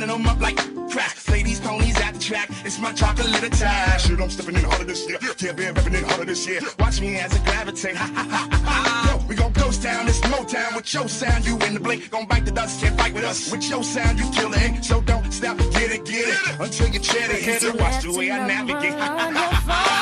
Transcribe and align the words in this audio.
Lining 0.00 0.24
them 0.24 0.26
up 0.26 0.40
like 0.40 0.56
crack. 0.90 1.16
Play 1.26 1.42
these 1.42 1.60
ponies 1.60 2.00
at 2.00 2.14
the 2.14 2.20
track. 2.20 2.50
It's 2.64 2.78
my 2.78 2.92
chocolate 2.92 3.42
attack. 3.42 4.00
Shit, 4.00 4.20
I'm 4.20 4.30
stepping 4.30 4.56
in 4.56 4.64
harder 4.64 4.84
this 4.84 5.08
year. 5.08 5.18
Yeah, 5.38 5.52
been 5.52 5.74
repping 5.74 5.98
in 5.98 6.04
harder 6.04 6.24
this 6.24 6.46
year. 6.46 6.60
Watch 6.78 7.00
me 7.00 7.16
as 7.16 7.34
I 7.34 7.44
gravitate. 7.44 7.96
Ha 7.96 8.10
ha 8.14 8.22
ha 8.22 8.48
ha. 8.50 8.60
ha. 8.64 9.18
Yo, 9.20 9.26
we 9.28 9.34
gon' 9.34 9.52
ghost 9.52 9.82
town, 9.82 10.06
this 10.06 10.20
Motown 10.20 10.76
with 10.76 10.92
your 10.92 11.08
sound. 11.08 11.44
You 11.46 11.58
in 11.66 11.74
the 11.74 11.80
blink, 11.80 12.10
gon' 12.10 12.26
bite 12.26 12.44
the 12.44 12.52
dust, 12.52 12.80
can't 12.80 12.98
fight 12.98 13.14
with 13.14 13.24
us. 13.24 13.50
With 13.50 13.68
your 13.68 13.82
sound, 13.82 14.18
you 14.18 14.30
kill 14.32 14.50
the 14.50 14.64
ink. 14.64 14.84
So 14.84 15.00
don't 15.02 15.30
stop, 15.32 15.58
get 15.58 15.92
it, 15.92 16.04
get 16.04 16.28
it. 16.28 16.60
Until 16.60 16.88
you 16.88 17.00
chat 17.00 17.30
it, 17.30 17.42
hit 17.42 17.62
it. 17.62 17.80
Watch 17.80 18.02
the 18.02 18.12
way 18.12 18.30
I 18.30 18.46
navigate. 18.46 18.92
Ha 18.92 19.16
ha 19.16 19.30
ha 19.32 19.99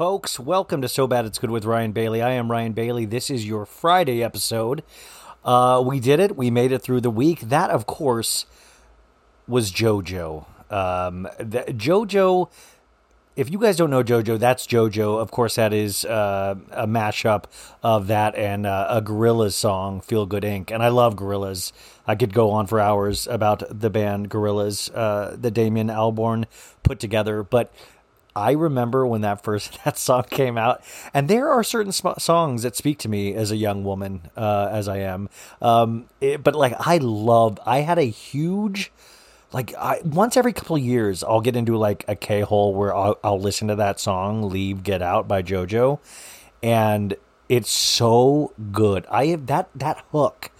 Folks, 0.00 0.40
welcome 0.40 0.80
to 0.80 0.88
So 0.88 1.06
Bad 1.06 1.26
It's 1.26 1.38
Good 1.38 1.50
with 1.50 1.66
Ryan 1.66 1.92
Bailey. 1.92 2.22
I 2.22 2.30
am 2.30 2.50
Ryan 2.50 2.72
Bailey. 2.72 3.04
This 3.04 3.28
is 3.28 3.46
your 3.46 3.66
Friday 3.66 4.24
episode. 4.24 4.82
Uh, 5.44 5.82
we 5.84 6.00
did 6.00 6.20
it. 6.20 6.38
We 6.38 6.50
made 6.50 6.72
it 6.72 6.80
through 6.80 7.02
the 7.02 7.10
week. 7.10 7.40
That, 7.40 7.68
of 7.68 7.84
course, 7.84 8.46
was 9.46 9.70
JoJo. 9.70 10.46
Um, 10.72 11.28
the, 11.36 11.64
JoJo, 11.68 12.48
if 13.36 13.50
you 13.50 13.58
guys 13.58 13.76
don't 13.76 13.90
know 13.90 14.02
JoJo, 14.02 14.38
that's 14.38 14.66
JoJo. 14.66 15.20
Of 15.20 15.30
course, 15.32 15.56
that 15.56 15.74
is 15.74 16.06
uh, 16.06 16.54
a 16.70 16.86
mashup 16.86 17.44
of 17.82 18.06
that 18.06 18.34
and 18.36 18.64
uh, 18.64 18.86
a 18.88 19.02
Gorillaz 19.02 19.52
song, 19.52 20.00
Feel 20.00 20.24
Good 20.24 20.44
Inc. 20.44 20.70
And 20.70 20.82
I 20.82 20.88
love 20.88 21.14
Gorillaz. 21.14 21.72
I 22.06 22.14
could 22.14 22.32
go 22.32 22.52
on 22.52 22.66
for 22.66 22.80
hours 22.80 23.26
about 23.26 23.64
the 23.68 23.90
band 23.90 24.30
Gorillaz, 24.30 24.90
uh, 24.94 25.36
that 25.36 25.50
Damon 25.50 25.88
Albarn 25.88 26.46
put 26.82 27.00
together. 27.00 27.42
But 27.42 27.70
I 28.34 28.52
remember 28.52 29.06
when 29.06 29.22
that 29.22 29.42
first 29.42 29.78
that 29.84 29.98
song 29.98 30.24
came 30.30 30.56
out, 30.56 30.82
and 31.12 31.28
there 31.28 31.50
are 31.50 31.62
certain 31.64 31.92
songs 31.92 32.62
that 32.62 32.76
speak 32.76 32.98
to 33.00 33.08
me 33.08 33.34
as 33.34 33.50
a 33.50 33.56
young 33.56 33.84
woman, 33.84 34.30
uh, 34.36 34.68
as 34.70 34.88
I 34.88 34.98
am. 34.98 35.28
Um, 35.60 36.06
it- 36.20 36.42
but 36.44 36.54
like 36.54 36.74
I 36.78 36.98
love, 36.98 37.58
I 37.66 37.80
had 37.80 37.98
a 37.98 38.02
huge, 38.04 38.92
like 39.52 39.74
I, 39.76 40.00
once 40.04 40.36
every 40.36 40.52
couple 40.52 40.78
years, 40.78 41.24
I'll 41.24 41.40
get 41.40 41.56
into 41.56 41.76
like 41.76 42.04
a 42.06 42.14
K 42.14 42.40
hole 42.42 42.72
where 42.74 42.94
I'll, 42.94 43.18
I'll 43.24 43.40
listen 43.40 43.68
to 43.68 43.74
that 43.76 43.98
song 43.98 44.48
"Leave 44.48 44.82
Get 44.84 45.02
Out" 45.02 45.26
by 45.26 45.42
JoJo, 45.42 45.98
and 46.62 47.16
it's 47.48 47.70
so 47.70 48.52
good. 48.70 49.06
I 49.10 49.26
have 49.26 49.46
that 49.46 49.70
that 49.74 50.04
hook, 50.12 50.50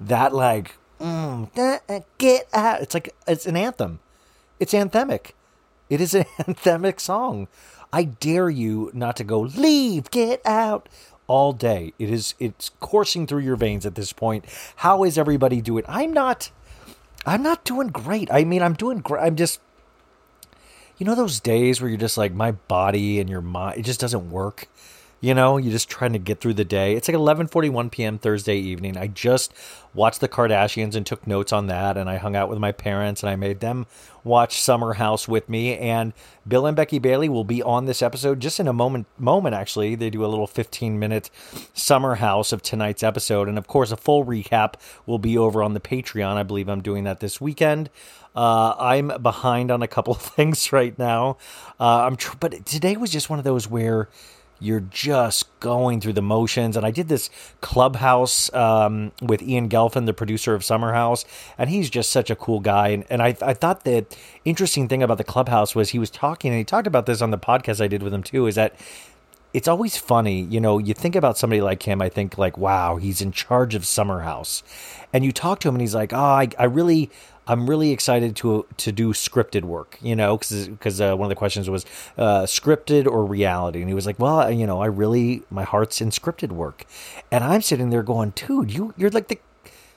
that 0.00 0.34
like 0.34 0.76
mm, 0.98 1.50
get 2.18 2.48
out. 2.54 2.80
It's 2.80 2.94
like 2.94 3.14
it's 3.28 3.44
an 3.46 3.56
anthem. 3.56 4.00
It's 4.58 4.72
anthemic. 4.72 5.32
It 5.90 6.00
is 6.00 6.14
an 6.14 6.24
anthemic 6.38 7.00
song. 7.00 7.48
I 7.92 8.04
dare 8.04 8.48
you 8.48 8.90
not 8.94 9.16
to 9.16 9.24
go 9.24 9.40
leave, 9.40 10.10
get 10.10 10.40
out 10.46 10.88
all 11.26 11.52
day. 11.52 11.92
It 11.98 12.08
is 12.08 12.34
it's 12.38 12.70
coursing 12.80 13.26
through 13.26 13.42
your 13.42 13.56
veins 13.56 13.84
at 13.84 13.96
this 13.96 14.12
point. 14.12 14.44
How 14.76 15.04
is 15.04 15.18
everybody 15.18 15.60
doing? 15.60 15.84
I'm 15.88 16.12
not 16.12 16.50
I'm 17.26 17.42
not 17.42 17.64
doing 17.64 17.88
great. 17.88 18.32
I 18.32 18.44
mean, 18.44 18.62
I'm 18.62 18.74
doing 18.74 18.98
great. 18.98 19.22
I'm 19.22 19.36
just 19.36 19.60
you 20.98 21.06
know 21.06 21.14
those 21.14 21.40
days 21.40 21.80
where 21.80 21.88
you're 21.88 21.98
just 21.98 22.18
like 22.18 22.32
my 22.32 22.52
body 22.52 23.20
and 23.20 23.28
your 23.28 23.40
mind 23.40 23.78
it 23.78 23.82
just 23.82 24.00
doesn't 24.00 24.30
work. 24.30 24.68
You 25.22 25.34
know, 25.34 25.58
you're 25.58 25.72
just 25.72 25.90
trying 25.90 26.14
to 26.14 26.18
get 26.18 26.40
through 26.40 26.54
the 26.54 26.64
day. 26.64 26.94
It's 26.94 27.06
like 27.06 27.16
11:41 27.16 27.90
p.m. 27.90 28.18
Thursday 28.18 28.56
evening. 28.56 28.96
I 28.96 29.06
just 29.06 29.52
watched 29.92 30.20
the 30.20 30.28
Kardashians 30.28 30.94
and 30.94 31.04
took 31.04 31.26
notes 31.26 31.52
on 31.52 31.66
that 31.66 31.96
and 31.96 32.08
I 32.08 32.16
hung 32.16 32.36
out 32.36 32.48
with 32.48 32.58
my 32.58 32.72
parents 32.72 33.22
and 33.22 33.28
I 33.28 33.36
made 33.36 33.60
them 33.60 33.86
watch 34.22 34.60
Summer 34.60 34.94
House 34.94 35.26
with 35.26 35.48
me 35.48 35.76
and 35.76 36.12
Bill 36.46 36.64
and 36.64 36.76
Becky 36.76 36.98
Bailey 36.98 37.28
will 37.28 37.44
be 37.44 37.62
on 37.62 37.86
this 37.86 38.00
episode 38.00 38.40
just 38.40 38.60
in 38.60 38.68
a 38.68 38.72
moment 38.72 39.06
moment 39.18 39.54
actually. 39.54 39.94
They 39.94 40.08
do 40.08 40.24
a 40.24 40.28
little 40.28 40.46
15-minute 40.46 41.28
Summer 41.74 42.14
House 42.16 42.52
of 42.52 42.62
tonight's 42.62 43.02
episode 43.02 43.48
and 43.48 43.58
of 43.58 43.66
course 43.66 43.90
a 43.90 43.96
full 43.96 44.24
recap 44.24 44.74
will 45.06 45.18
be 45.18 45.36
over 45.36 45.62
on 45.62 45.74
the 45.74 45.80
Patreon. 45.80 46.36
I 46.36 46.44
believe 46.44 46.68
I'm 46.68 46.82
doing 46.82 47.04
that 47.04 47.20
this 47.20 47.40
weekend. 47.40 47.90
Uh, 48.34 48.74
I'm 48.78 49.08
behind 49.20 49.70
on 49.70 49.82
a 49.82 49.88
couple 49.88 50.14
of 50.14 50.22
things 50.22 50.72
right 50.72 50.98
now. 50.98 51.36
Uh, 51.78 52.04
I'm 52.06 52.16
tr- 52.16 52.36
but 52.38 52.64
today 52.64 52.96
was 52.96 53.10
just 53.10 53.28
one 53.28 53.38
of 53.38 53.44
those 53.44 53.68
where 53.68 54.08
you're 54.60 54.80
just 54.80 55.48
going 55.58 56.00
through 56.00 56.12
the 56.12 56.22
motions. 56.22 56.76
And 56.76 56.86
I 56.86 56.90
did 56.90 57.08
this 57.08 57.30
clubhouse 57.60 58.52
um, 58.54 59.12
with 59.22 59.42
Ian 59.42 59.68
Gelfin, 59.68 60.06
the 60.06 60.12
producer 60.12 60.54
of 60.54 60.64
Summer 60.64 60.92
House, 60.92 61.24
and 61.58 61.70
he's 61.70 61.90
just 61.90 62.12
such 62.12 62.30
a 62.30 62.36
cool 62.36 62.60
guy. 62.60 62.88
And, 62.88 63.04
and 63.10 63.22
I, 63.22 63.36
I 63.42 63.54
thought 63.54 63.84
the 63.84 64.06
interesting 64.44 64.86
thing 64.86 65.02
about 65.02 65.18
the 65.18 65.24
clubhouse 65.24 65.74
was 65.74 65.90
he 65.90 65.98
was 65.98 66.10
talking, 66.10 66.50
and 66.50 66.58
he 66.58 66.64
talked 66.64 66.86
about 66.86 67.06
this 67.06 67.22
on 67.22 67.30
the 67.30 67.38
podcast 67.38 67.80
I 67.80 67.88
did 67.88 68.02
with 68.02 68.14
him 68.14 68.22
too, 68.22 68.46
is 68.46 68.54
that 68.54 68.76
it's 69.52 69.66
always 69.66 69.96
funny, 69.96 70.42
you 70.42 70.60
know, 70.60 70.78
you 70.78 70.94
think 70.94 71.16
about 71.16 71.36
somebody 71.36 71.60
like 71.60 71.82
him, 71.82 72.00
I 72.00 72.08
think 72.08 72.38
like, 72.38 72.56
wow, 72.56 72.96
he's 72.96 73.20
in 73.20 73.32
charge 73.32 73.74
of 73.74 73.84
Summer 73.84 74.20
House. 74.20 74.62
And 75.12 75.24
you 75.24 75.32
talk 75.32 75.58
to 75.60 75.68
him 75.68 75.74
and 75.74 75.82
he's 75.82 75.94
like, 75.94 76.12
oh, 76.12 76.16
I, 76.16 76.48
I 76.56 76.64
really, 76.64 77.10
I'm 77.50 77.68
really 77.68 77.90
excited 77.90 78.36
to 78.36 78.64
to 78.76 78.92
do 78.92 79.12
scripted 79.12 79.64
work, 79.64 79.98
you 80.00 80.14
know, 80.14 80.38
because 80.38 81.00
uh, 81.00 81.16
one 81.16 81.26
of 81.26 81.30
the 81.30 81.34
questions 81.34 81.68
was 81.68 81.84
uh, 82.16 82.42
scripted 82.42 83.06
or 83.06 83.24
reality, 83.24 83.80
and 83.80 83.88
he 83.88 83.94
was 83.94 84.06
like, 84.06 84.20
"Well, 84.20 84.52
you 84.52 84.68
know, 84.68 84.80
I 84.80 84.86
really 84.86 85.42
my 85.50 85.64
heart's 85.64 86.00
in 86.00 86.10
scripted 86.10 86.52
work," 86.52 86.84
and 87.32 87.42
I'm 87.42 87.60
sitting 87.60 87.90
there 87.90 88.04
going, 88.04 88.34
"Dude, 88.36 88.72
you 88.72 88.94
you're 88.96 89.10
like 89.10 89.26
the 89.26 89.40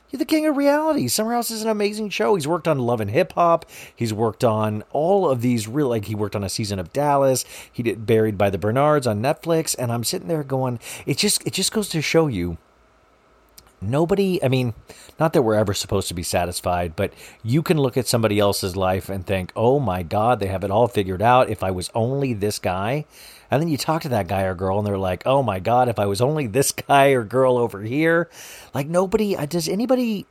you're 0.09 0.17
the 0.17 0.25
king 0.25 0.47
of 0.47 0.57
reality. 0.57 1.07
Summer 1.07 1.33
House 1.33 1.51
is 1.51 1.61
an 1.61 1.69
amazing 1.69 2.09
show. 2.09 2.33
He's 2.33 2.47
worked 2.47 2.67
on 2.67 2.79
Love 2.79 3.01
and 3.01 3.11
Hip 3.11 3.33
Hop. 3.33 3.65
He's 3.95 4.13
worked 4.13 4.44
on 4.44 4.83
all 4.91 5.29
of 5.29 5.41
these 5.41 5.67
real 5.67 5.89
like 5.89 6.05
he 6.05 6.15
worked 6.15 6.35
on 6.35 6.44
a 6.44 6.50
season 6.50 6.79
of 6.79 6.91
Dallas. 6.91 7.45
He 7.71 7.83
did 7.83 8.07
Buried 8.07 8.35
by 8.35 8.50
the 8.50 8.57
Bernards 8.57 9.05
on 9.05 9.21
Netflix, 9.21 9.75
and 9.77 9.91
I'm 9.91 10.03
sitting 10.03 10.27
there 10.27 10.44
going, 10.44 10.79
it 11.05 11.17
just 11.17 11.45
it 11.45 11.53
just 11.53 11.71
goes 11.71 11.88
to 11.89 12.01
show 12.01 12.25
you 12.25 12.57
nobody 13.83 14.44
i 14.44 14.47
mean 14.47 14.74
not 15.19 15.33
that 15.33 15.41
we're 15.41 15.56
ever 15.56 15.74
supposed 15.74 16.07
to 16.07 16.13
be 16.13 16.24
satisfied 16.24 16.95
but 16.95 17.13
you 17.44 17.62
can 17.62 17.77
look 17.77 17.97
at 17.97 18.07
somebody 18.07 18.39
else's 18.39 18.75
life 18.75 19.09
and 19.09 19.25
think 19.25 19.51
oh 19.56 19.80
my 19.80 20.03
god 20.03 20.39
they 20.39 20.47
have 20.47 20.63
it 20.63 20.71
all 20.71 20.88
figured 20.88 21.21
out 21.21 21.50
if 21.50 21.63
i 21.63 21.71
was 21.71 21.89
only 21.94 22.33
this 22.33 22.59
guy 22.59 23.06
and 23.51 23.62
then 23.62 23.69
you 23.69 23.77
talk 23.77 24.01
to 24.01 24.09
that 24.09 24.27
guy 24.27 24.44
or 24.44 24.56
girl 24.56 24.77
and 24.80 24.88
they're 24.88 24.97
like 24.97 25.24
oh 25.25 25.44
my 25.44 25.59
god 25.59 25.88
if 25.88 26.00
i 26.00 26.06
was 26.06 26.21
only 26.21 26.47
this 26.47 26.71
guy 26.88 27.09
or 27.09 27.24
girl 27.24 27.57
over 27.57 27.81
here 27.81 28.30
like 28.74 28.88
nobody 28.88 29.35
uh, 29.35 29.45
does 29.45 29.68
anybody 29.68 30.25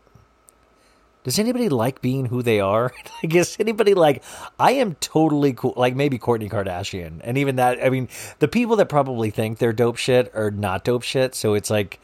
does 1.24 1.38
anybody 1.38 1.68
like 1.68 2.02
being 2.02 2.26
who 2.26 2.42
they 2.42 2.58
are? 2.58 2.92
I 3.22 3.26
guess 3.26 3.58
anybody 3.60 3.94
like 3.94 4.22
I 4.58 4.72
am 4.72 4.94
totally 4.96 5.52
cool. 5.52 5.74
Like 5.76 5.94
maybe 5.94 6.18
Kourtney 6.18 6.50
Kardashian, 6.50 7.20
and 7.22 7.38
even 7.38 7.56
that. 7.56 7.84
I 7.84 7.90
mean, 7.90 8.08
the 8.40 8.48
people 8.48 8.76
that 8.76 8.88
probably 8.88 9.30
think 9.30 9.58
they're 9.58 9.72
dope 9.72 9.96
shit 9.96 10.32
are 10.34 10.50
not 10.50 10.84
dope 10.84 11.02
shit. 11.02 11.34
So 11.34 11.54
it's 11.54 11.70
like 11.70 12.00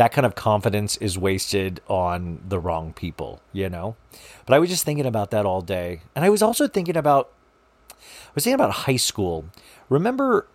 that 0.00 0.12
kind 0.12 0.24
of 0.24 0.34
confidence 0.34 0.96
is 0.96 1.18
wasted 1.18 1.78
on 1.86 2.40
the 2.48 2.58
wrong 2.58 2.90
people, 2.94 3.38
you 3.52 3.68
know? 3.68 3.96
But 4.46 4.54
I 4.54 4.58
was 4.58 4.70
just 4.70 4.82
thinking 4.82 5.04
about 5.04 5.30
that 5.30 5.44
all 5.44 5.60
day. 5.60 6.00
And 6.16 6.24
I 6.24 6.30
was 6.30 6.40
also 6.40 6.66
thinking 6.66 6.96
about 6.96 7.30
I 7.90 8.32
was 8.34 8.44
thinking 8.44 8.54
about 8.54 8.70
high 8.70 8.96
school. 8.96 9.44
Remember 9.90 10.46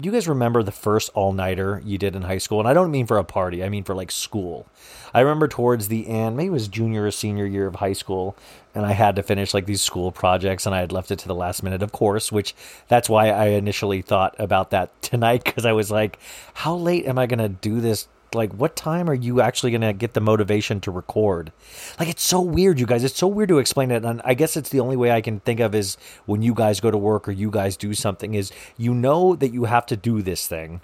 do 0.00 0.06
you 0.06 0.12
guys 0.12 0.26
remember 0.26 0.64
the 0.64 0.72
first 0.72 1.10
all-nighter 1.14 1.82
you 1.84 1.96
did 1.96 2.16
in 2.16 2.22
high 2.22 2.38
school? 2.38 2.58
And 2.58 2.68
I 2.68 2.74
don't 2.74 2.90
mean 2.90 3.06
for 3.06 3.18
a 3.18 3.24
party, 3.24 3.62
I 3.62 3.68
mean 3.68 3.84
for 3.84 3.94
like 3.94 4.10
school. 4.10 4.66
I 5.14 5.20
remember 5.20 5.46
towards 5.46 5.86
the 5.86 6.08
end, 6.08 6.36
maybe 6.36 6.48
it 6.48 6.50
was 6.50 6.66
junior 6.66 7.04
or 7.04 7.10
senior 7.12 7.46
year 7.46 7.68
of 7.68 7.76
high 7.76 7.92
school, 7.92 8.36
and 8.74 8.84
I 8.84 8.92
had 8.92 9.14
to 9.16 9.22
finish 9.22 9.54
like 9.54 9.66
these 9.66 9.82
school 9.82 10.10
projects 10.10 10.66
and 10.66 10.74
I 10.74 10.80
had 10.80 10.92
left 10.92 11.12
it 11.12 11.20
to 11.20 11.28
the 11.28 11.34
last 11.36 11.62
minute, 11.62 11.82
of 11.84 11.92
course, 11.92 12.32
which 12.32 12.54
that's 12.88 13.08
why 13.08 13.30
I 13.30 13.46
initially 13.46 14.02
thought 14.02 14.34
about 14.40 14.70
that 14.70 14.90
tonight 15.02 15.44
because 15.44 15.64
I 15.64 15.72
was 15.72 15.88
like, 15.88 16.18
how 16.54 16.74
late 16.74 17.06
am 17.06 17.16
I 17.16 17.26
going 17.26 17.38
to 17.38 17.48
do 17.48 17.80
this 17.80 18.08
like 18.34 18.52
what 18.52 18.76
time 18.76 19.08
are 19.08 19.14
you 19.14 19.40
actually 19.40 19.70
going 19.70 19.80
to 19.80 19.92
get 19.92 20.14
the 20.14 20.20
motivation 20.20 20.80
to 20.80 20.90
record 20.90 21.52
like 21.98 22.08
it's 22.08 22.22
so 22.22 22.40
weird 22.40 22.78
you 22.78 22.86
guys 22.86 23.04
it's 23.04 23.18
so 23.18 23.26
weird 23.26 23.48
to 23.48 23.58
explain 23.58 23.90
it 23.90 24.04
and 24.04 24.20
i 24.24 24.34
guess 24.34 24.56
it's 24.56 24.70
the 24.70 24.80
only 24.80 24.96
way 24.96 25.10
i 25.10 25.20
can 25.20 25.40
think 25.40 25.60
of 25.60 25.74
is 25.74 25.96
when 26.26 26.42
you 26.42 26.54
guys 26.54 26.80
go 26.80 26.90
to 26.90 26.98
work 26.98 27.28
or 27.28 27.32
you 27.32 27.50
guys 27.50 27.76
do 27.76 27.94
something 27.94 28.34
is 28.34 28.52
you 28.76 28.92
know 28.92 29.34
that 29.34 29.52
you 29.52 29.64
have 29.64 29.86
to 29.86 29.96
do 29.96 30.22
this 30.22 30.46
thing 30.46 30.80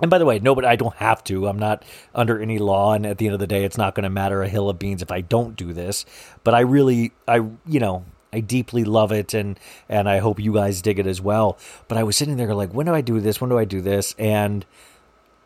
and 0.00 0.10
by 0.10 0.18
the 0.18 0.24
way, 0.24 0.38
no, 0.38 0.54
but 0.54 0.64
I 0.64 0.76
don't 0.76 0.94
have 0.96 1.22
to. 1.24 1.46
I'm 1.46 1.58
not 1.58 1.84
under 2.14 2.40
any 2.40 2.58
law, 2.58 2.94
and 2.94 3.06
at 3.06 3.18
the 3.18 3.26
end 3.26 3.34
of 3.34 3.40
the 3.40 3.46
day, 3.46 3.64
it's 3.64 3.76
not 3.76 3.94
going 3.94 4.04
to 4.04 4.10
matter 4.10 4.42
a 4.42 4.48
hill 4.48 4.70
of 4.70 4.78
beans 4.78 5.02
if 5.02 5.10
I 5.10 5.20
don't 5.20 5.56
do 5.56 5.72
this. 5.72 6.06
But 6.42 6.54
I 6.54 6.60
really, 6.60 7.12
I, 7.28 7.36
you 7.66 7.80
know, 7.80 8.04
I 8.32 8.40
deeply 8.40 8.84
love 8.84 9.12
it, 9.12 9.34
and 9.34 9.58
and 9.88 10.08
I 10.08 10.18
hope 10.18 10.40
you 10.40 10.54
guys 10.54 10.80
dig 10.80 10.98
it 10.98 11.06
as 11.06 11.20
well. 11.20 11.58
But 11.88 11.98
I 11.98 12.02
was 12.02 12.16
sitting 12.16 12.36
there 12.36 12.54
like, 12.54 12.72
when 12.72 12.86
do 12.86 12.94
I 12.94 13.00
do 13.00 13.20
this? 13.20 13.40
When 13.40 13.50
do 13.50 13.58
I 13.58 13.64
do 13.64 13.80
this? 13.80 14.14
And 14.18 14.64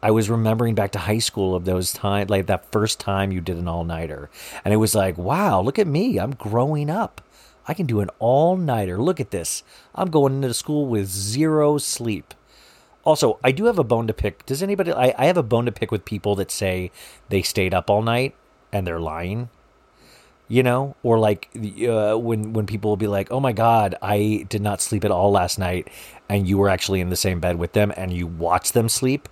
I 0.04 0.10
was 0.10 0.28
remembering 0.28 0.74
back 0.74 0.92
to 0.92 0.98
high 0.98 1.18
school 1.18 1.54
of 1.54 1.64
those 1.64 1.90
times, 1.90 2.28
like 2.28 2.44
that 2.44 2.70
first 2.70 3.00
time 3.00 3.32
you 3.32 3.40
did 3.40 3.56
an 3.56 3.66
all 3.66 3.84
nighter, 3.84 4.28
and 4.62 4.74
it 4.74 4.76
was 4.76 4.94
like, 4.94 5.16
wow, 5.16 5.62
look 5.62 5.78
at 5.78 5.86
me, 5.86 6.18
I'm 6.18 6.34
growing 6.34 6.90
up. 6.90 7.22
I 7.66 7.72
can 7.72 7.86
do 7.86 8.00
an 8.00 8.10
all 8.18 8.58
nighter. 8.58 8.98
Look 8.98 9.18
at 9.18 9.30
this. 9.30 9.62
I'm 9.94 10.10
going 10.10 10.34
into 10.34 10.52
school 10.52 10.84
with 10.84 11.08
zero 11.08 11.78
sleep. 11.78 12.34
Also, 13.04 13.38
I 13.42 13.50
do 13.50 13.64
have 13.64 13.78
a 13.78 13.84
bone 13.84 14.06
to 14.06 14.12
pick. 14.12 14.44
Does 14.44 14.62
anybody? 14.62 14.92
I, 14.92 15.14
I 15.16 15.24
have 15.24 15.38
a 15.38 15.42
bone 15.42 15.64
to 15.64 15.72
pick 15.72 15.90
with 15.90 16.04
people 16.04 16.34
that 16.34 16.50
say 16.50 16.90
they 17.30 17.40
stayed 17.40 17.72
up 17.72 17.88
all 17.88 18.02
night 18.02 18.34
and 18.74 18.86
they're 18.86 19.00
lying. 19.00 19.48
You 20.48 20.62
know, 20.62 20.94
or 21.02 21.18
like 21.18 21.48
uh, 21.56 22.16
when 22.16 22.52
when 22.52 22.66
people 22.66 22.90
will 22.90 22.98
be 22.98 23.06
like, 23.06 23.32
"Oh 23.32 23.40
my 23.40 23.52
God, 23.52 23.94
I 24.02 24.44
did 24.50 24.60
not 24.60 24.82
sleep 24.82 25.02
at 25.02 25.10
all 25.10 25.30
last 25.30 25.58
night," 25.58 25.88
and 26.28 26.46
you 26.46 26.58
were 26.58 26.68
actually 26.68 27.00
in 27.00 27.08
the 27.08 27.16
same 27.16 27.40
bed 27.40 27.56
with 27.56 27.72
them 27.72 27.90
and 27.96 28.12
you 28.12 28.26
watched 28.26 28.74
them 28.74 28.90
sleep. 28.90 29.26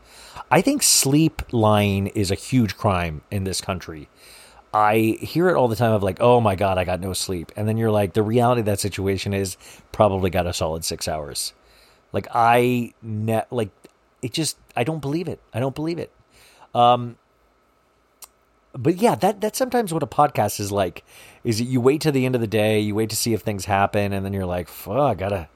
I 0.52 0.60
think 0.60 0.82
sleep 0.82 1.40
lying 1.50 2.08
is 2.08 2.31
a 2.31 2.34
huge 2.34 2.76
crime 2.76 3.22
in 3.31 3.44
this 3.44 3.62
country. 3.62 4.10
I 4.75 5.16
hear 5.19 5.49
it 5.49 5.56
all 5.56 5.66
the 5.66 5.76
time 5.76 5.93
of 5.93 6.02
like, 6.02 6.19
oh 6.20 6.43
my 6.43 6.56
God, 6.56 6.76
I 6.76 6.84
got 6.84 7.00
no 7.00 7.14
sleep. 7.14 7.50
And 7.56 7.66
then 7.66 7.78
you're 7.78 7.90
like, 7.90 8.12
the 8.12 8.22
reality 8.22 8.60
of 8.60 8.66
that 8.66 8.78
situation 8.78 9.32
is 9.32 9.56
probably 9.93 10.28
got 10.28 10.46
a 10.46 10.52
solid 10.52 10.84
six 10.84 11.08
hours. 11.08 11.54
Like, 12.12 12.26
I, 12.34 12.93
ne- 13.00 13.46
like, 13.50 13.70
it 14.20 14.34
just, 14.34 14.58
I 14.76 14.84
don't 14.84 15.00
believe 15.00 15.26
it. 15.26 15.40
I 15.54 15.58
don't 15.58 15.75
believe 15.75 15.99
it. 15.99 16.12
Um, 16.74 17.17
but 18.74 18.96
yeah, 18.96 19.15
that 19.15 19.41
that's 19.41 19.58
sometimes 19.58 19.93
what 19.93 20.03
a 20.03 20.06
podcast 20.06 20.60
is 20.60 20.70
like. 20.70 21.03
Is 21.44 21.58
that 21.58 21.65
you 21.65 21.81
wait 21.81 22.03
to 22.03 22.12
the 22.12 22.27
end 22.27 22.34
of 22.34 22.43
the 22.43 22.46
day, 22.46 22.79
you 22.79 22.94
wait 22.94 23.08
to 23.10 23.17
see 23.17 23.32
if 23.32 23.41
things 23.41 23.65
happen, 23.65 24.12
and 24.12 24.24
then 24.24 24.32
you're 24.32 24.46
like, 24.46 24.69
"Fuck, 24.69 24.96
I 24.96 25.15
gotta 25.15 25.48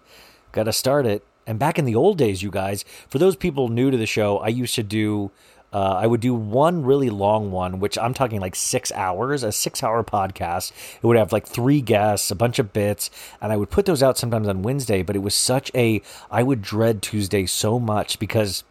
gotta 0.53 0.73
start 0.73 1.07
it." 1.07 1.25
And 1.47 1.59
back 1.59 1.79
in 1.79 1.85
the 1.85 1.95
old 1.95 2.19
days, 2.19 2.43
you 2.43 2.51
guys, 2.51 2.85
for 3.09 3.19
those 3.19 3.37
people 3.37 3.69
new 3.69 3.91
to 3.91 3.97
the 3.97 4.07
show, 4.07 4.39
I 4.39 4.49
used 4.49 4.75
to 4.77 4.83
do. 4.83 5.31
Uh, 5.73 5.99
I 6.01 6.07
would 6.07 6.21
do 6.21 6.33
one 6.33 6.85
really 6.85 7.11
long 7.11 7.51
one, 7.51 7.81
which 7.81 7.99
I'm 7.99 8.15
talking 8.15 8.41
like 8.41 8.55
six 8.55 8.91
hours, 8.93 9.43
a 9.43 9.53
six 9.53 9.83
hour 9.83 10.03
podcast. 10.05 10.73
It 10.97 11.05
would 11.05 11.19
have 11.19 11.33
like 11.33 11.47
three 11.47 11.83
guests, 11.83 12.31
a 12.31 12.35
bunch 12.35 12.59
of 12.59 12.73
bits, 12.73 13.11
and 13.43 13.53
I 13.53 13.57
would 13.57 13.69
put 13.69 13.85
those 13.85 14.03
out 14.03 14.17
sometimes 14.17 14.49
on 14.49 14.63
Wednesday. 14.63 15.03
But 15.03 15.17
it 15.17 15.23
was 15.23 15.35
such 15.35 15.71
a, 15.75 16.01
I 16.31 16.43
would 16.45 16.63
dread 16.63 17.03
Tuesday 17.03 17.47
so 17.47 17.79
much 17.79 18.19
because 18.19 18.65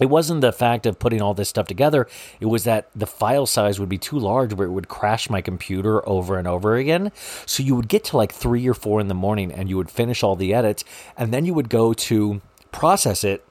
it 0.00 0.08
wasn't 0.08 0.40
the 0.40 0.52
fact 0.52 0.86
of 0.86 0.98
putting 0.98 1.20
all 1.20 1.34
this 1.34 1.48
stuff 1.48 1.66
together. 1.66 2.08
It 2.40 2.46
was 2.46 2.64
that 2.64 2.88
the 2.96 3.06
file 3.06 3.46
size 3.46 3.78
would 3.78 3.88
be 3.88 3.98
too 3.98 4.18
large 4.18 4.54
where 4.54 4.66
it 4.66 4.72
would 4.72 4.88
crash 4.88 5.28
my 5.28 5.42
computer 5.42 6.06
over 6.08 6.38
and 6.38 6.48
over 6.48 6.76
again. 6.76 7.12
So 7.46 7.62
you 7.62 7.76
would 7.76 7.88
get 7.88 8.04
to 8.04 8.16
like 8.16 8.32
three 8.32 8.66
or 8.66 8.74
four 8.74 9.00
in 9.00 9.08
the 9.08 9.14
morning 9.14 9.52
and 9.52 9.68
you 9.68 9.76
would 9.76 9.90
finish 9.90 10.22
all 10.22 10.36
the 10.36 10.54
edits 10.54 10.84
and 11.16 11.32
then 11.32 11.44
you 11.44 11.54
would 11.54 11.68
go 11.68 11.92
to 11.92 12.40
process 12.72 13.22
it. 13.22 13.44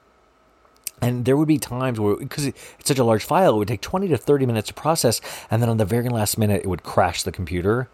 And 1.00 1.24
there 1.24 1.36
would 1.36 1.48
be 1.48 1.58
times 1.58 1.98
where 1.98 2.16
because 2.16 2.46
it's 2.46 2.60
such 2.84 2.98
a 2.98 3.04
large 3.04 3.24
file 3.24 3.54
it 3.54 3.58
would 3.58 3.68
take 3.68 3.80
20 3.80 4.08
to 4.08 4.18
30 4.18 4.44
minutes 4.44 4.68
to 4.68 4.74
process 4.74 5.20
and 5.50 5.62
then 5.62 5.70
on 5.70 5.78
the 5.78 5.86
very 5.86 6.08
last 6.08 6.36
minute 6.36 6.62
it 6.62 6.68
would 6.68 6.82
crash 6.82 7.22
the 7.22 7.32
computer. 7.32 7.88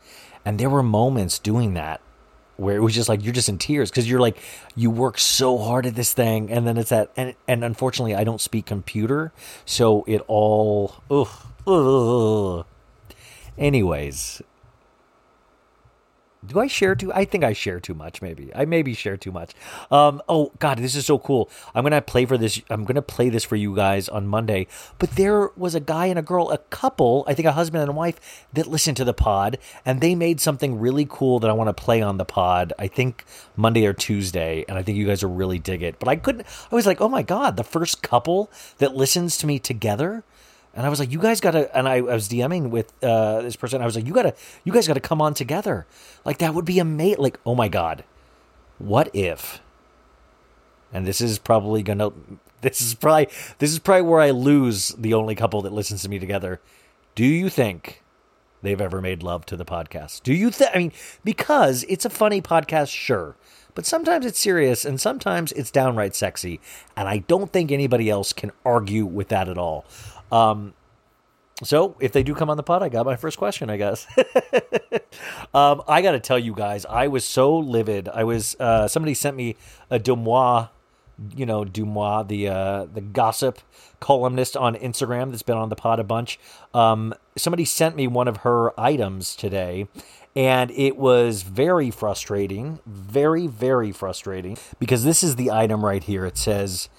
And 0.45 0.59
there 0.59 0.71
were 0.71 0.83
moments 0.83 1.39
doing 1.39 1.75
that 1.75 2.01
where 2.57 2.77
it 2.77 2.81
was 2.81 2.95
just 2.95 3.09
like 3.09 3.23
you're 3.25 3.33
just 3.33 3.49
in 3.49 3.59
tears 3.59 3.91
because 3.91 4.09
you're 4.09 4.21
like 4.21 4.39
you 4.75 4.91
work 4.91 5.19
so 5.19 5.59
hard 5.59 5.87
at 5.87 5.95
this 5.95 6.13
thing 6.13 6.51
and 6.51 6.67
then 6.67 6.77
it's 6.77 6.91
that 6.91 7.11
and 7.17 7.35
and 7.47 7.65
unfortunately 7.65 8.15
I 8.15 8.25
don't 8.25 8.41
speak 8.41 8.67
computer 8.67 9.33
so 9.65 10.05
it 10.07 10.23
all 10.27 10.97
ugh, 11.11 11.29
ugh. 11.67 12.67
anyways 13.59 14.43
do 16.47 16.61
I 16.61 16.67
share 16.67 16.95
too? 16.95 17.12
I 17.12 17.25
think 17.25 17.45
I 17.45 17.53
share 17.53 17.81
too 17.81 17.95
much. 17.95 18.23
Maybe 18.23 18.50
I 18.55 18.65
maybe 18.65 18.95
share 18.95 19.17
too 19.17 19.33
much. 19.33 19.53
Um, 19.91 20.23
oh 20.29 20.53
God, 20.59 20.79
this 20.79 20.95
is 20.95 21.07
so 21.07 21.19
cool. 21.19 21.50
I'm 21.75 21.83
gonna 21.83 22.03
play 22.03 22.26
for 22.26 22.38
this. 22.38 22.61
I'm 22.71 22.85
gonna 22.85 23.03
play 23.03 23.29
this 23.29 23.45
for 23.45 23.57
you 23.57 23.75
guys 23.75 24.09
on 24.09 24.26
Monday. 24.26 24.67
But 24.99 25.12
there 25.12 25.50
was 25.57 25.75
a 25.75 25.81
guy 25.81 26.07
and 26.07 26.19
a 26.19 26.23
girl, 26.23 26.50
a 26.50 26.59
couple, 26.59 27.25
I 27.26 27.35
think 27.35 27.47
a 27.47 27.53
husband 27.53 27.83
and 27.83 27.91
a 27.91 27.95
wife, 27.95 28.47
that 28.53 28.67
listened 28.67 28.97
to 28.99 29.05
the 29.05 29.15
pod, 29.15 29.59
and 29.85 30.00
they 30.00 30.15
made 30.15 30.41
something 30.41 30.79
really 30.79 31.07
cool 31.09 31.38
that 31.41 31.50
I 31.50 31.55
want 31.55 31.69
to 31.69 31.83
play 31.85 32.03
on 32.03 32.19
the 32.19 32.25
pod. 32.25 32.73
I 32.79 32.88
think 32.88 33.25
Monday 33.57 33.87
or 33.87 33.93
Tuesday, 33.93 34.65
and 34.69 34.79
I 34.79 34.83
think 34.83 34.99
you 34.99 35.07
guys 35.07 35.25
will 35.25 35.35
really 35.35 35.59
dig 35.59 35.83
it. 35.83 35.99
But 35.99 36.09
I 36.09 36.17
couldn't. 36.17 36.47
I 36.71 36.75
was 36.75 36.87
like, 36.87 37.00
oh 37.00 37.09
my 37.09 37.23
God, 37.23 37.57
the 37.57 37.65
first 37.65 38.03
couple 38.03 38.50
that 38.79 38.95
listens 38.95 39.37
to 39.38 39.47
me 39.47 39.59
together. 39.59 40.25
And 40.76 40.85
I 40.85 40.90
was 40.90 41.00
like, 41.00 41.11
you 41.11 41.18
guys 41.18 41.40
gotta, 41.40 41.75
and 41.76 41.88
I, 41.88 41.97
I 41.97 42.00
was 42.02 42.28
DMing 42.28 42.68
with 42.68 42.92
uh, 43.02 43.40
this 43.40 43.56
person. 43.56 43.80
I 43.80 43.87
was 43.87 43.97
like, 43.97 44.06
you 44.06 44.12
gotta, 44.12 44.35
you 44.62 44.73
guys 44.73 44.87
gotta 44.87 45.00
come 45.00 45.23
on 45.23 45.33
together. 45.33 45.87
Like 46.25 46.38
that 46.38 46.54
would 46.54 46.66
be 46.66 46.78
amazing. 46.78 47.23
Like, 47.23 47.40
oh 47.47 47.54
my 47.54 47.68
god, 47.68 48.04
what 48.78 49.09
if? 49.14 49.62
And 50.92 51.06
this 51.06 51.23
is 51.23 51.38
probably 51.38 51.83
gonna, 51.83 52.11
this 52.61 52.83
is 52.83 52.95
probably, 52.95 53.28
this 53.59 53.73
is 53.73 53.78
probably 53.78 54.02
where 54.02 54.21
I 54.21 54.30
lose 54.30 54.88
the 54.90 55.14
only 55.14 55.35
couple 55.35 55.62
that 55.62 55.73
listens 55.73 56.02
to 56.02 56.11
me 56.11 56.18
together. 56.18 56.61
Do 57.14 57.25
you 57.25 57.49
think 57.49 58.02
they've 58.61 58.80
ever 58.80 59.00
made 59.00 59.23
love 59.23 59.47
to 59.47 59.56
the 59.56 59.64
podcast? 59.64 60.23
Do 60.25 60.35
you 60.35 60.50
think? 60.50 60.71
I 60.75 60.78
mean, 60.78 60.92
because 61.25 61.87
it's 61.88 62.04
a 62.04 62.11
funny 62.11 62.42
podcast, 62.42 62.90
sure. 62.90 63.35
But 63.75 63.85
sometimes 63.85 64.25
it's 64.25 64.38
serious 64.38 64.87
and 64.87 64.99
sometimes 64.99 65.52
it's 65.52 65.71
downright 65.71 66.14
sexy. 66.14 66.61
And 66.97 67.09
I 67.09 67.18
don't 67.18 67.52
think 67.52 67.71
anybody 67.71 68.09
else 68.09 68.33
can 68.33 68.50
argue 68.64 69.04
with 69.04 69.28
that 69.28 69.50
at 69.50 69.59
all. 69.59 69.85
Um, 70.30 70.75
so 71.62 71.97
if 72.00 72.12
they 72.12 72.23
do 72.23 72.35
come 72.35 72.50
on 72.50 72.56
the 72.56 72.62
pod, 72.62 72.83
I 72.83 72.88
got 72.88 73.06
my 73.06 73.16
first 73.16 73.38
question, 73.38 73.71
I 73.71 73.78
guess. 73.78 74.06
um, 75.54 75.83
I 75.88 76.02
got 76.02 76.12
to 76.12 76.21
tell 76.21 76.38
you 76.38 76.54
guys, 76.54 76.85
I 76.85 77.09
was 77.09 77.25
so 77.25 77.56
livid. 77.56 78.09
I 78.09 78.25
was 78.25 78.56
uh, 78.61 78.88
somebody 78.88 79.14
sent 79.14 79.37
me 79.37 79.56
a 79.90 79.99
DeuxMoi, 79.99 80.68
you 81.35 81.47
know, 81.47 81.64
DeuxMoi, 81.64 82.28
the 82.28 82.49
uh, 82.49 82.87
the 82.92 83.00
gossip 83.00 83.61
columnist 84.00 84.54
on 84.56 84.75
Instagram 84.75 85.30
that's 85.30 85.42
been 85.42 85.56
on 85.56 85.71
the 85.71 85.76
pod 85.76 85.99
a 85.99 86.04
bunch. 86.04 86.38
Um, 86.75 87.14
somebody 87.38 87.64
sent 87.64 87.97
me 87.97 88.06
one 88.06 88.28
of 88.28 88.38
her 88.38 88.78
items 88.78 89.35
today. 89.35 89.88
And 90.35 90.71
it 90.73 90.99
was 90.99 91.40
very 91.40 91.90
frustrating, 91.90 92.80
very, 92.85 93.47
very 93.47 93.90
frustrating 93.90 94.59
because 94.78 95.02
this 95.02 95.23
is 95.23 95.37
the 95.37 95.50
item 95.50 95.83
right 95.83 96.04
here. 96.04 96.26
It 96.26 96.37
says, 96.37 96.90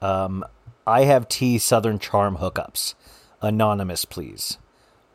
um, 0.00 0.44
I 0.86 1.04
have 1.04 1.28
tea 1.28 1.56
Southern 1.56 1.98
Charm 1.98 2.36
hookups. 2.38 2.94
Anonymous, 3.40 4.04
please. 4.04 4.58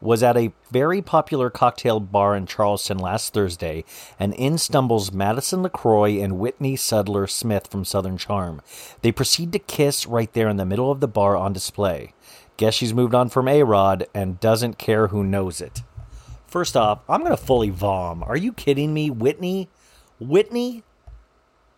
Was 0.02 0.24
at 0.24 0.36
a 0.36 0.52
very 0.72 1.02
popular 1.02 1.52
cocktail 1.52 2.00
bar 2.00 2.36
in 2.36 2.48
Charleston 2.48 2.98
last 2.98 3.34
Thursday, 3.34 3.84
and 4.18 4.34
in 4.34 4.58
stumbles 4.58 5.12
Madison 5.12 5.62
LeCroy 5.62 6.24
and 6.24 6.40
Whitney 6.40 6.76
Sudler 6.76 7.30
Smith 7.30 7.68
from 7.68 7.86
Southern 7.86 8.18
Charm. 8.18 8.62
They 9.02 9.12
proceed 9.12 9.52
to 9.52 9.60
kiss 9.60 10.08
right 10.08 10.32
there 10.34 10.50
in 10.50 10.58
the 10.58 10.66
middle 10.66 10.90
of 10.90 11.02
the 11.02 11.08
bar 11.08 11.36
on 11.36 11.54
display. 11.54 12.14
Guess 12.58 12.74
she's 12.74 12.94
moved 12.94 13.14
on 13.14 13.30
from 13.30 13.48
A 13.48 13.62
Rod 13.64 14.08
and 14.14 14.40
doesn't 14.40 14.80
care 14.80 15.08
who 15.08 15.24
knows 15.24 15.62
it. 15.62 15.84
First 16.48 16.76
off, 16.76 17.02
I'm 17.08 17.20
going 17.20 17.32
to 17.32 17.38
fully 17.38 17.70
vom. 17.70 18.24
Are 18.24 18.38
you 18.38 18.54
kidding 18.54 18.92
me? 18.92 19.12
Whitney? 19.12 19.70
Whitney? 20.20 20.84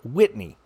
Whitney. 0.04 0.58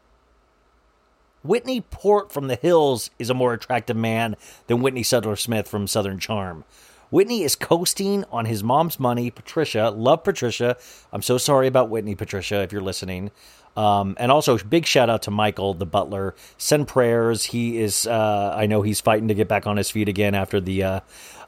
Whitney 1.46 1.82
Port 1.82 2.32
from 2.32 2.48
the 2.48 2.56
Hills 2.56 3.12
is 3.20 3.30
a 3.30 3.36
more 3.36 3.54
attractive 3.54 3.96
man 3.96 4.36
than 4.68 4.82
Whitney 4.82 5.04
Sudler 5.04 5.40
Smith 5.40 5.68
from 5.68 5.86
Southern 5.88 6.20
Charm. 6.20 6.64
Whitney 7.12 7.44
is 7.44 7.56
coasting 7.56 8.26
on 8.32 8.46
his 8.46 8.64
mom's 8.64 9.00
money. 9.00 9.30
Patricia, 9.30 9.90
love 9.90 10.24
Patricia. 10.24 10.76
I'm 11.14 11.22
so 11.22 11.38
sorry 11.38 11.68
about 11.68 11.90
Whitney, 11.90 12.16
Patricia, 12.16 12.62
if 12.62 12.72
you're 12.72 12.82
listening. 12.82 13.30
Um, 13.78 14.16
and 14.20 14.32
also, 14.32 14.58
big 14.58 14.86
shout 14.86 15.10
out 15.10 15.22
to 15.24 15.32
Michael, 15.32 15.74
the 15.74 15.86
butler. 15.86 16.34
Send 16.58 16.88
prayers. 16.88 17.46
He 17.46 17.78
is, 17.78 18.08
uh, 18.08 18.54
I 18.56 18.66
know 18.66 18.82
he's 18.82 19.02
fighting 19.02 19.28
to 19.28 19.34
get 19.34 19.48
back 19.48 19.68
on 19.68 19.78
his 19.78 19.92
feet 19.92 20.10
again 20.10 20.34
after 20.34 20.60
the 20.60 20.82
uh, 20.84 21.00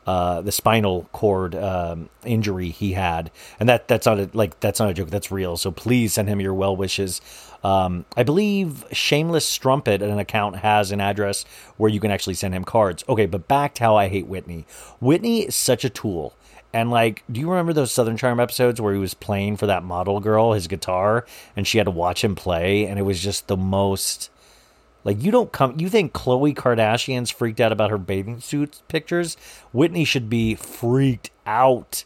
uh, 0.08 0.42
the 0.42 0.54
spinal 0.54 1.10
cord 1.12 1.54
um, 1.54 2.10
injury 2.24 2.70
he 2.70 2.94
had, 2.94 3.30
and 3.60 3.68
that 3.68 3.90
that's 3.90 4.06
not 4.06 4.18
a, 4.18 4.30
like 4.34 4.60
that's 4.62 4.80
not 4.80 4.90
a 4.90 4.94
joke. 4.94 5.10
That's 5.10 5.32
real. 5.32 5.58
So 5.58 5.70
please 5.70 6.14
send 6.14 6.30
him 6.30 6.40
your 6.40 6.54
well 6.54 6.76
wishes. 6.76 7.20
Um, 7.64 8.06
I 8.16 8.24
believe 8.24 8.86
Shameless 8.94 9.46
Strumpet, 9.46 10.02
an 10.02 10.18
account, 10.18 10.58
has 10.58 10.92
an 10.92 11.02
address 11.02 11.44
where 11.76 11.92
you 11.92 12.00
can 12.00 12.10
actually 12.10 12.36
send 12.36 12.54
him 12.54 12.64
cards. 12.64 13.04
Okay, 13.10 13.26
but 13.26 13.50
back 13.50 13.76
to 13.76 13.84
how 13.84 13.96
I 13.98 14.08
hate 14.08 14.28
Whitney. 14.28 14.66
Whitney 15.02 15.42
is 15.42 15.56
such 15.56 15.84
a 15.84 15.90
tool. 15.90 16.34
And 16.72 16.90
like, 16.92 17.24
do 17.30 17.42
you 17.42 17.50
remember 17.50 17.74
those 17.74 17.92
Southern 17.92 18.16
Charm 18.18 18.40
episodes 18.40 18.80
where 18.80 18.94
he 18.94 19.00
was 19.00 19.14
playing 19.14 19.58
for 19.58 19.66
that 19.66 19.84
model 19.84 20.20
girl 20.20 20.54
his 20.54 20.68
guitar, 20.68 21.26
and 21.56 21.68
she 21.68 21.80
had 21.80 21.86
to 21.86 21.92
watch 21.92 22.24
him 22.24 22.36
play, 22.36 22.86
and 22.86 22.98
it 22.98 23.04
was 23.04 23.22
just 23.22 23.48
the 23.48 23.58
most. 23.58 24.30
Like 25.08 25.24
you 25.24 25.32
don't 25.32 25.54
come 25.54 25.80
you 25.80 25.88
think 25.88 26.12
Khloe 26.12 26.54
Kardashian's 26.54 27.32
freaked 27.32 27.62
out 27.62 27.72
about 27.72 27.92
her 27.92 27.98
bathing 27.98 28.42
suit 28.42 28.82
pictures? 28.90 29.38
Whitney 29.72 30.04
should 30.04 30.30
be 30.30 30.54
freaked 30.54 31.32
out. 31.46 32.04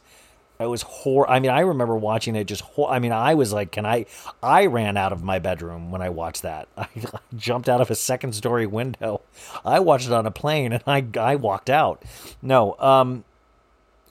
It 0.59 0.67
was 0.67 0.83
hor 0.83 1.27
I 1.27 1.39
mean, 1.39 1.49
I 1.49 1.61
remember 1.61 1.97
watching 1.97 2.35
it 2.35 2.43
just 2.43 2.61
hor- 2.61 2.91
I 2.91 2.99
mean, 2.99 3.11
I 3.11 3.33
was 3.33 3.51
like, 3.51 3.71
can 3.71 3.87
I 3.87 4.05
I 4.43 4.67
ran 4.67 4.97
out 4.97 5.11
of 5.11 5.23
my 5.23 5.39
bedroom 5.39 5.89
when 5.89 6.03
I 6.03 6.09
watched 6.09 6.43
that. 6.43 6.67
I, 6.77 6.81
I 6.95 7.19
jumped 7.35 7.67
out 7.67 7.81
of 7.81 7.89
a 7.89 7.95
second 7.95 8.33
story 8.33 8.67
window. 8.67 9.21
I 9.65 9.79
watched 9.79 10.05
it 10.05 10.13
on 10.13 10.27
a 10.27 10.31
plane 10.31 10.71
and 10.71 10.83
I 10.85 11.03
I 11.19 11.37
walked 11.37 11.71
out. 11.71 12.03
No, 12.39 12.75
um 12.77 13.23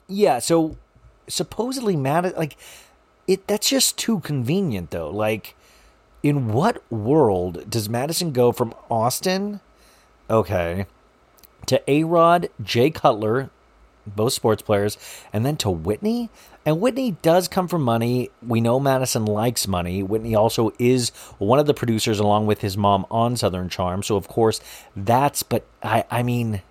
yeah, 0.09 0.39
so 0.39 0.75
supposedly 1.29 1.95
Matt 1.95 2.37
like 2.37 2.57
it 3.25 3.47
that's 3.47 3.69
just 3.69 3.97
too 3.97 4.19
convenient 4.19 4.91
though. 4.91 5.09
Like 5.09 5.55
in 6.23 6.53
what 6.53 6.83
world 6.91 7.69
does 7.69 7.89
Madison 7.89 8.31
go 8.31 8.51
from 8.51 8.73
Austen, 8.89 9.59
okay, 10.29 10.85
to 11.65 11.81
A 11.89 12.03
Rod, 12.03 12.49
Jay 12.63 12.89
Cutler, 12.91 13.49
both 14.05 14.33
sports 14.33 14.61
players, 14.61 14.97
and 15.31 15.45
then 15.45 15.57
to 15.57 15.69
Whitney? 15.69 16.29
And 16.65 16.79
Whitney 16.79 17.17
does 17.23 17.47
come 17.47 17.67
from 17.67 17.81
money. 17.81 18.29
We 18.45 18.61
know 18.61 18.79
Madison 18.79 19.25
likes 19.25 19.67
money. 19.67 20.03
Whitney 20.03 20.35
also 20.35 20.73
is 20.77 21.09
one 21.39 21.57
of 21.57 21.65
the 21.65 21.73
producers, 21.73 22.19
along 22.19 22.45
with 22.45 22.61
his 22.61 22.77
mom, 22.77 23.05
on 23.09 23.35
Southern 23.35 23.67
Charm. 23.67 24.03
So, 24.03 24.15
of 24.15 24.27
course, 24.27 24.61
that's, 24.95 25.41
but 25.41 25.65
I, 25.81 26.03
I 26.11 26.21
mean, 26.21 26.61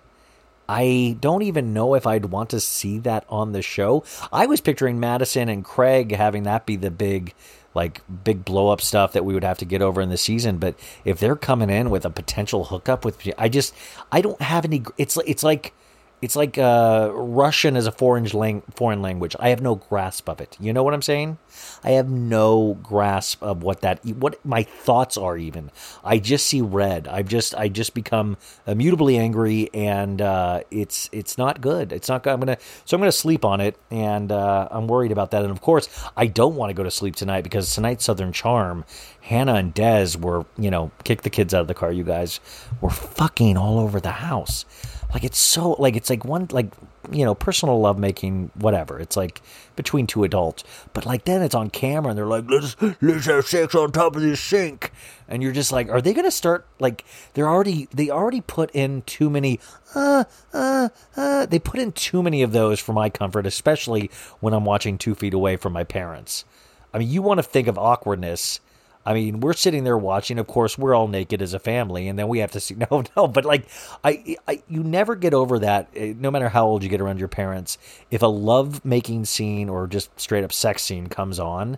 I 0.69 1.17
don't 1.19 1.41
even 1.41 1.73
know 1.73 1.95
if 1.95 2.07
I'd 2.07 2.25
want 2.25 2.51
to 2.51 2.61
see 2.61 2.99
that 2.99 3.25
on 3.27 3.51
the 3.51 3.61
show. 3.61 4.05
I 4.31 4.45
was 4.45 4.61
picturing 4.61 5.01
Madison 5.01 5.49
and 5.49 5.65
Craig 5.65 6.15
having 6.15 6.43
that 6.43 6.65
be 6.65 6.77
the 6.77 6.91
big 6.91 7.33
like 7.73 8.01
big 8.23 8.43
blow 8.45 8.69
up 8.69 8.81
stuff 8.81 9.13
that 9.13 9.25
we 9.25 9.33
would 9.33 9.43
have 9.43 9.57
to 9.59 9.65
get 9.65 9.81
over 9.81 10.01
in 10.01 10.09
the 10.09 10.17
season. 10.17 10.57
But 10.57 10.75
if 11.05 11.19
they're 11.19 11.35
coming 11.35 11.69
in 11.69 11.89
with 11.89 12.05
a 12.05 12.09
potential 12.09 12.65
hookup 12.65 13.05
with, 13.05 13.29
I 13.37 13.49
just 13.49 13.73
I 14.11 14.21
don't 14.21 14.41
have 14.41 14.65
any. 14.65 14.83
It's 14.97 15.17
it's 15.25 15.43
like 15.43 15.73
it's 16.21 16.35
like 16.35 16.57
uh, 16.57 17.11
Russian 17.13 17.75
as 17.75 17.87
a 17.87 17.91
foreign 17.91 18.25
lang- 18.25 18.61
foreign 18.75 19.01
language. 19.01 19.35
I 19.39 19.49
have 19.49 19.61
no 19.61 19.75
grasp 19.75 20.29
of 20.29 20.39
it. 20.39 20.55
You 20.59 20.71
know 20.71 20.83
what 20.83 20.93
I'm 20.93 21.01
saying? 21.01 21.39
I 21.83 21.91
have 21.91 22.09
no 22.09 22.77
grasp 22.83 23.41
of 23.41 23.63
what 23.63 23.81
that 23.81 24.05
what 24.05 24.43
my 24.45 24.61
thoughts 24.63 25.17
are. 25.17 25.35
Even 25.37 25.71
I 26.03 26.19
just 26.19 26.45
see 26.45 26.61
red. 26.61 27.07
I've 27.07 27.27
just 27.27 27.55
I 27.55 27.69
just 27.69 27.95
become 27.95 28.37
immutably 28.67 29.17
angry, 29.17 29.69
and 29.73 30.21
uh, 30.21 30.61
it's 30.69 31.09
it's 31.11 31.37
not 31.37 31.59
good. 31.59 31.91
It's 31.91 32.07
not. 32.07 32.25
I'm 32.27 32.39
gonna 32.39 32.57
so 32.85 32.95
I'm 32.95 33.01
gonna 33.01 33.11
sleep 33.11 33.43
on 33.43 33.59
it, 33.59 33.77
and 33.89 34.31
uh, 34.31 34.67
I'm 34.69 34.87
worried 34.87 35.11
about 35.11 35.31
that. 35.31 35.41
And 35.41 35.51
of 35.51 35.61
course, 35.61 35.89
I 36.15 36.27
don't 36.27 36.55
want 36.55 36.69
to 36.69 36.75
go 36.75 36.83
to 36.83 36.91
sleep 36.91 37.15
tonight 37.15 37.41
because 37.41 37.73
tonight's 37.73 38.05
Southern 38.05 38.31
Charm. 38.31 38.85
Hannah 39.21 39.55
and 39.55 39.73
Des 39.73 40.17
were 40.19 40.45
you 40.57 40.69
know 40.69 40.91
kick 41.03 41.23
the 41.23 41.29
kids 41.29 41.53
out 41.53 41.61
of 41.61 41.67
the 41.67 41.73
car. 41.73 41.91
You 41.91 42.03
guys 42.03 42.39
were 42.79 42.89
fucking 42.91 43.57
all 43.57 43.79
over 43.79 43.99
the 43.99 44.11
house 44.11 44.65
like 45.13 45.23
it's 45.23 45.37
so 45.37 45.71
like 45.73 45.95
it's 45.95 46.09
like 46.09 46.23
one 46.23 46.47
like 46.51 46.71
you 47.11 47.25
know 47.25 47.35
personal 47.35 47.79
lovemaking 47.79 48.51
whatever. 48.55 48.99
It's 48.99 49.17
like 49.17 49.41
between 49.75 50.07
two 50.07 50.23
adults. 50.23 50.63
But 50.93 51.05
like 51.05 51.25
then 51.25 51.41
it's 51.41 51.55
on 51.55 51.69
camera 51.69 52.09
and 52.09 52.17
they're 52.17 52.25
like 52.25 52.45
let's 52.49 52.75
let's 53.01 53.25
have 53.25 53.45
sex 53.45 53.75
on 53.75 53.91
top 53.91 54.15
of 54.15 54.21
this 54.21 54.39
sink. 54.39 54.91
And 55.27 55.43
you're 55.43 55.51
just 55.51 55.71
like 55.71 55.89
are 55.89 56.01
they 56.01 56.13
gonna 56.13 56.31
start 56.31 56.65
like 56.79 57.03
they're 57.33 57.49
already 57.49 57.87
they 57.93 58.09
already 58.09 58.41
put 58.41 58.71
in 58.73 59.01
too 59.03 59.29
many 59.29 59.59
uh 59.95 60.23
uh 60.53 60.89
uh 61.17 61.45
they 61.45 61.59
put 61.59 61.79
in 61.79 61.91
too 61.91 62.23
many 62.23 62.41
of 62.41 62.51
those 62.51 62.79
for 62.79 62.93
my 62.93 63.09
comfort 63.09 63.45
especially 63.45 64.09
when 64.39 64.53
i'm 64.53 64.65
watching 64.65 64.97
two 64.97 65.15
feet 65.15 65.33
away 65.33 65.57
from 65.57 65.73
my 65.73 65.83
parents. 65.83 66.45
I 66.93 66.99
mean 66.99 67.09
you 67.09 67.21
want 67.21 67.39
to 67.39 67.43
think 67.43 67.67
of 67.67 67.77
awkwardness 67.77 68.59
I 69.05 69.13
mean, 69.13 69.39
we're 69.39 69.53
sitting 69.53 69.83
there 69.83 69.97
watching. 69.97 70.37
Of 70.37 70.47
course, 70.47 70.77
we're 70.77 70.93
all 70.93 71.07
naked 71.07 71.41
as 71.41 71.53
a 71.53 71.59
family, 71.59 72.07
and 72.07 72.17
then 72.19 72.27
we 72.27 72.39
have 72.39 72.51
to 72.51 72.59
see. 72.59 72.75
No, 72.91 73.03
no, 73.17 73.27
but 73.27 73.45
like, 73.45 73.67
I, 74.03 74.37
I, 74.47 74.61
you 74.67 74.83
never 74.83 75.15
get 75.15 75.33
over 75.33 75.59
that. 75.59 75.89
eh, 75.95 76.13
No 76.17 76.29
matter 76.31 76.49
how 76.49 76.65
old 76.67 76.83
you 76.83 76.89
get 76.89 77.01
around 77.01 77.19
your 77.19 77.27
parents, 77.27 77.77
if 78.11 78.21
a 78.21 78.27
love 78.27 78.83
making 78.85 79.25
scene 79.25 79.69
or 79.69 79.87
just 79.87 80.17
straight 80.19 80.43
up 80.43 80.53
sex 80.53 80.83
scene 80.83 81.07
comes 81.07 81.39
on, 81.39 81.77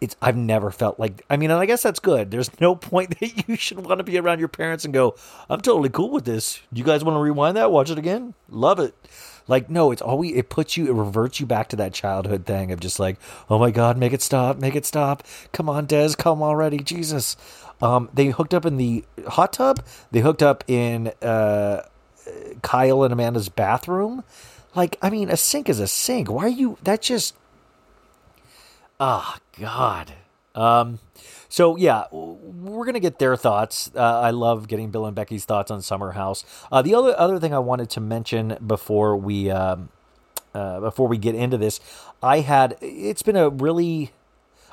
it's 0.00 0.14
I've 0.20 0.36
never 0.36 0.70
felt 0.70 1.00
like. 1.00 1.24
I 1.30 1.36
mean, 1.38 1.50
and 1.50 1.58
I 1.60 1.64
guess 1.66 1.82
that's 1.82 2.00
good. 2.00 2.30
There's 2.30 2.60
no 2.60 2.74
point 2.90 3.18
that 3.18 3.48
you 3.48 3.56
should 3.56 3.84
want 3.84 3.98
to 3.98 4.04
be 4.04 4.18
around 4.18 4.38
your 4.38 4.48
parents 4.48 4.84
and 4.84 4.92
go, 4.92 5.14
"I'm 5.48 5.60
totally 5.60 5.88
cool 5.88 6.10
with 6.10 6.24
this." 6.26 6.60
Do 6.72 6.78
you 6.78 6.84
guys 6.84 7.02
want 7.02 7.16
to 7.16 7.20
rewind 7.20 7.56
that? 7.56 7.70
Watch 7.72 7.90
it 7.90 7.98
again. 7.98 8.34
Love 8.50 8.78
it. 8.78 8.94
Like, 9.48 9.70
no, 9.70 9.92
it's 9.92 10.02
always 10.02 10.34
it 10.34 10.48
puts 10.48 10.76
you, 10.76 10.86
it 10.86 10.92
reverts 10.92 11.40
you 11.40 11.46
back 11.46 11.68
to 11.68 11.76
that 11.76 11.92
childhood 11.92 12.46
thing 12.46 12.72
of 12.72 12.80
just 12.80 12.98
like, 12.98 13.16
oh 13.48 13.58
my 13.58 13.70
god, 13.70 13.96
make 13.96 14.12
it 14.12 14.22
stop, 14.22 14.58
make 14.58 14.74
it 14.74 14.84
stop. 14.84 15.22
Come 15.52 15.68
on, 15.68 15.86
Des, 15.86 16.14
come 16.16 16.42
already, 16.42 16.78
Jesus. 16.78 17.36
Um, 17.80 18.08
they 18.12 18.26
hooked 18.28 18.54
up 18.54 18.64
in 18.64 18.76
the 18.76 19.04
hot 19.28 19.52
tub. 19.52 19.84
They 20.10 20.20
hooked 20.20 20.42
up 20.42 20.64
in 20.66 21.12
uh, 21.22 21.82
Kyle 22.62 23.02
and 23.02 23.12
Amanda's 23.12 23.48
bathroom. 23.48 24.24
Like, 24.74 24.98
I 25.00 25.10
mean, 25.10 25.30
a 25.30 25.36
sink 25.36 25.68
is 25.68 25.80
a 25.80 25.86
sink. 25.86 26.30
Why 26.30 26.44
are 26.44 26.48
you? 26.48 26.78
That 26.82 27.02
just 27.02 27.34
Ah, 28.98 29.38
God. 29.58 30.14
Um, 30.54 31.00
so 31.56 31.74
yeah, 31.76 32.04
we're 32.12 32.84
gonna 32.84 33.00
get 33.00 33.18
their 33.18 33.34
thoughts. 33.34 33.90
Uh, 33.96 34.20
I 34.20 34.30
love 34.30 34.68
getting 34.68 34.90
Bill 34.90 35.06
and 35.06 35.16
Becky's 35.16 35.46
thoughts 35.46 35.70
on 35.70 35.80
Summer 35.80 36.12
House. 36.12 36.44
Uh, 36.70 36.82
the 36.82 36.94
other 36.94 37.18
other 37.18 37.38
thing 37.38 37.54
I 37.54 37.60
wanted 37.60 37.88
to 37.90 38.00
mention 38.02 38.58
before 38.66 39.16
we 39.16 39.50
um, 39.50 39.88
uh, 40.52 40.80
before 40.80 41.08
we 41.08 41.16
get 41.16 41.34
into 41.34 41.56
this, 41.56 41.80
I 42.22 42.40
had 42.40 42.76
it's 42.82 43.22
been 43.22 43.36
a 43.36 43.48
really 43.48 44.12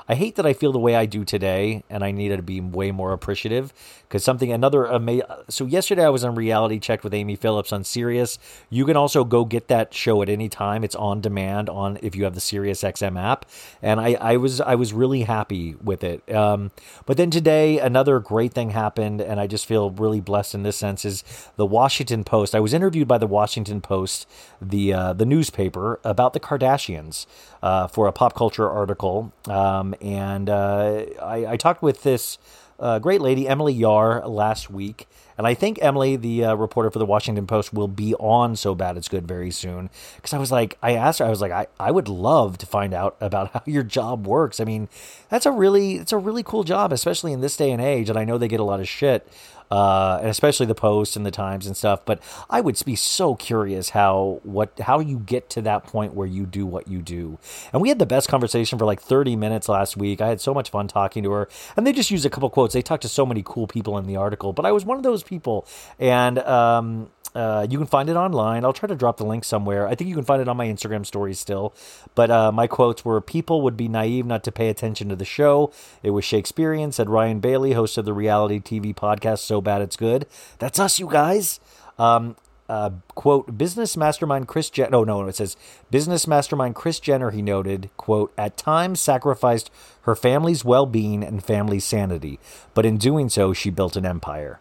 I 0.07 0.15
hate 0.15 0.35
that 0.35 0.45
I 0.45 0.53
feel 0.53 0.71
the 0.71 0.79
way 0.79 0.95
I 0.95 1.05
do 1.05 1.23
today, 1.23 1.83
and 1.89 2.03
I 2.03 2.11
needed 2.11 2.37
to 2.37 2.43
be 2.43 2.59
way 2.59 2.91
more 2.91 3.13
appreciative 3.13 3.73
because 4.07 4.23
something 4.23 4.51
another 4.51 4.91
ama- 4.91 5.43
So 5.49 5.65
yesterday 5.65 6.05
I 6.05 6.09
was 6.09 6.23
on 6.23 6.35
Reality 6.35 6.79
Checked 6.79 7.03
with 7.03 7.13
Amy 7.13 7.35
Phillips 7.35 7.71
on 7.71 7.83
Sirius. 7.83 8.37
You 8.69 8.85
can 8.85 8.97
also 8.97 9.23
go 9.23 9.45
get 9.45 9.67
that 9.69 9.93
show 9.93 10.21
at 10.21 10.29
any 10.29 10.49
time. 10.49 10.83
It's 10.83 10.95
on 10.95 11.21
demand 11.21 11.69
on 11.69 11.97
if 12.01 12.15
you 12.15 12.23
have 12.25 12.35
the 12.35 12.41
Sirius 12.41 12.83
XM 12.83 13.19
app, 13.19 13.45
and 13.81 13.99
I, 13.99 14.13
I 14.19 14.37
was 14.37 14.61
I 14.61 14.75
was 14.75 14.93
really 14.93 15.23
happy 15.23 15.75
with 15.83 16.03
it. 16.03 16.29
Um, 16.33 16.71
but 17.05 17.17
then 17.17 17.31
today 17.31 17.79
another 17.79 18.19
great 18.19 18.53
thing 18.53 18.71
happened, 18.71 19.21
and 19.21 19.39
I 19.39 19.47
just 19.47 19.65
feel 19.65 19.89
really 19.91 20.21
blessed 20.21 20.53
in 20.55 20.63
this 20.63 20.77
sense. 20.77 21.05
Is 21.05 21.23
the 21.55 21.65
Washington 21.65 22.23
Post? 22.23 22.55
I 22.55 22.59
was 22.59 22.73
interviewed 22.73 23.07
by 23.07 23.17
the 23.17 23.27
Washington 23.27 23.81
Post, 23.81 24.27
the 24.61 24.93
uh, 24.93 25.13
the 25.13 25.25
newspaper, 25.25 25.99
about 26.03 26.33
the 26.33 26.39
Kardashians 26.39 27.25
uh, 27.61 27.87
for 27.87 28.07
a 28.07 28.11
pop 28.11 28.35
culture 28.35 28.69
article. 28.69 29.33
Um, 29.47 29.92
and 30.01 30.49
uh, 30.49 31.05
I, 31.21 31.45
I 31.53 31.57
talked 31.57 31.81
with 31.81 32.03
this 32.03 32.37
uh, 32.79 32.99
great 32.99 33.21
lady, 33.21 33.47
Emily 33.47 33.73
Yahr, 33.73 34.27
last 34.27 34.69
week. 34.69 35.07
And 35.37 35.47
I 35.47 35.53
think 35.53 35.79
Emily, 35.81 36.15
the 36.15 36.45
uh, 36.45 36.55
reporter 36.55 36.91
for 36.91 36.99
the 36.99 37.05
Washington 37.05 37.47
Post, 37.47 37.73
will 37.73 37.87
be 37.87 38.13
on 38.15 38.55
So 38.55 38.75
Bad 38.75 38.97
It's 38.97 39.07
Good 39.07 39.27
very 39.27 39.51
soon. 39.51 39.89
Because 40.15 40.33
I 40.33 40.37
was 40.37 40.51
like, 40.51 40.77
I 40.81 40.93
asked 40.93 41.19
her, 41.19 41.25
I 41.25 41.29
was 41.29 41.41
like, 41.41 41.51
I, 41.51 41.67
I 41.79 41.91
would 41.91 42.07
love 42.07 42.57
to 42.59 42.65
find 42.65 42.93
out 42.93 43.15
about 43.19 43.49
how 43.53 43.63
your 43.65 43.83
job 43.83 44.27
works. 44.27 44.59
I 44.59 44.65
mean, 44.65 44.89
that's 45.29 45.45
a 45.45 45.51
really, 45.51 45.95
it's 45.95 46.11
a 46.11 46.17
really 46.17 46.43
cool 46.43 46.63
job, 46.63 46.91
especially 46.91 47.33
in 47.33 47.41
this 47.41 47.57
day 47.57 47.71
and 47.71 47.81
age. 47.81 48.09
And 48.09 48.19
I 48.19 48.25
know 48.25 48.37
they 48.37 48.47
get 48.47 48.59
a 48.59 48.65
lot 48.65 48.79
of 48.79 48.87
shit 48.87 49.27
uh, 49.73 50.19
and 50.19 50.29
especially 50.29 50.67
the 50.67 50.75
Post 50.75 51.15
and 51.15 51.25
the 51.25 51.31
Times 51.31 51.65
and 51.65 51.75
stuff. 51.75 52.05
But 52.05 52.21
I 52.47 52.61
would 52.61 52.79
be 52.85 52.95
so 52.95 53.33
curious 53.33 53.89
how 53.89 54.39
what 54.43 54.77
how 54.79 54.99
you 54.99 55.17
get 55.17 55.49
to 55.51 55.63
that 55.63 55.83
point 55.83 56.13
where 56.13 56.27
you 56.27 56.45
do 56.45 56.67
what 56.67 56.87
you 56.87 57.01
do. 57.01 57.39
And 57.71 57.81
we 57.81 57.89
had 57.89 57.97
the 57.97 58.05
best 58.05 58.29
conversation 58.29 58.77
for 58.77 58.85
like 58.85 59.01
30 59.01 59.35
minutes 59.35 59.67
last 59.67 59.97
week. 59.97 60.21
I 60.21 60.27
had 60.27 60.39
so 60.39 60.53
much 60.53 60.69
fun 60.69 60.87
talking 60.87 61.23
to 61.23 61.31
her, 61.31 61.49
and 61.75 61.87
they 61.87 61.91
just 61.91 62.11
used 62.11 62.23
a 62.23 62.29
couple 62.29 62.51
quotes. 62.51 62.75
They 62.75 62.83
talked 62.83 63.01
to 63.01 63.09
so 63.09 63.25
many 63.25 63.41
cool 63.43 63.65
people 63.65 63.97
in 63.97 64.05
the 64.05 64.15
article, 64.15 64.53
but 64.53 64.63
I 64.63 64.71
was 64.71 64.85
one 64.85 64.97
of 64.97 65.03
those 65.03 65.23
people, 65.23 65.65
and 65.97 66.37
um, 66.37 67.09
uh, 67.35 67.65
you 67.69 67.77
can 67.77 67.87
find 67.87 68.09
it 68.09 68.15
online. 68.15 68.63
I'll 68.63 68.73
try 68.73 68.87
to 68.87 68.95
drop 68.95 69.17
the 69.17 69.25
link 69.25 69.43
somewhere. 69.43 69.87
I 69.87 69.95
think 69.95 70.09
you 70.09 70.15
can 70.15 70.25
find 70.25 70.41
it 70.41 70.47
on 70.47 70.57
my 70.57 70.67
Instagram 70.67 71.05
stories 71.05 71.39
still. 71.39 71.73
But 72.15 72.29
uh, 72.29 72.51
my 72.51 72.67
quotes 72.67 73.03
were 73.03 73.19
People 73.21 73.61
would 73.61 73.77
be 73.77 73.87
naive 73.87 74.25
not 74.25 74.43
to 74.43 74.51
pay 74.51 74.69
attention 74.69 75.09
to 75.09 75.15
the 75.15 75.25
show. 75.25 75.71
It 76.03 76.11
was 76.11 76.25
Shakespearean, 76.25 76.91
said 76.91 77.09
Ryan 77.09 77.39
Bailey, 77.39 77.73
host 77.73 77.97
of 77.97 78.05
the 78.05 78.13
reality 78.13 78.59
TV 78.59 78.93
podcast 78.95 79.39
So 79.39 79.61
Bad 79.61 79.81
It's 79.81 79.95
Good. 79.95 80.27
That's 80.59 80.79
us, 80.79 80.99
you 80.99 81.07
guys. 81.09 81.59
Um, 81.97 82.35
uh, 82.69 82.91
quote, 83.15 83.57
business 83.57 83.97
mastermind 83.97 84.47
Kris 84.47 84.69
Jenner. 84.69 84.95
Oh, 84.97 85.03
no, 85.03 85.27
it 85.27 85.35
says 85.35 85.57
business 85.91 86.27
mastermind 86.27 86.75
Kris 86.75 86.99
Jenner, 86.99 87.31
he 87.31 87.41
noted, 87.41 87.89
quote, 87.97 88.33
at 88.37 88.57
times 88.57 88.99
sacrificed 88.99 89.69
her 90.03 90.15
family's 90.15 90.63
well 90.63 90.85
being 90.85 91.23
and 91.23 91.43
family 91.43 91.79
sanity, 91.79 92.39
but 92.73 92.85
in 92.85 92.97
doing 92.97 93.29
so, 93.29 93.53
she 93.53 93.69
built 93.69 93.95
an 93.95 94.05
empire 94.05 94.59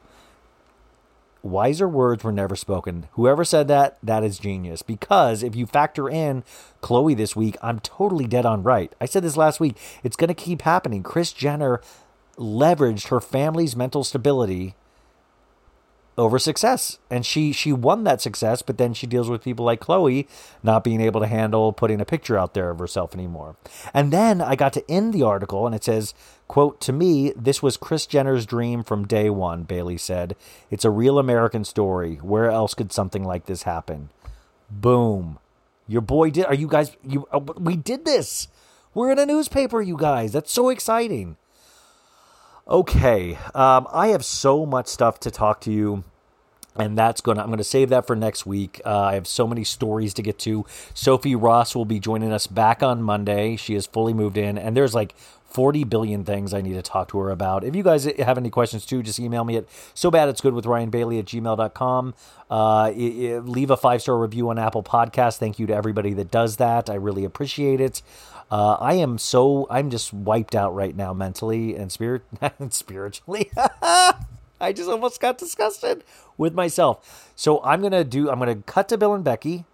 wiser 1.42 1.88
words 1.88 2.24
were 2.24 2.32
never 2.32 2.56
spoken. 2.56 3.08
Whoever 3.12 3.44
said 3.44 3.68
that, 3.68 3.98
that 4.02 4.24
is 4.24 4.38
genius. 4.38 4.82
Because 4.82 5.42
if 5.42 5.54
you 5.54 5.66
factor 5.66 6.08
in 6.08 6.44
Khloe 6.82 7.16
this 7.16 7.36
week, 7.36 7.56
I'm 7.62 7.80
totally 7.80 8.26
dead 8.26 8.46
on 8.46 8.62
right. 8.62 8.92
I 9.00 9.06
said 9.06 9.22
this 9.22 9.36
last 9.36 9.60
week. 9.60 9.76
It's 10.02 10.16
going 10.16 10.28
to 10.28 10.34
keep 10.34 10.62
happening. 10.62 11.02
Kris 11.02 11.32
Jenner 11.32 11.80
leveraged 12.36 13.08
her 13.08 13.20
family's 13.20 13.76
mental 13.76 14.04
stability 14.04 14.74
over 16.18 16.38
success. 16.38 16.98
And 17.10 17.24
she 17.24 17.52
she 17.52 17.72
won 17.72 18.04
that 18.04 18.20
success 18.20 18.62
but 18.62 18.78
then 18.78 18.94
she 18.94 19.06
deals 19.06 19.28
with 19.28 19.44
people 19.44 19.64
like 19.64 19.80
khloe 19.80 20.26
not 20.62 20.84
being 20.84 21.00
able 21.00 21.20
to 21.20 21.26
handle 21.26 21.72
putting 21.72 22.00
a 22.00 22.04
picture 22.04 22.38
out 22.38 22.54
there 22.54 22.70
of 22.70 22.78
herself 22.78 23.14
anymore. 23.14 23.56
And 23.94 24.12
then 24.12 24.40
i 24.40 24.56
got 24.56 24.72
to 24.74 24.90
end 24.90 25.12
the 25.12 25.22
article 25.22 25.66
and 25.66 25.74
it 25.74 25.84
says 25.84 26.14
quote 26.48 26.80
to 26.82 26.92
me 26.92 27.32
this 27.36 27.62
was 27.62 27.76
kris 27.76 28.06
jenner's 28.06 28.46
dream 28.46 28.82
from 28.82 29.06
day 29.06 29.30
one 29.30 29.62
bailey 29.64 29.98
said. 29.98 30.36
It's 30.70 30.84
a 30.84 30.90
real 30.90 31.18
american 31.18 31.64
story. 31.64 32.16
Where 32.16 32.50
else 32.50 32.74
could 32.74 32.92
something 32.92 33.24
like 33.24 33.46
this 33.46 33.62
happen? 33.62 34.10
Boom. 34.70 35.38
Your 35.88 36.02
boy 36.02 36.30
did 36.30 36.46
are 36.46 36.54
you 36.54 36.68
guys 36.68 36.96
you 37.06 37.26
uh, 37.32 37.40
we 37.40 37.76
did 37.76 38.04
this. 38.04 38.48
We're 38.94 39.10
in 39.12 39.18
a 39.18 39.24
newspaper 39.24 39.80
you 39.80 39.96
guys. 39.96 40.32
That's 40.32 40.52
so 40.52 40.68
exciting 40.68 41.36
Okay, 42.68 43.36
um, 43.54 43.86
I 43.92 44.08
have 44.08 44.24
so 44.24 44.64
much 44.64 44.86
stuff 44.86 45.18
to 45.20 45.30
talk 45.32 45.60
to 45.62 45.72
you, 45.72 46.04
and 46.76 46.96
that's 46.96 47.20
gonna. 47.20 47.42
I'm 47.42 47.50
gonna 47.50 47.64
save 47.64 47.88
that 47.88 48.06
for 48.06 48.14
next 48.14 48.46
week. 48.46 48.80
Uh, 48.86 49.00
I 49.00 49.14
have 49.14 49.26
so 49.26 49.46
many 49.48 49.64
stories 49.64 50.14
to 50.14 50.22
get 50.22 50.38
to. 50.40 50.64
Sophie 50.94 51.34
Ross 51.34 51.74
will 51.74 51.84
be 51.84 51.98
joining 51.98 52.32
us 52.32 52.46
back 52.46 52.82
on 52.82 53.02
Monday. 53.02 53.56
She 53.56 53.74
has 53.74 53.86
fully 53.86 54.14
moved 54.14 54.38
in, 54.38 54.56
and 54.58 54.76
there's 54.76 54.94
like 54.94 55.16
40 55.50 55.84
billion 55.84 56.24
things 56.24 56.54
I 56.54 56.60
need 56.62 56.74
to 56.74 56.82
talk 56.82 57.08
to 57.08 57.18
her 57.18 57.30
about. 57.30 57.62
If 57.64 57.74
you 57.76 57.82
guys 57.82 58.04
have 58.04 58.38
any 58.38 58.48
questions 58.48 58.86
too, 58.86 59.02
just 59.02 59.18
email 59.18 59.44
me 59.44 59.56
at 59.56 59.64
so 59.92 60.10
bad 60.10 60.28
it's 60.30 60.40
good 60.40 60.54
with 60.54 60.64
Ryan 60.64 60.88
Bailey 60.88 61.18
at 61.18 61.26
gmail.com. 61.26 62.14
Uh, 62.50 62.54
i- 62.54 62.88
i- 62.90 63.38
leave 63.40 63.70
a 63.70 63.76
five 63.76 64.00
star 64.00 64.16
review 64.18 64.48
on 64.48 64.58
Apple 64.58 64.82
Podcast. 64.84 65.36
Thank 65.38 65.58
you 65.58 65.66
to 65.66 65.74
everybody 65.74 66.14
that 66.14 66.30
does 66.30 66.56
that. 66.56 66.88
I 66.88 66.94
really 66.94 67.24
appreciate 67.24 67.80
it. 67.82 68.00
Uh, 68.52 68.76
I 68.78 68.94
am 68.96 69.16
so 69.16 69.66
I'm 69.70 69.88
just 69.88 70.12
wiped 70.12 70.54
out 70.54 70.74
right 70.74 70.94
now 70.94 71.14
mentally 71.14 71.74
and 71.74 71.90
spirit 71.90 72.20
and 72.58 72.70
spiritually. 72.70 73.50
I 73.56 74.74
just 74.74 74.90
almost 74.90 75.22
got 75.22 75.38
disgusted 75.38 76.04
with 76.36 76.52
myself. 76.52 77.32
So 77.34 77.64
I'm 77.64 77.80
gonna 77.80 78.04
do. 78.04 78.28
I'm 78.28 78.38
gonna 78.38 78.56
cut 78.56 78.90
to 78.90 78.98
Bill 78.98 79.14
and 79.14 79.24
Becky. 79.24 79.64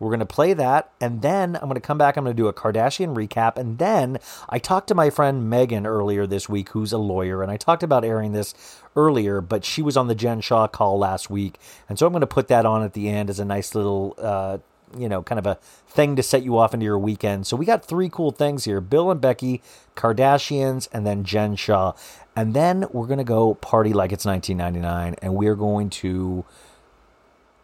We're 0.00 0.10
gonna 0.10 0.26
play 0.26 0.52
that, 0.52 0.90
and 1.00 1.22
then 1.22 1.54
I'm 1.54 1.68
gonna 1.68 1.78
come 1.78 1.96
back. 1.96 2.16
I'm 2.16 2.24
gonna 2.24 2.34
do 2.34 2.48
a 2.48 2.52
Kardashian 2.52 3.14
recap, 3.14 3.56
and 3.56 3.78
then 3.78 4.18
I 4.48 4.58
talked 4.58 4.88
to 4.88 4.96
my 4.96 5.10
friend 5.10 5.48
Megan 5.48 5.86
earlier 5.86 6.26
this 6.26 6.48
week, 6.48 6.70
who's 6.70 6.92
a 6.92 6.98
lawyer, 6.98 7.40
and 7.40 7.52
I 7.52 7.56
talked 7.56 7.84
about 7.84 8.04
airing 8.04 8.32
this 8.32 8.52
earlier, 8.96 9.40
but 9.40 9.64
she 9.64 9.80
was 9.80 9.96
on 9.96 10.08
the 10.08 10.14
Jen 10.16 10.40
Shah 10.40 10.66
call 10.66 10.98
last 10.98 11.30
week, 11.30 11.60
and 11.88 12.00
so 12.00 12.04
I'm 12.04 12.12
gonna 12.12 12.26
put 12.26 12.48
that 12.48 12.66
on 12.66 12.82
at 12.82 12.94
the 12.94 13.08
end 13.08 13.30
as 13.30 13.38
a 13.38 13.44
nice 13.44 13.76
little. 13.76 14.16
Uh, 14.18 14.58
you 14.96 15.08
know, 15.08 15.22
kind 15.22 15.38
of 15.38 15.46
a 15.46 15.56
thing 15.88 16.16
to 16.16 16.22
set 16.22 16.42
you 16.42 16.58
off 16.58 16.74
into 16.74 16.84
your 16.84 16.98
weekend. 16.98 17.46
So 17.46 17.56
we 17.56 17.66
got 17.66 17.84
three 17.84 18.08
cool 18.08 18.30
things 18.30 18.64
here 18.64 18.80
Bill 18.80 19.10
and 19.10 19.20
Becky, 19.20 19.62
Kardashians, 19.96 20.88
and 20.92 21.06
then 21.06 21.24
Jen 21.24 21.56
Shah. 21.56 21.92
And 22.36 22.54
then 22.54 22.86
we're 22.92 23.06
going 23.06 23.18
to 23.18 23.24
go 23.24 23.54
party 23.54 23.92
like 23.92 24.12
it's 24.12 24.24
1999. 24.24 25.16
And 25.22 25.34
we're 25.34 25.54
going 25.56 25.90
to. 25.90 26.44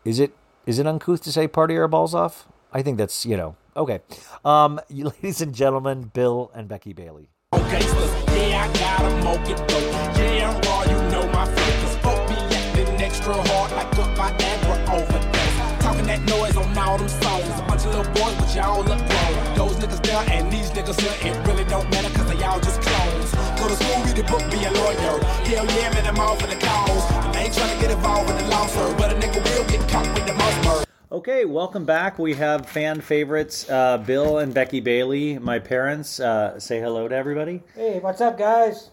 Is 0.04 0.18
it 0.20 0.32
is 0.66 0.78
it 0.78 0.86
uncouth 0.86 1.22
to 1.24 1.32
say 1.32 1.48
party 1.48 1.76
our 1.76 1.88
balls 1.88 2.14
off? 2.14 2.46
I 2.72 2.82
think 2.82 2.98
that's, 2.98 3.26
you 3.26 3.36
know, 3.36 3.56
okay. 3.76 4.00
Um, 4.44 4.80
ladies 4.90 5.40
and 5.40 5.54
gentlemen, 5.54 6.10
Bill 6.14 6.50
and 6.54 6.68
Becky 6.68 6.92
Bailey. 6.92 7.28
gangsters. 7.52 8.12
Yeah, 8.28 8.68
I 8.68 8.78
got 8.78 9.00
'em 9.02 9.20
smoking 9.22 9.56
dope. 9.66 10.16
Yeah, 10.16 10.50
I'm 10.50 10.60
raw, 10.62 10.82
you 10.84 11.10
know 11.10 11.26
my. 11.32 11.46
Folk 12.02 12.28
be 12.28 12.34
acting 12.34 13.00
extra 13.02 13.34
hard 13.34 13.72
like 13.72 13.92
a 13.92 14.04
Viagra 14.14 14.94
overdose. 14.94 15.39
Talking 16.10 16.26
that 16.26 16.38
noise 16.40 16.56
on 16.56 16.76
all 16.76 16.98
them 16.98 17.08
songs. 17.08 17.46
A 17.60 17.64
bunch 17.68 17.84
of 17.84 17.94
little 17.94 18.12
boys, 18.14 18.34
but 18.34 18.54
y'all 18.54 18.82
look 18.82 18.98
grown. 18.98 19.54
Those 19.54 19.76
niggas 19.76 20.02
there 20.02 20.24
and 20.28 20.52
these 20.52 20.70
niggas 20.70 21.00
here, 21.00 21.32
it 21.32 21.46
really 21.46 21.64
don't 21.64 21.88
matter 21.90 22.08
cause 22.16 22.28
they 22.28 22.42
all 22.42 22.58
just 22.58 22.82
clones. 22.82 23.32
Go 23.60 23.68
to 23.68 23.76
school, 23.76 24.04
read 24.04 24.16
the 24.16 24.24
book, 24.24 24.42
be 24.50 24.64
a 24.64 24.72
lawyer. 24.72 25.22
Hell 25.46 25.66
yeah, 25.66 25.90
man, 25.94 26.06
I'm 26.06 26.18
all 26.18 26.36
for 26.36 26.48
the 26.48 26.56
cause. 26.56 27.10
And 27.26 27.36
I 27.36 27.42
ain't 27.42 27.54
trying 27.54 27.74
to 27.76 27.80
get 27.80 27.90
involved 27.92 28.30
in 28.30 28.36
the 28.38 28.48
law, 28.48 28.66
sir. 28.66 28.94
But 28.98 29.12
a 29.12 29.14
nigga 29.14 29.42
will 29.44 29.64
get 29.68 29.88
caught 29.88 30.08
with 30.14 30.26
the 30.26 30.34
most 30.34 30.64
murder. 30.64 30.84
Okay, 31.12 31.44
welcome 31.44 31.84
back. 31.84 32.18
We 32.18 32.34
have 32.34 32.66
fan 32.66 33.00
favorites, 33.00 33.68
uh, 33.70 33.98
Bill 33.98 34.38
and 34.38 34.52
Becky 34.52 34.80
Bailey, 34.80 35.38
my 35.38 35.60
parents. 35.60 36.18
Uh, 36.18 36.58
say 36.58 36.80
hello 36.80 37.06
to 37.06 37.14
everybody. 37.14 37.62
Hey, 37.74 38.00
what's 38.00 38.20
up, 38.20 38.36
guys? 38.36 38.90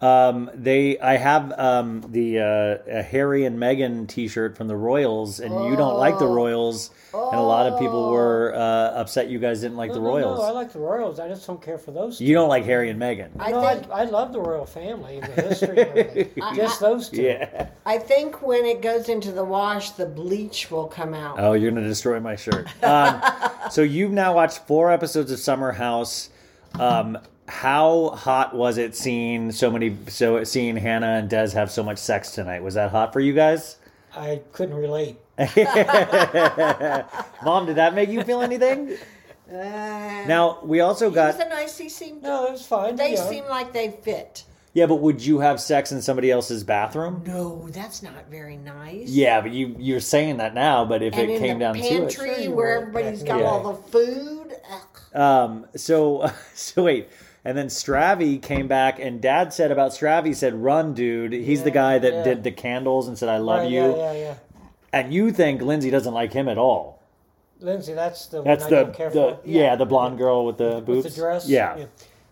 Um, 0.00 0.50
they, 0.54 0.98
I 0.98 1.18
have 1.18 1.52
um, 1.58 2.02
the 2.08 2.38
uh, 2.38 2.98
a 2.98 3.02
Harry 3.02 3.44
and 3.44 3.58
Meghan 3.58 4.08
T-shirt 4.08 4.56
from 4.56 4.66
the 4.66 4.76
Royals, 4.76 5.40
and 5.40 5.52
you 5.68 5.76
don't 5.76 5.98
like 5.98 6.18
the 6.18 6.26
Royals, 6.26 6.90
and 7.12 7.34
a 7.38 7.42
lot 7.42 7.66
of 7.66 7.78
people 7.78 8.10
were 8.10 8.54
uh, 8.54 8.98
upset 8.98 9.28
you 9.28 9.38
guys 9.38 9.60
didn't 9.60 9.76
like 9.76 9.88
No, 9.88 9.94
the 9.96 10.00
Royals. 10.00 10.38
No, 10.38 10.44
I 10.46 10.52
like 10.52 10.72
the 10.72 10.78
Royals. 10.78 11.20
I 11.20 11.28
just 11.28 11.46
don't 11.46 11.60
care 11.60 11.76
for 11.76 11.90
those. 11.90 12.16
Two. 12.16 12.24
you 12.24 12.32
don't 12.32 12.48
like 12.48 12.64
Harry 12.64 12.88
and 12.88 12.98
Meghan. 12.98 13.28
I 13.38 13.50
no, 13.50 13.60
think 13.60 13.90
I, 13.90 14.00
I 14.00 14.04
love 14.04 14.32
the 14.32 14.40
royal 14.40 14.64
family 14.64 15.18
and 15.18 15.32
the 15.34 15.42
history. 15.48 15.68
and 15.82 15.98
everything. 15.98 16.42
just 16.54 16.80
those 16.80 17.10
two. 17.10 17.20
yeah. 17.20 17.68
I 17.84 17.98
think 17.98 18.40
when 18.40 18.64
it 18.64 18.80
goes 18.80 19.10
into 19.10 19.32
the 19.32 19.44
wash, 19.44 19.90
the 19.90 20.06
bleach 20.06 20.70
will 20.70 20.86
come 20.86 21.12
out. 21.12 21.38
Oh, 21.38 21.52
you're 21.52 21.70
gonna 21.70 21.86
destroy 21.86 22.18
my 22.20 22.36
shirt. 22.36 22.68
Um, 22.82 23.20
so 23.70 23.82
you've 23.82 24.12
now 24.12 24.34
watched 24.34 24.66
four 24.66 24.90
episodes 24.90 25.30
of 25.30 25.38
Summer 25.40 25.72
House. 25.72 26.30
Um, 26.78 27.18
how 27.50 28.10
hot 28.10 28.54
was 28.54 28.78
it 28.78 28.94
seeing 28.96 29.50
so 29.52 29.70
many? 29.70 29.96
So 30.08 30.42
seeing 30.44 30.76
Hannah 30.76 31.18
and 31.18 31.28
Des 31.28 31.50
have 31.52 31.70
so 31.70 31.82
much 31.82 31.98
sex 31.98 32.30
tonight? 32.32 32.62
Was 32.62 32.74
that 32.74 32.90
hot 32.90 33.12
for 33.12 33.20
you 33.20 33.34
guys? 33.34 33.76
I 34.16 34.40
couldn't 34.52 34.74
relate. 34.76 35.18
Mom, 37.44 37.66
did 37.66 37.76
that 37.76 37.92
make 37.94 38.08
you 38.08 38.22
feel 38.24 38.40
anything? 38.42 38.96
Uh, 39.50 40.24
Now 40.26 40.58
we 40.62 40.80
also 40.80 41.06
he 41.10 41.16
was 41.16 41.36
got 41.36 41.46
a 41.46 41.48
nice. 41.48 41.76
He 41.78 41.88
seemed. 41.88 42.22
No, 42.22 42.46
it 42.46 42.52
was 42.52 42.66
fine. 42.66 42.96
They 42.96 43.14
yeah. 43.14 43.28
seem 43.28 43.44
like 43.46 43.72
they 43.72 43.90
fit. 44.02 44.44
yeah, 44.74 44.86
but 44.86 44.96
would 44.96 45.24
you 45.24 45.40
have 45.40 45.60
sex 45.60 45.90
in 45.92 46.00
somebody 46.02 46.30
else's 46.30 46.62
bathroom? 46.62 47.22
No, 47.26 47.68
that's 47.70 48.02
not 48.02 48.28
very 48.30 48.56
nice. 48.56 49.08
Yeah, 49.08 49.40
but 49.40 49.50
you 49.50 49.74
you're 49.78 50.00
saying 50.00 50.36
that 50.36 50.54
now. 50.54 50.84
But 50.84 51.02
if 51.02 51.14
And 51.14 51.30
it 51.30 51.34
in 51.34 51.40
came 51.40 51.58
the 51.58 51.64
down 51.64 51.74
to 51.74 51.80
it, 51.80 51.88
pantry 51.88 52.34
Sure 52.34 52.38
you 52.38 52.50
where 52.52 52.80
everybody's 52.80 53.22
got 53.24 53.38
in 53.38 53.42
the 53.42 53.48
all 53.48 53.72
the 53.72 53.82
food. 53.90 54.54
ugh. 54.70 55.20
Um, 55.20 55.66
so, 55.74 56.30
so 56.54 56.84
wait, 56.84 57.08
and 57.44 57.56
then 57.56 57.66
Stravy 57.68 58.40
came 58.42 58.68
back, 58.68 58.98
and 58.98 59.20
Dad 59.20 59.52
said 59.52 59.70
about 59.70 59.92
Stravy, 59.92 60.26
he 60.26 60.34
said, 60.34 60.54
"Run, 60.54 60.94
dude." 60.94 61.32
He's 61.32 61.62
the 61.62 61.70
guy 61.70 61.98
that 61.98 62.12
yeah. 62.12 62.22
did 62.24 62.44
the 62.44 62.50
candles 62.52 63.08
and 63.08 63.16
said, 63.18 63.28
"I 63.28 63.38
love 63.38 63.60
Right, 63.60 63.70
you," 63.70 63.96
Yeah, 63.96 64.12
yeah, 64.12 64.12
yeah. 64.12 64.34
and 64.92 65.12
you 65.14 65.30
think 65.32 65.62
Lindsay 65.62 65.90
doesn't 65.90 66.14
like 66.14 66.32
him 66.32 66.48
at 66.48 66.58
all. 66.58 67.02
Lindsay, 67.60 67.92
that's 67.92 68.26
the 68.26 68.42
That's 68.42 68.64
one 68.64 68.72
I 68.72 68.76
the, 68.78 68.84
don't 68.84 68.94
care 68.94 69.10
the 69.10 69.14
for. 69.14 69.40
yeah. 69.44 69.76
the 69.76 69.84
blonde 69.86 70.16
girl 70.18 70.46
with 70.46 70.56
the 70.56 70.80
boobs, 70.80 71.04
With 71.04 71.14
the 71.14 71.20
dress. 71.20 71.46
Yeah. 71.48 71.84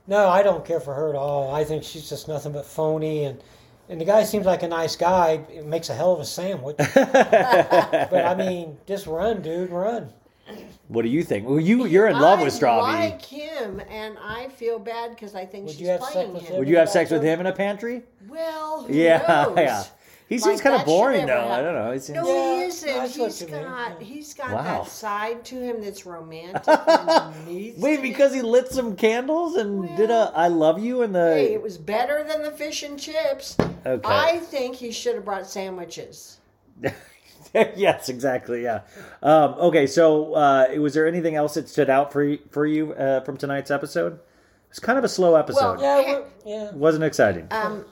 No, 0.06 0.26
I 0.28 0.42
don't 0.42 0.64
care 0.64 0.80
for 0.80 0.94
her 0.94 1.10
at 1.10 1.16
all. 1.16 1.54
I 1.54 1.64
think 1.64 1.84
she's 1.84 2.08
just 2.08 2.28
nothing 2.28 2.52
but 2.52 2.64
phony 2.66 3.24
and. 3.24 3.42
And 3.90 3.98
the 3.98 4.04
guy 4.04 4.22
seems 4.24 4.44
like 4.44 4.62
a 4.62 4.68
nice 4.68 4.96
guy. 4.96 5.40
It 5.50 5.64
makes 5.64 5.88
a 5.88 5.94
hell 5.94 6.12
of 6.12 6.20
a 6.20 6.24
sandwich. 6.26 6.76
but 6.94 6.94
I 8.26 8.34
mean, 8.34 8.76
just 8.86 9.06
run, 9.06 9.40
dude, 9.40 9.70
run. 9.70 10.12
What 10.88 11.02
do 11.02 11.08
you 11.08 11.22
think? 11.22 11.46
Well, 11.46 11.60
you 11.60 11.84
you're 11.86 12.06
in 12.08 12.18
love 12.18 12.40
with 12.40 12.52
strawberry. 12.52 12.94
I 12.94 13.10
Stravy. 13.10 13.10
like 13.12 13.24
him, 13.24 13.82
and 13.90 14.16
I 14.22 14.48
feel 14.48 14.78
bad 14.78 15.10
because 15.10 15.34
I 15.34 15.44
think 15.44 15.66
Would 15.66 15.72
she's 15.72 15.82
you 15.82 15.88
have 15.88 16.00
sex 16.00 16.12
playing 16.12 16.32
with 16.32 16.42
him. 16.44 16.52
him? 16.52 16.58
Would 16.60 16.68
you 16.68 16.76
have 16.78 16.88
sex 16.88 17.10
with 17.10 17.22
him 17.22 17.40
in 17.40 17.46
a 17.46 17.52
pantry? 17.52 18.02
Well, 18.26 18.84
who 18.84 18.94
Yeah, 18.94 19.18
knows? 19.48 19.56
yeah. 19.58 19.84
He 20.30 20.34
Like, 20.36 20.44
seems 20.44 20.60
kind 20.60 20.74
that 20.74 20.80
of 20.82 20.86
should 20.86 20.86
boring 20.86 21.26
never 21.26 21.40
though. 21.40 21.46
I 21.46 21.56
happen. 21.56 21.64
don't 21.64 21.74
know. 21.86 21.92
He 21.92 21.98
seems, 22.00 22.16
No, 22.16 22.26
Yeah, 22.26 22.56
he 22.56 22.62
isn't. 22.64 22.88
I 22.90 23.08
see 23.08 23.20
what 23.20 23.26
He's 23.30 23.40
you 23.40 23.46
mean, 23.48 23.62
got 23.62 24.00
yeah. 24.00 24.06
he's 24.06 24.34
got 24.34 24.50
Wow. 24.52 24.62
that 24.62 24.86
side 24.88 25.44
to 25.46 25.54
him 25.54 25.80
that's 25.82 26.04
romantic. 26.06 26.68
underneath 26.68 27.78
Wait, 27.78 27.98
it. 27.98 28.02
because 28.02 28.34
he 28.34 28.42
lit 28.42 28.68
some 28.68 28.94
candles 28.96 29.56
and 29.56 29.94
did 29.96 30.10
a 30.10 30.30
"I 30.34 30.48
love 30.48 30.78
you" 30.82 31.00
in 31.02 31.12
the. 31.12 31.32
Hey, 31.34 31.54
it 31.54 31.62
was 31.62 31.78
better 31.78 32.24
than 32.24 32.42
the 32.42 32.50
fish 32.50 32.82
and 32.82 32.98
chips. 32.98 33.56
Okay. 33.86 34.02
I 34.06 34.38
think 34.40 34.76
he 34.76 34.90
should 34.92 35.14
have 35.14 35.24
brought 35.24 35.46
sandwiches. 35.46 36.38
yes, 37.76 38.08
exactly. 38.08 38.62
Yeah. 38.62 38.80
Um, 39.22 39.54
okay, 39.54 39.86
so 39.86 40.34
uh, 40.34 40.66
was 40.78 40.94
there 40.94 41.06
anything 41.06 41.34
else 41.36 41.54
that 41.54 41.68
stood 41.68 41.90
out 41.90 42.12
for 42.12 42.22
you, 42.24 42.38
for 42.50 42.66
you 42.66 42.92
uh, 42.94 43.20
from 43.24 43.36
tonight's 43.36 43.70
episode? 43.70 44.14
It 44.14 44.20
was 44.70 44.78
kind 44.80 44.98
of 44.98 45.04
a 45.04 45.08
slow 45.08 45.34
episode. 45.34 45.78
Well, 45.78 45.82
Yeah, 45.82 45.96
we're- 46.14 46.24
yeah. 46.44 46.70
Wasn't 46.72 47.04
exciting. 47.04 47.46
Um, 47.50 47.72
L- 47.78 47.84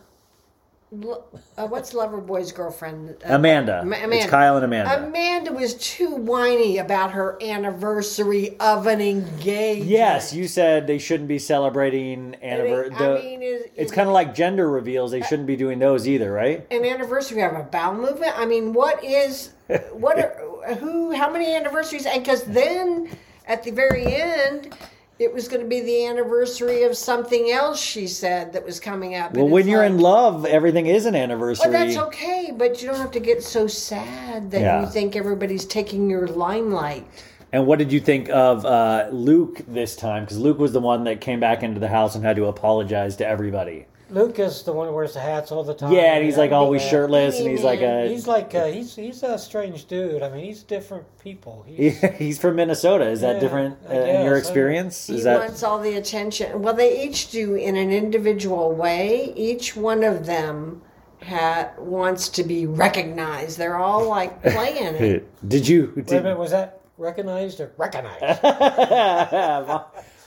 uh, 1.57 1.67
what's 1.67 1.93
Loverboy's 1.93 2.53
girlfriend? 2.53 3.17
Uh, 3.29 3.35
Amanda. 3.35 3.85
Ma- 3.85 3.97
It's 3.97 4.27
Kyle 4.27 4.57
and 4.57 4.65
Amanda. 4.65 5.07
Amanda 5.07 5.53
was 5.53 5.75
too 5.75 6.11
whiny 6.15 6.79
about 6.79 7.13
her 7.13 7.39
anniversary 7.43 8.57
of 8.61 8.87
an 8.87 9.01
engagement. 9.01 9.89
yes, 9.91 10.33
you 10.33 10.49
said 10.49 10.87
they 10.87 10.99
shouldn't 10.99 11.29
be 11.29 11.39
celebrating 11.39 12.37
anniversary. 12.43 12.95
I 12.97 13.21
mean, 13.23 13.43
is- 13.43 13.65
it's 13.75 13.93
kind 13.93 14.09
of 14.09 14.15
like 14.15 14.35
gender 14.35 14.69
reveals. 14.71 15.11
They 15.11 15.23
shouldn't 15.23 15.47
be 15.47 15.57
doing 15.57 15.79
those 15.79 16.07
either, 16.09 16.33
right? 16.33 16.67
an 16.71 16.85
anniversary 16.85 17.43
of 17.43 17.53
a 17.55 17.63
bowel 17.63 17.95
movement. 17.95 18.33
I 18.39 18.47
mean, 18.47 18.73
what 18.73 19.03
is 19.05 19.53
what 19.93 20.19
are 20.19 20.75
who? 20.81 21.13
How 21.13 21.31
many 21.31 21.55
anniversaries? 21.55 22.07
And 22.07 22.23
because 22.23 22.45
then 22.45 23.09
at 23.47 23.63
the 23.63 23.71
very 23.71 24.07
end, 24.07 24.75
it 25.19 25.33
was 25.33 25.49
going 25.49 25.63
to 25.63 25.69
be 25.69 25.81
the 25.81 26.05
anniversary 26.07 26.83
of 26.83 26.97
something 26.97 27.51
else. 27.51 27.81
She 27.81 28.07
said 28.07 28.53
that 28.53 28.65
was 28.65 28.79
coming 28.79 29.15
up. 29.15 29.33
Well, 29.33 29.49
when 29.49 29.67
you're 29.67 29.83
like, 29.83 29.93
in 29.93 29.99
love, 29.99 30.45
everything 30.45 30.87
is 30.87 31.07
an 31.07 31.15
anniversary. 31.15 31.71
Well, 31.71 31.87
that's 31.87 31.97
okay, 31.97 32.53
but 32.55 32.83
you 32.83 32.89
don't 32.89 32.99
have 32.99 33.13
to 33.13 33.21
get 33.21 33.43
so 33.43 33.67
sad 33.67 34.51
that 34.51 34.61
Yeah. 34.61 34.81
you 34.83 34.87
think 34.89 35.17
everybody's 35.17 35.65
taking 35.65 36.11
your 36.11 36.27
limelight. 36.27 37.07
And 37.53 37.67
what 37.67 37.79
did 37.79 37.93
you 37.93 38.01
think 38.01 38.29
of 38.29 38.67
uh, 38.67 39.09
Luke 39.11 39.63
this 39.67 39.97
time? 39.97 40.25
Because 40.25 40.39
Luke 40.39 40.59
was 40.59 40.73
the 40.73 40.81
one 40.81 41.05
that 41.05 41.23
came 41.23 41.41
back 41.41 41.63
into 41.63 41.81
the 41.81 41.89
house 41.89 42.15
and 42.15 42.23
had 42.23 42.37
to 42.37 42.47
apologize 42.47 43.17
to 43.17 43.27
everybody. 43.27 43.87
Luke 44.09 44.39
is 44.39 44.63
the 44.63 44.73
one 44.73 44.87
who 44.87 44.95
wears 44.95 45.15
the 45.15 45.21
hats 45.21 45.51
all 45.51 45.65
the 45.65 45.75
time. 45.75 45.93
Yeah, 45.93 46.15
and 46.15 46.25
he's 46.25 46.37
like 46.37 46.53
always 46.53 46.83
Yeah. 46.83 46.91
shirtless, 46.91 47.41
and 47.41 47.49
he's 47.51 47.65
like 47.65 47.81
a 47.81 48.09
He's 48.09 48.27
like 48.29 48.55
a, 48.55 48.71
he's 48.71 48.95
he's 48.95 49.23
a 49.25 49.37
strange 49.37 49.87
dude. 49.87 50.23
I 50.23 50.29
mean, 50.31 50.45
he's 50.45 50.63
different 50.63 51.05
people. 51.19 51.65
He's, 51.67 51.99
he's 52.17 52.39
from 52.39 52.55
Minnesota. 52.57 53.09
Is 53.09 53.21
that 53.23 53.35
Yeah, 53.37 53.41
different 53.41 53.79
I 53.89 53.93
uh, 53.97 54.01
in 54.01 54.25
your 54.25 54.35
guess. 54.35 54.47
experience? 54.47 55.07
He 55.09 55.17
Is 55.17 55.25
that 55.25 55.41
wants 55.41 55.63
all 55.65 55.81
the 55.81 55.97
attention. 55.97 56.63
Well, 56.63 56.75
they 56.75 57.03
each 57.03 57.31
do 57.33 57.55
in 57.57 57.77
an 57.77 57.91
individual 57.91 58.73
way. 58.73 59.33
Each 59.35 59.75
one 59.75 60.05
of 60.05 60.25
them 60.27 60.83
ha- 61.27 61.71
wants 61.79 62.29
to 62.29 62.45
be 62.45 62.65
recognized. 62.67 63.59
They're 63.59 63.77
all 63.77 64.09
like 64.09 64.41
playing 64.55 64.95
it. 64.95 65.29
did 65.49 65.67
you? 65.67 65.93
Wait 65.97 66.11
a 66.13 66.15
minute, 66.23 66.39
was 66.39 66.53
that 66.53 66.81
recognized 66.97 67.59
or 67.61 67.73
recognized? 67.77 68.41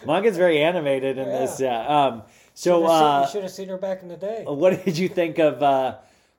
Mom 0.06 0.24
gets 0.24 0.38
very 0.38 0.62
animated 0.62 1.18
in 1.18 1.30
this. 1.30 1.60
Yeah. 1.60 1.80
Um. 1.88 2.24
So, 2.60 2.82
you 2.82 2.88
uh, 2.88 3.26
should 3.28 3.44
have 3.44 3.54
seen 3.54 3.70
her 3.70 3.78
back 3.78 4.02
in 4.02 4.10
the 4.10 4.18
day. 4.18 4.44
what 4.46 4.84
did 4.84 4.98
you 4.98 5.08
think 5.08 5.40
of 5.40 5.64
uh, 5.64 5.96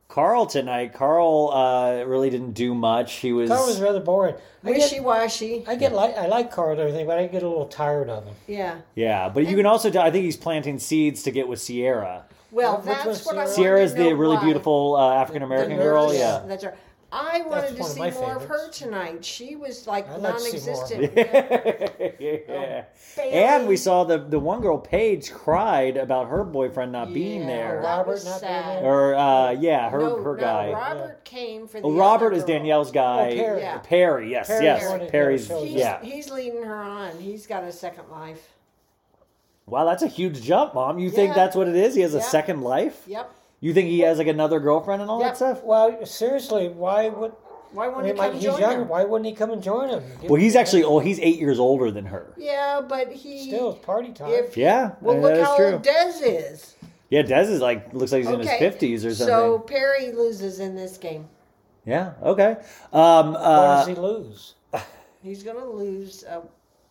Carl 0.06 0.44
tonight? 0.44 0.92
Carl 0.92 1.50
uh, 1.50 2.04
really 2.04 2.28
didn't 2.28 2.52
do 2.52 2.74
much. 2.74 3.14
He 3.14 3.32
was. 3.32 3.48
Carl 3.48 3.66
was 3.66 3.80
rather 3.80 4.00
boring. 4.00 4.34
I 4.62 4.72
Wishy 4.72 5.00
washy. 5.00 5.64
I 5.66 5.76
get 5.76 5.94
like 5.94 6.18
I 6.18 6.26
like 6.26 6.52
Carl 6.52 6.72
and 6.72 6.80
everything, 6.80 7.06
but 7.06 7.18
I 7.18 7.26
get 7.26 7.42
a 7.42 7.48
little 7.48 7.68
tired 7.68 8.10
of 8.10 8.26
him. 8.26 8.34
Yeah. 8.46 8.80
yeah, 8.94 9.30
but 9.30 9.46
you 9.46 9.56
can 9.56 9.64
also. 9.64 9.88
I 9.98 10.10
think 10.10 10.26
he's 10.26 10.36
planting 10.36 10.78
seeds 10.78 11.22
to 11.22 11.30
get 11.30 11.48
with 11.48 11.66
Ciara. 11.66 12.26
Well, 12.50 12.76
Which 12.76 12.84
that's 12.84 13.06
one's 13.06 13.24
what 13.24 13.38
I 13.38 13.44
Ciara? 13.44 13.46
wanted 13.46 13.62
Ciara's 13.62 13.94
the 13.94 14.12
really 14.12 14.36
why. 14.36 14.44
beautiful 14.44 14.96
uh, 14.96 15.14
African 15.14 15.42
American 15.42 15.78
girl. 15.78 16.12
Yeah. 16.12 16.42
That's 16.46 16.64
right. 16.64 16.74
I 17.12 17.40
wanted 17.42 17.74
to 17.76 17.82
one 17.82 17.90
of 17.90 17.94
see 17.94 17.98
my 17.98 18.10
more 18.12 18.36
of 18.36 18.42
her 18.42 18.54
favorites. 18.56 18.78
tonight. 18.78 19.24
She 19.24 19.56
was 19.56 19.86
like 19.88 20.08
I'd 20.08 20.20
like 20.22 20.36
to 20.36 20.40
see 20.40 20.70
more 20.70 20.76
non-existent. 20.88 21.12
yeah. 22.20 22.84
And 23.18 23.66
we 23.66 23.76
saw 23.76 24.04
the 24.04 24.18
the 24.18 24.38
one 24.38 24.60
girl, 24.60 24.78
Paige, 24.78 25.32
cried 25.32 25.96
about 25.96 26.28
her 26.28 26.44
boyfriend 26.44 26.92
not 26.92 27.12
being 27.12 27.40
Yeah, 27.40 27.46
there. 27.46 27.82
that 27.82 27.88
Robert 27.88 28.06
was 28.12 28.24
not 28.24 28.40
being 28.40 28.52
sad. 28.52 28.82
there? 28.82 28.90
Or 28.90 29.14
uh, 29.16 29.50
yeah, 29.52 29.90
her 29.90 29.98
no, 29.98 30.22
her 30.22 30.36
no, 30.36 30.40
guy. 30.40 30.72
Robert 30.72 31.24
came 31.24 31.66
for 31.66 31.80
the 31.80 31.86
Oh, 31.86 31.92
Robert 31.92 32.26
other 32.26 32.34
is 32.36 32.42
girl. 32.44 32.58
Danielle's 32.58 32.90
guy. 32.92 33.30
Oh, 33.32 33.34
Perry. 33.36 33.60
Yeah. 33.60 33.78
Perry, 33.78 34.30
yes, 34.30 34.46
Perry's 34.46 34.62
yes. 34.62 34.84
the 34.84 34.90
one 34.90 34.98
that 35.00 35.10
Perry's 35.10 35.46
shows 35.46 35.64
He's, 35.68 35.76
yeah. 35.76 36.02
he's 36.02 36.30
leading 36.30 36.62
her 36.62 36.76
on. 36.82 37.18
He's 37.18 37.46
got 37.46 37.64
a 37.64 37.72
second 37.72 38.08
life. 38.10 38.46
Wow, 39.66 39.84
that's 39.84 40.02
a 40.02 40.08
huge 40.08 40.42
jump, 40.42 40.74
Mom. 40.74 40.98
You 40.98 41.10
think 41.10 41.28
Yeah. 41.30 41.34
that's 41.34 41.56
what 41.56 41.68
it 41.68 41.76
is? 41.76 41.94
He 41.94 42.00
has 42.02 42.14
a 42.14 42.18
Yeah. 42.18 42.24
second 42.24 42.62
life? 42.62 43.02
Yep. 43.06 43.32
You 43.60 43.74
think 43.74 43.88
he 43.88 44.00
has 44.00 44.18
like 44.18 44.26
another 44.26 44.58
girlfriend 44.60 45.02
and 45.02 45.10
all 45.10 45.20
Yep. 45.20 45.28
that 45.30 45.36
stuff? 45.36 45.62
Well, 45.64 46.04
seriously, 46.06 46.68
why 46.68 47.08
would 47.10 47.32
Why 47.72 47.84
I 47.84 47.88
won't 47.88 48.04
mean, 48.04 48.14
he 48.14 48.18
like 48.18 48.30
come 48.32 48.40
he's 48.40 48.44
join 48.50 48.60
younger? 48.60 48.76
her? 48.78 48.84
Why 48.84 49.04
wouldn't 49.04 49.26
he 49.26 49.32
come 49.34 49.50
and 49.50 49.62
join 49.62 49.90
him? 49.90 50.02
Give- 50.20 50.30
Well, 50.30 50.40
he's 50.40 50.56
actually 50.56 50.82
oh, 50.82 50.98
he's 50.98 51.20
eight 51.20 51.38
years 51.38 51.58
older 51.60 51.90
than 51.90 52.06
her. 52.06 52.32
Yeah, 52.36 52.80
but 52.80 53.12
he 53.12 53.46
still 53.48 53.72
it's 53.72 53.84
party 53.84 54.12
time. 54.12 54.30
If 54.30 54.56
Yeah, 54.56 54.92
well, 55.00 55.18
look 55.20 55.38
how 55.40 55.56
true. 55.56 55.72
old 55.74 55.82
Des 55.82 56.12
is. 56.24 56.74
Yeah, 57.10 57.22
Des 57.22 57.42
is 57.42 57.60
like 57.60 57.92
looks 57.92 58.12
like 58.12 58.22
he's 58.22 58.30
in 58.32 58.40
his 58.40 58.50
fifties 58.54 59.04
or 59.04 59.14
something. 59.14 59.34
So 59.34 59.58
Perry 59.60 60.12
loses 60.12 60.58
in 60.58 60.74
this 60.74 60.96
game. 60.96 61.28
yeah, 61.84 62.14
okay. 62.22 62.56
Um, 62.92 63.34
Why 63.34 63.40
uh, 63.40 63.76
does 63.84 63.88
he 63.88 63.94
lose? 63.94 64.54
He's 65.22 65.42
gonna 65.42 65.66
lose. 65.66 66.24
Uh, 66.24 66.40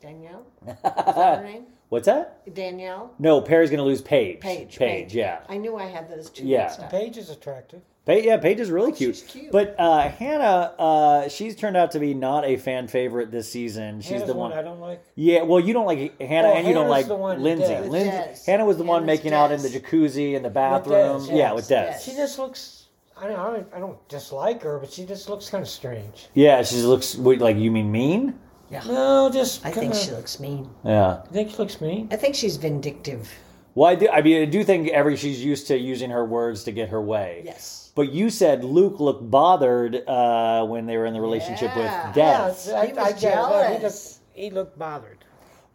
Danielle. 0.01 0.45
Is 0.67 0.75
that 0.83 1.39
her 1.39 1.43
name? 1.43 1.65
What's 1.89 2.05
that? 2.05 2.53
Danielle. 2.53 3.13
No, 3.19 3.41
Perry's 3.41 3.69
gonna 3.69 3.83
lose 3.83 4.01
Paige. 4.01 4.39
Paige. 4.39 4.77
Paige, 4.77 5.13
yeah. 5.13 5.39
I 5.49 5.57
knew 5.57 5.75
I 5.75 5.85
had 5.85 6.09
those 6.09 6.29
two. 6.29 6.45
Yeah. 6.45 6.63
mixed 6.63 6.79
up. 6.79 6.91
Paige 6.91 7.17
is 7.17 7.29
attractive. 7.29 7.81
Paige, 8.05 8.25
yeah, 8.25 8.37
Paige 8.37 8.59
is 8.59 8.71
really 8.71 8.91
cute. 8.91 9.09
Oh, 9.09 9.19
she's 9.19 9.23
cute. 9.23 9.51
But 9.51 9.75
uh, 9.77 10.09
Hannah, 10.09 10.73
uh, 10.79 11.29
she's 11.29 11.55
turned 11.55 11.77
out 11.77 11.91
to 11.91 11.99
be 11.99 12.15
not 12.15 12.43
a 12.43 12.57
fan 12.57 12.87
favorite 12.87 13.29
this 13.29 13.51
season. 13.51 14.01
She's 14.01 14.11
Hannah's 14.11 14.27
the 14.27 14.33
one 14.33 14.49
one. 14.49 14.59
I 14.59 14.63
don't 14.63 14.79
like. 14.79 15.03
Yeah, 15.13 15.43
well, 15.43 15.59
you 15.59 15.73
don't 15.73 15.85
like 15.85 16.19
Hannah, 16.19 16.47
Oh, 16.47 16.53
and 16.53 16.67
you 16.67 16.73
don't 16.73 16.89
like 16.89 17.07
the 17.07 17.15
one 17.15 17.43
Lindsay. 17.43 17.67
Des. 17.67 17.81
Lindsay, 17.81 18.09
Des. 18.09 18.51
Hannah 18.51 18.65
was 18.65 18.77
the 18.77 18.83
one 18.83 19.03
Hannah's 19.03 19.19
making 19.19 19.33
out 19.33 19.51
in 19.51 19.61
the 19.61 19.69
jacuzzi 19.69 20.33
in 20.33 20.41
the 20.41 20.49
bathroom. 20.49 21.27
Des, 21.27 21.35
yeah, 21.35 21.53
with 21.53 21.67
Des. 21.67 21.91
Des. 21.91 21.99
She 22.03 22.11
just 22.13 22.39
looks. 22.39 22.87
I 23.15 23.27
don't. 23.27 23.37
I 23.37 23.45
don't, 23.51 23.67
I 23.75 23.79
don't 23.79 24.07
dislike 24.07 24.63
her, 24.63 24.79
but 24.79 24.91
she 24.91 25.05
just 25.05 25.29
looks 25.29 25.49
kind 25.49 25.61
of 25.61 25.69
strange. 25.69 26.29
Yeah, 26.33 26.63
she 26.63 26.77
looks 26.77 27.15
wait, 27.15 27.39
like 27.41 27.57
you 27.57 27.69
mean 27.69 27.91
mean? 27.91 28.39
No, 28.87 29.29
just. 29.31 29.65
I 29.65 29.71
kinda, 29.71 29.91
think 29.91 30.05
she 30.05 30.11
looks 30.11 30.39
mean. 30.39 30.69
Yeah. 30.85 31.21
You 31.25 31.31
think 31.31 31.51
she 31.51 31.57
looks 31.57 31.81
mean? 31.81 32.07
I 32.11 32.15
think 32.15 32.35
she's 32.35 32.57
vindictive. 32.57 33.29
Well, 33.75 33.89
I 33.89 33.95
do. 33.95 34.09
I 34.09 34.21
mean, 34.21 34.41
I 34.41 34.45
do 34.45 34.63
think 34.63 34.89
every 34.89 35.15
she's 35.15 35.43
used 35.43 35.67
to 35.67 35.77
using 35.77 36.09
her 36.11 36.25
words 36.25 36.63
to 36.65 36.71
get 36.71 36.89
her 36.89 37.01
way. 37.01 37.41
Yes. 37.45 37.91
But 37.95 38.11
you 38.11 38.29
said 38.29 38.63
Luke 38.63 38.99
looked 38.99 39.29
bothered 39.29 40.07
uh, 40.07 40.65
when 40.65 40.85
they 40.85 40.97
were 40.97 41.05
in 41.05 41.13
the 41.13 41.21
relationship 41.21 41.71
Yeah. 41.75 41.77
with 42.07 42.17
Yeah, 42.17 42.45
Death. 42.47 42.69
I, 42.73 42.85
He 42.87 42.93
was 42.93 42.97
I 42.97 43.11
get 43.11 43.11
it. 43.11 43.15
He 43.15 43.21
jealous. 43.21 44.19
looked, 44.19 44.37
he 44.37 44.49
looked 44.51 44.79
bothered. 44.79 45.25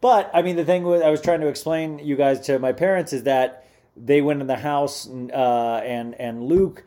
But 0.00 0.30
I 0.34 0.42
mean, 0.42 0.56
the 0.56 0.64
thing 0.64 0.82
was, 0.82 1.02
I 1.02 1.10
was 1.10 1.20
trying 1.20 1.40
to 1.40 1.48
explain 1.48 1.98
you 1.98 2.16
guys 2.16 2.40
to 2.46 2.58
my 2.58 2.72
parents 2.72 3.12
is 3.12 3.22
that 3.24 3.66
they 3.96 4.20
went 4.20 4.40
in 4.40 4.46
the 4.46 4.56
house 4.56 5.08
uh, 5.08 5.80
and 5.84 6.14
and 6.20 6.44
Luke. 6.44 6.84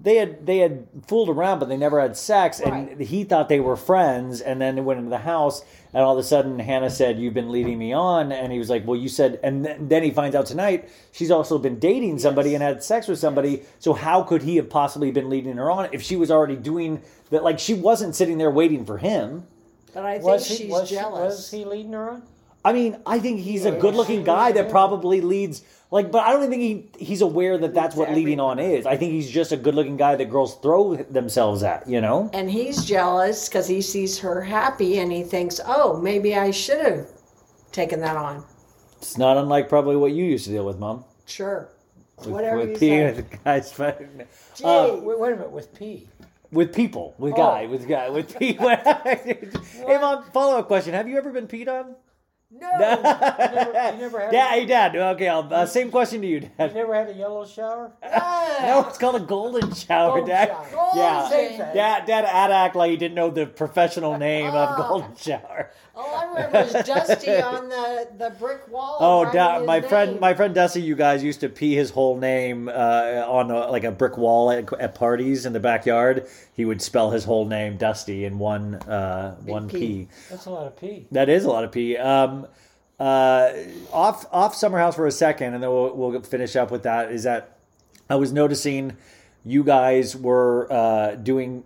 They 0.00 0.16
had 0.16 0.46
they 0.46 0.58
had 0.58 0.86
fooled 1.06 1.28
around, 1.28 1.58
but 1.58 1.68
they 1.68 1.76
never 1.76 2.00
had 2.00 2.16
sex, 2.16 2.60
and 2.60 3.00
he 3.00 3.24
thought 3.24 3.48
they 3.48 3.60
were 3.60 3.76
friends. 3.76 4.40
And 4.40 4.60
then 4.60 4.76
they 4.76 4.80
went 4.80 4.98
into 4.98 5.10
the 5.10 5.18
house, 5.18 5.64
and 5.92 6.02
all 6.04 6.12
of 6.12 6.18
a 6.18 6.22
sudden, 6.22 6.58
Hannah 6.58 6.90
said, 6.90 7.18
"You've 7.18 7.34
been 7.34 7.50
leading 7.50 7.78
me 7.78 7.92
on," 7.92 8.30
and 8.30 8.52
he 8.52 8.58
was 8.58 8.70
like, 8.70 8.86
"Well, 8.86 8.96
you 8.98 9.08
said." 9.08 9.40
And 9.42 9.64
th- 9.64 9.76
then 9.80 10.02
he 10.02 10.10
finds 10.10 10.36
out 10.36 10.46
tonight 10.46 10.88
she's 11.10 11.30
also 11.30 11.58
been 11.58 11.78
dating 11.78 12.18
somebody 12.20 12.54
and 12.54 12.62
had 12.62 12.82
sex 12.82 13.08
with 13.08 13.18
somebody. 13.18 13.64
So 13.80 13.92
how 13.92 14.22
could 14.22 14.42
he 14.42 14.56
have 14.56 14.70
possibly 14.70 15.10
been 15.10 15.28
leading 15.28 15.56
her 15.56 15.70
on 15.70 15.88
if 15.92 16.02
she 16.02 16.16
was 16.16 16.30
already 16.30 16.56
doing 16.56 17.02
that? 17.30 17.42
Like 17.42 17.58
she 17.58 17.74
wasn't 17.74 18.14
sitting 18.14 18.38
there 18.38 18.50
waiting 18.50 18.84
for 18.84 18.98
him. 18.98 19.44
But 19.94 20.04
I 20.04 20.14
think 20.14 20.24
Was 20.26 20.46
he, 20.46 20.56
she's 20.56 20.70
was, 20.70 20.88
she, 20.88 20.94
jealous. 20.94 21.36
was 21.36 21.50
he 21.50 21.64
leading 21.64 21.92
her 21.92 22.10
on? 22.10 22.22
I 22.64 22.72
mean, 22.72 22.98
I 23.06 23.18
think 23.18 23.40
he's 23.40 23.64
a 23.64 23.72
good-looking 23.72 24.24
guy 24.24 24.52
that 24.52 24.68
probably 24.70 25.20
leads. 25.20 25.62
Like, 25.90 26.10
but 26.10 26.24
I 26.24 26.32
don't 26.32 26.50
think 26.50 26.62
he 26.62 27.04
he's 27.04 27.22
aware 27.22 27.56
that 27.56 27.72
that's 27.72 27.96
what 27.96 28.12
leading 28.12 28.40
on 28.40 28.58
is. 28.58 28.84
I 28.84 28.96
think 28.96 29.12
he's 29.12 29.30
just 29.30 29.52
a 29.52 29.56
good-looking 29.56 29.96
guy 29.96 30.16
that 30.16 30.26
girls 30.26 30.58
throw 30.60 30.96
themselves 30.96 31.62
at. 31.62 31.88
You 31.88 32.00
know? 32.00 32.30
and 32.34 32.50
he's 32.50 32.84
jealous 32.84 33.48
because 33.48 33.66
he 33.66 33.80
sees 33.80 34.18
her 34.18 34.42
happy 34.42 34.98
and 34.98 35.10
he 35.10 35.22
thinks, 35.22 35.60
oh, 35.64 35.98
maybe 36.00 36.34
I 36.34 36.50
should 36.50 36.84
have 36.84 37.06
taken 37.72 38.00
that 38.00 38.16
on. 38.16 38.44
It's 38.98 39.16
not 39.16 39.36
unlike 39.36 39.68
probably 39.68 39.96
what 39.96 40.12
you 40.12 40.24
used 40.24 40.44
to 40.46 40.50
deal 40.50 40.66
with, 40.66 40.78
mom. 40.78 41.04
Sure. 41.26 41.68
With, 42.18 42.28
Whatever 42.28 42.56
with 42.58 42.70
you 42.70 42.88
peeing 42.88 43.14
say. 43.14 43.16
with 43.16 43.44
guys, 43.44 43.72
Gee, 44.56 44.64
uh, 44.64 44.96
Wait, 44.96 45.18
wait 45.18 45.32
a 45.32 45.36
minute, 45.36 45.52
with 45.52 45.72
P. 45.72 46.08
with 46.50 46.74
people, 46.74 47.14
with 47.16 47.36
guy, 47.36 47.66
with 47.66 47.88
guy, 47.88 48.10
with 48.10 48.36
people. 48.36 48.68
hey, 49.04 49.98
mom. 50.00 50.24
Follow-up 50.32 50.66
question: 50.66 50.94
Have 50.94 51.08
you 51.08 51.16
ever 51.16 51.30
been 51.30 51.46
peed 51.46 51.68
on? 51.68 51.94
No. 52.50 52.68
You 52.78 53.54
never, 53.54 53.92
you 53.92 53.98
never 54.02 54.20
had, 54.20 54.32
Yeah, 54.32 54.48
hey, 54.50 54.66
Dad. 54.66 54.96
Okay, 54.96 55.28
I'll, 55.28 55.52
uh, 55.52 55.66
same 55.66 55.90
question 55.90 56.20
to 56.22 56.26
you, 56.26 56.40
Dad. 56.40 56.50
you 56.58 56.66
Dad. 56.68 56.74
never 56.74 56.94
had 56.94 57.08
a 57.10 57.14
yellow 57.14 57.46
shower? 57.46 57.92
No, 58.60 58.86
it's 58.88 58.98
called 58.98 59.14
a 59.16 59.20
golden 59.20 59.72
shower, 59.72 60.16
Golden 60.18 60.28
Dad. 60.28 60.48
shower. 60.48 60.88
Yeah, 60.96 61.28
Same 61.28 61.48
thing. 61.50 61.58
Dad. 61.74 62.06
Dad 62.06 62.24
had 62.24 62.48
to 62.48 62.54
act 62.54 62.74
like 62.74 62.90
he 62.90 62.96
didn't 62.96 63.14
know 63.14 63.30
the 63.30 63.46
professional 63.46 64.18
name 64.18 64.50
of 64.52 64.76
golden 64.76 65.14
shower. 65.16 65.70
All 65.98 66.14
I 66.14 66.24
remember 66.26 66.58
was 66.72 66.86
Dusty 66.86 67.36
on 67.42 67.68
the, 67.68 68.08
the 68.16 68.30
brick 68.38 68.68
wall. 68.68 68.98
Oh, 69.00 69.32
da- 69.32 69.58
his 69.58 69.66
my 69.66 69.80
friend, 69.80 70.12
name. 70.12 70.20
my 70.20 70.32
friend 70.32 70.54
Dusty, 70.54 70.80
you 70.80 70.94
guys 70.94 71.24
used 71.24 71.40
to 71.40 71.48
pee 71.48 71.74
his 71.74 71.90
whole 71.90 72.16
name 72.16 72.68
uh, 72.68 73.24
on 73.26 73.50
a, 73.50 73.68
like 73.68 73.82
a 73.82 73.90
brick 73.90 74.16
wall 74.16 74.52
at, 74.52 74.72
at 74.74 74.94
parties 74.94 75.44
in 75.44 75.52
the 75.52 75.58
backyard. 75.60 76.28
He 76.54 76.64
would 76.64 76.80
spell 76.80 77.10
his 77.10 77.24
whole 77.24 77.46
name 77.46 77.78
Dusty 77.78 78.24
in 78.24 78.38
one 78.38 78.76
uh, 78.76 79.34
one 79.44 79.68
P. 79.68 79.78
P. 79.78 80.08
That's 80.30 80.46
a 80.46 80.50
lot 80.50 80.68
of 80.68 80.76
P. 80.76 81.06
That 81.10 81.28
is 81.28 81.44
a 81.44 81.48
lot 81.48 81.64
of 81.64 81.72
pee. 81.72 81.96
Um, 81.96 82.46
uh, 83.00 83.52
off 83.92 84.24
off 84.32 84.54
Summer 84.54 84.78
House 84.78 84.94
for 84.94 85.06
a 85.06 85.12
second, 85.12 85.54
and 85.54 85.62
then 85.62 85.70
we'll, 85.70 85.94
we'll 85.96 86.22
finish 86.22 86.54
up 86.54 86.70
with 86.70 86.84
that. 86.84 87.10
Is 87.10 87.24
that 87.24 87.58
I 88.08 88.14
was 88.14 88.32
noticing 88.32 88.96
you 89.44 89.64
guys 89.64 90.14
were 90.16 90.72
uh, 90.72 91.14
doing 91.16 91.64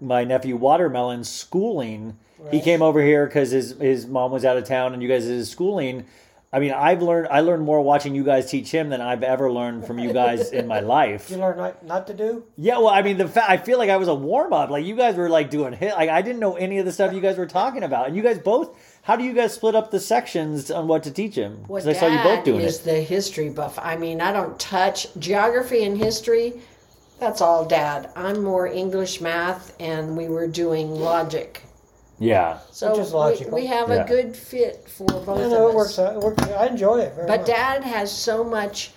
my 0.00 0.22
nephew 0.22 0.56
Watermelon's 0.56 1.28
schooling. 1.28 2.16
He 2.50 2.60
came 2.60 2.82
over 2.82 3.02
here 3.02 3.26
because 3.26 3.50
his 3.50 3.72
his 3.78 4.06
mom 4.06 4.30
was 4.32 4.44
out 4.44 4.56
of 4.56 4.64
town, 4.64 4.92
and 4.94 5.02
you 5.02 5.08
guys 5.08 5.26
is 5.26 5.48
schooling. 5.50 6.04
I 6.54 6.58
mean, 6.58 6.72
I've 6.72 7.00
learned 7.00 7.28
I 7.30 7.40
learned 7.40 7.64
more 7.64 7.80
watching 7.80 8.14
you 8.14 8.24
guys 8.24 8.50
teach 8.50 8.70
him 8.70 8.90
than 8.90 9.00
I've 9.00 9.22
ever 9.22 9.50
learned 9.50 9.86
from 9.86 9.98
you 9.98 10.12
guys 10.12 10.50
in 10.58 10.66
my 10.66 10.80
life. 10.80 11.30
You 11.30 11.38
learn 11.38 11.56
not, 11.56 11.82
not 11.86 12.06
to 12.08 12.14
do? 12.14 12.44
Yeah, 12.58 12.76
well, 12.76 12.88
I 12.90 13.00
mean, 13.00 13.16
the 13.16 13.26
fa- 13.26 13.48
I 13.50 13.56
feel 13.56 13.78
like 13.78 13.88
I 13.88 13.96
was 13.96 14.08
a 14.08 14.14
warm 14.14 14.52
up. 14.52 14.68
Like 14.68 14.84
you 14.84 14.94
guys 14.94 15.14
were 15.16 15.30
like 15.30 15.48
doing 15.48 15.72
hit. 15.72 15.94
Like 15.94 16.10
I 16.10 16.20
didn't 16.20 16.40
know 16.40 16.56
any 16.56 16.76
of 16.78 16.84
the 16.84 16.92
stuff 16.92 17.14
you 17.14 17.20
guys 17.22 17.38
were 17.38 17.46
talking 17.46 17.82
about, 17.84 18.06
and 18.06 18.14
you 18.16 18.22
guys 18.22 18.38
both. 18.38 18.76
How 19.04 19.16
do 19.16 19.24
you 19.24 19.32
guys 19.32 19.52
split 19.54 19.74
up 19.74 19.90
the 19.90 19.98
sections 19.98 20.70
on 20.70 20.86
what 20.86 21.02
to 21.04 21.10
teach 21.10 21.34
him? 21.34 21.64
Well, 21.66 21.82
Because 21.82 21.96
I 21.96 22.00
saw 22.00 22.06
you 22.06 22.22
both 22.22 22.44
doing 22.44 22.60
is 22.60 22.80
it. 22.80 22.84
the 22.84 23.00
history 23.00 23.48
buff. 23.48 23.78
I 23.82 23.96
mean, 23.96 24.20
I 24.20 24.30
don't 24.32 24.60
touch 24.60 25.08
geography 25.18 25.84
and 25.84 25.96
history. 25.98 26.52
That's 27.18 27.40
all 27.40 27.64
Dad. 27.64 28.10
I'm 28.14 28.44
more 28.44 28.66
English, 28.66 29.20
math, 29.20 29.74
and 29.80 30.16
we 30.16 30.28
were 30.28 30.46
doing 30.46 30.90
logic. 30.90 31.62
Yeah, 32.22 32.58
So 32.70 32.90
Which 32.92 33.00
is 33.00 33.12
we- 33.12 33.18
logical. 33.18 33.52
We, 33.54 33.66
have 33.66 33.88
Yeah. 33.88 34.04
a 34.04 34.06
good 34.06 34.36
fit 34.36 34.86
for 34.88 35.06
both 35.06 35.28
I 35.28 35.42
of 35.42 35.50
know 35.50 35.68
us. 35.70 35.74
works, 35.74 35.98
out, 35.98 36.14
it 36.14 36.20
works. 36.20 36.42
I 36.52 36.66
enjoy 36.66 36.98
it 37.00 37.14
very 37.14 37.26
But 37.26 37.40
much. 37.40 37.46
Dad 37.48 37.82
has 37.82 38.12
so 38.12 38.44
much 38.44 38.92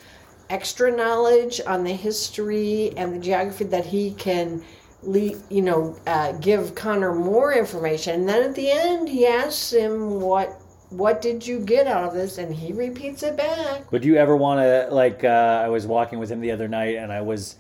extra 0.52 0.92
knowledge 0.96 1.60
on 1.66 1.84
the 1.84 1.94
history 1.94 2.94
and 2.96 3.16
the 3.16 3.20
geography 3.20 3.64
that 3.64 3.84
he 3.86 4.12
can, 4.12 4.62
le- 5.02 5.34
you 5.50 5.64
know, 5.64 5.96
uh, 6.06 6.34
give 6.34 6.76
Connor 6.76 7.14
more 7.16 7.52
information. 7.54 8.14
And 8.14 8.30
then 8.30 8.44
at 8.44 8.54
the 8.54 8.70
end, 8.70 9.10
he 9.10 9.26
asks 9.26 9.74
him, 9.74 10.22
"What, 10.22 10.56
what 10.92 11.20
did 11.20 11.48
you 11.48 11.60
get 11.62 11.88
out 11.88 12.04
of 12.04 12.14
this?" 12.14 12.38
And 12.38 12.54
he 12.54 12.74
repeats 12.74 13.24
it 13.24 13.36
back. 13.36 13.86
but 13.90 14.04
do 14.04 14.08
you 14.08 14.18
ever 14.18 14.36
want 14.36 14.60
to 14.62 14.94
like? 14.94 15.24
Uh, 15.24 15.64
I 15.66 15.70
was 15.70 15.88
walking 15.88 16.20
with 16.20 16.30
him 16.30 16.42
the 16.42 16.52
other 16.52 16.68
night, 16.68 16.96
and 16.98 17.12
I 17.12 17.22
was. 17.22 17.56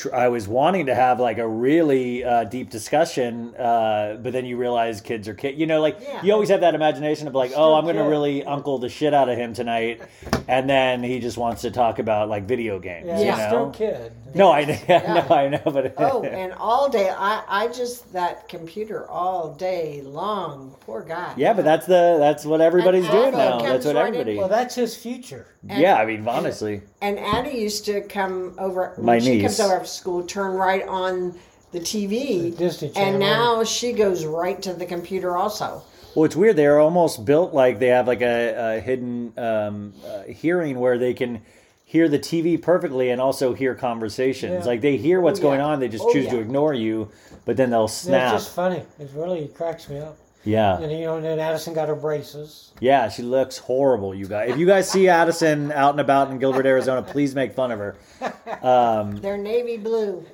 Tr- 0.00 0.14
I 0.14 0.28
was 0.28 0.48
wanting 0.48 0.86
to 0.86 0.94
have 0.94 1.20
like 1.20 1.38
a 1.38 1.46
really 1.46 2.24
uh, 2.24 2.44
deep 2.44 2.70
discussion, 2.70 3.54
uh, 3.56 4.18
but 4.22 4.32
then 4.32 4.44
you 4.46 4.56
realize 4.56 5.00
kids 5.00 5.28
are 5.28 5.34
kids. 5.34 5.58
You 5.58 5.66
know, 5.66 5.80
like 5.80 5.98
Yeah. 6.00 6.22
you 6.22 6.32
always 6.32 6.48
have 6.48 6.60
that 6.62 6.74
imagination 6.74 7.28
of 7.28 7.34
like, 7.34 7.52
oh, 7.54 7.74
I'm 7.74 7.84
going 7.84 7.96
to 7.96 8.02
really 8.04 8.44
uncle 8.44 8.78
the 8.78 8.88
shit 8.88 9.12
out 9.14 9.28
of 9.28 9.36
him 9.36 9.52
tonight, 9.52 10.00
and 10.48 10.68
then 10.68 11.02
he 11.02 11.20
just 11.20 11.36
wants 11.36 11.62
to 11.62 11.70
talk 11.70 11.98
about 11.98 12.28
like 12.28 12.44
video 12.44 12.78
games. 12.78 13.06
yeah, 13.06 13.18
you 13.18 13.26
know? 13.26 13.46
still 13.48 13.70
kid. 13.72 14.12
No, 14.34 14.52
I 14.52 14.64
know, 14.64 14.78
no, 14.88 15.34
I 15.34 15.48
know, 15.48 15.60
but 15.64 15.94
Oh, 15.98 16.22
and 16.22 16.52
all 16.54 16.88
day, 16.88 17.10
I, 17.10 17.42
I 17.48 17.68
just 17.68 18.12
that 18.12 18.48
computer 18.48 19.08
all 19.08 19.54
day 19.54 20.02
long. 20.02 20.74
Poor 20.80 21.02
guy. 21.02 21.34
yeah, 21.36 21.52
but 21.52 21.64
that's 21.64 21.86
the 21.86 22.16
that's 22.18 22.44
what 22.44 22.60
everybody's 22.60 23.04
And 23.04 23.12
doing 23.12 23.32
now. 23.32 23.58
That's 23.60 23.84
what 23.86 23.96
right 23.96 24.02
in- 24.08 24.14
everybody. 24.14 24.36
Well, 24.38 24.48
that's 24.48 24.74
his 24.74 24.96
future. 24.96 25.46
yeah, 25.66 25.96
I 25.96 26.06
mean, 26.06 26.26
honestly, 26.28 26.82
And 27.00 27.18
Addie 27.18 27.58
used 27.58 27.84
to 27.86 28.00
come 28.02 28.54
over. 28.58 28.92
When 28.96 29.06
My 29.06 29.18
she 29.18 29.30
niece. 29.30 29.42
comes 29.42 29.60
over 29.60 29.74
after 29.76 29.86
school, 29.88 30.22
turn 30.22 30.52
right 30.56 30.86
on 30.86 31.34
the 31.72 31.80
TV. 31.80 32.50
The 32.50 32.56
Disney 32.56 32.90
Channel. 32.90 33.10
And 33.10 33.20
now 33.20 33.64
she 33.64 33.92
goes 33.92 34.24
right 34.24 34.60
to 34.62 34.72
the 34.72 34.86
computer 34.86 35.36
also. 35.36 35.82
well, 36.14 36.24
it's 36.24 36.34
weird. 36.36 36.56
They're 36.56 36.80
almost 36.80 37.24
built 37.24 37.52
like 37.54 37.78
they 37.78 37.88
have 37.88 38.06
like 38.08 38.22
a, 38.22 38.76
a 38.76 38.80
hidden 38.80 39.32
um, 39.38 39.92
uh, 40.06 40.22
hearing 40.24 40.78
where 40.80 40.98
they 40.98 41.14
can 41.14 41.42
hear 41.90 42.08
the 42.08 42.20
TV 42.20 42.60
perfectly 42.60 43.10
and 43.10 43.20
also 43.20 43.52
hear 43.52 43.74
conversations. 43.74 44.60
Yeah. 44.60 44.64
Like 44.70 44.80
they 44.80 44.96
hear 44.96 45.20
what's 45.20 45.40
Oh, 45.40 45.42
going 45.42 45.58
yeah. 45.58 45.66
on, 45.66 45.80
they 45.80 45.88
just 45.88 46.04
Oh, 46.06 46.12
choose 46.12 46.28
to 46.28 46.38
ignore 46.38 46.72
you, 46.72 47.10
but 47.44 47.56
then 47.56 47.70
they'll 47.70 47.88
snap. 47.88 48.34
It's 48.34 48.44
just 48.44 48.54
funny. 48.54 48.84
It 49.00 49.10
really 49.12 49.48
cracks 49.48 49.88
me 49.88 49.98
up. 49.98 50.16
Yeah, 50.44 50.78
And 50.78 50.90
you 50.92 51.00
know, 51.00 51.16
and 51.16 51.24
then 51.24 51.38
Addison 51.40 51.74
got 51.74 51.88
her 51.88 51.94
braces. 51.96 52.70
yeah, 52.80 53.08
she 53.10 53.22
looks 53.22 53.58
horrible. 53.58 54.14
You 54.14 54.26
guys, 54.26 54.50
if 54.50 54.56
you 54.56 54.66
guys 54.66 54.88
see 54.88 55.08
Addison 55.08 55.72
out 55.72 55.90
and 55.90 56.00
about 56.00 56.30
in 56.30 56.38
Gilbert, 56.38 56.64
Arizona, 56.64 57.02
please 57.02 57.34
make 57.34 57.54
fun 57.54 57.72
of 57.72 57.78
her. 57.80 57.96
They're 59.20 59.36
navy 59.36 59.76
blue. 59.76 60.24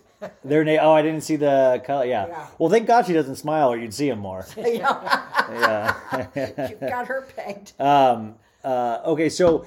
Their 0.44 0.62
name. 0.62 0.78
Oh, 0.82 0.92
I 0.92 1.00
didn't 1.02 1.22
see 1.22 1.36
the 1.36 1.82
color. 1.86 2.04
Yeah. 2.04 2.26
Yeah. 2.28 2.46
Well, 2.58 2.68
thank 2.70 2.86
God 2.86 3.06
she 3.06 3.14
doesn't 3.14 3.36
smile, 3.36 3.72
or 3.72 3.76
you'd 3.78 3.92
see 3.94 4.08
him 4.08 4.18
more. 4.18 4.46
yeah, 4.56 5.22
yeah. 5.50 6.68
you 6.70 6.76
got 6.88 7.06
her 7.08 7.26
pegged. 7.34 7.72
Uh, 7.80 9.00
okay, 9.06 9.28
so 9.28 9.64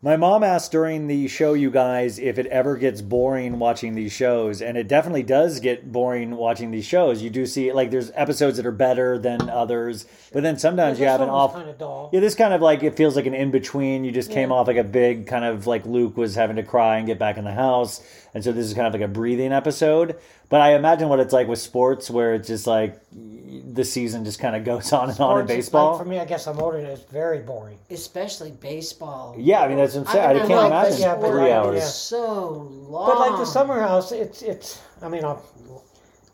my 0.00 0.16
mom 0.16 0.44
asked 0.44 0.70
during 0.70 1.08
the 1.08 1.26
show, 1.26 1.54
you 1.54 1.72
guys, 1.72 2.20
if 2.20 2.38
it 2.38 2.46
ever 2.46 2.76
gets 2.76 3.02
boring 3.02 3.58
watching 3.58 3.96
these 3.96 4.12
shows, 4.12 4.62
and 4.62 4.76
it 4.76 4.86
definitely 4.86 5.24
does 5.24 5.58
get 5.58 5.90
boring 5.90 6.36
watching 6.36 6.70
these 6.70 6.84
shows. 6.84 7.20
You 7.20 7.30
do 7.30 7.44
see, 7.46 7.72
like, 7.72 7.90
there's 7.90 8.12
episodes 8.14 8.58
that 8.58 8.66
are 8.66 8.70
better 8.70 9.18
than 9.18 9.50
others, 9.50 10.06
but 10.32 10.44
then 10.44 10.56
sometimes 10.56 11.00
you 11.00 11.06
have 11.06 11.20
an 11.20 11.28
off. 11.28 11.52
kind 11.52 11.68
of 11.68 11.78
dull. 11.78 12.10
Yeah, 12.12 12.20
this 12.20 12.36
kind 12.36 12.54
of 12.54 12.62
like 12.62 12.84
it 12.84 12.96
feels 12.96 13.16
like 13.16 13.26
an 13.26 13.34
in 13.34 13.50
between. 13.50 14.04
You 14.04 14.12
just 14.12 14.30
came 14.30 14.52
off 14.52 14.68
like 14.68 14.76
a 14.76 14.84
big 14.84 15.26
kind 15.26 15.44
of 15.44 15.66
like 15.66 15.84
Luke 15.84 16.16
was 16.16 16.36
having 16.36 16.56
to 16.56 16.62
cry 16.62 16.98
and 16.98 17.06
get 17.06 17.18
back 17.18 17.36
in 17.36 17.44
the 17.44 17.52
house, 17.52 18.00
and 18.34 18.44
so 18.44 18.52
this 18.52 18.66
is 18.66 18.74
kind 18.74 18.86
of 18.86 18.92
like 18.92 19.02
a 19.02 19.12
breathing 19.12 19.52
episode. 19.52 20.16
But 20.50 20.62
I 20.62 20.74
imagine 20.74 21.08
what 21.08 21.20
it's 21.20 21.32
like 21.32 21.46
with 21.46 21.58
sports, 21.58 22.08
where 22.10 22.34
it's 22.34 22.48
just 22.48 22.66
like 22.66 22.98
the 23.12 23.84
season 23.84 24.24
just 24.24 24.38
kind 24.40 24.56
of 24.56 24.64
goes 24.64 24.92
on 24.98 25.10
and 25.10 25.20
on 25.20 25.40
in 25.40 25.46
baseball. 25.46 25.92
Like, 25.92 26.02
for 26.02 26.08
me, 26.08 26.18
I 26.18 26.24
guess 26.24 26.46
I'm 26.46 26.58
older. 26.58 26.78
It's 26.78 27.02
very 27.02 27.40
boring. 27.40 27.78
Especially 27.90 28.50
baseball. 28.52 29.34
Yeah, 29.38 29.60
I 29.60 29.68
mean 29.68 29.76
that's 29.76 29.94
insane. 29.94 30.20
I'm 30.22 30.36
saying. 30.36 30.36
I, 30.36 30.46
can't 30.46 30.50
like 30.50 30.66
imagine 30.66 30.92
the 30.92 31.00
Yeah, 31.00 31.14
but 31.14 31.20
sport 31.20 31.32
three 31.32 31.42
right, 31.42 31.52
hours. 31.52 31.76
yeah. 31.76 31.84
So 31.84 32.50
long. 32.88 33.10
But 33.10 33.18
like 33.20 33.38
the 33.38 33.44
summer 33.44 33.80
house, 33.80 34.12
it's 34.12 34.42
it's. 34.42 34.80
I 35.02 35.08
mean, 35.08 35.24
I'll 35.24 35.42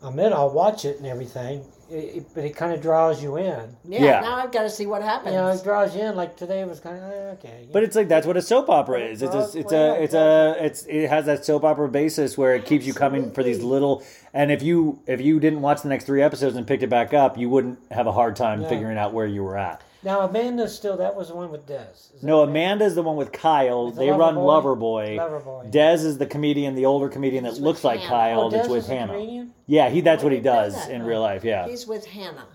I'll 0.01 0.09
admit 0.09 0.31
I'll 0.31 0.49
watch 0.51 0.85
it 0.85 0.97
and 0.97 1.07
everything, 1.07 1.65
it, 1.89 1.93
it- 1.95 2.25
but 2.33 2.43
it 2.43 2.55
kind 2.55 2.73
of 2.73 2.81
draws 2.81 3.21
you 3.21 3.37
in. 3.37 3.75
Yeah, 3.87 4.03
Yeah. 4.03 4.19
now 4.21 4.35
I've 4.37 4.51
got 4.51 4.63
to 4.63 4.69
see 4.69 4.85
what 4.85 5.01
happens. 5.01 5.33
You 5.33 5.39
know, 5.39 5.47
it 5.49 5.63
draws 5.63 5.95
you 5.95 6.01
in. 6.01 6.15
Like 6.15 6.35
today 6.37 6.63
was 6.65 6.79
kind 6.79 6.97
of 6.97 7.03
oh, 7.03 7.37
okay. 7.39 7.67
But 7.71 7.83
it's 7.83 7.95
like 7.95 8.07
that's 8.07 8.25
what 8.27 8.37
a 8.37 8.41
soap 8.41 8.69
opera 8.69 8.99
is. 9.01 9.21
It's 9.21 9.33
a, 9.35 9.59
it's 9.59 9.71
a 9.71 10.03
it's 10.03 10.13
a 10.13 10.55
it's 10.59 10.85
it 10.87 11.07
has 11.09 11.25
that 11.25 11.45
soap 11.45 11.63
opera 11.63 11.87
basis 11.89 12.37
where 12.37 12.55
it 12.55 12.65
keeps 12.65 12.85
you 12.85 12.93
coming 12.93 13.31
for 13.31 13.43
these 13.43 13.61
little. 13.63 14.03
And 14.33 14.51
if 14.51 14.61
you 14.63 14.99
if 15.07 15.21
you 15.21 15.39
didn't 15.39 15.61
watch 15.61 15.81
the 15.81 15.89
next 15.89 16.05
three 16.05 16.21
episodes 16.21 16.55
and 16.55 16.65
picked 16.67 16.83
it 16.83 16.89
back 16.89 17.13
up, 17.13 17.37
you 17.37 17.49
wouldn't 17.49 17.79
have 17.91 18.07
a 18.07 18.11
hard 18.11 18.35
time 18.35 18.61
Yeah. 18.61 18.69
figuring 18.69 18.97
out 18.97 19.13
where 19.13 19.27
you 19.27 19.43
were 19.43 19.57
at. 19.57 19.81
Now 20.05 20.21
Amanda's 20.21 20.73
still 20.75 20.97
that 20.97 21.15
was 21.15 21.29
the 21.29 21.35
one 21.35 21.49
with 21.51 21.65
Des. 21.65 21.87
Is 22.15 22.21
No, 22.23 22.41
right? 22.41 22.49
Amanda's 22.49 22.93
the 22.93 23.01
one 23.01 23.15
with 23.15 23.31
Kyle. 23.31 23.87
With 23.87 23.95
the 23.95 24.01
They 24.01 24.11
run 24.11 24.35
Loverboy? 24.35 25.17
Loverboy. 25.17 25.17
Loverboy. 25.17 25.71
Des 25.71 25.93
is 26.05 26.19
the 26.19 26.27
comedian, 26.27 26.75
the 26.75 26.85
older 26.85 27.09
comedian 27.09 27.43
that 27.43 27.53
He's 27.53 27.59
looks 27.59 27.83
like 27.83 27.99
Hannah. 28.01 28.09
Kyle. 28.11 28.41
Oh, 28.41 28.49
that's 28.51 28.67
Des 28.67 28.73
with 28.73 28.83
is 28.83 28.87
Hannah. 28.89 29.13
comedian? 29.13 29.53
Yeah, 29.65 29.89
he. 29.89 30.01
That's 30.01 30.21
I 30.21 30.25
what 30.25 30.31
he 30.33 30.39
does 30.39 30.75
that. 30.75 30.91
in 30.91 31.03
real 31.03 31.21
life. 31.21 31.43
Yeah, 31.43 31.67
He's 31.67 31.87
with 31.87 32.05
Hannah. 32.05 32.45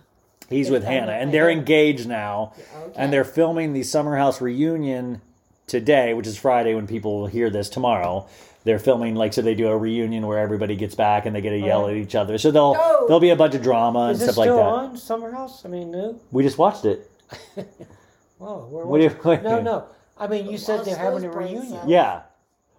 he's 0.49 0.71
with 0.71 0.85
Hannah, 0.85 1.13
and 1.13 1.35
they're 1.35 1.51
engaged 1.51 2.09
now, 2.09 2.53
and 2.95 3.13
they're 3.13 3.25
filming 3.25 3.73
the 3.73 3.83
Summer 3.83 4.17
House 4.17 4.41
reunion 4.41 5.21
today, 5.67 6.15
which 6.15 6.29
is 6.29 6.39
Friday 6.39 6.75
when 6.77 6.87
people 6.87 7.19
will 7.19 7.27
hear 7.27 7.51
this 7.51 7.69
tomorrow. 7.69 8.27
They're 8.63 8.79
filming 8.79 9.15
like 9.17 9.33
so 9.33 9.43
they 9.43 9.55
do 9.57 9.69
a 9.69 9.77
reunion 9.77 10.27
where 10.27 10.39
everybody 10.39 10.77
gets 10.77 10.95
back 10.95 11.25
and 11.27 11.35
they 11.35 11.41
get 11.41 11.51
to 11.51 11.59
yell 11.59 11.89
at 11.89 11.97
each 11.97 12.15
other. 12.15 12.37
So 12.39 12.51
they'll 12.51 12.77
Oh. 12.79 13.07
there'll 13.09 13.19
be 13.19 13.31
a 13.31 13.37
bunch 13.37 13.55
of 13.55 13.63
drama 13.63 14.01
and 14.01 14.13
Is 14.13 14.21
it 14.21 14.25
stuff 14.27 14.37
like 14.37 14.51
that. 14.51 14.55
on 14.61 14.97
Summer 14.99 15.31
House? 15.33 15.65
I 15.65 15.69
mean, 15.69 15.91
new. 15.91 16.21
We 16.31 16.43
just 16.45 16.59
watched 16.59 16.85
it. 16.85 17.10
Whoa, 18.39 18.67
where 18.71 18.85
What 18.87 19.01
do 19.01 19.05
was 19.07 19.15
you- 19.25 19.33
it? 19.33 19.43
No, 19.43 19.61
no. 19.61 19.87
I 20.19 20.27
mean, 20.27 20.49
you 20.51 20.59
said 20.59 20.85
they're 20.85 20.97
having 20.97 21.25
a 21.25 21.31
reunion. 21.31 21.69
cells. 21.69 21.89
Yeah. 21.89 22.23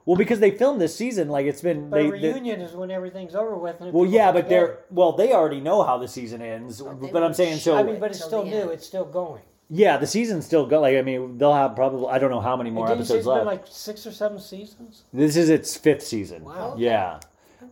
Well, 0.06 0.16
because 0.18 0.40
they 0.40 0.52
filmed 0.52 0.82
this 0.82 0.96
season, 0.96 1.30
like 1.30 1.46
it's 1.46 1.62
been. 1.62 1.90
But 1.90 1.98
they, 1.98 2.08
a 2.08 2.12
they- 2.12 2.18
reunion 2.34 2.62
is 2.62 2.74
when 2.74 2.90
everything's 2.92 3.36
over 3.36 3.56
with. 3.56 3.80
And 3.82 3.94
well, 3.94 4.06
yeah, 4.06 4.28
get 4.28 4.34
but 4.34 4.50
they're 4.50 4.80
well, 4.90 5.12
they 5.14 5.32
already 5.34 5.60
know 5.60 5.84
how 5.84 5.98
the 5.98 6.08
season 6.08 6.42
ends. 6.42 6.80
they 6.80 7.12
but 7.12 7.24
I'm 7.24 7.34
saying 7.34 7.58
so. 7.60 7.76
I 7.78 7.84
mean, 7.84 8.00
but 8.00 8.12
it's 8.12 8.24
still 8.24 8.44
new. 8.44 8.56
end. 8.56 8.72
It's 8.72 8.86
still 8.86 9.06
going. 9.06 9.44
yeah, 9.70 9.98
the 9.98 10.08
season's 10.08 10.46
still 10.46 10.66
go. 10.66 10.82
Like 10.82 10.98
I 10.98 11.04
mean, 11.04 11.38
they'll 11.38 11.54
have 11.54 11.76
probably. 11.76 12.08
I 12.08 12.18
don't 12.18 12.32
know 12.32 12.42
how 12.42 12.58
many 12.58 12.72
more 12.72 12.88
Didn't 12.88 13.00
episodes 13.02 13.20
it's 13.20 13.28
been 13.28 13.34
left. 13.36 13.46
like 13.46 13.64
six 13.68 14.08
or 14.08 14.12
seven 14.12 14.40
seasons? 14.40 15.04
This 15.14 15.36
is 15.38 15.50
its 15.50 15.78
fifth 15.78 16.02
season. 16.04 16.44
Wow. 16.46 16.76
Yeah. 16.78 17.20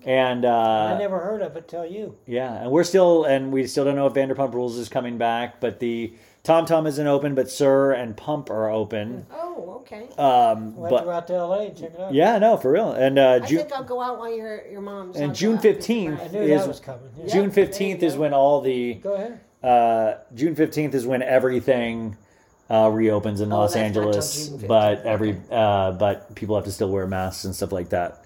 And 0.05 0.45
uh, 0.45 0.93
I 0.95 0.99
never 0.99 1.19
heard 1.19 1.41
of 1.41 1.57
it 1.57 1.67
till 1.67 1.85
you. 1.85 2.15
yeah, 2.27 2.61
and 2.61 2.71
we're 2.71 2.83
still 2.83 3.25
and 3.25 3.51
we 3.51 3.65
still 3.67 3.83
don't 3.85 3.95
know 3.95 4.05
if 4.07 4.13
Vanderpump 4.13 4.53
Rules 4.53 4.77
is 4.77 4.87
coming 4.87 5.17
back, 5.17 5.59
but 5.59 5.79
the 5.79 6.13
Tom 6.43 6.65
Tom 6.65 6.87
isn't 6.87 7.05
open, 7.05 7.35
but 7.35 7.49
SUR 7.49 7.91
and 7.91 8.15
Pump 8.15 8.49
are 8.49 8.69
open. 8.69 9.25
Oh, 9.31 9.81
okay. 9.81 10.07
Um, 10.17 10.75
We'll 10.75 10.89
have 10.89 10.99
to 10.99 11.03
go 11.03 11.05
but 11.05 11.07
out 11.09 11.27
to 11.27 11.33
L.A. 11.33 11.65
and 11.67 11.77
check 11.77 11.93
it 11.93 11.99
out. 11.99 12.13
yeah, 12.13 12.37
no, 12.39 12.57
for 12.57 12.71
real. 12.71 12.91
And 12.93 13.19
uh, 13.19 13.39
I 13.43 13.47
June 13.47 13.59
think 13.59 13.73
I'll 13.73 13.83
go 13.83 14.01
out 14.01 14.17
while 14.19 14.33
your 14.33 14.65
your 14.67 14.81
mom's. 14.81 15.17
and 15.17 15.35
June 15.35 15.57
fifteenth 15.59 16.33
is 16.33 16.67
was 16.67 16.79
coming. 16.79 17.01
Yeah. 17.17 17.23
June 17.23 17.25
Yeah, 17.25 17.31
there 17.33 17.43
you 17.45 17.51
fifteenth 17.51 18.03
is 18.03 18.15
when 18.17 18.33
all 18.33 18.61
the 18.61 18.93
Go 18.95 19.13
ahead. 19.13 19.39
uh, 19.63 20.13
June 20.33 20.55
fifteenth 20.55 20.95
is 20.95 21.05
when 21.05 21.21
everything 21.21 22.15
uh, 22.69 22.89
reopens 22.89 23.41
in 23.41 23.51
Oh, 23.51 23.57
Los 23.59 23.73
that's 23.73 23.95
not 23.95 24.01
till 24.01 24.07
Angeles, 24.09 24.47
but 24.49 25.05
every 25.05 25.37
uh, 25.51 25.91
but 25.91 26.33
people 26.35 26.55
have 26.55 26.65
to 26.65 26.71
still 26.71 26.89
wear 26.89 27.05
masks 27.05 27.43
and 27.45 27.53
stuff 27.53 27.71
like 27.73 27.89
that. 27.89 28.23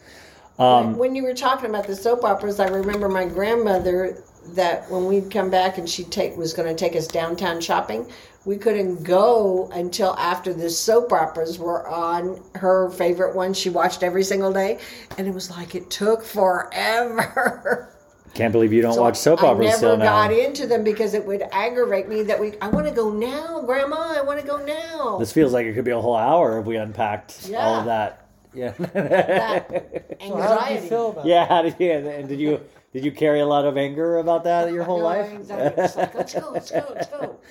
Um, 0.59 0.97
when 0.97 1.15
you 1.15 1.23
were 1.23 1.33
talking 1.33 1.69
about 1.69 1.87
the 1.87 1.95
soap 1.95 2.23
operas, 2.23 2.59
I 2.59 2.67
remember 2.67 3.09
my 3.09 3.25
grandmother 3.25 4.23
that 4.49 4.89
when 4.91 5.05
we'd 5.07 5.31
come 5.31 5.49
back 5.49 5.77
and 5.77 5.89
she 5.89 6.03
take 6.03 6.35
was 6.37 6.53
going 6.53 6.67
to 6.67 6.75
take 6.75 6.95
us 6.95 7.07
downtown 7.07 7.59
shopping, 7.61 8.09
we 8.45 8.57
couldn't 8.57 9.03
go 9.03 9.69
until 9.73 10.15
after 10.17 10.53
the 10.53 10.69
soap 10.69 11.11
operas 11.13 11.57
were 11.57 11.87
on. 11.87 12.43
Her 12.55 12.89
favorite 12.91 13.35
one, 13.35 13.53
she 13.53 13.69
watched 13.69 14.03
every 14.03 14.23
single 14.23 14.51
day, 14.53 14.79
and 15.17 15.27
it 15.27 15.33
was 15.33 15.49
like 15.49 15.75
it 15.75 15.89
took 15.89 16.23
forever. 16.23 17.89
Can't 18.33 18.51
believe 18.51 18.73
you 18.73 18.81
don't 18.81 18.93
So 18.93 19.01
watch 19.01 19.15
soap 19.15 19.43
I 19.43 19.47
operas 19.47 19.65
never 19.67 19.77
still 19.77 19.97
now. 19.97 20.05
got 20.05 20.33
into 20.33 20.65
them 20.65 20.83
because 20.83 21.13
it 21.13 21.23
would 21.25 21.43
aggravate 21.51 22.09
me 22.09 22.23
that 22.23 22.39
we. 22.39 22.53
I 22.61 22.67
want 22.67 22.87
to 22.87 22.93
go 22.93 23.11
now, 23.11 23.61
Grandma. 23.61 24.15
I 24.17 24.21
want 24.21 24.39
to 24.41 24.45
go 24.45 24.57
now. 24.57 25.17
This 25.19 25.31
feels 25.31 25.53
like 25.53 25.67
it 25.67 25.73
could 25.73 25.85
be 25.85 25.91
a 25.91 26.01
whole 26.01 26.15
hour 26.15 26.59
if 26.59 26.65
we 26.65 26.75
unpacked 26.75 27.49
all 27.55 27.75
of 27.75 27.85
that. 27.85 28.22
Yeah. 28.53 28.71
that 28.77 30.17
So 30.21 30.35
how 30.37 30.67
did 30.69 30.81
anxiety. 30.81 30.83
you 30.83 30.89
feel 30.89 31.09
about 31.11 31.25
yeah. 31.25 31.47
How 31.47 31.61
did 31.61 31.75
you? 31.79 31.91
And 31.91 32.27
did 32.29 32.39
you? 32.39 32.61
Did 32.93 33.03
you 33.03 33.11
carry 33.11 33.39
a 33.39 33.45
lot 33.47 33.65
of 33.65 33.75
anger 33.75 34.17
about 34.17 34.43
that 34.43 34.71
your 34.71 34.83
whole 34.83 34.99
No, 34.99 35.05
life? 35.05 35.25
anxiety. 35.31 35.81
It's 35.81 35.95
like, 35.95 36.13
let's 36.13 36.33
go, 36.33 36.51
let's 36.53 36.69
go, 36.71 36.85
let's 36.93 37.07
go. 37.07 37.39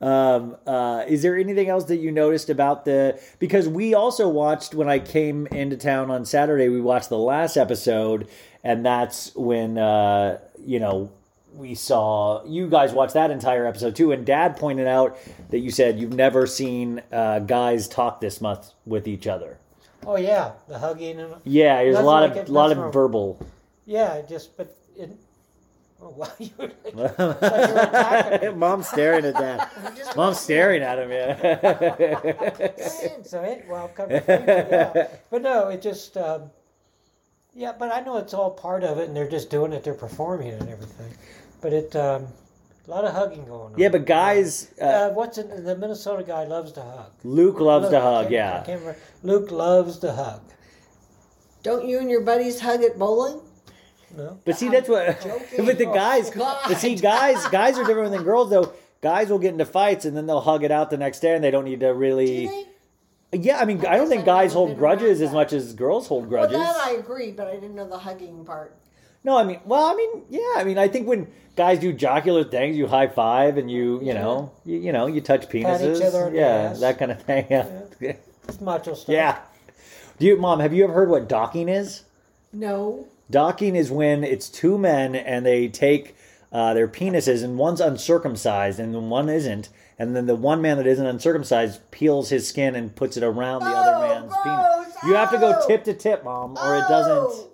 Um, 0.00 0.56
uh, 0.66 1.04
is 1.06 1.22
there 1.22 1.36
anything 1.36 1.68
else 1.68 1.84
that 1.84 1.96
you 1.96 2.10
noticed 2.10 2.50
about 2.50 2.84
the? 2.84 3.18
Because 3.38 3.68
we 3.68 3.94
also 3.94 4.28
watched 4.28 4.74
when 4.74 4.88
I 4.88 4.98
came 4.98 5.46
into 5.46 5.76
town 5.76 6.10
on 6.10 6.26
Saturday. 6.26 6.68
We 6.68 6.80
watched 6.80 7.08
the 7.08 7.16
last 7.16 7.56
episode, 7.56 8.28
and 8.64 8.84
that's 8.84 9.34
when 9.36 9.78
uh, 9.78 10.40
you 10.62 10.80
know 10.80 11.10
we 11.54 11.74
saw 11.76 12.44
you 12.44 12.68
guys 12.68 12.92
watch 12.92 13.12
that 13.14 13.30
entire 13.30 13.66
episode 13.66 13.94
too. 13.96 14.10
And 14.12 14.26
Dad 14.26 14.56
pointed 14.56 14.88
out 14.88 15.16
that 15.50 15.60
you 15.60 15.70
said 15.70 15.98
you've 15.98 16.12
never 16.12 16.46
seen 16.46 17.00
uh, 17.12 17.38
guys 17.38 17.86
talk 17.88 18.20
this 18.20 18.40
much 18.42 18.64
with 18.84 19.06
each 19.08 19.26
other. 19.28 19.58
Oh 20.06 20.16
yeah, 20.16 20.52
the 20.68 20.78
hugging 20.78 21.20
and 21.20 21.34
Yeah, 21.44 21.82
there's 21.82 21.96
a 21.96 22.02
lot 22.02 22.22
like 22.22 22.30
of 22.32 22.36
it- 22.38 22.48
lot 22.48 22.70
of 22.72 22.78
from- 22.78 22.92
verbal. 22.92 23.46
yeah, 23.86 24.22
just 24.28 24.56
but 24.56 24.74
it. 24.96 25.10
Oh 26.02 26.10
wow, 26.10 26.28
you 26.38 26.50
were 26.58 26.70
like, 26.94 27.18
like 27.18 28.42
you 28.42 28.50
were. 28.50 28.54
Mom's 28.56 28.88
staring 28.88 29.24
at 29.24 29.34
that. 29.34 30.16
Mom's 30.16 30.38
staring 30.40 30.82
at 30.82 30.98
him. 30.98 31.10
Yeah. 31.10 31.36
So 33.22 33.42
it 33.42 33.64
well 33.68 33.88
come 33.88 34.08
to 34.10 34.20
think 34.20 34.46
yeah. 34.46 35.06
But 35.30 35.42
no, 35.42 35.68
it 35.68 35.80
just 35.80 36.16
um, 36.16 36.50
yeah. 37.54 37.72
But 37.78 37.92
I 37.92 38.00
know 38.00 38.18
it's 38.18 38.34
all 38.34 38.50
part 38.50 38.84
of 38.84 38.98
it, 38.98 39.08
and 39.08 39.16
they're 39.16 39.28
just 39.30 39.48
doing 39.50 39.72
it. 39.72 39.82
They're 39.84 39.94
performing 39.94 40.48
it 40.48 40.60
and 40.60 40.68
everything. 40.70 41.14
But 41.62 41.72
it 41.72 41.96
um, 41.96 42.26
a 42.86 42.90
lot 42.90 43.04
of 43.04 43.14
hugging 43.14 43.44
going 43.46 43.72
on. 43.74 43.78
yeah, 43.78 43.88
but 43.88 44.04
guys, 44.06 44.70
uh, 44.80 44.84
Uh, 44.84 45.10
what's 45.10 45.38
it? 45.38 45.64
The 45.64 45.76
Minnesota 45.76 46.22
guy 46.22 46.44
loves 46.44 46.72
to 46.72 46.82
hug. 46.82 47.10
Luke 47.24 47.60
loves 47.60 47.84
Luke, 47.84 47.92
to 47.92 47.98
I 47.98 48.00
hug. 48.02 48.22
can't- 48.24 48.32
I 48.32 48.36
Yeah. 48.36 48.62
can't 48.64 48.80
remember. 48.80 48.98
Luke 49.22 49.50
loves 49.50 49.98
to 50.00 50.12
hug. 50.12 50.40
Don't 51.62 51.86
you 51.86 51.98
and 51.98 52.10
your 52.10 52.20
buddies 52.20 52.60
hug 52.60 52.82
at 52.82 52.98
bowling? 52.98 53.40
No. 54.16 54.38
But 54.44 54.56
see, 54.56 54.68
that's 54.68 54.88
what. 54.88 55.20
joking. 55.22 55.64
but 55.66 55.78
the 55.78 55.86
guys, 55.86 56.30
God. 56.30 56.58
but 56.68 56.76
see, 56.76 56.94
guys, 56.94 57.44
guys 57.48 57.78
are 57.78 57.84
different 57.84 58.12
than 58.12 58.22
girls 58.22 58.50
though. 58.50 58.72
Guys 59.00 59.28
will 59.28 59.38
get 59.38 59.52
into 59.52 59.64
fights 59.64 60.04
and 60.04 60.16
then 60.16 60.26
they'll 60.26 60.40
hug 60.40 60.62
it 60.64 60.70
out 60.70 60.90
the 60.90 60.96
next 60.96 61.20
day, 61.20 61.34
and 61.34 61.42
they 61.42 61.50
don't 61.50 61.64
need 61.64 61.80
to 61.80 61.92
really. 61.92 62.46
Do 62.46 62.64
Yeah, 63.38 63.58
I 63.58 63.64
mean, 63.64 63.84
I, 63.84 63.96
don't 63.96 64.08
think 64.08 64.20
I've 64.20 64.26
guys 64.26 64.52
hold 64.52 64.78
grudges 64.78 65.20
as 65.20 65.32
much 65.32 65.52
as 65.52 65.72
girls 65.72 66.06
hold 66.06 66.30
Well, 66.30 66.46
grudges. 66.46 66.58
that 66.58 66.76
I 66.76 66.92
agree, 66.92 67.32
but 67.32 67.48
I 67.48 67.54
didn't 67.54 67.74
know 67.74 67.88
the 67.88 67.98
hugging 67.98 68.44
part. 68.44 68.76
No, 69.24 69.36
I 69.38 69.44
mean, 69.44 69.60
well, 69.64 69.86
I 69.86 69.94
mean, 69.94 70.22
yeah, 70.28 70.52
I 70.56 70.64
mean, 70.64 70.76
I 70.78 70.86
think 70.88 71.08
when 71.08 71.26
guys 71.56 71.78
do 71.78 71.92
jocular 71.92 72.44
things, 72.44 72.76
you 72.76 72.86
high 72.86 73.06
five 73.08 73.56
and 73.56 73.70
you, 73.70 74.00
you 74.02 74.12
know, 74.12 74.52
you, 74.66 74.78
you 74.78 74.92
know, 74.92 75.06
you 75.06 75.20
touch 75.22 75.48
penises, 75.48 76.02
other 76.04 76.30
yeah, 76.34 76.74
that 76.74 76.98
kind 76.98 77.10
of 77.10 77.22
thing. 77.22 77.46
Yeah. 77.50 77.66
yeah, 78.00 78.12
It's 78.46 78.60
macho 78.60 78.94
stuff. 78.94 79.08
Yeah. 79.12 79.38
Do 80.18 80.26
you, 80.26 80.36
mom? 80.36 80.60
Have 80.60 80.74
you 80.74 80.84
ever 80.84 80.92
heard 80.92 81.08
what 81.08 81.28
docking 81.28 81.68
is? 81.68 82.02
No. 82.52 83.06
Docking 83.30 83.74
is 83.74 83.90
when 83.90 84.22
it's 84.22 84.48
two 84.50 84.76
men 84.78 85.14
and 85.16 85.44
they 85.46 85.68
take 85.68 86.14
uh, 86.52 86.74
their 86.74 86.86
penises 86.86 87.42
and 87.42 87.56
one's 87.58 87.80
uncircumcised 87.80 88.78
and 88.78 88.94
then 88.94 89.08
one 89.08 89.28
isn't, 89.30 89.70
and 89.98 90.14
then 90.14 90.26
the 90.26 90.36
one 90.36 90.60
man 90.60 90.76
that 90.76 90.86
isn't 90.86 91.06
uncircumcised 91.06 91.80
peels 91.90 92.28
his 92.28 92.46
skin 92.46 92.74
and 92.76 92.94
puts 92.94 93.16
it 93.16 93.22
around 93.24 93.60
the 93.60 93.70
other 93.70 93.94
Oh, 93.94 94.00
man's 94.02 94.32
gross. 94.32 94.84
penis. 94.84 94.96
You 95.04 95.14
have 95.14 95.30
to 95.32 95.38
go 95.38 95.58
Oh. 95.58 95.66
tip 95.66 95.82
to 95.84 95.94
tip, 95.94 96.22
mom, 96.22 96.50
or 96.58 96.76
it 96.76 96.84
Oh, 96.86 96.88
doesn't. 96.88 97.48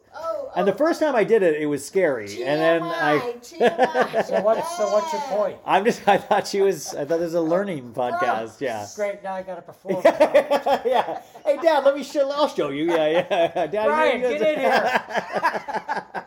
Oh, 0.53 0.59
And 0.59 0.67
the 0.69 0.73
first 0.73 1.01
time 1.01 1.15
I 1.15 1.23
did 1.25 1.43
it, 1.43 1.61
it 1.61 1.67
was 1.67 1.85
scary, 1.85 2.43
and 2.43 2.61
then 2.61 2.83
I. 2.83 3.19
TMI. 3.41 4.25
So 4.27 4.41
what's 4.43 4.77
so 4.77 4.93
what's 4.93 5.13
your 5.13 5.23
point? 5.23 5.59
I'm 5.65 5.85
just. 5.85 6.07
I 6.09 6.19
thought 6.19 6.47
she 6.47 6.61
was. 6.61 6.95
I 6.95 7.05
thought 7.05 7.19
this 7.19 7.33
was 7.33 7.35
a 7.35 7.41
learning 7.41 7.93
podcast. 7.93 8.61
Yeah. 8.61 8.87
Great, 8.97 9.23
now 9.23 9.35
I 9.35 9.43
got 9.43 9.57
to 9.57 9.63
perform. 9.63 10.03
yeah. 10.05 11.23
Hey, 11.45 11.57
Dad, 11.63 11.85
let 11.85 11.95
me 11.97 12.03
show. 12.03 12.29
I'll 12.31 12.49
show 12.49 12.71
you. 12.71 12.85
Yeah, 12.85 13.07
yeah. 13.31 13.67
Dad, 13.73 13.87
Ryan, 13.89 14.21
you- 14.21 14.39
get 14.39 14.43
in 14.55 14.61
here. 14.61 16.25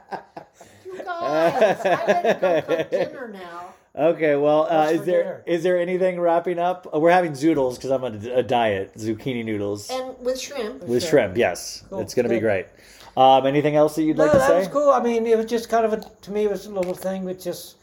You 0.86 0.98
guys, 1.04 1.80
I 1.86 2.06
better 2.06 2.62
go 2.62 2.76
cook 2.78 2.90
dinner 2.92 3.28
now. 3.34 3.74
Okay, 3.96 4.36
well, 4.36 4.64
uh, 4.72 4.90
is 4.90 5.00
for 5.02 5.06
there 5.06 5.24
dinner? 5.24 5.44
is 5.46 5.64
there 5.64 5.78
anything 5.80 6.20
wrapping 6.20 6.58
up? 6.60 6.88
Uh, 6.94 7.00
we're 7.00 7.12
having 7.12 7.34
zoodles 7.34 7.76
because 7.76 7.92
I'm 7.92 8.04
on 8.04 8.26
a, 8.26 8.36
a 8.40 8.44
diet, 8.44 8.96
zucchini 8.96 9.46
noodles 9.46 9.90
And 9.92 10.16
with 10.20 10.40
shrimp. 10.40 10.84
with 10.84 11.04
shrimp. 11.04 11.38
Yes, 11.38 11.84
Cool, 11.90 12.00
it's 12.00 12.14
going 12.16 12.24
to 12.28 12.30
be 12.34 12.40
great. 12.40 12.66
Um, 13.15 13.45
anything 13.45 13.76
else 13.76 13.95
that 13.95 14.04
you'd 14.04 14.17
No, 14.17 14.23
like 14.23 14.32
to 14.34 14.38
that 14.39 14.47
say? 14.47 14.60
was 14.60 14.67
cool. 14.69 14.89
I 14.89 15.02
mean, 15.02 15.26
it 15.28 15.38
was 15.38 15.45
just 15.45 15.69
kind 15.69 15.86
of 15.86 15.93
a 15.93 15.97
to 16.21 16.32
me 16.32 16.45
it 16.45 16.52
was 16.52 16.65
a 16.65 16.71
little 16.71 16.95
thing 16.95 17.26
that 17.26 17.39
just 17.39 17.78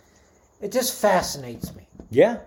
it 0.61 0.73
just 0.73 1.01
fascinates 1.01 1.75
me. 1.75 1.87
Yeah, 2.11 2.39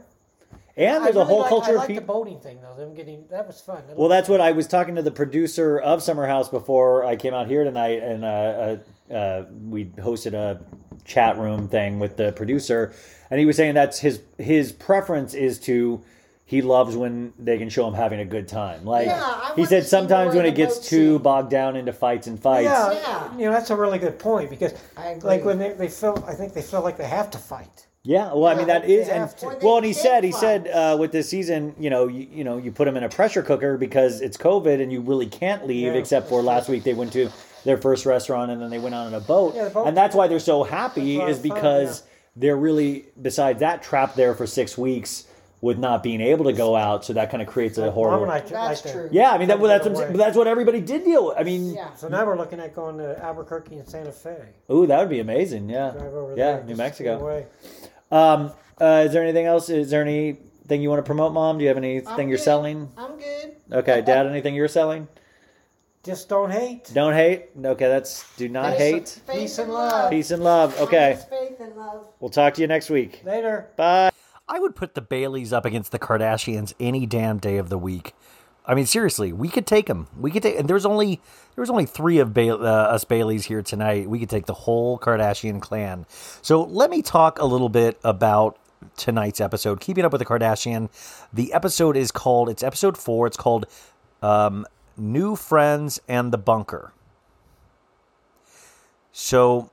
and 0.76 1.04
there's 1.06 1.16
a 1.16 1.20
really 1.20 1.26
whole 1.30 1.40
like, 1.42 1.50
culture 1.50 1.72
I 1.72 1.74
of 1.74 1.78
like 1.78 1.88
the 1.88 1.94
people. 1.96 2.16
boating 2.16 2.40
thing 2.40 2.60
though. 2.62 2.76
Them 2.76 2.94
getting 2.94 3.26
that 3.30 3.48
was 3.48 3.62
fun. 3.62 3.84
Well, 3.96 4.10
that's 4.10 4.28
what 4.28 4.42
I 4.42 4.52
was 4.52 4.68
talking 4.68 4.96
to 4.96 5.02
the 5.02 5.12
producer 5.12 5.80
of 5.80 6.04
Summer 6.04 6.28
House 6.28 6.50
before 6.50 7.06
I 7.06 7.16
came 7.16 7.34
out 7.34 7.48
here 7.48 7.64
tonight, 7.64 8.04
and 8.04 8.26
uh, 8.26 8.78
uh, 9.12 9.14
uh, 9.14 9.46
we 9.70 9.86
hosted 9.86 10.34
a 10.34 10.60
chat 11.06 11.38
room 11.38 11.68
thing 11.70 12.00
with 12.00 12.18
the 12.18 12.32
producer, 12.34 12.94
and 13.30 13.40
he 13.40 13.46
was 13.46 13.56
saying 13.56 13.76
that's 13.76 14.00
his 14.00 14.22
his 14.38 14.74
preference 14.74 15.34
is 15.34 15.58
to 15.62 16.04
he 16.46 16.62
loves 16.62 16.96
when 16.96 17.34
they 17.40 17.58
can 17.58 17.70
show 17.70 17.88
him 17.88 17.94
having 17.94 18.20
a 18.20 18.26
good 18.26 18.48
time. 18.48 18.84
Like 18.86 19.08
Yeah, 19.08 19.56
he 19.56 19.66
said, 19.66 19.86
sometimes 19.86 20.36
when 20.36 20.46
it 20.46 20.56
gets 20.56 20.78
boat 20.78 20.84
too 20.86 21.14
scene. 21.16 21.22
bogged 21.24 21.50
down 21.50 21.76
into 21.76 21.94
fights 21.94 22.28
and 22.28 22.40
fights. 22.40 22.66
yeah, 22.66 22.92
Yeah. 22.94 23.38
you 23.38 23.46
know 23.46 23.52
that's 23.52 23.70
a 23.70 23.76
really 23.76 23.98
good 24.00 24.20
point 24.20 24.50
because 24.50 24.74
like 25.24 25.46
when 25.46 25.58
they, 25.58 25.72
they 25.74 25.88
feel 25.88 26.24
I 26.28 26.34
think 26.34 26.54
they 26.54 26.62
feel 26.62 26.82
like 26.82 26.98
they 26.98 27.08
have 27.08 27.32
to 27.32 27.38
fight. 27.38 27.88
Yeah, 28.06 28.34
well, 28.34 28.48
I 28.48 28.56
mean 28.56 28.68
that 28.68 28.84
is, 28.90 29.08
and 29.08 29.20
have 29.22 29.36
to. 29.38 29.46
Or 29.46 29.56
they 29.56 29.66
well, 29.66 29.78
and 29.78 29.86
he 29.86 29.94
can 29.94 30.02
said, 30.04 30.24
he 30.26 30.34
said 30.34 30.68
uh, 30.68 30.98
with 31.00 31.14
this 31.14 31.30
season, 31.30 31.74
you 31.80 31.90
know, 31.90 32.08
you, 32.10 32.28
you 32.30 32.44
know, 32.44 32.58
you 32.58 32.70
put 32.70 32.84
them 32.84 32.98
in 32.98 33.04
a 33.04 33.10
pressure 33.10 33.42
cooker 33.42 33.78
because 33.78 34.20
it's 34.20 34.36
COVID 34.36 34.82
and 34.82 34.92
you 34.92 35.00
really 35.00 35.26
can't 35.28 35.66
leave, 35.66 35.94
Yeah. 35.94 36.00
except 36.00 36.28
for 36.28 36.42
last 36.42 36.68
week 36.68 36.84
they 36.84 36.94
went 36.94 37.14
to 37.14 37.30
their 37.64 37.78
first 37.78 38.06
restaurant 38.06 38.52
and 38.52 38.62
then 38.62 38.70
they 38.70 38.80
went 38.80 38.94
on 38.94 39.14
a 39.14 39.22
boat, 39.22 39.56
Yeah, 39.56 39.70
boat- 39.70 39.88
and 39.88 39.96
that's 39.96 40.14
why 40.14 40.28
they're 40.28 40.40
so 40.40 40.64
happy 40.64 41.16
That's 41.16 41.18
a 41.18 41.20
lot 41.22 41.30
is 41.30 41.38
of 41.38 41.44
fun, 41.46 41.56
because 41.56 42.04
they're 42.36 42.58
really, 42.58 43.06
besides 43.22 43.62
that, 43.62 43.82
trapped 43.82 44.18
there 44.18 44.36
for 44.36 44.46
six 44.46 44.78
weeks 44.78 45.26
with 45.64 45.78
not 45.78 46.04
being 46.04 46.20
able 46.20 46.44
to 46.44 46.52
go 46.52 46.76
out, 46.76 47.06
so 47.06 47.14
that 47.14 47.32
kind 47.32 47.42
of 47.42 47.48
creates 47.48 47.78
a 47.78 47.90
horrible. 47.90 48.26
Mom 48.26 48.36
and 48.36 48.48
That's 48.50 48.84
like 48.84 48.94
true. 48.94 49.08
yeah, 49.14 49.32
I 49.32 49.38
mean 49.38 49.48
that, 49.48 49.62
well, 49.62 49.70
that's 49.70 49.88
what, 49.88 50.14
that's 50.14 50.36
what 50.36 50.46
everybody 50.46 50.82
did 50.82 51.06
deal 51.06 51.28
with. 51.28 51.38
I 51.38 51.44
mean, 51.44 51.74
Yeah. 51.74 51.94
So 51.96 52.10
now 52.10 52.26
we're 52.26 52.36
looking 52.38 52.60
at 52.60 52.76
going 52.76 52.98
to 52.98 53.18
Albuquerque 53.24 53.78
and 53.78 53.88
Santa 53.88 54.12
Fe. 54.12 54.36
ooh, 54.70 54.86
that 54.88 55.00
would 55.00 55.10
be 55.10 55.22
amazing. 55.22 55.70
Yeah, 55.70 55.92
Drive 55.92 56.14
over 56.14 56.32
yeah, 56.36 56.58
there. 56.58 56.64
New 56.66 56.76
Mexico. 56.76 57.46
Um, 58.12 58.52
uh, 58.82 59.04
is 59.08 59.14
there 59.14 59.24
anything 59.24 59.46
else? 59.46 59.70
Is 59.70 59.90
there 59.90 60.02
anything 60.02 60.82
you 60.82 60.90
want 60.90 61.00
to 61.00 61.08
promote, 61.08 61.32
Mom? 61.32 61.58
Do 61.58 61.64
you 61.64 61.70
have 61.70 61.78
anything 61.78 62.10
I'm 62.10 62.28
you're 62.28 62.38
good. 62.38 62.44
selling? 62.44 62.90
I'm 62.98 63.18
good. 63.18 63.56
Okay, 63.72 64.02
Dad, 64.02 64.28
anything 64.28 64.56
you're 64.56 64.68
selling? 64.68 65.08
Just 66.04 66.28
don't 66.28 66.52
hate. 66.52 66.92
Don't 66.94 67.14
hate. 67.14 67.52
Okay, 67.58 67.88
that's 67.88 68.26
do 68.36 68.50
not 68.50 68.74
hate. 68.74 69.08
Faith 69.08 69.24
Peace 69.32 69.58
and 69.60 69.72
love. 69.72 70.12
Peace 70.12 70.32
and 70.32 70.44
love. 70.44 70.78
Okay, 70.82 71.18
Faith 71.30 71.62
and 71.62 71.74
love. 71.78 72.06
we'll 72.20 72.30
talk 72.30 72.54
to 72.56 72.62
you 72.62 72.68
next 72.68 72.90
week. 72.90 73.22
Later. 73.24 73.70
Bye. 73.78 74.10
I 74.54 74.60
would 74.60 74.76
put 74.76 74.94
the 74.94 75.02
Baileys 75.02 75.52
up 75.52 75.66
against 75.66 75.92
the 75.92 75.98
Kardashians 75.98 76.76
any 76.80 77.08
damn 77.08 77.40
day 77.40 77.58
of 77.58 77.70
the 77.70 77.78
week. 77.78 78.14
I 78.68 78.76
mean, 78.76 78.86
seriously, 78.86 79.34
we 79.34 79.50
could 79.50 79.66
take 79.66 79.88
them. 79.88 80.10
We 80.16 80.30
could 80.30 80.44
take. 80.44 80.60
And 80.60 80.70
there's 80.70 80.86
only 80.86 81.20
there 81.56 81.64
was 81.64 81.72
only 81.72 81.88
three 81.88 82.20
of 82.20 82.36
ba- 82.36 82.60
uh, 82.60 82.94
us 82.94 83.04
Baileys 83.04 83.46
here 83.46 83.64
tonight. 83.64 84.08
We 84.08 84.20
could 84.20 84.30
take 84.30 84.46
the 84.46 84.54
whole 84.54 85.00
Kardashian 85.00 85.60
clan. 85.60 86.06
So 86.44 86.66
let 86.66 86.92
me 86.92 87.02
talk 87.02 87.40
a 87.40 87.46
little 87.46 87.68
bit 87.68 88.00
about 88.04 88.60
tonight's 88.96 89.42
episode. 89.42 89.80
Keeping 89.80 90.06
up 90.06 90.12
with 90.12 90.20
the 90.20 90.26
Kardashian. 90.26 90.90
The 91.34 91.52
episode 91.52 91.98
is 91.98 92.12
called. 92.12 92.48
It's 92.48 92.62
episode 92.62 92.96
four. 92.96 93.26
It's 93.26 93.38
called 93.38 93.66
um, 94.22 94.68
"New 94.96 95.36
Friends 95.36 96.00
and 96.08 96.32
the 96.32 96.38
Bunker." 96.38 96.94
So 99.12 99.72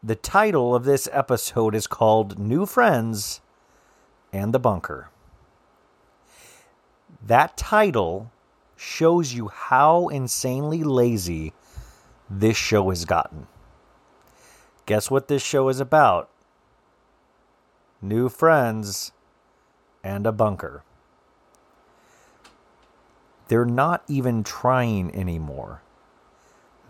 the 0.00 0.14
title 0.14 0.76
of 0.76 0.84
this 0.84 1.08
episode 1.10 1.74
is 1.74 1.88
called 1.88 2.38
New 2.38 2.66
Friends 2.66 3.40
and 4.34 4.52
the 4.52 4.58
Bunker. 4.58 5.08
That 7.24 7.56
title 7.56 8.32
shows 8.76 9.32
you 9.32 9.48
how 9.48 10.08
insanely 10.08 10.82
lazy 10.82 11.54
this 12.28 12.56
show 12.56 12.90
has 12.90 13.04
gotten. 13.04 13.46
Guess 14.86 15.10
what 15.10 15.28
this 15.28 15.42
show 15.42 15.68
is 15.68 15.80
about? 15.80 16.28
New 18.02 18.28
friends 18.28 19.12
and 20.02 20.26
a 20.26 20.32
bunker. 20.32 20.82
They're 23.48 23.64
not 23.64 24.02
even 24.08 24.42
trying 24.42 25.14
anymore. 25.14 25.80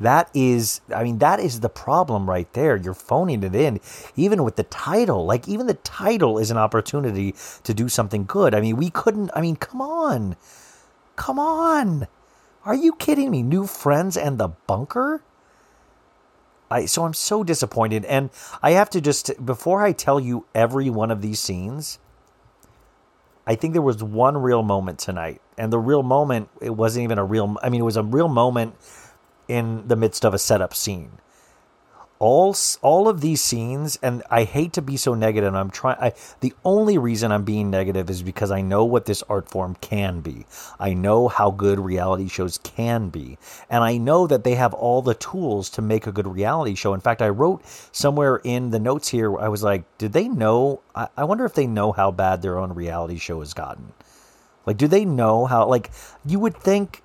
That 0.01 0.29
is, 0.35 0.81
I 0.95 1.05
mean, 1.05 1.19
that 1.19 1.39
is 1.39 1.61
the 1.61 1.69
problem 1.69 2.29
right 2.29 2.53
there. 2.53 2.77
You're 2.77 2.95
phoning 2.95 3.45
it 3.45 3.55
in, 3.55 3.81
even 4.17 4.43
with 4.43 4.57
the 4.57 4.65
title. 4.65 5.25
Like, 5.25 5.47
even 5.49 5.67
the 5.67 5.75
title 5.75 6.39
is 6.39 6.51
an 6.51 6.57
opportunity 6.57 7.35
to 7.63 7.73
do 7.73 7.89
something 7.89 8.25
good. 8.25 8.55
I 8.55 8.61
mean, 8.61 8.77
we 8.77 8.91
couldn't, 8.91 9.31
I 9.35 9.41
mean, 9.41 9.57
come 9.57 9.81
on. 9.81 10.37
Come 11.15 11.39
on. 11.39 12.09
Are 12.65 12.75
you 12.75 12.95
kidding 12.95 13.31
me? 13.31 13.43
New 13.43 13.67
friends 13.67 14.17
and 14.17 14.39
the 14.39 14.49
bunker? 14.49 15.23
I, 16.71 16.87
so 16.87 17.05
I'm 17.05 17.15
so 17.15 17.45
disappointed. 17.45 18.05
And 18.07 18.31
I 18.63 18.73
have 18.73 18.91
to 18.91 19.01
just, 19.01 19.47
before 19.47 19.83
I 19.83 19.93
tell 19.93 20.19
you 20.19 20.47
every 20.57 20.91
one 20.91 21.13
of 21.13 21.23
these 21.23 21.39
scenes, 21.39 22.01
I 23.47 23.55
think 23.55 23.75
there 23.75 23.83
was 23.83 24.03
one 24.03 24.39
real 24.39 24.63
moment 24.65 24.99
tonight. 24.99 25.41
And 25.57 25.73
the 25.73 25.79
real 25.79 26.03
moment, 26.03 26.49
it 26.61 26.71
wasn't 26.71 27.05
even 27.05 27.19
a 27.19 27.25
real, 27.25 27.57
I 27.63 27.69
mean, 27.69 27.83
it 27.83 27.85
was 27.85 27.97
a 27.97 28.03
real 28.03 28.29
moment 28.29 28.75
in 29.49 29.87
the 29.89 29.97
midst 29.97 30.25
of 30.25 30.35
a 30.35 30.39
setup 30.39 30.75
scene. 30.75 31.19
All 32.21 32.57
all 32.81 33.09
of 33.09 33.21
these 33.21 33.43
scenes, 33.43 33.99
and 34.01 34.23
I 34.31 34.45
hate 34.45 34.73
to 34.75 34.83
be 34.83 34.97
so 34.97 35.15
negative. 35.15 35.53
I'm 35.53 35.71
trying. 35.71 36.13
The 36.41 36.55
only 36.65 36.97
reason 36.97 37.33
I'm 37.33 37.43
being 37.43 37.71
negative 37.71 38.09
is 38.09 38.23
because 38.23 38.53
I 38.53 38.63
know 38.63 38.85
what 38.85 39.05
this 39.05 39.23
art 39.29 39.51
form 39.51 39.77
can 39.81 40.21
be. 40.21 40.47
I 40.79 40.95
know 40.95 41.29
how 41.29 41.51
good 41.51 41.79
reality 41.81 42.29
shows 42.29 42.57
can 42.59 43.09
be, 43.09 43.37
and 43.69 43.83
I 43.83 43.99
know 43.99 44.29
that 44.29 44.45
they 44.45 44.55
have 44.55 44.73
all 44.73 45.03
the 45.03 45.15
tools 45.15 45.69
to 45.71 45.83
make 45.83 46.07
a 46.07 46.13
good 46.13 46.29
reality 46.29 46.77
show. 46.77 46.95
In 46.95 47.01
fact, 47.01 47.21
I 47.21 47.29
wrote 47.29 47.63
somewhere 47.93 48.37
in 48.45 48.71
the 48.71 48.81
notes 48.81 49.09
here. 49.09 49.37
I 49.37 49.49
was 49.49 49.63
like, 49.65 49.85
did 49.99 50.13
they 50.13 50.29
know? 50.29 50.81
I, 50.95 51.09
I 51.17 51.25
wonder 51.25 51.45
if 51.45 51.55
they 51.55 51.67
know 51.67 51.93
how 51.93 52.11
bad 52.13 52.41
their 52.43 52.59
own 52.59 52.73
reality 52.75 53.19
show 53.19 53.41
has 53.41 53.55
gotten. 53.55 53.93
Like, 54.67 54.79
do 54.79 54.89
they 54.89 55.05
know 55.05 55.47
how? 55.47 55.67
Like, 55.67 55.91
you 56.25 56.39
would 56.39 56.57
think 56.57 57.03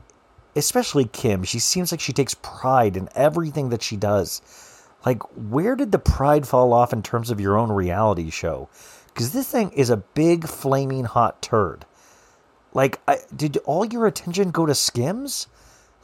especially 0.55 1.05
Kim, 1.05 1.43
she 1.43 1.59
seems 1.59 1.91
like 1.91 2.01
she 2.01 2.13
takes 2.13 2.35
pride 2.35 2.97
in 2.97 3.09
everything 3.15 3.69
that 3.69 3.83
she 3.83 3.97
does. 3.97 4.41
Like, 5.05 5.21
where 5.35 5.75
did 5.75 5.91
the 5.91 5.99
pride 5.99 6.47
fall 6.47 6.73
off 6.73 6.91
in 6.93 7.01
terms 7.01 7.29
of 7.29 7.39
your 7.39 7.57
own 7.57 7.71
reality 7.71 8.29
show? 8.29 8.69
Because 9.07 9.31
this 9.31 9.49
thing 9.49 9.71
is 9.71 9.89
a 9.89 9.97
big, 9.97 10.47
flaming 10.47 11.05
hot 11.05 11.41
turd. 11.41 11.85
Like, 12.73 12.99
I, 13.07 13.19
did 13.35 13.57
all 13.65 13.85
your 13.85 14.05
attention 14.05 14.51
go 14.51 14.65
to 14.65 14.75
Skims? 14.75 15.47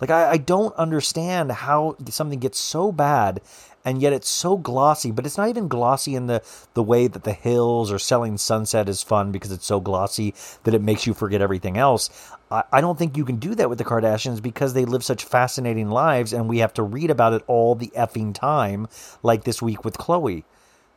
Like, 0.01 0.09
I, 0.09 0.31
I 0.31 0.37
don't 0.37 0.75
understand 0.75 1.51
how 1.51 1.95
something 2.09 2.39
gets 2.39 2.59
so 2.59 2.91
bad 2.91 3.41
and 3.85 4.01
yet 4.01 4.13
it's 4.13 4.27
so 4.27 4.57
glossy, 4.57 5.11
but 5.11 5.25
it's 5.27 5.37
not 5.37 5.47
even 5.47 5.67
glossy 5.67 6.15
in 6.15 6.25
the, 6.25 6.41
the 6.73 6.81
way 6.81 7.07
that 7.07 7.23
the 7.23 7.33
hills 7.33 7.91
or 7.91 7.99
selling 7.99 8.37
sunset 8.37 8.89
is 8.89 9.03
fun 9.03 9.31
because 9.31 9.51
it's 9.51 9.65
so 9.65 9.79
glossy 9.79 10.33
that 10.63 10.73
it 10.73 10.81
makes 10.81 11.05
you 11.05 11.13
forget 11.13 11.39
everything 11.39 11.77
else. 11.77 12.09
I, 12.51 12.79
don't 12.79 12.97
think 12.97 13.17
you 13.17 13.25
can 13.25 13.37
do 13.37 13.55
that 13.55 13.69
with 13.69 13.79
the 13.79 13.83
Kardashians 13.83 14.41
because 14.41 14.73
they 14.73 14.85
live 14.85 15.03
such 15.03 15.23
fascinating 15.23 15.89
lives 15.89 16.31
and 16.31 16.47
we 16.47 16.59
have 16.59 16.73
to 16.75 16.83
read 16.83 17.09
about 17.09 17.33
it 17.33 17.43
all 17.47 17.73
the 17.75 17.91
effing 17.97 18.33
time, 18.33 18.87
like 19.23 19.43
this 19.43 19.61
week 19.61 19.83
with 19.83 19.97
Khloe. 19.97 20.43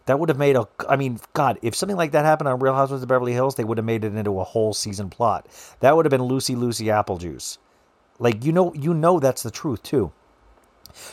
That 0.06 0.18
would 0.18 0.28
have 0.28 0.38
made 0.38 0.56
a. 0.56 0.66
I 0.88 0.96
mean, 0.96 1.20
God, 1.34 1.58
if 1.60 1.74
something 1.74 1.96
like 1.96 2.12
that 2.12 2.24
happened 2.24 2.48
on 2.48 2.60
Real 2.60 2.74
Housewives 2.74 3.02
of 3.02 3.08
Beverly 3.08 3.34
Hills, 3.34 3.56
they 3.56 3.64
would 3.64 3.76
have 3.76 3.84
made 3.84 4.04
it 4.04 4.14
into 4.14 4.40
a 4.40 4.44
whole 4.44 4.72
season 4.72 5.10
plot. 5.10 5.46
That 5.80 5.96
would 5.96 6.06
have 6.06 6.10
been 6.10 6.22
Lucy 6.22 6.54
Lucy 6.54 6.90
Apple 6.90 7.18
Juice. 7.18 7.58
Like 8.18 8.42
you 8.42 8.52
know, 8.52 8.72
you 8.72 8.94
know 8.94 9.20
that's 9.20 9.42
the 9.42 9.50
truth 9.50 9.82
too. 9.82 10.12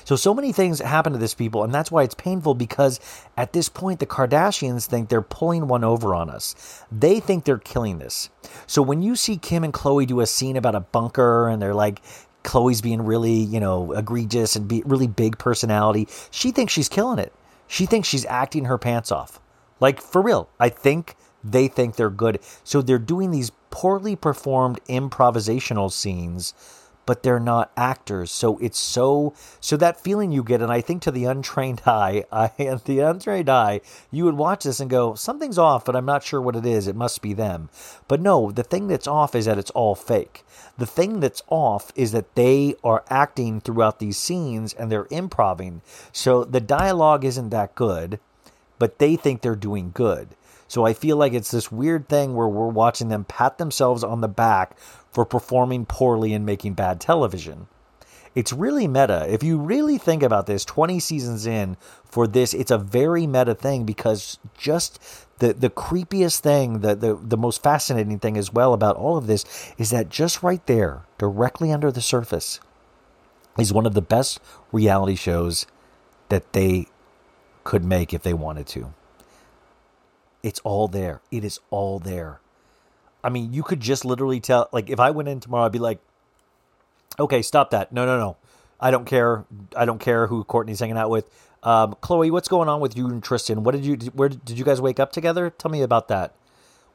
So 0.04 0.16
so 0.16 0.34
many 0.34 0.52
things 0.52 0.80
happen 0.80 1.14
to 1.14 1.20
this 1.20 1.34
people, 1.34 1.64
and 1.64 1.74
that's 1.74 1.92
why 1.92 2.04
it's 2.04 2.16
painful 2.16 2.56
because 2.56 3.00
at 3.38 3.54
this 3.54 3.70
point 3.70 4.00
the 4.00 4.06
Kardashians 4.06 4.86
think 4.86 5.10
they're 5.10 5.22
pulling 5.22 5.68
one 5.68 5.84
over 5.84 6.16
on 6.16 6.30
us. 6.30 6.84
They 6.92 7.20
think 7.20 7.46
they're 7.46 7.58
killing 7.58 8.00
this. 8.00 8.30
So 8.68 8.82
when 8.82 9.02
you 9.02 9.16
see 9.16 9.38
Kim 9.38 9.64
and 9.64 9.74
Khloe 9.74 10.08
do 10.08 10.20
a 10.20 10.26
scene 10.26 10.58
about 10.58 10.76
a 10.76 10.80
bunker 10.80 11.48
and 11.48 11.62
they're 11.62 11.74
like 11.74 12.02
Khloe's 12.44 12.82
being 12.82 13.02
really, 13.02 13.34
you 13.34 13.60
know, 13.60 13.92
egregious 13.94 14.56
and 14.56 14.68
be 14.68 14.84
really 14.86 15.08
big 15.08 15.38
personality, 15.38 16.08
she 16.32 16.52
thinks 16.52 16.74
she's 16.74 16.90
killing 16.90 17.20
it. 17.20 17.34
She 17.68 17.86
thinks 17.86 18.08
she's 18.08 18.26
acting 18.26 18.66
her 18.66 18.78
pants 18.78 19.12
off. 19.12 19.40
Like 19.80 20.00
for 20.02 20.22
real. 20.22 20.50
I 20.60 20.70
think 20.70 21.16
they 21.44 21.68
think 21.68 21.96
they're 21.96 22.10
good. 22.10 22.40
So 22.64 22.82
they're 22.82 22.98
doing 22.98 23.32
these 23.32 23.52
poorly 23.70 24.16
performed 24.16 24.80
improvisational 24.88 25.92
scenes 25.92 26.54
but 27.06 27.24
they're 27.24 27.40
not 27.40 27.72
actors. 27.78 28.32
So 28.32 28.58
it's 28.58 28.80
so 28.80 29.34
so 29.60 29.78
that 29.78 30.00
feeling 30.00 30.32
you 30.32 30.44
get, 30.44 30.62
and 30.62 30.72
I 30.72 30.82
think 30.82 31.02
to 31.04 31.12
the 31.12 31.26
untrained 31.26 31.82
eye, 31.86 32.26
I 32.32 32.52
and 32.60 32.80
the 32.82 33.00
untrained 33.00 33.50
eye, 33.50 33.82
you 34.12 34.26
would 34.26 34.38
watch 34.38 34.64
this 34.64 34.80
and 34.80 34.90
go, 34.90 35.16
something's 35.16 35.58
off, 35.58 35.86
but 35.86 35.96
I'm 35.96 36.06
not 36.06 36.24
sure 36.24 36.42
what 36.42 36.56
it 36.56 36.66
is. 36.66 36.88
It 36.88 36.96
must 36.96 37.22
be 37.22 37.34
them. 37.34 37.70
But 38.08 38.22
no, 38.22 38.52
the 38.52 38.64
thing 38.64 38.88
that's 38.88 39.08
off 39.08 39.36
is 39.36 39.46
that 39.46 39.58
it's 39.58 39.72
all 39.72 39.96
fake. 39.96 40.44
The 40.78 40.86
thing 40.86 41.20
that's 41.20 41.44
off 41.48 41.92
is 41.96 42.12
that 42.12 42.36
they 42.36 42.76
are 42.84 43.04
acting 43.10 43.62
throughout 43.62 44.00
these 44.00 44.18
scenes 44.18 44.74
and 44.74 44.92
they're 44.92 45.08
improving. 45.10 45.82
So 46.12 46.44
the 46.44 46.60
dialogue 46.60 47.24
isn't 47.24 47.50
that 47.50 47.76
good, 47.76 48.20
but 48.78 49.00
they 49.00 49.16
think 49.16 49.42
they're 49.42 49.56
doing 49.56 49.92
good. 49.94 50.30
So 50.76 50.86
I 50.86 50.92
feel 50.92 51.16
like 51.16 51.32
it's 51.32 51.52
this 51.52 51.72
weird 51.72 52.10
thing 52.10 52.36
where 52.36 52.50
we're 52.50 52.68
watching 52.68 53.08
them 53.08 53.24
pat 53.24 53.60
themselves 53.60 54.04
on 54.04 54.20
the 54.20 54.28
back 54.28 54.78
for 55.10 55.24
performing 55.24 55.86
poorly 55.86 56.34
and 56.34 56.46
making 56.46 56.74
bad 56.74 57.00
television. 57.00 57.68
It's 58.36 58.52
really 58.52 58.86
meta. 58.86 59.26
If 59.30 59.42
you 59.42 59.58
really 59.58 59.98
think 59.98 60.22
about 60.22 60.48
this, 60.48 60.66
20 60.66 61.00
seasons 61.00 61.46
in 61.46 61.78
for 62.04 62.28
this, 62.28 62.54
it's 62.54 62.72
a 62.72 62.78
very 62.78 63.26
meta 63.26 63.56
thing 63.56 63.86
because 63.86 64.38
just 64.58 65.00
the, 65.40 65.54
the 65.54 65.70
creepiest 65.70 66.42
thing, 66.42 66.82
the, 66.82 66.94
the, 66.94 67.16
the 67.16 67.38
most 67.38 67.64
fascinating 67.64 68.20
thing 68.20 68.36
as 68.36 68.52
well 68.52 68.74
about 68.74 68.98
all 68.98 69.16
of 69.16 69.28
this 69.28 69.46
is 69.78 69.92
that 69.92 70.10
just 70.10 70.44
right 70.44 70.66
there, 70.66 71.04
directly 71.18 71.72
under 71.72 71.90
the 71.90 72.02
surface, 72.02 72.60
is 73.58 73.72
one 73.72 73.86
of 73.86 73.94
the 73.94 74.02
best 74.02 74.42
reality 74.74 75.16
shows 75.16 75.68
that 76.28 76.52
they 76.52 76.88
could 77.64 77.86
make 77.86 78.14
if 78.14 78.24
they 78.24 78.34
wanted 78.34 78.68
to. 78.68 78.94
It's 80.46 80.60
all 80.64 80.88
there. 80.88 81.22
It 81.32 81.44
is 81.44 81.60
all 81.72 81.98
there. 81.98 82.40
I 83.24 83.30
mean, 83.30 83.52
you 83.52 83.64
could 83.64 83.80
just 83.82 84.06
literally 84.06 84.40
tell. 84.40 84.70
Like, 84.72 84.92
if 84.92 85.00
I 85.00 85.10
went 85.10 85.28
in 85.28 85.40
tomorrow, 85.40 85.66
I'd 85.66 85.72
be 85.72 85.80
like, 85.80 86.00
"Okay, 87.20 87.42
stop 87.42 87.72
that. 87.72 87.92
No, 87.92 88.06
no, 88.06 88.20
no. 88.20 88.38
I 88.80 88.92
don't 88.92 89.06
care. 89.06 89.46
I 89.76 89.86
don't 89.86 90.00
care 90.00 90.28
who 90.28 90.44
Kourtney's 90.44 90.80
hanging 90.80 90.98
out 90.98 91.10
with. 91.10 91.28
Um, 91.64 91.96
Khloe, 92.04 92.30
what's 92.30 92.48
going 92.48 92.70
on 92.70 92.80
with 92.80 92.96
you 92.96 93.08
and 93.08 93.24
Tristan? 93.24 93.64
What 93.64 93.72
did 93.74 93.86
you? 93.86 93.96
Where 94.14 94.30
did 94.30 94.60
you 94.60 94.64
guys 94.64 94.80
wake 94.80 95.00
up 95.00 95.12
together? 95.12 95.50
Tell 95.50 95.72
me 95.72 95.82
about 95.82 96.10
that. 96.10 96.36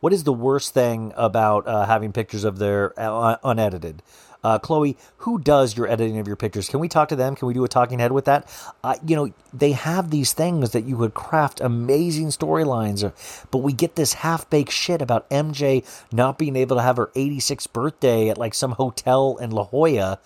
what 0.01 0.13
is 0.13 0.25
the 0.25 0.33
worst 0.33 0.73
thing 0.75 1.13
about 1.17 1.67
uh, 1.67 1.87
having 1.87 2.13
pictures 2.13 2.45
of 2.45 2.59
their 2.59 2.99
uh, 2.99 3.37
unedited? 3.45 4.03
Uh, 4.43 4.59
Khloe, 4.59 4.97
who 5.19 5.39
does 5.39 5.77
your 5.77 5.87
editing 5.87 6.19
of 6.19 6.27
your 6.27 6.37
pictures? 6.37 6.69
Can 6.69 6.81
we 6.81 6.89
talk 6.89 7.09
to 7.11 7.17
them? 7.17 7.35
Can 7.35 7.47
we 7.47 7.55
do 7.55 7.65
a 7.65 7.69
talking 7.69 7.99
head 7.99 8.13
with 8.13 8.25
that? 8.25 8.49
Uh, 8.83 8.97
you 9.07 9.15
know, 9.15 9.33
they 9.53 9.73
have 9.73 10.11
these 10.11 10.33
things 10.33 10.71
that 10.71 10.85
you 10.85 10.97
could 10.97 11.15
craft 11.15 11.61
amazing 11.61 12.29
storylines, 12.29 13.03
but 13.51 13.59
we 13.59 13.73
get 13.73 13.97
this 13.97 14.15
half 14.15 14.49
baked 14.49 14.73
shit 14.73 15.03
about 15.03 15.29
MJ 15.31 15.85
not 16.13 16.39
being 16.39 16.57
able 16.57 16.77
to 16.77 16.83
have 16.83 16.97
her 16.97 17.11
86th 17.15 17.73
birthday 17.73 18.29
at 18.29 18.39
like 18.39 18.55
some 18.55 18.73
hotel 18.73 19.37
in 19.41 19.51
La 19.51 19.65
Jolla 19.65 20.19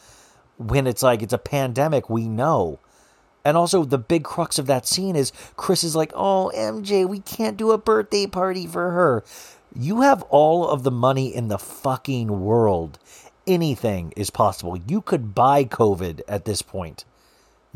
when 0.59 0.87
it's 0.87 1.03
like 1.03 1.23
it's 1.23 1.33
a 1.33 1.39
pandemic. 1.39 2.09
We 2.09 2.29
know. 2.29 2.79
And 3.45 3.57
also, 3.59 3.85
the 3.85 3.99
big 3.99 4.25
crux 4.25 4.59
of 4.59 4.67
that 4.67 4.87
scene 4.87 5.17
is 5.17 5.33
Kris 5.57 5.85
is 5.85 5.95
like, 5.95 6.13
Oh, 6.15 6.51
MJ, 6.57 7.07
we 7.07 7.21
can't 7.21 7.57
do 7.57 7.73
a 7.73 7.79
birthday 7.79 8.27
party 8.27 8.67
for 8.67 8.91
her. 8.93 9.25
You 9.77 10.01
have 10.03 10.23
all 10.25 10.69
of 10.69 10.83
the 10.83 10.91
money 10.91 11.35
in 11.35 11.49
the 11.49 11.59
fucking 11.59 12.41
world. 12.41 12.99
Anything 13.47 14.13
is 14.17 14.31
possible. 14.31 14.77
You 14.77 15.01
could 15.01 15.35
buy 15.35 15.65
COVID 15.65 16.23
at 16.29 16.45
this 16.45 16.63
point. 16.63 17.05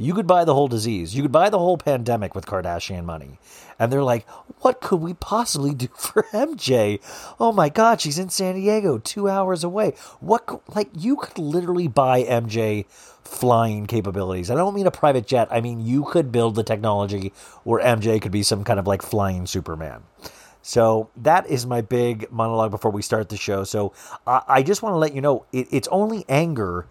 You 0.01 0.14
could 0.14 0.29
buy 0.29 0.45
the 0.45 0.55
whole 0.55 0.69
disease. 0.69 1.16
You 1.16 1.23
could 1.23 1.33
buy 1.33 1.51
the 1.51 1.59
whole 1.59 1.77
pandemic 1.77 2.33
with 2.33 2.47
Kardashian 2.47 3.05
money. 3.05 3.41
And 3.81 3.93
they're 3.93 4.05
like, 4.05 4.29
what 4.61 4.81
could 4.81 5.01
we 5.01 5.12
possibly 5.12 5.75
do 5.75 5.89
for 5.97 6.23
MJ? 6.33 7.01
Oh 7.41 7.51
my 7.51 7.69
God, 7.69 8.01
she's 8.01 8.19
in 8.19 8.31
San 8.31 8.55
Diego, 8.55 8.99
two 8.99 9.29
hours 9.29 9.64
away. 9.64 9.95
What, 10.21 10.47
co- 10.47 10.62
like, 10.69 10.89
you 10.95 11.16
could 11.16 11.39
literally 11.39 11.89
buy 11.89 12.23
MJ 12.23 12.87
flying 13.25 13.87
capabilities. 13.87 14.51
I 14.51 14.55
don't 14.55 14.75
mean 14.75 14.87
a 14.87 14.93
private 14.93 15.27
jet. 15.27 15.49
I 15.51 15.61
mean, 15.61 15.81
you 15.81 16.05
could 16.05 16.31
build 16.31 16.55
the 16.55 16.62
technology 16.62 17.33
where 17.64 17.83
MJ 17.83 18.23
could 18.23 18.33
be 18.33 18.45
some 18.45 18.62
kind 18.62 18.79
of 18.79 18.87
like 18.87 19.03
flying 19.03 19.47
Superman. 19.47 20.05
So 20.63 21.11
that 21.17 21.47
is 21.49 21.65
my 21.65 21.81
big 21.81 22.31
monologue 22.31 22.71
before 22.71 22.91
we 22.91 23.03
start 23.03 23.29
the 23.29 23.37
show. 23.37 23.65
So 23.65 23.93
I, 24.27 24.43
I 24.49 24.63
just 24.63 24.83
want 24.83 24.95
to 24.95 24.99
let 24.99 25.15
you 25.15 25.21
know 25.21 25.47
it, 25.53 25.69
it's 25.71 25.89
only 25.89 26.25
anger 26.29 26.87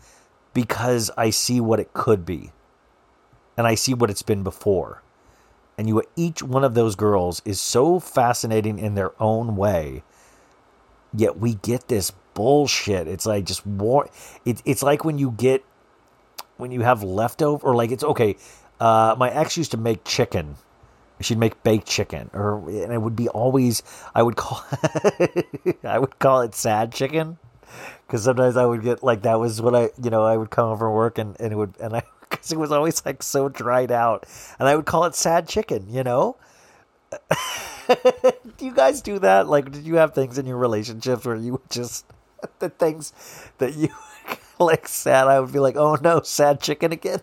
because 0.53 1.11
I 1.17 1.29
see 1.29 1.59
what 1.59 1.79
it 1.79 1.93
could 1.93 2.25
be 2.25 2.51
and 3.57 3.67
I 3.67 3.75
see 3.75 3.93
what 3.93 4.09
it's 4.09 4.21
been 4.21 4.43
before. 4.43 5.01
And 5.77 5.87
you 5.87 6.01
each 6.15 6.41
one 6.41 6.63
of 6.63 6.73
those 6.73 6.95
girls 6.95 7.41
is 7.45 7.59
so 7.61 7.99
fascinating 7.99 8.79
in 8.79 8.95
their 8.95 9.11
own 9.21 9.55
way. 9.55 10.03
Yet 11.13 11.37
we 11.39 11.55
get 11.55 11.87
this 11.87 12.11
bullshit. 12.33 13.07
It's 13.07 13.25
like 13.25 13.45
just 13.45 13.65
war. 13.65 14.09
It, 14.45 14.61
it's 14.65 14.81
like 14.83 15.05
when 15.05 15.19
you 15.19 15.31
get 15.31 15.63
when 16.57 16.71
you 16.71 16.81
have 16.81 17.03
leftover 17.03 17.67
or 17.67 17.75
like 17.75 17.91
it's 17.91 18.03
okay. 18.03 18.35
Uh, 18.79 19.15
my 19.17 19.29
ex 19.29 19.57
used 19.57 19.71
to 19.71 19.77
make 19.77 20.03
chicken. 20.03 20.55
She'd 21.19 21.39
make 21.39 21.63
baked 21.63 21.87
chicken, 21.87 22.29
or 22.33 22.59
and 22.69 22.93
it 22.93 23.01
would 23.01 23.15
be 23.15 23.27
always. 23.29 23.81
I 24.13 24.21
would 24.21 24.35
call. 24.35 24.63
I 25.83 25.97
would 25.97 26.19
call 26.19 26.41
it 26.41 26.53
sad 26.53 26.91
chicken, 26.91 27.37
because 28.05 28.23
sometimes 28.23 28.55
I 28.55 28.65
would 28.65 28.83
get 28.83 29.03
like 29.03 29.23
that 29.23 29.39
was 29.39 29.61
what 29.61 29.75
I 29.75 29.89
you 30.01 30.09
know 30.09 30.23
I 30.23 30.37
would 30.37 30.49
come 30.51 30.69
home 30.69 30.77
from 30.77 30.93
work 30.93 31.17
and 31.17 31.35
and 31.39 31.51
it 31.51 31.55
would 31.55 31.73
and 31.79 31.95
I 31.95 32.03
because 32.29 32.51
it 32.51 32.59
was 32.59 32.71
always 32.71 33.03
like 33.05 33.23
so 33.23 33.49
dried 33.49 33.91
out, 33.91 34.25
and 34.59 34.67
I 34.67 34.75
would 34.75 34.85
call 34.85 35.05
it 35.05 35.15
sad 35.15 35.47
chicken. 35.47 35.87
You 35.89 36.03
know. 36.03 36.37
do 38.57 38.65
you 38.65 38.73
guys 38.73 39.01
do 39.01 39.17
that? 39.19 39.47
Like, 39.47 39.71
did 39.71 39.85
you 39.85 39.95
have 39.95 40.13
things 40.13 40.37
in 40.37 40.45
your 40.45 40.57
relationships 40.57 41.25
where 41.25 41.37
you 41.37 41.53
would 41.53 41.69
just 41.69 42.05
the 42.59 42.69
things 42.69 43.13
that 43.59 43.75
you 43.75 43.89
like 44.59 44.87
sad? 44.87 45.27
I 45.27 45.39
would 45.39 45.53
be 45.53 45.59
like, 45.59 45.77
oh 45.77 45.95
no, 45.95 46.21
sad 46.21 46.61
chicken 46.61 46.91
again. 46.91 47.21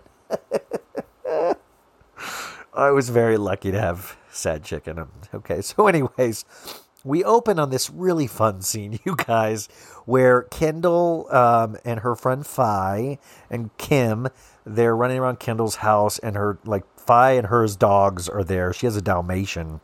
I 2.75 2.91
was 2.91 3.09
very 3.09 3.37
lucky 3.37 3.71
to 3.71 3.81
have 3.81 4.17
sad 4.31 4.65
chicken. 4.65 5.07
Okay, 5.33 5.63
so 5.63 5.87
anyways, 5.89 6.45
we 7.05 7.23
open 7.23 7.59
on 7.59 7.71
this 7.71 7.89
really 7.91 8.27
fun 8.27 8.63
scene, 8.63 8.99
you 9.05 9.15
guys, 9.17 9.69
where 10.05 10.43
Kendall 10.43 11.29
um, 11.31 11.77
and 11.85 12.01
her 12.01 12.17
friend 12.17 12.47
Fai 12.47 13.19
and 13.51 13.77
Kim, 13.79 14.29
they're 14.65 14.97
running 14.97 15.19
around 15.19 15.39
Kendall's 15.39 15.77
house, 15.77 16.19
and 16.19 16.37
her 16.37 16.59
like 16.65 16.85
Fai 16.99 17.33
and 17.33 17.47
hers 17.49 17.77
dogs 17.77 18.29
are 18.29 18.45
there. 18.45 18.73
She 18.73 18.87
has 18.87 18.97
a 18.97 19.03
Dalmatian, 19.03 19.81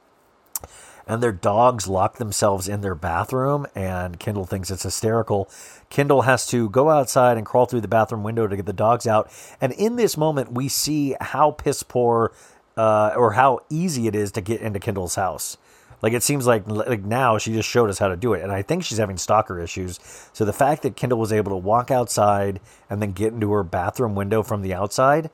and 1.07 1.23
their 1.23 1.33
dogs 1.33 1.87
lock 1.87 2.19
themselves 2.19 2.69
in 2.69 2.83
their 2.83 2.95
bathroom 2.95 3.67
and 3.75 4.21
Kendall 4.21 4.47
thinks 4.47 4.71
it's 4.71 4.85
hysterical. 4.85 5.51
Kendall 5.89 6.23
has 6.23 6.47
to 6.47 6.71
go 6.71 6.89
outside 6.89 7.37
and 7.37 7.45
crawl 7.45 7.67
through 7.67 7.81
the 7.81 7.89
bathroom 7.89 8.23
window 8.23 8.47
to 8.47 8.55
get 8.55 8.67
the 8.67 8.73
dogs 8.73 9.09
out. 9.09 9.29
And 9.61 9.73
in 9.73 9.97
this 9.97 10.17
moment 10.17 10.53
we 10.53 10.69
see 10.69 11.17
how 11.21 11.51
piss 11.51 11.83
poor 11.83 12.33
uh, 12.81 13.13
or 13.15 13.33
how 13.33 13.61
easy 13.69 14.07
it 14.07 14.15
is 14.15 14.33
to 14.33 14.41
get 14.41 14.63
into 14.63 14.81
Kendall's 14.81 15.17
house. 15.17 15.59
Like 16.01 16.15
it 16.15 16.23
seems 16.23 16.47
like 16.47 16.67
like 16.67 17.05
now 17.05 17.37
she 17.37 17.53
just 17.53 17.69
showed 17.69 17.91
us 17.91 17.99
how 17.99 18.09
to 18.09 18.17
do 18.17 18.33
it, 18.33 18.43
and 18.43 18.51
I 18.51 18.63
think 18.63 18.85
she's 18.85 18.97
having 18.97 19.19
stalker 19.19 19.61
issues. 19.61 20.01
So 20.33 20.47
the 20.47 20.55
fact 20.55 20.83
that 20.85 20.97
Kendall 20.97 21.19
was 21.19 21.31
able 21.31 21.51
to 21.51 21.59
walk 21.59 21.91
outside 21.91 22.59
and 22.89 23.03
then 23.03 23.13
get 23.13 23.35
into 23.35 23.53
her 23.53 23.63
bathroom 23.63 24.15
window 24.15 24.43
from 24.43 24.63
the 24.63 24.73
outside, 24.73 25.29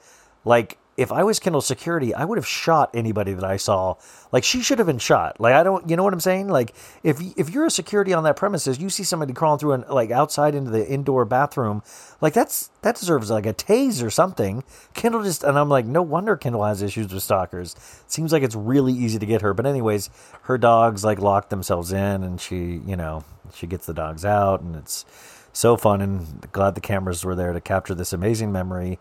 like 0.44 0.76
if 0.96 1.12
I 1.12 1.24
was 1.24 1.38
Kendall's 1.38 1.66
security, 1.66 2.14
I 2.14 2.24
would 2.24 2.38
have 2.38 2.46
shot 2.46 2.90
anybody 2.94 3.34
that 3.34 3.44
I 3.44 3.58
saw. 3.58 3.96
Like 4.32 4.44
she 4.44 4.62
should 4.62 4.78
have 4.78 4.86
been 4.86 4.98
shot. 4.98 5.38
Like 5.38 5.54
I 5.54 5.62
don't, 5.62 5.88
you 5.88 5.96
know 5.96 6.02
what 6.02 6.12
I'm 6.12 6.20
saying? 6.20 6.48
Like 6.48 6.74
if 7.02 7.20
if 7.36 7.50
you're 7.50 7.66
a 7.66 7.70
security 7.70 8.12
on 8.14 8.24
that 8.24 8.36
premises, 8.36 8.78
you 8.78 8.88
see 8.88 9.02
somebody 9.02 9.32
crawling 9.32 9.58
through 9.58 9.72
and 9.72 9.86
like 9.88 10.10
outside 10.10 10.54
into 10.54 10.70
the 10.70 10.86
indoor 10.86 11.24
bathroom, 11.24 11.82
like 12.20 12.32
that's 12.32 12.70
that 12.82 12.96
deserves 12.96 13.30
like 13.30 13.46
a 13.46 13.52
tase 13.52 14.02
or 14.02 14.10
something. 14.10 14.64
Kendall 14.94 15.22
just 15.22 15.44
and 15.44 15.58
I'm 15.58 15.68
like, 15.68 15.84
no 15.84 16.02
wonder 16.02 16.36
Kendall 16.36 16.64
has 16.64 16.82
issues 16.82 17.12
with 17.12 17.22
stalkers. 17.22 17.76
Seems 18.06 18.32
like 18.32 18.42
it's 18.42 18.56
really 18.56 18.92
easy 18.92 19.18
to 19.18 19.26
get 19.26 19.42
her. 19.42 19.52
But 19.52 19.66
anyways, 19.66 20.08
her 20.42 20.56
dogs 20.56 21.04
like 21.04 21.18
lock 21.18 21.50
themselves 21.50 21.92
in, 21.92 22.22
and 22.22 22.40
she, 22.40 22.80
you 22.86 22.96
know, 22.96 23.24
she 23.54 23.66
gets 23.66 23.86
the 23.86 23.94
dogs 23.94 24.24
out, 24.24 24.60
and 24.62 24.76
it's 24.76 25.04
so 25.52 25.76
fun. 25.76 26.00
And 26.00 26.50
glad 26.52 26.74
the 26.74 26.80
cameras 26.80 27.24
were 27.24 27.34
there 27.34 27.52
to 27.52 27.60
capture 27.60 27.94
this 27.94 28.12
amazing 28.12 28.50
memory. 28.50 28.98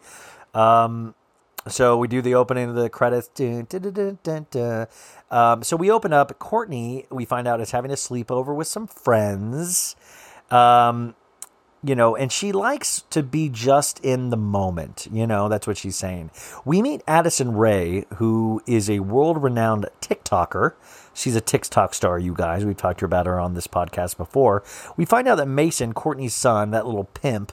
Um, 0.53 1.15
so 1.67 1.97
we 1.97 2.07
do 2.07 2.21
the 2.21 2.35
opening 2.35 2.69
of 2.69 2.75
the 2.75 2.89
credits. 2.89 3.27
Dun, 3.29 3.65
dun, 3.69 4.47
dun. 4.51 4.87
Um, 5.31 5.63
so 5.63 5.75
we 5.75 5.89
open 5.89 6.13
up. 6.13 6.37
Kourtney, 6.39 7.05
we 7.11 7.25
find 7.25 7.47
out, 7.47 7.59
is 7.59 7.71
having 7.71 7.91
a 7.91 7.95
sleepover 7.95 8.55
with 8.55 8.67
some 8.67 8.87
friends. 8.87 9.95
Um, 10.51 11.15
you 11.83 11.95
know, 11.95 12.15
and 12.15 12.31
she 12.31 12.51
likes 12.51 13.03
to 13.11 13.21
be 13.21 13.47
just 13.47 13.99
in 14.03 14.31
the 14.31 14.37
moment. 14.37 15.07
You 15.11 15.27
know, 15.27 15.47
that's 15.47 15.67
what 15.67 15.77
she's 15.77 15.95
saying. 15.95 16.31
We 16.65 16.81
meet 16.81 17.01
Addison 17.07 17.55
Rae, 17.55 18.05
who 18.15 18.63
is 18.65 18.89
a 18.89 18.99
world 18.99 19.43
renowned 19.43 19.87
TikToker. 20.01 20.73
She's 21.13 21.35
a 21.35 21.41
TikTok 21.41 21.93
star, 21.93 22.17
you 22.17 22.33
guys. 22.33 22.65
We've 22.65 22.75
talked 22.75 23.03
about 23.03 23.27
her 23.27 23.39
on 23.39 23.53
this 23.53 23.67
podcast 23.67 24.17
before. 24.17 24.63
We 24.97 25.05
find 25.05 25.27
out 25.27 25.35
that 25.35 25.47
Mason, 25.47 25.93
Kourtney's 25.93 26.33
son, 26.33 26.71
that 26.71 26.87
little 26.87 27.05
pimp, 27.05 27.51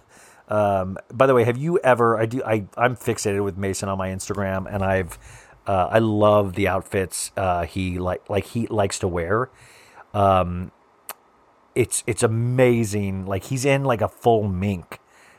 um, 0.53 0.98
by 1.11 1.26
the 1.26 1.34
way, 1.34 1.44
have 1.44 1.57
you 1.57 1.78
ever? 1.78 2.20
I 2.20 2.26
do. 2.26 2.42
I 2.44 2.66
I'm 2.76 2.94
fixated 2.94 3.42
with 3.42 3.57
Mason 3.57 3.88
on 3.88 3.96
my 3.96 4.11
Instagram, 4.11 4.72
and 4.72 4.84
I've 4.84 5.18
uh, 5.66 5.88
I 5.90 5.98
love 5.98 6.55
the 6.57 6.68
outfits 6.68 7.32
uh, 7.38 7.64
he 7.64 7.98
like 7.98 8.28
like 8.28 8.44
he 8.44 8.66
likes 8.66 8.98
to 8.98 9.09
wear. 9.09 9.48
Um, 10.12 10.70
it's 11.74 12.05
it's 12.07 12.22
amazing. 12.22 13.24
Like 13.24 13.44
he's 13.44 13.64
in 13.64 13.84
like 13.84 14.03
a 14.03 14.09
full 14.09 14.46
mink 14.46 14.98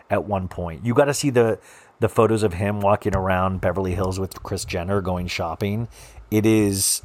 at 0.10 0.26
one 0.26 0.48
point. 0.48 0.84
You 0.84 0.96
got 0.96 1.06
to 1.06 1.14
see 1.14 1.30
the 1.30 1.60
the 2.00 2.10
photos 2.10 2.42
of 2.42 2.56
him 2.56 2.82
walking 2.82 3.16
around 3.16 3.62
Beverly 3.62 3.94
Hills 3.94 4.20
with 4.20 4.42
Kris 4.42 4.66
Jenner 4.66 5.00
going 5.00 5.28
shopping. 5.28 5.90
It 6.32 6.44
is 6.44 7.04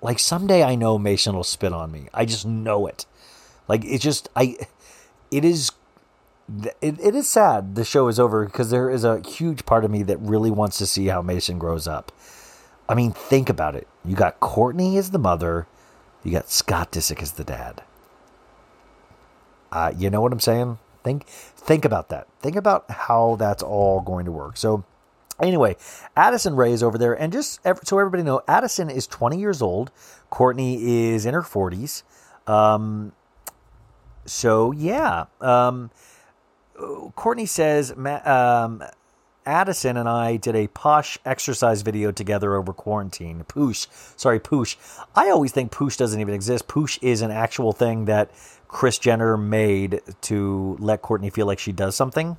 like 0.00 0.18
someday 0.18 0.64
I 0.64 0.74
know 0.74 0.98
Mason 0.98 1.36
will 1.36 1.44
spit 1.44 1.72
on 1.72 1.92
me. 1.92 2.08
I 2.12 2.24
just 2.24 2.44
know 2.44 2.88
it. 2.88 3.06
Like 3.68 3.84
it's 3.84 4.02
just 4.02 4.28
I. 4.34 4.56
It 5.30 5.46
is 5.46 5.70
it, 6.80 6.98
it 7.00 7.14
is 7.14 7.28
sad 7.28 7.74
the 7.74 7.84
show 7.84 8.08
is 8.08 8.18
over 8.18 8.44
because 8.44 8.70
there 8.70 8.90
is 8.90 9.04
a 9.04 9.20
huge 9.20 9.64
part 9.64 9.84
of 9.84 9.90
me 9.90 10.02
that 10.02 10.18
really 10.18 10.50
wants 10.50 10.78
to 10.78 10.86
see 10.86 11.06
how 11.06 11.22
Mason 11.22 11.58
grows 11.58 11.86
up. 11.86 12.12
I 12.88 12.94
mean, 12.94 13.12
think 13.12 13.48
about 13.48 13.74
it. 13.74 13.86
You 14.04 14.16
got 14.16 14.40
Kourtney 14.40 14.96
as 14.96 15.10
the 15.10 15.18
mother, 15.18 15.66
you 16.24 16.32
got 16.32 16.50
Scott 16.50 16.92
Disick 16.92 17.22
as 17.22 17.32
the 17.32 17.44
dad. 17.44 17.82
Uh, 19.70 19.92
you 19.96 20.10
know 20.10 20.20
what 20.20 20.32
I'm 20.32 20.40
saying? 20.40 20.78
Think 21.02 21.26
think 21.26 21.84
about 21.84 22.10
that. 22.10 22.28
Think 22.40 22.56
about 22.56 22.90
how 22.90 23.36
that's 23.38 23.62
all 23.62 24.00
going 24.00 24.26
to 24.26 24.32
work. 24.32 24.56
So 24.56 24.84
anyway, 25.40 25.76
Addison 26.16 26.54
Rae 26.54 26.72
is 26.72 26.82
over 26.82 26.98
there, 26.98 27.14
and 27.14 27.32
just 27.32 27.60
so 27.84 27.98
everybody 27.98 28.22
know, 28.22 28.42
Addison 28.46 28.90
is 28.90 29.06
20 29.06 29.38
years 29.38 29.62
old. 29.62 29.90
Kourtney 30.30 30.80
is 30.80 31.24
in 31.26 31.34
her 31.34 31.42
40s. 31.42 32.02
Um, 32.46 33.12
so 34.26 34.72
yeah. 34.72 35.26
Um, 35.40 35.90
Kourtney 36.76 37.48
says 37.48 37.92
um, 38.26 38.82
Addison 39.44 39.96
and 39.96 40.08
I 40.08 40.36
did 40.36 40.54
a 40.54 40.68
posh 40.68 41.18
exercise 41.24 41.82
video 41.82 42.12
together 42.12 42.54
over 42.54 42.72
quarantine. 42.72 43.44
Poosh, 43.44 43.86
sorry, 44.16 44.40
Poosh. 44.40 44.76
I 45.14 45.30
always 45.30 45.52
think 45.52 45.72
Poosh 45.72 45.96
doesn't 45.96 46.20
even 46.20 46.34
exist. 46.34 46.68
Poosh 46.68 46.98
is 47.02 47.22
an 47.22 47.30
actual 47.30 47.72
thing 47.72 48.04
that 48.06 48.30
Kris 48.68 48.98
Jenner 48.98 49.36
made 49.36 50.00
to 50.22 50.76
let 50.80 51.02
Kourtney 51.02 51.32
feel 51.32 51.46
like 51.46 51.58
she 51.58 51.72
does 51.72 51.96
something. 51.96 52.38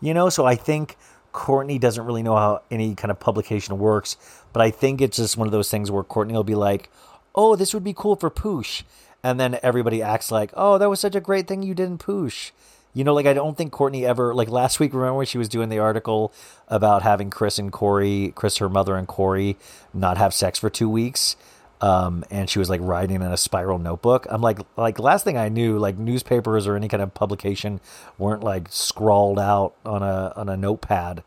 You 0.00 0.14
know, 0.14 0.30
so 0.30 0.46
I 0.46 0.56
think 0.56 0.96
Kourtney 1.32 1.78
doesn't 1.78 2.04
really 2.04 2.22
know 2.22 2.36
how 2.36 2.62
any 2.70 2.94
kind 2.94 3.10
of 3.10 3.20
publication 3.20 3.78
works, 3.78 4.16
but 4.52 4.62
I 4.62 4.70
think 4.70 5.00
it's 5.00 5.18
just 5.18 5.36
one 5.36 5.46
of 5.46 5.52
those 5.52 5.70
things 5.70 5.90
where 5.90 6.02
Kourtney 6.02 6.32
will 6.32 6.42
be 6.42 6.54
like, 6.54 6.90
"Oh, 7.34 7.54
this 7.54 7.74
would 7.74 7.84
be 7.84 7.92
cool 7.92 8.16
for 8.16 8.30
Poosh," 8.30 8.82
and 9.22 9.38
then 9.38 9.58
everybody 9.62 10.02
acts 10.02 10.32
like, 10.32 10.52
"Oh, 10.56 10.78
that 10.78 10.88
was 10.88 11.00
such 11.00 11.14
a 11.14 11.20
great 11.20 11.46
thing 11.46 11.62
you 11.62 11.74
did 11.74 11.86
in 11.86 11.98
Poosh." 11.98 12.50
You 12.92 13.04
know, 13.04 13.14
like 13.14 13.26
I 13.26 13.34
don't 13.34 13.56
think 13.56 13.72
Kourtney 13.72 14.02
ever 14.02 14.34
like 14.34 14.48
last 14.48 14.80
week. 14.80 14.92
Remember 14.92 15.18
when 15.18 15.26
she 15.26 15.38
was 15.38 15.48
doing 15.48 15.68
the 15.68 15.78
article 15.78 16.32
about 16.68 17.02
having 17.02 17.30
Kris 17.30 17.58
and 17.58 17.72
Corey, 17.72 18.32
Kris, 18.34 18.56
her 18.56 18.68
mother, 18.68 18.96
and 18.96 19.06
Corey 19.06 19.56
not 19.94 20.18
have 20.18 20.34
sex 20.34 20.58
for 20.58 20.68
two 20.68 20.88
weeks, 20.88 21.36
um, 21.80 22.24
and 22.30 22.50
she 22.50 22.58
was 22.58 22.68
like 22.68 22.80
writing 22.82 23.16
in 23.16 23.22
a 23.22 23.36
spiral 23.36 23.78
notebook. 23.78 24.26
I'm 24.28 24.42
like, 24.42 24.58
like 24.76 24.98
last 24.98 25.24
thing 25.24 25.36
I 25.36 25.48
knew, 25.48 25.78
like 25.78 25.98
newspapers 25.98 26.66
or 26.66 26.76
any 26.76 26.88
kind 26.88 27.02
of 27.02 27.14
publication 27.14 27.80
weren't 28.18 28.42
like 28.42 28.66
scrawled 28.70 29.38
out 29.38 29.74
on 29.84 30.02
a 30.02 30.32
on 30.36 30.48
a 30.48 30.56
notepad. 30.56 31.22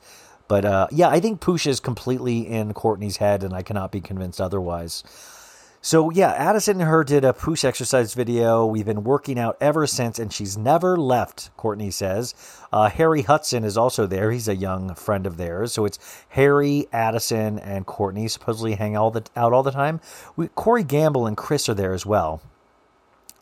But 0.47 0.65
uh, 0.65 0.87
yeah, 0.91 1.07
I 1.07 1.19
think 1.19 1.39
Poosh 1.39 1.65
is 1.65 1.79
completely 1.79 2.45
in 2.45 2.73
Kourtney's 2.73 3.17
head, 3.17 3.43
and 3.43 3.53
I 3.53 3.63
cannot 3.63 3.91
be 3.91 4.01
convinced 4.01 4.41
otherwise. 4.41 5.03
So 5.85 6.11
yeah, 6.11 6.31
Addison 6.31 6.79
and 6.79 6.89
her 6.89 7.03
did 7.03 7.25
a 7.25 7.33
Poosh 7.33 7.65
exercise 7.65 8.13
video. 8.13 8.65
We've 8.65 8.85
been 8.85 9.03
working 9.03 9.37
out 9.37 9.57
ever 9.59 9.85
since, 9.85 10.17
and 10.17 10.31
she's 10.31 10.57
never 10.57 10.95
left. 10.95 11.49
Kourtney 11.57 11.91
says. 11.91 12.33
Uh, 12.71 12.87
Harry 12.87 13.23
Hudson 13.23 13.65
is 13.65 13.75
also 13.75 14.07
there. 14.07 14.31
He's 14.31 14.47
a 14.47 14.55
young 14.55 14.95
friend 14.95 15.27
of 15.27 15.35
theirs. 15.35 15.73
So 15.73 15.83
it's 15.83 15.99
Harry, 16.29 16.87
Addison, 16.93 17.59
and 17.59 17.85
Kourtney 17.85 18.29
supposedly 18.29 18.75
hang 18.75 18.95
all 18.95 19.11
the 19.11 19.25
out 19.35 19.51
all 19.51 19.61
the 19.61 19.71
time. 19.71 19.99
We, 20.37 20.47
Corey 20.47 20.85
Gamble 20.85 21.27
and 21.27 21.35
Kris 21.35 21.67
are 21.67 21.73
there 21.73 21.93
as 21.93 22.05
well. 22.05 22.41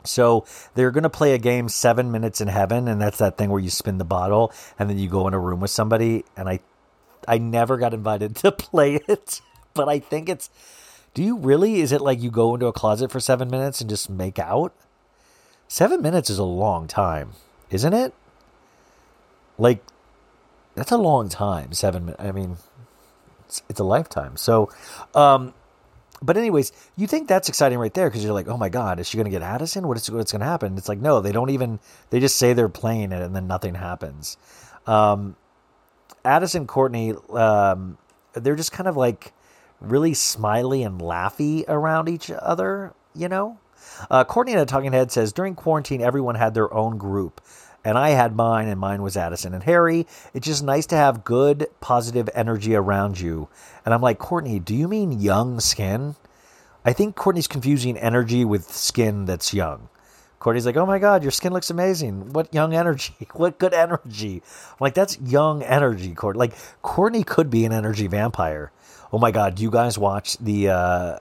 So 0.03 0.43
they're 0.73 0.89
going 0.89 1.03
to 1.03 1.11
play 1.11 1.35
a 1.35 1.37
game, 1.37 1.69
Seven 1.69 2.11
Minutes 2.11 2.41
in 2.41 2.47
Heaven, 2.47 2.87
and 2.87 2.99
that's 2.99 3.19
that 3.19 3.37
thing 3.37 3.51
where 3.51 3.61
you 3.61 3.69
spin 3.69 3.99
the 3.99 4.03
bottle 4.03 4.51
and 4.79 4.89
then 4.89 4.97
you 4.97 5.07
go 5.07 5.27
in 5.27 5.35
a 5.35 5.39
room 5.39 5.59
with 5.59 5.69
somebody. 5.69 6.25
And 6.35 6.49
I, 6.49 6.61
I 7.27 7.37
never 7.37 7.77
got 7.77 7.93
invited 7.93 8.35
to 8.37 8.51
play 8.51 8.95
it, 9.07 9.41
but 9.75 9.87
I 9.87 9.99
think 9.99 10.27
it's. 10.27 10.49
Do 11.13 11.23
you 11.23 11.37
really? 11.37 11.81
Is 11.81 11.91
it 11.91 12.01
like 12.01 12.21
you 12.21 12.31
go 12.31 12.53
into 12.53 12.67
a 12.67 12.73
closet 12.73 13.11
for 13.11 13.19
seven 13.19 13.49
minutes 13.49 13.81
and 13.81 13.89
just 13.89 14.09
make 14.09 14.39
out? 14.39 14.73
Seven 15.67 16.01
minutes 16.01 16.29
is 16.29 16.37
a 16.37 16.43
long 16.43 16.87
time, 16.87 17.31
isn't 17.69 17.93
it? 17.93 18.13
Like, 19.57 19.83
that's 20.75 20.91
a 20.91 20.97
long 20.97 21.29
time. 21.29 21.73
Seven 21.73 22.05
minutes. 22.05 22.23
I 22.23 22.31
mean, 22.31 22.57
it's, 23.45 23.61
it's 23.69 23.79
a 23.79 23.83
lifetime. 23.83 24.37
So, 24.37 24.69
um, 25.13 25.53
but 26.21 26.37
anyways, 26.37 26.71
you 26.95 27.07
think 27.07 27.27
that's 27.27 27.49
exciting 27.49 27.77
right 27.77 27.93
there 27.93 28.09
because 28.09 28.23
you're 28.23 28.33
like, 28.33 28.47
oh 28.47 28.57
my 28.57 28.69
god, 28.69 28.99
is 28.99 29.07
she 29.07 29.17
going 29.17 29.25
to 29.25 29.31
get 29.31 29.41
Addison? 29.41 29.87
What 29.87 29.97
is 29.97 30.09
what's 30.09 30.31
going 30.31 30.41
to 30.41 30.45
happen? 30.45 30.77
It's 30.77 30.87
like 30.87 30.99
no, 30.99 31.19
they 31.19 31.31
don't 31.31 31.49
even. 31.49 31.79
They 32.09 32.19
just 32.19 32.37
say 32.37 32.53
they're 32.53 32.69
playing 32.69 33.11
it 33.11 33.21
and 33.21 33.35
then 33.35 33.47
nothing 33.47 33.75
happens. 33.75 34.37
Um, 34.87 35.35
Addison, 36.23 36.67
Kourtney, 36.67 37.15
um, 37.35 37.97
they're 38.33 38.55
just 38.55 38.71
kind 38.71 38.87
of 38.87 38.95
like 38.95 39.33
really 39.81 40.13
smiley 40.13 40.83
and 40.83 41.01
laughy 41.01 41.65
around 41.67 42.07
each 42.07 42.31
other. 42.31 42.93
You 43.13 43.27
know, 43.27 43.59
uh, 44.09 44.23
Kourtney 44.23 44.51
in 44.51 44.59
a 44.59 44.65
talking 44.65 44.93
head 44.93 45.11
says 45.11 45.33
during 45.33 45.55
quarantine, 45.55 46.01
everyone 46.01 46.35
had 46.35 46.53
their 46.53 46.73
own 46.73 46.97
group. 46.97 47.41
And 47.83 47.97
I 47.97 48.09
had 48.09 48.35
mine, 48.35 48.67
and 48.67 48.79
mine 48.79 49.01
was 49.01 49.17
Addison 49.17 49.55
and 49.55 49.63
Harry. 49.63 50.05
It's 50.35 50.45
just 50.45 50.63
nice 50.63 50.85
to 50.87 50.95
have 50.95 51.23
good, 51.23 51.67
positive 51.79 52.29
energy 52.35 52.75
around 52.75 53.19
you. 53.19 53.49
And 53.83 53.93
I'm 53.93 54.01
like, 54.01 54.19
Kourtney, 54.19 54.63
do 54.63 54.75
you 54.75 54.87
mean 54.87 55.19
young 55.19 55.59
skin? 55.59 56.15
I 56.85 56.93
think 56.93 57.15
Kourtney's 57.15 57.47
confusing 57.47 57.97
energy 57.97 58.45
with 58.45 58.71
skin 58.71 59.25
that's 59.25 59.53
young. 59.53 59.89
Kourtney's 60.39 60.65
like, 60.65 60.77
oh 60.77 60.87
my 60.87 60.97
God, 60.97 61.21
your 61.21 61.31
skin 61.31 61.53
looks 61.53 61.69
amazing. 61.69 62.33
What 62.33 62.53
young 62.53 62.73
energy. 62.73 63.15
What 63.33 63.59
good 63.59 63.73
energy. 63.73 64.41
I'm 64.69 64.77
like, 64.79 64.95
that's 64.95 65.19
young 65.19 65.61
energy, 65.63 66.13
Kourtney. 66.13 66.35
Like, 66.35 66.53
Kourtney 66.83 67.25
could 67.25 67.49
be 67.49 67.65
an 67.65 67.73
energy 67.73 68.07
vampire. 68.07 68.71
Oh 69.13 69.19
my 69.19 69.31
God, 69.31 69.55
do 69.55 69.63
you 69.63 69.71
guys 69.71 69.97
watch 69.97 70.37
the. 70.37 70.69
Uh, 70.69 71.19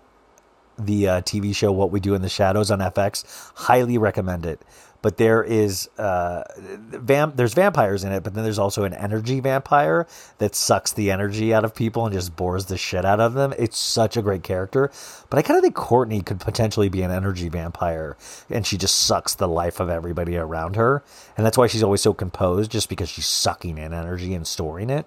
the 0.84 1.08
uh, 1.08 1.20
TV 1.22 1.54
show 1.54 1.72
What 1.72 1.90
We 1.90 2.00
Do 2.00 2.14
in 2.14 2.22
the 2.22 2.28
Shadows 2.28 2.70
on 2.70 2.78
FX. 2.78 3.24
Highly 3.54 3.98
recommend 3.98 4.46
it. 4.46 4.62
But 5.02 5.16
there 5.16 5.42
is 5.42 5.88
uh, 5.96 6.42
vamp. 6.58 7.36
There's 7.36 7.54
vampires 7.54 8.04
in 8.04 8.12
it, 8.12 8.22
but 8.22 8.34
then 8.34 8.44
there's 8.44 8.58
also 8.58 8.84
an 8.84 8.92
energy 8.92 9.40
vampire 9.40 10.06
that 10.38 10.54
sucks 10.54 10.92
the 10.92 11.10
energy 11.10 11.54
out 11.54 11.64
of 11.64 11.74
people 11.74 12.04
and 12.04 12.12
just 12.12 12.36
bores 12.36 12.66
the 12.66 12.76
shit 12.76 13.06
out 13.06 13.18
of 13.18 13.32
them. 13.32 13.54
It's 13.58 13.78
such 13.78 14.18
a 14.18 14.22
great 14.22 14.42
character. 14.42 14.90
But 15.30 15.38
I 15.38 15.42
kind 15.42 15.56
of 15.56 15.62
think 15.62 15.74
Kourtney 15.74 16.24
could 16.24 16.38
potentially 16.38 16.90
be 16.90 17.00
an 17.00 17.10
energy 17.10 17.48
vampire, 17.48 18.18
and 18.50 18.66
she 18.66 18.76
just 18.76 18.94
sucks 18.94 19.34
the 19.34 19.48
life 19.48 19.80
of 19.80 19.88
everybody 19.88 20.36
around 20.36 20.76
her, 20.76 21.02
and 21.34 21.46
that's 21.46 21.56
why 21.56 21.66
she's 21.66 21.82
always 21.82 22.02
so 22.02 22.12
composed, 22.12 22.70
just 22.70 22.90
because 22.90 23.08
she's 23.08 23.26
sucking 23.26 23.78
in 23.78 23.94
energy 23.94 24.34
and 24.34 24.46
storing 24.46 24.90
it. 24.90 25.06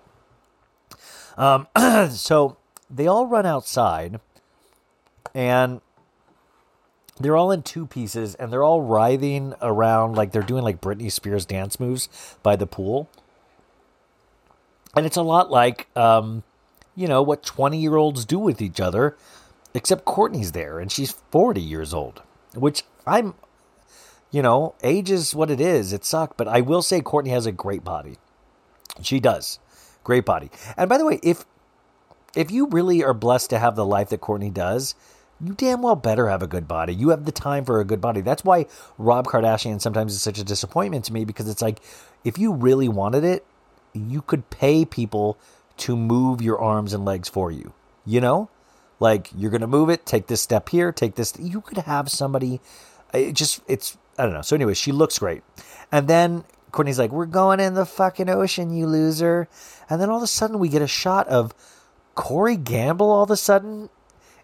Um, 1.37 1.67
so 2.09 2.57
they 2.93 3.07
all 3.07 3.25
run 3.25 3.45
outside 3.45 4.19
and 5.33 5.81
they're 7.19 7.35
all 7.35 7.51
in 7.51 7.63
two 7.63 7.85
pieces 7.85 8.35
and 8.35 8.51
they're 8.51 8.63
all 8.63 8.81
writhing 8.81 9.53
around 9.61 10.15
like 10.15 10.31
they're 10.31 10.41
doing 10.41 10.63
like 10.63 10.81
Britney 10.81 11.11
Spears 11.11 11.45
dance 11.45 11.79
moves 11.79 12.09
by 12.43 12.55
the 12.55 12.67
pool. 12.67 13.09
And 14.95 15.05
it's 15.05 15.17
a 15.17 15.23
lot 15.23 15.49
like 15.49 15.87
um, 15.95 16.43
you 16.95 17.07
know, 17.07 17.21
what 17.21 17.41
20-year-olds 17.43 18.25
do 18.25 18.37
with 18.37 18.61
each 18.61 18.79
other, 18.79 19.17
except 19.73 20.05
Kourtney's 20.05 20.51
there 20.51 20.79
and 20.79 20.91
she's 20.91 21.11
40 21.31 21.61
years 21.61 21.93
old, 21.93 22.21
which 22.53 22.83
I'm 23.07 23.33
you 24.33 24.41
know, 24.41 24.73
age 24.81 25.11
is 25.11 25.35
what 25.35 25.51
it 25.51 25.61
is. 25.61 25.93
It 25.93 26.03
sucked, 26.03 26.37
but 26.37 26.47
I 26.47 26.59
will 26.59 26.81
say 26.81 27.01
Kourtney 27.01 27.29
has 27.29 27.45
a 27.45 27.51
great 27.51 27.83
body. 27.83 28.17
She 29.03 29.19
does. 29.19 29.59
Great 30.03 30.25
body. 30.25 30.49
And 30.75 30.89
by 30.89 30.97
the 30.97 31.05
way, 31.05 31.19
if 31.21 31.45
if 32.35 32.51
you 32.51 32.67
really 32.67 33.03
are 33.03 33.13
blessed 33.13 33.49
to 33.51 33.59
have 33.59 33.75
the 33.75 33.85
life 33.85 34.09
that 34.09 34.21
Kourtney 34.21 34.53
does, 34.53 34.95
you 35.41 35.53
damn 35.53 35.81
well 35.81 35.95
better 35.95 36.29
have 36.29 36.41
a 36.41 36.47
good 36.47 36.67
body. 36.67 36.93
You 36.93 37.09
have 37.09 37.25
the 37.25 37.31
time 37.31 37.65
for 37.65 37.79
a 37.79 37.85
good 37.85 38.01
body. 38.01 38.21
That's 38.21 38.43
why 38.43 38.65
Rob 38.97 39.27
Kardashian 39.27 39.81
sometimes 39.81 40.13
is 40.13 40.21
such 40.21 40.39
a 40.39 40.43
disappointment 40.43 41.05
to 41.05 41.13
me 41.13 41.25
because 41.25 41.49
it's 41.49 41.61
like 41.61 41.79
if 42.23 42.37
you 42.37 42.53
really 42.53 42.87
wanted 42.87 43.23
it, 43.23 43.45
you 43.93 44.21
could 44.21 44.49
pay 44.49 44.85
people 44.85 45.37
to 45.77 45.97
move 45.97 46.41
your 46.41 46.59
arms 46.59 46.93
and 46.93 47.03
legs 47.03 47.29
for 47.29 47.51
you. 47.51 47.73
You 48.05 48.21
know? 48.21 48.49
Like 48.99 49.29
you're 49.35 49.51
going 49.51 49.61
to 49.61 49.67
move 49.67 49.89
it, 49.89 50.05
take 50.05 50.27
this 50.27 50.41
step 50.41 50.69
here, 50.69 50.91
take 50.91 51.15
this 51.15 51.33
you 51.39 51.61
could 51.61 51.79
have 51.79 52.09
somebody 52.09 52.61
uh, 53.13 53.17
it 53.17 53.33
just 53.33 53.61
it's 53.67 53.97
I 54.17 54.23
don't 54.23 54.33
know. 54.33 54.41
So 54.41 54.55
anyway, 54.55 54.75
she 54.75 54.91
looks 54.91 55.19
great. 55.19 55.41
And 55.91 56.07
then 56.07 56.45
Kourtney's 56.71 56.99
like, 56.99 57.11
"We're 57.11 57.25
going 57.25 57.59
in 57.59 57.73
the 57.73 57.85
fucking 57.85 58.29
ocean, 58.29 58.71
you 58.71 58.87
loser." 58.87 59.47
And 59.89 59.99
then 59.99 60.09
all 60.09 60.17
of 60.17 60.23
a 60.23 60.27
sudden 60.27 60.59
we 60.59 60.69
get 60.69 60.81
a 60.81 60.87
shot 60.87 61.27
of 61.27 61.53
Corey 62.15 62.57
Gamble 62.57 63.09
all 63.09 63.23
of 63.23 63.31
a 63.31 63.37
sudden 63.37 63.89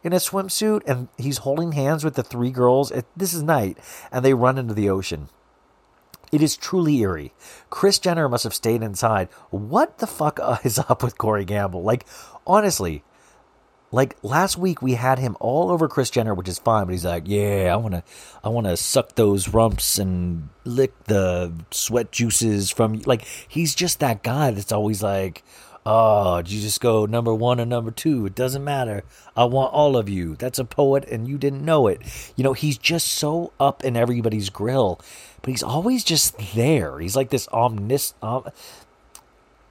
in 0.04 0.14
a 0.14 0.18
swimsuit 0.18 0.82
and 0.86 1.08
he's 1.18 1.40
holding 1.40 1.74
hands 1.74 2.04
with 2.04 2.16
the 2.16 2.24
three 2.24 2.52
girls. 2.52 2.92
It, 2.92 3.06
this 3.16 3.34
is 3.34 3.44
night, 3.44 3.78
and 4.12 4.24
they 4.24 4.34
run 4.34 4.58
into 4.58 4.74
the 4.74 4.90
ocean. 4.90 5.30
It 6.32 6.42
is 6.42 6.56
truly 6.56 6.98
eerie. 7.00 7.34
Kris 7.70 7.98
Jenner 7.98 8.30
must 8.30 8.44
have 8.44 8.54
stayed 8.54 8.84
inside. 8.84 9.30
What 9.50 9.98
the 9.98 10.08
fuck 10.08 10.40
is 10.64 10.80
up 10.80 11.04
with 11.04 11.18
Corey 11.18 11.46
Gamble? 11.46 11.84
Like, 11.84 12.06
honestly, 12.46 13.04
like 13.92 14.16
last 14.22 14.58
week 14.58 14.82
we 14.82 14.94
had 14.94 15.18
him 15.18 15.36
all 15.40 15.72
over 15.72 15.88
Kris 15.88 16.12
Jenner, 16.12 16.36
which 16.36 16.48
is 16.48 16.60
fine, 16.60 16.86
but 16.86 16.92
he's 16.92 17.06
like, 17.06 17.24
yeah, 17.26 17.72
I 17.74 17.76
wanna, 17.78 18.04
I 18.44 18.50
wanna 18.50 18.78
suck 18.78 19.16
those 19.16 19.50
rumps 19.50 19.98
and 19.98 20.50
lick 20.64 20.94
the 21.06 21.54
sweat 21.72 22.12
juices 22.12 22.70
from. 22.70 23.02
Like, 23.06 23.26
he's 23.48 23.74
just 23.74 24.00
that 24.00 24.22
guy 24.22 24.52
that's 24.52 24.72
always 24.72 25.02
like, 25.02 25.44
Oh, 25.86 26.38
you 26.40 26.62
just 26.62 26.82
go 26.82 27.06
number 27.06 27.34
one 27.34 27.60
or 27.60 27.66
number 27.66 27.90
two? 27.90 28.26
It 28.26 28.36
doesn't 28.36 28.64
matter. 28.64 29.04
I 29.36 29.46
want 29.46 29.74
all 29.74 29.98
of 29.98 30.10
you. 30.10 30.36
That's 30.36 30.60
a 30.60 30.66
poet, 30.66 31.08
and 31.10 31.28
you 31.28 31.38
didn't 31.38 31.66
know 31.66 31.88
it. 31.88 32.02
You 32.36 32.44
know, 32.44 32.54
he's 32.54 32.78
just 32.78 33.08
so 33.08 33.54
up 33.60 33.84
in 33.84 33.96
everybody's 33.96 34.50
grill, 34.50 35.00
but 35.42 35.50
he's 35.50 35.64
always 35.64 36.04
just 36.04 36.38
there. 36.54 37.00
He's 37.00 37.16
like 37.16 37.30
this 37.30 37.48
omnis, 37.48 38.14
om, 38.22 38.44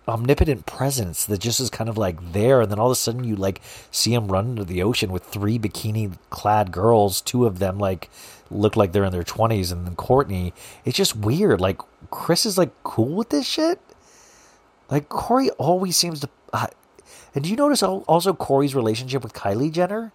omnipotent 0.08 0.64
presence 0.64 1.26
that 1.26 1.40
just 1.40 1.60
is 1.60 1.68
kind 1.68 1.90
of 1.90 1.98
like 1.98 2.32
there, 2.32 2.62
and 2.62 2.72
then 2.72 2.78
all 2.78 2.86
of 2.86 2.92
a 2.92 2.96
sudden 2.96 3.22
you 3.22 3.36
like 3.36 3.60
see 3.90 4.14
him 4.14 4.28
run 4.28 4.48
into 4.50 4.64
the 4.64 4.82
ocean 4.82 5.12
with 5.12 5.24
three 5.24 5.58
bikini-clad 5.58 6.72
girls. 6.72 7.20
Two 7.20 7.46
of 7.46 7.58
them 7.58 7.78
like 7.78 8.08
look 8.50 8.76
like 8.76 8.92
they're 8.92 9.04
in 9.04 9.12
their 9.12 9.22
twenties, 9.22 9.70
and 9.70 9.86
then 9.86 9.94
Kourtney. 9.94 10.52
It's 10.86 10.96
just 10.96 11.14
weird. 11.14 11.60
Like 11.60 11.80
Kris 12.10 12.46
is 12.46 12.56
like 12.56 12.70
cool 12.82 13.14
with 13.14 13.28
this 13.28 13.46
shit. 13.46 13.78
Like 14.90 15.08
Corey 15.08 15.50
always 15.50 15.96
seems 15.96 16.20
to. 16.20 16.28
Uh, 16.52 16.66
and 17.34 17.44
do 17.44 17.50
you 17.50 17.56
notice 17.56 17.82
also 17.82 18.32
Corey's 18.32 18.74
relationship 18.74 19.22
with 19.22 19.34
Kylie 19.34 19.70
Jenner? 19.70 20.12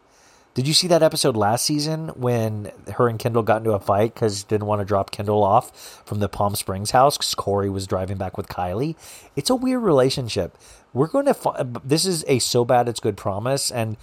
Did 0.53 0.67
you 0.67 0.73
see 0.73 0.87
that 0.87 1.01
episode 1.01 1.35
last 1.35 1.65
season 1.65 2.09
when 2.09 2.71
her 2.95 3.07
and 3.07 3.17
Kendall 3.17 3.41
got 3.41 3.57
into 3.57 3.71
a 3.71 3.79
fight 3.79 4.13
because 4.13 4.43
didn't 4.43 4.67
want 4.67 4.81
to 4.81 4.85
drop 4.85 5.09
Kendall 5.09 5.43
off 5.43 6.03
from 6.05 6.19
the 6.19 6.29
Palm 6.29 6.55
Springs 6.55 6.91
house 6.91 7.17
because 7.17 7.33
Corey 7.33 7.71
was 7.71 7.87
driving 7.87 8.17
back 8.17 8.37
with 8.37 8.47
Kylie? 8.47 8.95
It's 9.35 9.49
a 9.49 9.55
weird 9.55 9.81
relationship. 9.81 10.57
We're 10.93 11.07
going 11.07 11.25
to. 11.25 11.33
Fi- 11.33 11.65
this 11.83 12.05
is 12.05 12.23
a 12.27 12.37
so 12.39 12.65
bad 12.65 12.87
it's 12.87 12.99
good 12.99 13.17
promise, 13.17 13.71
and 13.71 13.97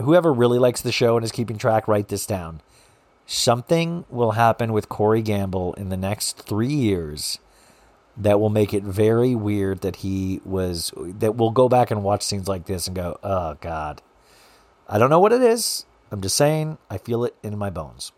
whoever 0.00 0.32
really 0.32 0.60
likes 0.60 0.80
the 0.80 0.92
show 0.92 1.16
and 1.16 1.24
is 1.24 1.32
keeping 1.32 1.58
track, 1.58 1.88
write 1.88 2.06
this 2.06 2.24
down. 2.24 2.60
Something 3.26 4.04
will 4.08 4.32
happen 4.32 4.72
with 4.72 4.88
Corey 4.88 5.22
Gamble 5.22 5.74
in 5.74 5.88
the 5.88 5.96
next 5.96 6.38
three 6.38 6.72
years 6.72 7.40
that 8.16 8.40
will 8.40 8.50
make 8.50 8.72
it 8.72 8.82
very 8.82 9.34
weird 9.34 9.82
that 9.82 9.96
he 9.96 10.40
was 10.44 10.92
that 10.96 11.36
we'll 11.36 11.50
go 11.50 11.68
back 11.68 11.90
and 11.90 12.02
watch 12.02 12.22
scenes 12.22 12.48
like 12.48 12.66
this 12.66 12.86
and 12.86 12.96
go, 12.96 13.18
"Oh 13.22 13.56
god." 13.60 14.02
I 14.88 14.98
don't 14.98 15.10
know 15.10 15.20
what 15.20 15.32
it 15.32 15.42
is. 15.42 15.84
I'm 16.10 16.20
just 16.20 16.36
saying 16.36 16.78
I 16.88 16.98
feel 16.98 17.24
it 17.24 17.34
in 17.42 17.58
my 17.58 17.70
bones. 17.70 18.12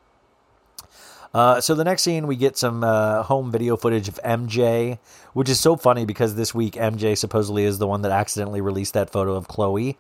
Uh, 1.33 1.61
so 1.61 1.75
the 1.75 1.85
next 1.85 2.03
scene, 2.03 2.27
we 2.27 2.37
get 2.37 2.57
some 2.57 2.83
uh, 2.83 3.23
home 3.23 3.51
video 3.51 3.77
footage 3.77 4.09
of 4.09 4.19
MJ, 4.25 4.99
which 5.35 5.49
is 5.49 5.61
so 5.61 5.77
funny 5.77 6.05
because 6.05 6.35
this 6.35 6.55
week 6.55 6.75
MJ 6.75 7.17
supposedly 7.17 7.65
is 7.65 7.79
the 7.79 7.87
one 7.87 8.03
that 8.03 8.13
accidentally 8.13 8.61
released 8.61 8.95
that 8.95 9.11
photo 9.11 9.35
of 9.35 9.47
Khloe 9.47 9.97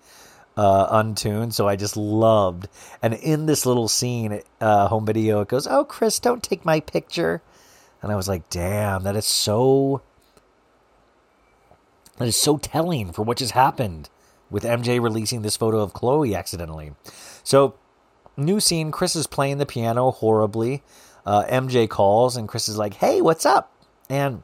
uh, 0.56 0.88
untuned. 0.90 1.54
So 1.54 1.68
I 1.68 1.76
just 1.76 1.96
loved. 1.96 2.68
And 3.02 3.14
in 3.14 3.46
this 3.46 3.66
little 3.66 3.88
scene, 3.88 4.40
uh, 4.60 4.88
home 4.88 5.06
video, 5.06 5.40
it 5.40 5.48
goes, 5.48 5.66
"Oh, 5.66 5.84
Kris, 5.84 6.18
don't 6.18 6.42
take 6.42 6.64
my 6.64 6.80
picture." 6.80 7.42
And 8.02 8.12
I 8.12 8.16
was 8.16 8.28
like, 8.28 8.48
"Damn, 8.50 9.02
that 9.02 9.16
is 9.16 9.26
so." 9.26 10.02
That 12.18 12.26
is 12.26 12.36
so 12.36 12.56
telling 12.58 13.12
for 13.12 13.22
what 13.22 13.38
just 13.38 13.52
happened 13.52 14.10
with 14.50 14.64
MJ 14.64 15.00
releasing 15.00 15.42
this 15.42 15.56
photo 15.56 15.78
of 15.80 15.92
Khloe 15.92 16.36
accidentally. 16.36 16.92
So, 17.44 17.74
new 18.36 18.58
scene 18.58 18.90
Kris 18.90 19.14
is 19.14 19.28
playing 19.28 19.58
the 19.58 19.66
piano 19.66 20.10
horribly. 20.10 20.82
Uh, 21.24 21.44
MJ 21.44 21.88
calls, 21.88 22.36
and 22.36 22.48
Kris 22.48 22.68
is 22.68 22.76
like, 22.76 22.94
Hey, 22.94 23.20
what's 23.20 23.46
up? 23.46 23.72
And 24.10 24.42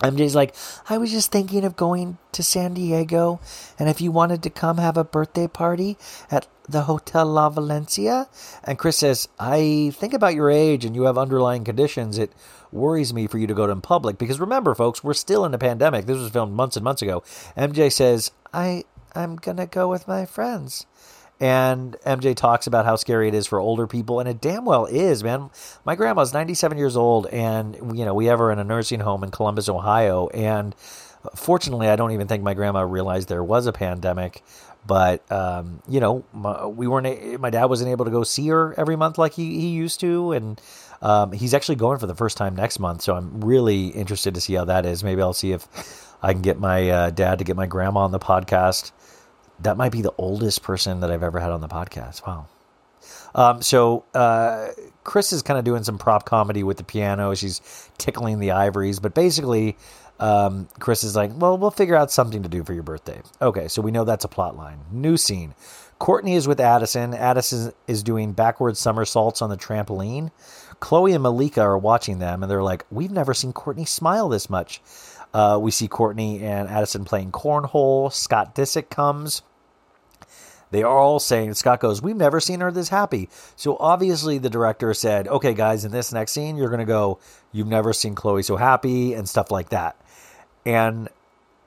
MJ's 0.00 0.34
like, 0.34 0.54
I 0.88 0.98
was 0.98 1.10
just 1.10 1.30
thinking 1.30 1.64
of 1.64 1.76
going 1.76 2.18
to 2.32 2.42
San 2.42 2.74
Diego, 2.74 3.40
and 3.78 3.88
if 3.88 4.00
you 4.00 4.10
wanted 4.10 4.42
to 4.42 4.50
come 4.50 4.78
have 4.78 4.96
a 4.96 5.04
birthday 5.04 5.46
party 5.46 5.98
at 6.30 6.46
the 6.70 6.82
Hotel 6.82 7.26
La 7.26 7.48
Valencia. 7.48 8.28
And 8.64 8.78
Kris 8.78 8.98
says, 8.98 9.28
I 9.38 9.92
think 9.94 10.14
about 10.14 10.34
your 10.34 10.50
age 10.50 10.84
and 10.84 10.94
you 10.94 11.04
have 11.04 11.18
underlying 11.18 11.64
conditions. 11.64 12.18
It 12.18 12.32
worries 12.72 13.12
me 13.12 13.26
for 13.26 13.38
you 13.38 13.46
to 13.46 13.54
go 13.54 13.66
to 13.66 13.72
in 13.72 13.80
public 13.80 14.18
because 14.18 14.40
remember, 14.40 14.74
folks, 14.74 15.02
we're 15.02 15.14
still 15.14 15.44
in 15.44 15.54
a 15.54 15.58
pandemic. 15.58 16.06
This 16.06 16.18
was 16.18 16.30
filmed 16.30 16.52
months 16.52 16.76
and 16.76 16.84
months 16.84 17.02
ago. 17.02 17.22
MJ 17.56 17.92
says, 17.92 18.30
I, 18.52 18.84
I'm 19.14 19.36
going 19.36 19.56
to 19.56 19.66
go 19.66 19.88
with 19.88 20.06
my 20.06 20.24
friends. 20.26 20.86
And 21.40 21.96
MJ 22.04 22.36
talks 22.36 22.66
about 22.66 22.84
how 22.84 22.96
scary 22.96 23.26
it 23.26 23.34
is 23.34 23.46
for 23.46 23.58
older 23.58 23.86
people, 23.86 24.20
and 24.20 24.28
it 24.28 24.42
damn 24.42 24.66
well 24.66 24.84
is, 24.84 25.24
man. 25.24 25.48
My 25.86 25.94
grandma's 25.94 26.34
97 26.34 26.76
years 26.76 26.96
old, 26.96 27.26
and 27.28 27.96
you 27.96 28.04
know 28.04 28.12
we 28.12 28.26
have 28.26 28.38
her 28.38 28.52
in 28.52 28.58
a 28.58 28.64
nursing 28.64 29.00
home 29.00 29.24
in 29.24 29.30
Columbus, 29.30 29.68
Ohio. 29.68 30.28
And 30.28 30.74
fortunately, 31.34 31.88
I 31.88 31.96
don't 31.96 32.12
even 32.12 32.28
think 32.28 32.42
my 32.42 32.52
grandma 32.52 32.82
realized 32.82 33.28
there 33.28 33.42
was 33.42 33.66
a 33.66 33.72
pandemic. 33.72 34.42
But 34.86 35.30
um, 35.30 35.82
you 35.88 36.00
know, 36.00 36.24
my, 36.32 36.66
we 36.66 36.86
weren't. 36.86 37.40
My 37.40 37.50
dad 37.50 37.66
wasn't 37.66 37.90
able 37.90 38.04
to 38.04 38.10
go 38.10 38.22
see 38.22 38.48
her 38.48 38.74
every 38.78 38.96
month 38.96 39.18
like 39.18 39.32
he, 39.32 39.60
he 39.60 39.68
used 39.68 40.00
to, 40.00 40.32
and 40.32 40.60
um, 41.02 41.32
he's 41.32 41.54
actually 41.54 41.76
going 41.76 41.98
for 41.98 42.06
the 42.06 42.14
first 42.14 42.36
time 42.36 42.54
next 42.54 42.78
month. 42.78 43.02
So 43.02 43.14
I'm 43.14 43.40
really 43.40 43.88
interested 43.88 44.34
to 44.34 44.40
see 44.40 44.54
how 44.54 44.64
that 44.66 44.86
is. 44.86 45.04
Maybe 45.04 45.22
I'll 45.22 45.32
see 45.32 45.52
if 45.52 46.16
I 46.22 46.32
can 46.32 46.42
get 46.42 46.58
my 46.58 46.88
uh, 46.88 47.10
dad 47.10 47.38
to 47.38 47.44
get 47.44 47.56
my 47.56 47.66
grandma 47.66 48.00
on 48.00 48.10
the 48.10 48.18
podcast. 48.18 48.92
That 49.62 49.76
might 49.76 49.92
be 49.92 50.02
the 50.02 50.12
oldest 50.18 50.62
person 50.62 51.00
that 51.00 51.10
I've 51.10 51.22
ever 51.22 51.40
had 51.40 51.50
on 51.50 51.60
the 51.60 51.68
podcast. 51.68 52.26
Wow. 52.26 52.46
Um, 53.34 53.62
so 53.62 54.04
uh, 54.14 54.68
Kris 55.04 55.32
is 55.32 55.42
kind 55.42 55.58
of 55.58 55.64
doing 55.64 55.84
some 55.84 55.98
prop 55.98 56.24
comedy 56.24 56.62
with 56.62 56.76
the 56.76 56.84
piano. 56.84 57.34
She's 57.34 57.60
tickling 57.98 58.38
the 58.38 58.52
ivories, 58.52 58.98
but 58.98 59.14
basically, 59.14 59.76
um, 60.18 60.68
Kris 60.78 61.04
is 61.04 61.16
like, 61.16 61.30
"Well, 61.34 61.56
we'll 61.56 61.70
figure 61.70 61.96
out 61.96 62.10
something 62.10 62.42
to 62.42 62.48
do 62.48 62.64
for 62.64 62.74
your 62.74 62.82
birthday." 62.82 63.22
Okay, 63.40 63.68
so 63.68 63.82
we 63.82 63.90
know 63.90 64.04
that's 64.04 64.24
a 64.24 64.28
plot 64.28 64.56
line. 64.56 64.80
New 64.90 65.16
scene: 65.16 65.54
Kourtney 66.00 66.36
is 66.36 66.46
with 66.46 66.60
Addison. 66.60 67.14
Addison 67.14 67.72
is 67.86 68.02
doing 68.02 68.32
backward 68.32 68.76
somersaults 68.76 69.40
on 69.40 69.50
the 69.50 69.56
trampoline. 69.56 70.30
Khloe 70.80 71.14
and 71.14 71.22
Malika 71.22 71.60
are 71.60 71.78
watching 71.78 72.18
them, 72.18 72.42
and 72.42 72.50
they're 72.50 72.62
like, 72.62 72.84
"We've 72.90 73.10
never 73.10 73.32
seen 73.32 73.52
Kourtney 73.52 73.88
smile 73.88 74.28
this 74.28 74.50
much." 74.50 74.82
Uh, 75.32 75.58
we 75.60 75.70
see 75.70 75.86
Courtney 75.86 76.42
and 76.42 76.68
Addison 76.68 77.04
playing 77.04 77.30
cornhole. 77.30 78.12
Scott 78.12 78.54
Disick 78.54 78.90
comes. 78.90 79.42
They 80.70 80.82
are 80.82 80.98
all 80.98 81.18
saying, 81.18 81.54
Scott 81.54 81.80
goes, 81.80 82.02
We've 82.02 82.16
never 82.16 82.40
seen 82.40 82.60
her 82.60 82.70
this 82.70 82.88
happy. 82.88 83.28
So 83.56 83.76
obviously 83.78 84.38
the 84.38 84.50
director 84.50 84.94
said, 84.94 85.28
Okay, 85.28 85.54
guys, 85.54 85.84
in 85.84 85.92
this 85.92 86.12
next 86.12 86.32
scene, 86.32 86.56
you're 86.56 86.68
going 86.68 86.80
to 86.80 86.84
go, 86.84 87.18
You've 87.52 87.66
never 87.66 87.92
seen 87.92 88.14
Khloe 88.14 88.44
so 88.44 88.56
happy, 88.56 89.12
and 89.12 89.28
stuff 89.28 89.50
like 89.50 89.70
that. 89.70 89.96
And 90.64 91.08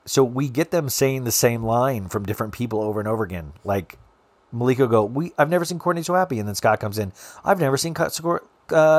so 0.06 0.22
we 0.24 0.48
get 0.48 0.70
them 0.70 0.88
saying 0.88 1.24
the 1.24 1.32
same 1.32 1.62
line 1.62 2.08
from 2.08 2.24
different 2.24 2.52
people 2.52 2.80
over 2.80 3.00
and 3.00 3.08
over 3.08 3.24
again. 3.24 3.52
Like 3.64 3.98
Malika 4.52 4.86
go, 4.86 5.04
we 5.04 5.32
I've 5.38 5.50
never 5.50 5.64
seen 5.64 5.78
Kourtney 5.78 6.04
so 6.04 6.14
happy, 6.14 6.38
and 6.38 6.48
then 6.48 6.54
Scott 6.54 6.80
comes 6.80 6.98
in, 6.98 7.12
I've 7.44 7.60
never 7.60 7.76
seen 7.76 7.92
uh, 7.92 8.16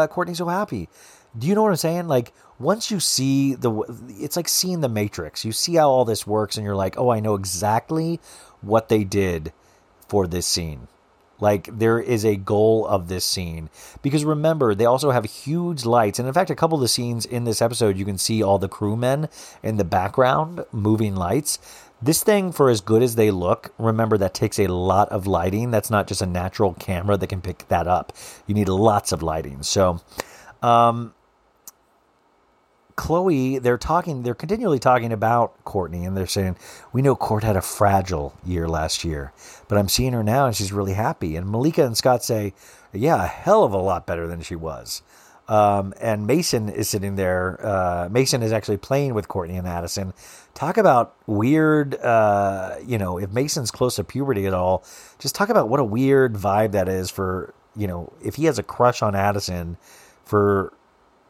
Kourtney 0.07 0.35
so 0.35 0.47
happy. 0.47 0.89
Do 1.37 1.47
you 1.47 1.55
know 1.55 1.63
what 1.63 1.69
I'm 1.69 1.75
saying? 1.75 2.07
Like 2.07 2.33
once 2.59 2.91
you 2.91 2.99
see 2.99 3.55
the, 3.55 3.71
it's 4.19 4.35
like 4.35 4.47
seeing 4.47 4.81
the 4.81 4.89
Matrix. 4.89 5.43
You 5.43 5.51
see 5.51 5.75
how 5.75 5.89
all 5.89 6.05
this 6.05 6.25
works, 6.25 6.57
and 6.57 6.65
you're 6.65 6.75
like, 6.75 6.97
oh, 6.97 7.09
I 7.09 7.19
know 7.19 7.35
exactly 7.35 8.19
what 8.61 8.89
they 8.89 9.03
did 9.03 9.51
for 10.07 10.27
this 10.27 10.45
scene. 10.45 10.87
Like 11.39 11.77
there 11.77 11.99
is 11.99 12.25
a 12.25 12.37
goal 12.37 12.87
of 12.87 13.07
this 13.07 13.25
scene 13.25 13.69
because 14.01 14.23
remember 14.23 14.73
they 14.73 14.85
also 14.85 15.11
have 15.11 15.25
huge 15.25 15.83
lights 15.83 16.17
and 16.17 16.27
in 16.27 16.33
fact 16.33 16.49
a 16.49 16.55
couple 16.55 16.77
of 16.77 16.81
the 16.81 16.87
scenes 16.87 17.25
in 17.25 17.43
this 17.43 17.61
episode 17.61 17.97
you 17.97 18.05
can 18.05 18.17
see 18.17 18.41
all 18.41 18.57
the 18.57 18.69
crewmen 18.69 19.27
in 19.61 19.75
the 19.77 19.83
background 19.83 20.63
moving 20.71 21.15
lights. 21.15 21.59
This 22.01 22.23
thing 22.23 22.51
for 22.51 22.69
as 22.69 22.81
good 22.81 23.01
as 23.01 23.15
they 23.15 23.31
look, 23.31 23.73
remember 23.77 24.17
that 24.17 24.33
takes 24.33 24.59
a 24.59 24.67
lot 24.67 25.09
of 25.09 25.27
lighting. 25.27 25.71
That's 25.71 25.89
not 25.89 26.07
just 26.07 26.21
a 26.21 26.25
natural 26.25 26.73
camera 26.73 27.17
that 27.17 27.27
can 27.27 27.41
pick 27.41 27.67
that 27.67 27.87
up. 27.87 28.13
You 28.47 28.53
need 28.53 28.69
lots 28.69 29.11
of 29.11 29.21
lighting. 29.21 29.63
So 29.63 29.99
um 30.63 31.14
Khloe, 32.97 33.61
they're 33.61 33.77
talking, 33.77 34.23
they're 34.23 34.33
continually 34.33 34.79
talking 34.79 35.11
about 35.11 35.63
Kourtney, 35.65 36.07
and 36.07 36.15
they're 36.15 36.27
saying, 36.27 36.55
We 36.93 37.01
know 37.01 37.15
Court 37.15 37.43
had 37.43 37.57
a 37.57 37.61
fragile 37.61 38.33
year 38.45 38.67
last 38.67 39.03
year, 39.03 39.33
but 39.67 39.77
I'm 39.77 39.89
seeing 39.89 40.13
her 40.13 40.23
now 40.23 40.45
and 40.45 40.55
she's 40.55 40.71
really 40.71 40.93
happy. 40.93 41.35
And 41.35 41.49
Malika 41.49 41.85
and 41.85 41.97
Scott 41.97 42.23
say, 42.23 42.53
Yeah, 42.93 43.23
a 43.23 43.27
hell 43.27 43.63
of 43.63 43.73
a 43.73 43.77
lot 43.77 44.05
better 44.05 44.27
than 44.27 44.41
she 44.41 44.55
was. 44.55 45.01
Um, 45.47 45.93
and 46.01 46.25
Mason 46.25 46.69
is 46.69 46.89
sitting 46.89 47.15
there. 47.17 47.59
Uh, 47.63 48.09
Mason 48.09 48.41
is 48.41 48.51
actually 48.51 48.77
playing 48.77 49.13
with 49.13 49.27
Kourtney 49.27 49.57
and 49.59 49.67
Addison. 49.67 50.13
Talk 50.53 50.77
about 50.77 51.15
weird, 51.27 51.95
uh, 51.95 52.77
you 52.85 52.97
know, 52.97 53.19
if 53.19 53.31
Mason's 53.31 53.71
close 53.71 53.97
to 53.97 54.03
puberty 54.03 54.47
at 54.47 54.53
all, 54.53 54.83
just 55.19 55.35
talk 55.35 55.49
about 55.49 55.69
what 55.69 55.79
a 55.79 55.83
weird 55.83 56.33
vibe 56.33 56.71
that 56.71 56.87
is 56.87 57.11
for, 57.11 57.53
you 57.75 57.87
know, 57.87 58.11
if 58.23 58.35
he 58.35 58.45
has 58.45 58.57
a 58.57 58.63
crush 58.63 59.03
on 59.03 59.15
Addison 59.15 59.77
for 60.23 60.73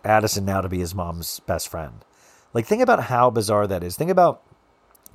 Addison 0.06 0.46
now 0.46 0.62
to 0.62 0.70
be 0.70 0.80
his 0.80 0.96
mom's 0.96 1.40
best 1.42 1.68
friend. 1.68 2.04
Like, 2.54 2.66
think 2.66 2.82
about 2.82 3.04
how 3.04 3.30
bizarre 3.30 3.68
that 3.68 3.84
is. 3.84 3.96
Think 3.96 4.12
about 4.12 4.42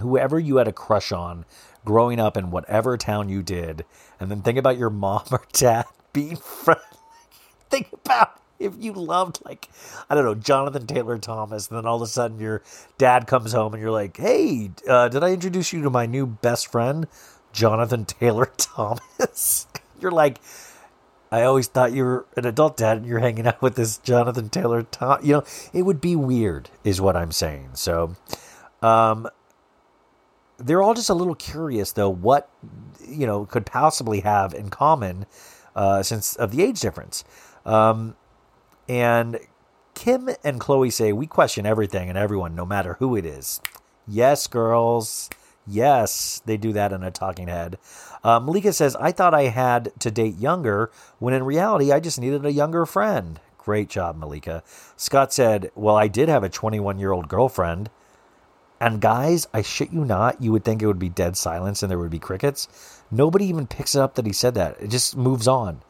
whoever 0.01 0.39
you 0.39 0.57
had 0.57 0.69
a 0.69 0.73
crush 0.73 1.13
on 1.13 1.45
growing 1.85 2.21
up 2.21 2.37
in 2.37 2.51
whatever 2.51 2.97
town 2.97 3.29
you 3.29 3.43
did, 3.43 3.85
and 4.19 4.31
then 4.31 4.43
think 4.43 4.59
about 4.59 4.79
your 4.79 4.91
mom 4.91 5.25
or 5.31 5.43
dad 5.53 5.87
being 6.13 6.37
friends. 6.37 6.81
think 7.71 7.89
about 7.93 8.41
if 8.59 8.75
you 8.79 8.93
loved, 8.93 9.39
like, 9.45 9.69
I 10.11 10.15
don't 10.15 10.25
know, 10.25 10.35
Jonathan 10.35 10.87
Taylor 10.87 11.19
Thomas, 11.19 11.69
and 11.69 11.79
then 11.79 11.87
all 11.87 11.97
of 11.97 12.03
a 12.03 12.07
sudden 12.07 12.39
your 12.39 12.63
dad 12.99 13.27
comes 13.27 13.53
home 13.53 13.73
and 13.73 13.81
you're 13.81 13.91
like, 13.91 14.17
hey, 14.19 14.71
uh, 14.87 15.09
did 15.09 15.25
I 15.25 15.33
introduce 15.33 15.73
you 15.73 15.83
to 15.83 15.91
my 15.91 16.05
new 16.07 16.27
best 16.27 16.71
friend, 16.71 17.07
Jonathan 17.53 18.05
Taylor 18.05 18.51
Thomas? 18.59 19.67
you're 19.99 20.11
like, 20.11 20.41
I 21.33 21.43
always 21.43 21.69
thought 21.69 21.93
you 21.93 22.05
were 22.05 22.27
an 22.37 22.45
adult 22.45 22.77
dad 22.77 22.99
and 22.99 23.07
you're 23.07 23.21
hanging 23.21 23.47
out 23.47 23.63
with 23.63 23.77
this 23.77 23.99
Jonathan 23.99 24.49
Taylor 24.49 24.83
Tom. 24.83 25.21
You 25.23 25.35
know, 25.35 25.45
it 25.73 25.83
would 25.83 26.01
be 26.01 26.17
weird, 26.17 26.71
is 26.83 27.01
what 27.01 27.17
I'm 27.17 27.33
saying. 27.33 27.71
So, 27.75 28.17
um, 28.83 29.29
they're 30.59 30.83
all 30.83 30.95
just 30.95 31.09
a 31.09 31.15
little 31.15 31.35
curious, 31.35 31.93
though, 31.93 32.11
what, 32.11 32.51
you 33.07 33.27
know, 33.27 33.47
could 33.47 33.65
possibly 33.65 34.21
have 34.21 34.53
in 34.53 34.69
common 34.71 35.27
uh, 35.75 36.03
since 36.03 36.37
of 36.37 36.51
the 36.51 36.63
age 36.63 36.81
difference. 36.81 37.25
Um, 37.65 38.17
and 38.89 39.39
Kim 39.95 40.29
and 40.45 40.61
Khloe 40.61 40.93
say, 40.93 41.13
We 41.13 41.27
question 41.27 41.65
everything 41.65 42.09
and 42.09 42.19
everyone, 42.19 42.55
no 42.55 42.67
matter 42.67 42.95
who 42.99 43.17
it 43.17 43.25
is. 43.25 43.61
Yes, 44.07 44.47
girls. 44.47 45.31
Yes, 45.67 46.43
they 46.47 46.57
do 46.57 46.73
that 46.73 46.93
in 46.93 47.03
a 47.03 47.11
talking 47.11 47.49
head. 47.49 47.79
Uh, 48.25 48.41
Malika 48.41 48.73
says, 48.73 48.97
I 48.97 49.13
thought 49.13 49.35
I 49.35 49.45
had 49.45 49.93
to 50.01 50.11
date 50.11 50.39
younger, 50.39 50.91
when 51.19 51.35
in 51.35 51.45
reality, 51.45 51.93
I 51.93 52.01
just 52.01 52.21
needed 52.21 52.45
a 52.45 52.53
younger 52.53 52.87
friend. 52.87 53.41
Great 53.59 53.89
job, 53.89 54.17
Malika. 54.17 54.63
Scott 54.97 55.33
said, 55.33 55.71
Well, 55.75 55.97
I 55.97 56.09
did 56.09 56.29
have 56.29 56.43
a 56.43 56.49
21 56.49 56.99
year 56.99 57.13
old 57.13 57.29
girlfriend. 57.29 57.91
And 58.81 59.01
guys, 59.03 59.47
I 59.53 59.61
shit 59.61 59.93
you 59.93 60.07
not, 60.07 60.41
you 60.41 60.53
would 60.53 60.65
think 60.65 60.81
it 60.81 60.87
would 60.87 60.99
be 60.99 61.11
dead 61.11 61.37
silence 61.37 61.83
and 61.83 61.91
there 61.91 61.99
would 61.99 62.11
be 62.11 62.19
crickets. 62.19 63.03
Nobody 63.11 63.45
even 63.47 63.67
picks 63.67 63.95
it 63.95 64.01
up 64.01 64.15
that 64.15 64.25
he 64.25 64.33
said 64.33 64.55
that. 64.55 64.81
It 64.81 64.89
just 64.89 65.17
moves 65.17 65.47
on. 65.47 65.83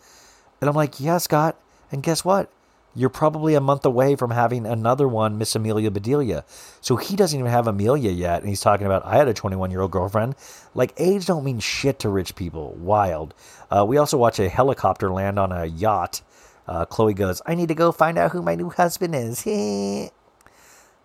And 0.60 0.68
I'm 0.68 0.74
like, 0.74 0.98
Yeah, 0.98 1.18
Scott. 1.18 1.56
And 1.92 2.02
guess 2.02 2.24
what? 2.24 2.50
You're 2.94 3.10
probably 3.10 3.54
a 3.54 3.60
month 3.60 3.84
away 3.84 4.16
from 4.16 4.30
having 4.30 4.66
another 4.66 5.06
one, 5.06 5.38
Miss 5.38 5.54
Amelia 5.54 5.90
Bedelia. 5.90 6.44
So 6.80 6.96
he 6.96 7.14
doesn't 7.14 7.38
even 7.38 7.50
have 7.50 7.66
Amelia 7.68 8.10
yet. 8.10 8.40
And 8.40 8.48
he's 8.48 8.60
talking 8.60 8.86
about, 8.86 9.06
I 9.06 9.16
had 9.16 9.28
a 9.28 9.34
21 9.34 9.70
year 9.70 9.80
old 9.80 9.92
girlfriend. 9.92 10.34
Like, 10.74 10.92
age 10.96 11.26
don't 11.26 11.44
mean 11.44 11.60
shit 11.60 12.00
to 12.00 12.08
rich 12.08 12.34
people. 12.34 12.74
Wild. 12.74 13.34
Uh, 13.70 13.84
we 13.86 13.96
also 13.96 14.18
watch 14.18 14.38
a 14.40 14.48
helicopter 14.48 15.10
land 15.10 15.38
on 15.38 15.52
a 15.52 15.66
yacht. 15.66 16.22
Uh, 16.66 16.84
Khloe 16.86 17.14
goes, 17.14 17.40
I 17.46 17.54
need 17.54 17.68
to 17.68 17.74
go 17.74 17.92
find 17.92 18.18
out 18.18 18.32
who 18.32 18.42
my 18.42 18.54
new 18.54 18.70
husband 18.70 19.14
is. 19.14 19.46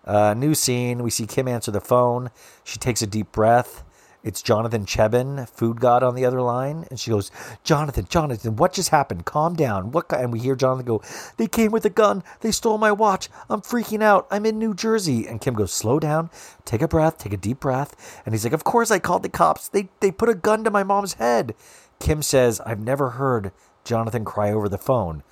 uh, 0.04 0.34
new 0.34 0.54
scene. 0.54 1.02
We 1.02 1.10
see 1.10 1.26
Kim 1.26 1.46
answer 1.46 1.70
the 1.70 1.80
phone. 1.80 2.30
She 2.64 2.78
takes 2.78 3.02
a 3.02 3.06
deep 3.06 3.30
breath. 3.30 3.84
It's 4.26 4.42
Jonathan 4.42 4.86
Cheban, 4.86 5.48
food 5.48 5.80
god, 5.80 6.02
on 6.02 6.16
the 6.16 6.24
other 6.24 6.42
line, 6.42 6.84
and 6.90 6.98
she 6.98 7.12
goes, 7.12 7.30
"Jonathan, 7.62 8.08
Jonathan, 8.08 8.56
what 8.56 8.72
just 8.72 8.88
happened? 8.88 9.24
Calm 9.24 9.54
down. 9.54 9.92
What?" 9.92 10.12
And 10.12 10.32
we 10.32 10.40
hear 10.40 10.56
Jonathan 10.56 10.84
go, 10.84 11.00
"They 11.36 11.46
came 11.46 11.70
with 11.70 11.84
a 11.84 11.90
gun. 11.90 12.24
They 12.40 12.50
stole 12.50 12.76
my 12.76 12.90
watch. 12.90 13.28
I'm 13.48 13.60
freaking 13.60 14.02
out. 14.02 14.26
I'm 14.28 14.44
in 14.44 14.58
New 14.58 14.74
Jersey." 14.74 15.28
And 15.28 15.40
Kim 15.40 15.54
goes, 15.54 15.72
"Slow 15.72 16.00
down. 16.00 16.28
Take 16.64 16.82
a 16.82 16.88
breath. 16.88 17.18
Take 17.18 17.34
a 17.34 17.36
deep 17.36 17.60
breath." 17.60 17.94
And 18.26 18.34
he's 18.34 18.42
like, 18.42 18.52
"Of 18.52 18.64
course 18.64 18.90
I 18.90 18.98
called 18.98 19.22
the 19.22 19.28
cops. 19.28 19.68
They 19.68 19.90
they 20.00 20.10
put 20.10 20.28
a 20.28 20.34
gun 20.34 20.64
to 20.64 20.72
my 20.72 20.82
mom's 20.82 21.14
head." 21.14 21.54
Kim 22.00 22.20
says, 22.20 22.60
"I've 22.66 22.80
never 22.80 23.10
heard 23.10 23.52
Jonathan 23.84 24.24
cry 24.24 24.50
over 24.50 24.68
the 24.68 24.76
phone." 24.76 25.22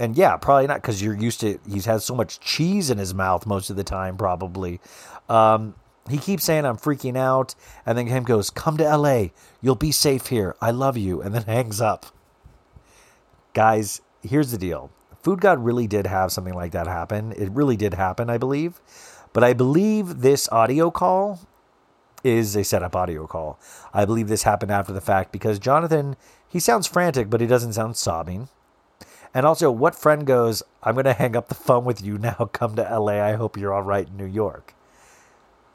And 0.00 0.16
yeah, 0.16 0.38
probably 0.38 0.68
not 0.68 0.80
because 0.80 1.02
you're 1.02 1.14
used 1.14 1.40
to 1.40 1.58
he's 1.68 1.84
had 1.84 2.00
so 2.00 2.14
much 2.14 2.40
cheese 2.40 2.88
in 2.88 2.96
his 2.96 3.12
mouth 3.12 3.44
most 3.44 3.68
of 3.68 3.76
the 3.76 3.84
time, 3.84 4.16
probably. 4.16 4.80
Um, 5.28 5.74
he 6.10 6.18
keeps 6.18 6.44
saying 6.44 6.64
I'm 6.64 6.76
freaking 6.76 7.16
out, 7.16 7.54
and 7.84 7.96
then 7.96 8.06
him 8.06 8.24
goes, 8.24 8.50
"Come 8.50 8.76
to 8.78 8.84
L.A. 8.84 9.32
You'll 9.60 9.74
be 9.74 9.92
safe 9.92 10.28
here. 10.28 10.54
I 10.60 10.70
love 10.70 10.96
you," 10.96 11.20
and 11.20 11.34
then 11.34 11.42
hangs 11.46 11.80
up. 11.80 12.06
Guys, 13.54 14.00
here's 14.22 14.50
the 14.50 14.58
deal: 14.58 14.90
Food 15.22 15.40
God 15.40 15.64
really 15.64 15.86
did 15.86 16.06
have 16.06 16.32
something 16.32 16.54
like 16.54 16.72
that 16.72 16.86
happen. 16.86 17.32
It 17.32 17.50
really 17.50 17.76
did 17.76 17.94
happen, 17.94 18.30
I 18.30 18.38
believe. 18.38 18.80
But 19.32 19.44
I 19.44 19.52
believe 19.52 20.20
this 20.22 20.48
audio 20.50 20.90
call 20.90 21.40
is 22.24 22.56
a 22.56 22.64
setup 22.64 22.96
audio 22.96 23.26
call. 23.26 23.58
I 23.92 24.04
believe 24.04 24.28
this 24.28 24.42
happened 24.44 24.72
after 24.72 24.92
the 24.92 25.00
fact 25.00 25.32
because 25.32 25.58
Jonathan, 25.58 26.16
he 26.48 26.58
sounds 26.58 26.86
frantic, 26.86 27.30
but 27.30 27.40
he 27.40 27.46
doesn't 27.46 27.74
sound 27.74 27.96
sobbing. 27.96 28.48
And 29.34 29.44
also, 29.44 29.70
what 29.70 29.94
friend 29.94 30.26
goes, 30.26 30.62
I'm 30.82 30.94
going 30.94 31.04
to 31.04 31.12
hang 31.12 31.36
up 31.36 31.48
the 31.48 31.54
phone 31.54 31.84
with 31.84 32.02
you 32.02 32.18
now. 32.18 32.48
Come 32.52 32.76
to 32.76 32.98
LA. 32.98 33.22
I 33.22 33.34
hope 33.34 33.56
you're 33.56 33.74
all 33.74 33.82
right 33.82 34.08
in 34.08 34.16
New 34.16 34.24
York. 34.24 34.74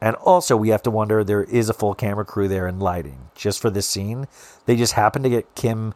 And 0.03 0.17
also, 0.17 0.57
we 0.57 0.67
have 0.67 0.83
to 0.83 0.91
wonder 0.91 1.23
there 1.23 1.45
is 1.45 1.69
a 1.69 1.73
full 1.73 1.95
camera 1.95 2.25
crew 2.25 2.49
there 2.49 2.67
and 2.67 2.81
lighting 2.81 3.29
just 3.35 3.61
for 3.61 3.69
this 3.69 3.87
scene. 3.87 4.27
They 4.65 4.75
just 4.75 4.93
happened 4.93 5.23
to 5.23 5.29
get 5.29 5.55
Kim 5.55 5.93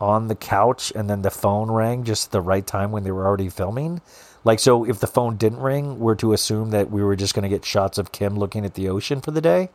on 0.00 0.28
the 0.28 0.34
couch 0.34 0.90
and 0.96 1.10
then 1.10 1.20
the 1.20 1.30
phone 1.30 1.70
rang 1.70 2.02
just 2.02 2.28
at 2.28 2.32
the 2.32 2.40
right 2.40 2.66
time 2.66 2.92
when 2.92 3.04
they 3.04 3.10
were 3.10 3.26
already 3.26 3.50
filming. 3.50 4.00
Like, 4.42 4.58
so 4.58 4.84
if 4.84 5.00
the 5.00 5.06
phone 5.06 5.36
didn't 5.36 5.60
ring, 5.60 5.98
we're 5.98 6.14
to 6.14 6.32
assume 6.32 6.70
that 6.70 6.90
we 6.90 7.04
were 7.04 7.14
just 7.14 7.34
going 7.34 7.42
to 7.42 7.54
get 7.54 7.62
shots 7.62 7.98
of 7.98 8.10
Kim 8.10 8.38
looking 8.38 8.64
at 8.64 8.72
the 8.72 8.88
ocean 8.88 9.20
for 9.20 9.32
the 9.32 9.42
day. 9.42 9.68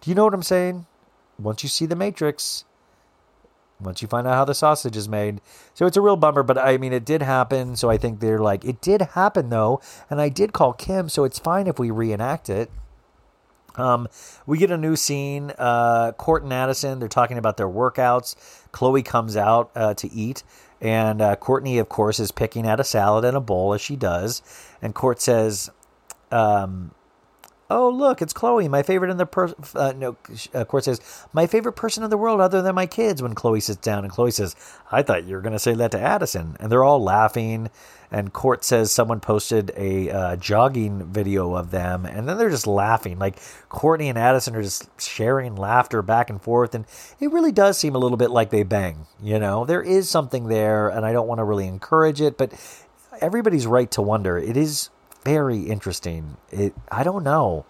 Do 0.00 0.08
you 0.08 0.14
know 0.14 0.24
what 0.24 0.34
I'm 0.34 0.44
saying? 0.44 0.86
Once 1.36 1.64
you 1.64 1.68
see 1.68 1.86
the 1.86 1.96
Matrix, 1.96 2.64
once 3.80 4.02
you 4.02 4.06
find 4.06 4.24
out 4.28 4.36
how 4.36 4.44
the 4.44 4.54
sausage 4.54 4.96
is 4.96 5.08
made. 5.08 5.40
So 5.74 5.86
it's 5.86 5.96
a 5.96 6.00
real 6.00 6.14
bummer, 6.14 6.44
but 6.44 6.58
I 6.58 6.78
mean, 6.78 6.92
it 6.92 7.04
did 7.04 7.22
happen. 7.22 7.74
So 7.74 7.90
I 7.90 7.98
think 7.98 8.20
they're 8.20 8.38
like, 8.38 8.64
it 8.64 8.80
did 8.80 9.02
happen 9.02 9.50
though. 9.50 9.80
And 10.08 10.20
I 10.20 10.28
did 10.28 10.52
call 10.52 10.74
Kim, 10.74 11.08
so 11.08 11.24
it's 11.24 11.40
fine 11.40 11.66
if 11.66 11.80
we 11.80 11.90
reenact 11.90 12.48
it. 12.48 12.70
Um, 13.76 14.08
we 14.46 14.58
get 14.58 14.70
a 14.70 14.78
new 14.78 14.96
scene. 14.96 15.52
Uh, 15.58 16.12
Court 16.12 16.42
and 16.42 16.52
Addison, 16.52 16.98
they're 16.98 17.08
talking 17.08 17.38
about 17.38 17.56
their 17.56 17.68
workouts. 17.68 18.36
Khloe 18.72 19.04
comes 19.04 19.36
out 19.36 19.70
uh, 19.74 19.94
to 19.94 20.12
eat. 20.12 20.42
And 20.80 21.22
uh, 21.22 21.36
Kourtney, 21.36 21.80
of 21.80 21.88
course, 21.88 22.20
is 22.20 22.30
picking 22.30 22.66
at 22.66 22.78
a 22.78 22.84
salad 22.84 23.24
in 23.24 23.34
a 23.34 23.40
bowl 23.40 23.74
as 23.74 23.80
she 23.80 23.96
does. 23.96 24.42
And 24.82 24.94
Court 24.94 25.20
says, 25.20 25.70
um, 26.30 26.90
Oh, 27.76 27.88
look, 27.88 28.22
it's 28.22 28.32
Khloe, 28.32 28.70
my 28.70 28.84
favorite 28.84 29.10
in 29.10 29.16
the 29.16 29.26
per- 29.26 29.52
uh, 29.74 29.92
no. 29.96 30.16
Uh, 30.54 30.64
Court 30.64 30.84
says 30.84 31.00
my 31.32 31.48
favorite 31.48 31.72
person 31.72 32.04
in 32.04 32.10
the 32.10 32.16
world, 32.16 32.40
other 32.40 32.62
than 32.62 32.76
my 32.76 32.86
kids. 32.86 33.20
When 33.20 33.34
Khloe 33.34 33.60
sits 33.60 33.80
down, 33.80 34.04
and 34.04 34.12
Khloe 34.12 34.32
says, 34.32 34.54
"I 34.92 35.02
thought 35.02 35.24
you 35.24 35.34
were 35.34 35.40
going 35.40 35.54
to 35.54 35.58
say 35.58 35.74
that 35.74 35.90
to 35.90 36.00
Addison," 36.00 36.56
and 36.60 36.70
they're 36.70 36.84
all 36.84 37.02
laughing. 37.02 37.70
And 38.12 38.32
Court 38.32 38.62
says 38.62 38.92
someone 38.92 39.18
posted 39.18 39.72
a 39.76 40.08
uh, 40.08 40.36
jogging 40.36 41.12
video 41.12 41.56
of 41.56 41.72
them, 41.72 42.06
and 42.06 42.28
then 42.28 42.38
they're 42.38 42.48
just 42.48 42.68
laughing. 42.68 43.18
Like 43.18 43.40
Kourtney 43.68 44.08
and 44.08 44.16
Addison 44.16 44.54
are 44.54 44.62
just 44.62 44.88
sharing 45.00 45.56
laughter 45.56 46.00
back 46.00 46.30
and 46.30 46.40
forth, 46.40 46.76
and 46.76 46.84
it 47.18 47.32
really 47.32 47.50
does 47.50 47.76
seem 47.76 47.96
a 47.96 47.98
little 47.98 48.18
bit 48.18 48.30
like 48.30 48.50
they 48.50 48.62
bang. 48.62 49.08
You 49.20 49.40
know, 49.40 49.64
there 49.64 49.82
is 49.82 50.08
something 50.08 50.46
there, 50.46 50.90
and 50.90 51.04
I 51.04 51.12
don't 51.12 51.26
want 51.26 51.40
to 51.40 51.44
really 51.44 51.66
encourage 51.66 52.20
it, 52.20 52.38
but 52.38 52.52
everybody's 53.20 53.66
right 53.66 53.90
to 53.90 54.02
wonder. 54.02 54.38
It 54.38 54.56
is 54.56 54.90
very 55.24 55.62
interesting. 55.62 56.36
It 56.50 56.74
I 56.90 57.02
don't 57.02 57.24
know. 57.24 57.64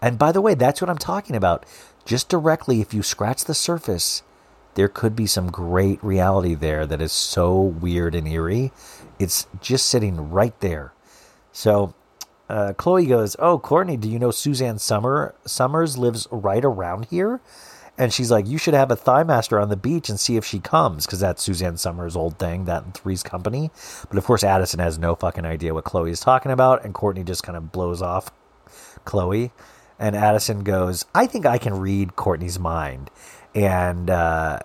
And 0.00 0.18
by 0.18 0.32
the 0.32 0.40
way, 0.40 0.54
that's 0.54 0.80
what 0.80 0.90
I'm 0.90 0.98
talking 0.98 1.36
about. 1.36 1.66
Just 2.04 2.28
directly 2.28 2.80
if 2.80 2.94
you 2.94 3.02
scratch 3.02 3.44
the 3.44 3.54
surface, 3.54 4.22
there 4.74 4.88
could 4.88 5.16
be 5.16 5.26
some 5.26 5.50
great 5.50 6.02
reality 6.02 6.54
there 6.54 6.86
that 6.86 7.02
is 7.02 7.12
so 7.12 7.60
weird 7.60 8.14
and 8.14 8.28
eerie. 8.28 8.72
It's 9.18 9.46
just 9.60 9.86
sitting 9.86 10.30
right 10.30 10.58
there. 10.60 10.92
So 11.52 11.94
uh, 12.48 12.72
Khloe 12.74 13.08
goes, 13.08 13.36
"Oh, 13.38 13.58
Kourtney, 13.58 14.00
do 14.00 14.08
you 14.08 14.18
know 14.18 14.30
Suzanne 14.30 14.78
Summer 14.78 15.34
Somers 15.44 15.98
lives 15.98 16.28
right 16.30 16.64
around 16.64 17.06
here?" 17.06 17.40
And 17.98 18.12
she's 18.12 18.30
like, 18.30 18.46
"You 18.46 18.58
should 18.58 18.74
have 18.74 18.90
a 18.90 18.96
thigh 18.96 19.24
master 19.24 19.58
on 19.58 19.68
the 19.68 19.76
beach 19.76 20.08
and 20.08 20.18
see 20.18 20.36
if 20.36 20.44
she 20.44 20.60
comes, 20.60 21.04
because 21.04 21.20
that's 21.20 21.42
Suzanne 21.42 21.76
Somers' 21.76 22.16
old 22.16 22.38
thing, 22.38 22.64
that 22.66 22.84
and 22.84 22.94
Three's 22.94 23.22
Company." 23.24 23.70
But 24.08 24.18
of 24.18 24.24
course, 24.24 24.44
Addison 24.44 24.80
has 24.80 24.98
no 24.98 25.14
fucking 25.16 25.44
idea 25.44 25.74
what 25.74 25.84
Khloe 25.84 26.10
is 26.10 26.20
talking 26.20 26.52
about, 26.52 26.84
and 26.84 26.94
Kourtney 26.94 27.24
just 27.24 27.42
kind 27.42 27.56
of 27.56 27.72
blows 27.72 28.00
off 28.00 28.30
Khloe. 29.04 29.50
And 29.98 30.14
Addison 30.14 30.62
goes, 30.62 31.04
"I 31.14 31.26
think 31.26 31.44
I 31.44 31.58
can 31.58 31.80
read 31.80 32.10
Kourtney's 32.10 32.58
mind," 32.58 33.10
and 33.54 34.08
uh, 34.08 34.60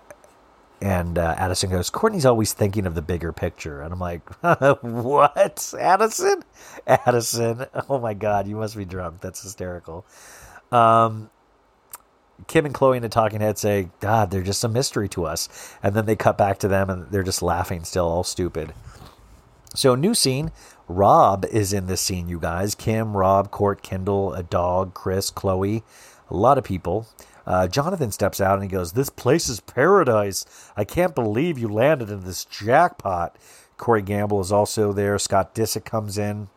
and 0.84 1.16
uh, 1.16 1.34
Addison 1.38 1.70
goes, 1.70 1.90
Kourtney's 1.90 2.26
always 2.26 2.52
thinking 2.52 2.84
of 2.84 2.94
the 2.94 3.00
bigger 3.00 3.32
picture. 3.32 3.80
And 3.80 3.90
I'm 3.90 3.98
like, 3.98 4.28
what? 4.82 5.74
Addison? 5.80 6.44
Addison. 6.86 7.64
Oh 7.88 7.98
my 7.98 8.12
God, 8.12 8.46
you 8.46 8.56
must 8.56 8.76
be 8.76 8.84
drunk. 8.84 9.22
That's 9.22 9.42
hysterical. 9.42 10.04
Um, 10.70 11.30
Kim 12.46 12.66
and 12.66 12.74
Khloe 12.74 12.96
in 12.96 13.02
the 13.02 13.08
talking 13.08 13.40
head 13.40 13.58
say, 13.58 13.88
God, 14.00 14.30
they're 14.30 14.42
just 14.42 14.64
a 14.64 14.68
mystery 14.68 15.08
to 15.10 15.24
us. 15.24 15.48
And 15.82 15.94
then 15.94 16.06
they 16.06 16.16
cut 16.16 16.38
back 16.38 16.58
to 16.58 16.68
them 16.68 16.90
and 16.90 17.10
they're 17.10 17.22
just 17.22 17.42
laughing 17.42 17.84
still, 17.84 18.06
all 18.06 18.24
stupid. 18.24 18.72
So, 19.74 19.94
new 19.94 20.14
scene. 20.14 20.52
Rob 20.86 21.44
is 21.46 21.72
in 21.72 21.86
this 21.86 22.00
scene, 22.00 22.28
you 22.28 22.38
guys. 22.38 22.74
Kim, 22.74 23.16
Rob, 23.16 23.50
Court, 23.50 23.82
Kendall, 23.82 24.34
a 24.34 24.42
dog, 24.42 24.92
Kris, 24.94 25.30
Khloe, 25.30 25.82
a 26.30 26.36
lot 26.36 26.58
of 26.58 26.64
people. 26.64 27.08
Uh, 27.46 27.66
Jonathan 27.68 28.10
steps 28.10 28.40
out 28.40 28.54
and 28.54 28.62
he 28.62 28.68
goes, 28.68 28.92
This 28.92 29.10
place 29.10 29.48
is 29.48 29.60
paradise. 29.60 30.44
I 30.76 30.84
can't 30.84 31.14
believe 31.14 31.58
you 31.58 31.68
landed 31.68 32.10
in 32.10 32.24
this 32.24 32.44
jackpot. 32.44 33.36
Corey 33.76 34.02
Gamble 34.02 34.40
is 34.40 34.52
also 34.52 34.92
there. 34.92 35.18
Scott 35.18 35.54
Disick 35.54 35.84
comes 35.84 36.16
in. 36.16 36.48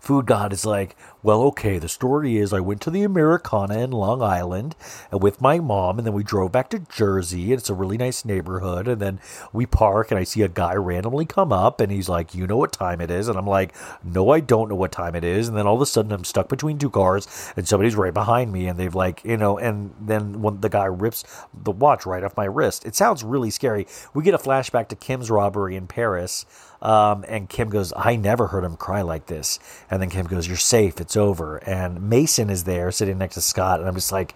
Food 0.00 0.26
God 0.26 0.52
is 0.52 0.64
like, 0.64 0.96
well, 1.22 1.42
okay, 1.42 1.78
the 1.78 1.88
story 1.88 2.36
is 2.36 2.52
I 2.52 2.60
went 2.60 2.80
to 2.82 2.90
the 2.90 3.02
Americana 3.02 3.80
in 3.80 3.90
Long 3.90 4.22
Island 4.22 4.76
uh, 5.12 5.18
with 5.18 5.40
my 5.40 5.58
mom, 5.58 5.98
and 5.98 6.06
then 6.06 6.14
we 6.14 6.22
drove 6.22 6.52
back 6.52 6.70
to 6.70 6.78
Jersey, 6.78 7.44
and 7.50 7.54
it's 7.54 7.68
a 7.68 7.74
really 7.74 7.98
nice 7.98 8.24
neighborhood. 8.24 8.86
And 8.86 9.02
then 9.02 9.20
we 9.52 9.66
park, 9.66 10.10
and 10.10 10.18
I 10.18 10.24
see 10.24 10.42
a 10.42 10.48
guy 10.48 10.74
randomly 10.74 11.26
come 11.26 11.52
up, 11.52 11.80
and 11.80 11.90
he's 11.90 12.08
like, 12.08 12.34
You 12.34 12.46
know 12.46 12.56
what 12.56 12.72
time 12.72 13.00
it 13.00 13.10
is? 13.10 13.26
And 13.26 13.36
I'm 13.36 13.46
like, 13.46 13.74
No, 14.04 14.30
I 14.30 14.40
don't 14.40 14.68
know 14.68 14.76
what 14.76 14.92
time 14.92 15.16
it 15.16 15.24
is. 15.24 15.48
And 15.48 15.56
then 15.56 15.66
all 15.66 15.74
of 15.74 15.82
a 15.82 15.86
sudden, 15.86 16.12
I'm 16.12 16.24
stuck 16.24 16.48
between 16.48 16.78
two 16.78 16.90
cars, 16.90 17.52
and 17.56 17.66
somebody's 17.66 17.96
right 17.96 18.14
behind 18.14 18.52
me, 18.52 18.68
and 18.68 18.78
they've 18.78 18.94
like, 18.94 19.24
you 19.24 19.36
know, 19.36 19.58
and 19.58 19.92
then 20.00 20.40
when 20.40 20.60
the 20.60 20.68
guy 20.68 20.86
rips 20.86 21.24
the 21.52 21.72
watch 21.72 22.06
right 22.06 22.22
off 22.22 22.36
my 22.36 22.44
wrist, 22.44 22.86
it 22.86 22.94
sounds 22.94 23.24
really 23.24 23.50
scary. 23.50 23.86
We 24.14 24.22
get 24.22 24.34
a 24.34 24.38
flashback 24.38 24.88
to 24.88 24.96
Kim's 24.96 25.30
robbery 25.30 25.74
in 25.74 25.88
Paris. 25.88 26.46
Um, 26.80 27.24
and 27.26 27.48
Kim 27.48 27.70
goes, 27.70 27.92
I 27.96 28.16
never 28.16 28.48
heard 28.48 28.64
him 28.64 28.76
cry 28.76 29.02
like 29.02 29.26
this. 29.26 29.58
And 29.90 30.00
then 30.00 30.10
Kim 30.10 30.26
goes, 30.26 30.46
You're 30.46 30.56
safe. 30.56 31.00
It's 31.00 31.16
over. 31.16 31.56
And 31.58 32.08
Mason 32.08 32.50
is 32.50 32.64
there 32.64 32.90
sitting 32.92 33.18
next 33.18 33.34
to 33.34 33.40
Scott. 33.40 33.80
And 33.80 33.88
I'm 33.88 33.94
just 33.94 34.12
like, 34.12 34.34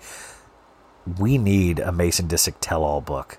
We 1.18 1.38
need 1.38 1.78
a 1.78 1.92
Mason 1.92 2.28
Disick 2.28 2.54
tell 2.60 2.82
all 2.82 3.00
book. 3.00 3.38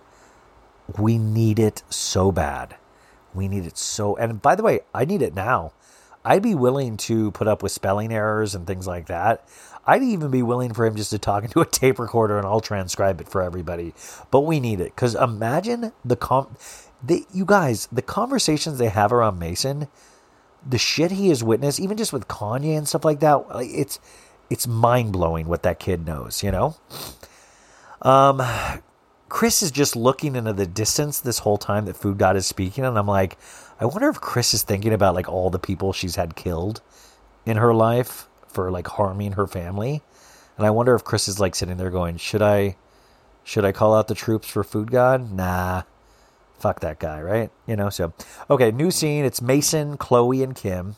We 0.97 1.18
need 1.18 1.60
it 1.60 1.84
so 1.89 2.32
bad. 2.32 2.76
We 3.34 3.47
need 3.47 3.66
it 3.66 3.78
so. 3.78 4.16
And 4.16 4.41
by 4.41 4.56
the 4.56 4.64
way, 4.64 4.82
I 4.93 5.06
need 5.06 5.22
it 5.22 5.34
now. 5.34 5.74
I'd 6.26 6.43
be 6.43 6.56
willing 6.56 6.95
to 6.97 7.32
put 7.32 7.47
up 7.47 7.62
with 7.62 7.72
spelling 7.72 8.14
errors 8.14 8.56
and 8.56 8.66
things 8.66 8.88
like 8.88 9.08
that. 9.08 9.45
I'd 9.86 10.04
even 10.04 10.32
be 10.32 10.41
willing 10.41 10.74
for 10.74 10.86
him 10.86 10.95
just 10.95 11.10
to 11.12 11.20
talk 11.20 11.43
into 11.45 11.60
a 11.60 11.66
tape 11.66 11.99
recorder 11.99 12.38
and 12.38 12.47
I'll 12.47 12.62
transcribe 12.62 13.20
it 13.20 13.28
for 13.28 13.41
everybody. 13.41 13.93
But 14.32 14.41
we 14.41 14.60
need 14.60 14.80
it 14.80 14.95
because 14.95 15.16
imagine 15.16 15.91
the 16.06 16.16
com. 16.16 16.56
They, 17.04 17.26
you 17.34 17.45
guys, 17.45 17.88
the 17.91 18.01
conversations 18.01 18.78
they 18.78 18.89
have 18.89 19.12
around 19.12 19.38
Mason, 19.38 19.88
the 20.68 20.78
shit 20.78 21.12
he 21.12 21.30
has 21.30 21.43
witnessed, 21.43 21.80
even 21.80 21.97
just 21.97 22.14
with 22.14 22.28
Kanye 22.28 22.78
and 22.78 22.88
stuff 22.88 23.04
like 23.04 23.20
that, 23.20 23.43
it's 23.56 23.99
it's 24.49 24.68
mind 24.68 25.12
blowing 25.12 25.47
what 25.47 25.64
that 25.64 25.80
kid 25.80 26.06
knows. 26.06 26.43
You 26.43 26.51
know. 26.51 26.76
Um, 28.01 28.41
Kris 29.34 29.64
is 29.64 29.72
just 29.72 29.95
looking 29.95 30.36
into 30.36 30.54
the 30.54 30.68
distance 30.68 31.20
this 31.20 31.39
whole 31.39 31.58
time 31.58 31.86
that 31.86 31.97
Food 31.97 32.20
God 32.20 32.36
is 32.36 32.45
speaking, 32.45 32.86
and 32.86 32.99
I'm 32.99 33.08
like, 33.08 33.38
I 33.80 33.86
wonder 33.86 34.08
if 34.10 34.22
Kris 34.22 34.54
is 34.54 34.62
thinking 34.62 34.93
about 34.93 35.16
like 35.16 35.28
all 35.28 35.49
the 35.49 35.58
people 35.58 35.91
she's 35.91 36.16
had 36.16 36.36
killed 36.36 36.82
in 37.45 37.58
her 37.58 37.74
life 37.74 38.28
for 38.47 38.70
like 38.70 38.88
harming 38.88 39.32
her 39.32 39.47
family, 39.47 40.04
and 40.56 40.68
I 40.68 40.70
wonder 40.70 40.93
if 40.93 41.04
Kris 41.04 41.28
is 41.28 41.39
like 41.39 41.56
sitting 41.56 41.78
there 41.78 41.89
going, 41.89 42.18
should 42.18 42.43
I, 42.43 42.76
should 43.43 43.66
I 43.66 43.72
call 43.72 43.95
out 43.95 44.08
the 44.08 44.14
troops 44.14 44.47
for 44.47 44.64
Food 44.64 44.91
God? 44.91 45.32
Nah, 45.32 45.82
fuck 46.64 46.80
that 46.80 46.97
guy, 46.97 47.22
right? 47.22 47.51
You 47.68 47.76
know. 47.76 47.89
So 47.89 48.14
okay, 48.49 48.72
new 48.72 48.89
scene. 48.89 49.26
It's 49.26 49.41
Mason, 49.41 49.97
Khloe, 49.97 50.41
and 50.41 50.55
Kim. 50.55 50.95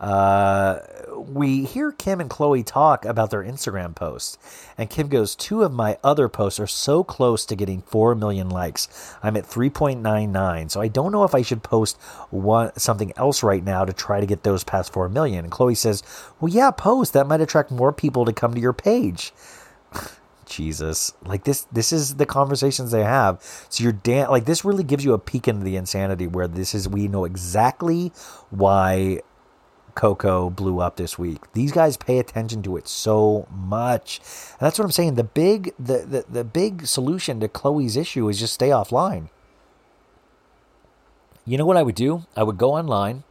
Uh, 0.00 0.80
we 1.16 1.64
hear 1.64 1.90
Kim 1.90 2.20
and 2.20 2.28
Khloe 2.28 2.64
talk 2.64 3.04
about 3.04 3.30
their 3.30 3.42
Instagram 3.42 3.94
posts, 3.94 4.36
and 4.76 4.90
Kim 4.90 5.08
goes, 5.08 5.34
Two 5.34 5.62
of 5.62 5.72
my 5.72 5.98
other 6.04 6.28
posts 6.28 6.60
are 6.60 6.66
so 6.66 7.02
close 7.02 7.46
to 7.46 7.56
getting 7.56 7.82
4 7.82 8.14
million 8.14 8.50
likes. 8.50 9.16
I'm 9.22 9.36
at 9.36 9.44
3.99, 9.44 10.70
so 10.70 10.80
I 10.80 10.88
don't 10.88 11.12
know 11.12 11.24
if 11.24 11.34
I 11.34 11.42
should 11.42 11.62
post 11.62 11.96
one 12.30 12.76
something 12.76 13.12
else 13.16 13.42
right 13.42 13.64
now 13.64 13.84
to 13.84 13.92
try 13.92 14.20
to 14.20 14.26
get 14.26 14.42
those 14.42 14.62
past 14.62 14.92
4 14.92 15.08
million. 15.08 15.44
And 15.44 15.52
Khloe 15.52 15.76
says, 15.76 16.02
Well, 16.40 16.52
yeah, 16.52 16.70
post. 16.70 17.12
That 17.14 17.26
might 17.26 17.40
attract 17.40 17.70
more 17.70 17.92
people 17.92 18.24
to 18.26 18.32
come 18.32 18.54
to 18.54 18.60
your 18.60 18.74
page. 18.74 19.32
Jesus, 20.54 21.14
like 21.24 21.44
this, 21.44 21.66
this 21.72 21.92
is 21.92 22.16
the 22.16 22.26
conversations 22.26 22.90
they 22.90 23.02
have. 23.02 23.42
So 23.68 23.82
you're 23.82 23.92
dan- 23.92 24.30
like 24.30 24.44
this 24.44 24.64
really 24.64 24.84
gives 24.84 25.04
you 25.04 25.12
a 25.12 25.18
peek 25.18 25.48
into 25.48 25.64
the 25.64 25.76
insanity 25.76 26.26
where 26.26 26.48
this 26.48 26.74
is. 26.74 26.88
We 26.88 27.08
know 27.08 27.24
exactly 27.24 28.12
why 28.50 29.20
Coco 29.94 30.50
blew 30.50 30.80
up 30.80 30.96
this 30.96 31.18
week. 31.18 31.52
These 31.52 31.72
guys 31.72 31.96
pay 31.96 32.18
attention 32.18 32.62
to 32.64 32.76
it 32.76 32.88
so 32.88 33.46
much. 33.50 34.18
And 34.18 34.60
that's 34.60 34.78
what 34.78 34.84
I'm 34.84 34.90
saying. 34.92 35.14
The 35.14 35.24
big 35.24 35.74
the, 35.78 35.98
the, 35.98 36.24
the 36.28 36.44
big 36.44 36.86
solution 36.86 37.40
to 37.40 37.48
Khloe's 37.48 37.96
issue 37.96 38.28
is 38.28 38.38
just 38.38 38.54
stay 38.54 38.68
offline. 38.68 39.28
You 41.46 41.58
know 41.58 41.66
what 41.66 41.76
I 41.76 41.82
would 41.82 41.94
do? 41.94 42.24
I 42.36 42.42
would 42.42 42.58
go 42.58 42.72
online. 42.72 43.24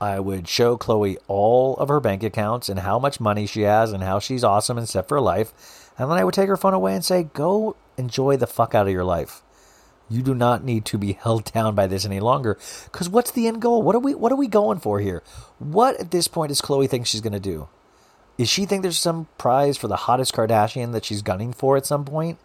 I 0.00 0.20
would 0.20 0.46
show 0.46 0.76
Khloe 0.76 1.16
all 1.26 1.76
of 1.76 1.88
her 1.88 2.00
bank 2.00 2.22
accounts 2.22 2.68
and 2.68 2.80
how 2.80 2.98
much 2.98 3.20
money 3.20 3.46
she 3.46 3.62
has 3.62 3.92
and 3.92 4.02
how 4.02 4.18
she's 4.18 4.44
awesome 4.44 4.76
and 4.76 4.88
set 4.88 5.08
for 5.08 5.20
life. 5.20 5.85
And 5.98 6.10
then 6.10 6.18
I 6.18 6.24
would 6.24 6.34
take 6.34 6.48
her 6.48 6.56
phone 6.56 6.74
away 6.74 6.94
and 6.94 7.04
say, 7.04 7.24
Go 7.24 7.76
enjoy 7.96 8.36
the 8.36 8.46
fuck 8.46 8.74
out 8.74 8.86
of 8.86 8.92
your 8.92 9.04
life. 9.04 9.42
You 10.08 10.22
do 10.22 10.34
not 10.34 10.62
need 10.62 10.84
to 10.86 10.98
be 10.98 11.12
held 11.20 11.52
down 11.52 11.74
by 11.74 11.86
this 11.86 12.04
any 12.04 12.20
longer. 12.20 12.58
Because 12.84 13.08
what's 13.08 13.30
the 13.30 13.46
end 13.46 13.62
goal? 13.62 13.82
What 13.82 13.94
are 13.94 14.00
we 14.00 14.14
what 14.14 14.32
are 14.32 14.36
we 14.36 14.48
going 14.48 14.78
for 14.78 15.00
here? 15.00 15.22
What 15.58 15.98
at 16.00 16.10
this 16.10 16.28
point 16.28 16.50
does 16.50 16.60
Khloe 16.60 16.88
think 16.88 17.06
she's 17.06 17.20
gonna 17.20 17.40
do? 17.40 17.68
Is 18.38 18.48
she 18.50 18.66
think 18.66 18.82
there's 18.82 18.98
some 18.98 19.28
prize 19.38 19.78
for 19.78 19.88
the 19.88 19.96
hottest 19.96 20.34
Kardashian 20.34 20.92
that 20.92 21.04
she's 21.04 21.22
gunning 21.22 21.52
for 21.52 21.76
at 21.76 21.86
some 21.86 22.04
point? 22.04 22.38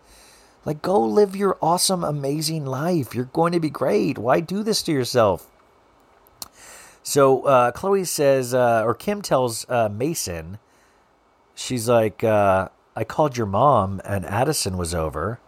Like 0.64 0.82
go 0.82 0.99
live 0.99 1.36
your 1.36 1.58
awesome, 1.62 2.04
amazing 2.04 2.66
life. 2.66 3.14
You're 3.14 3.26
going 3.26 3.52
to 3.52 3.60
be 3.60 3.70
great. 3.70 4.18
Why 4.18 4.39
do 4.39 4.64
this 4.64 4.82
to 4.84 4.91
yourself? 4.91 5.47
So 7.04 7.43
uh, 7.43 7.72
Khloe 7.72 8.08
says, 8.08 8.54
uh, 8.54 8.84
or 8.86 8.93
Kim 8.93 9.22
tells 9.22 9.68
uh, 9.70 9.89
Mason, 9.89 10.60
she's 11.56 11.89
like, 11.89 12.24
uh, 12.24 12.70
I 12.96 13.04
called 13.04 13.38
your 13.38 13.48
mom 13.48 14.02
and 14.04 14.26
Addison 14.26 14.78
was 14.78 14.94
over. 14.94 15.39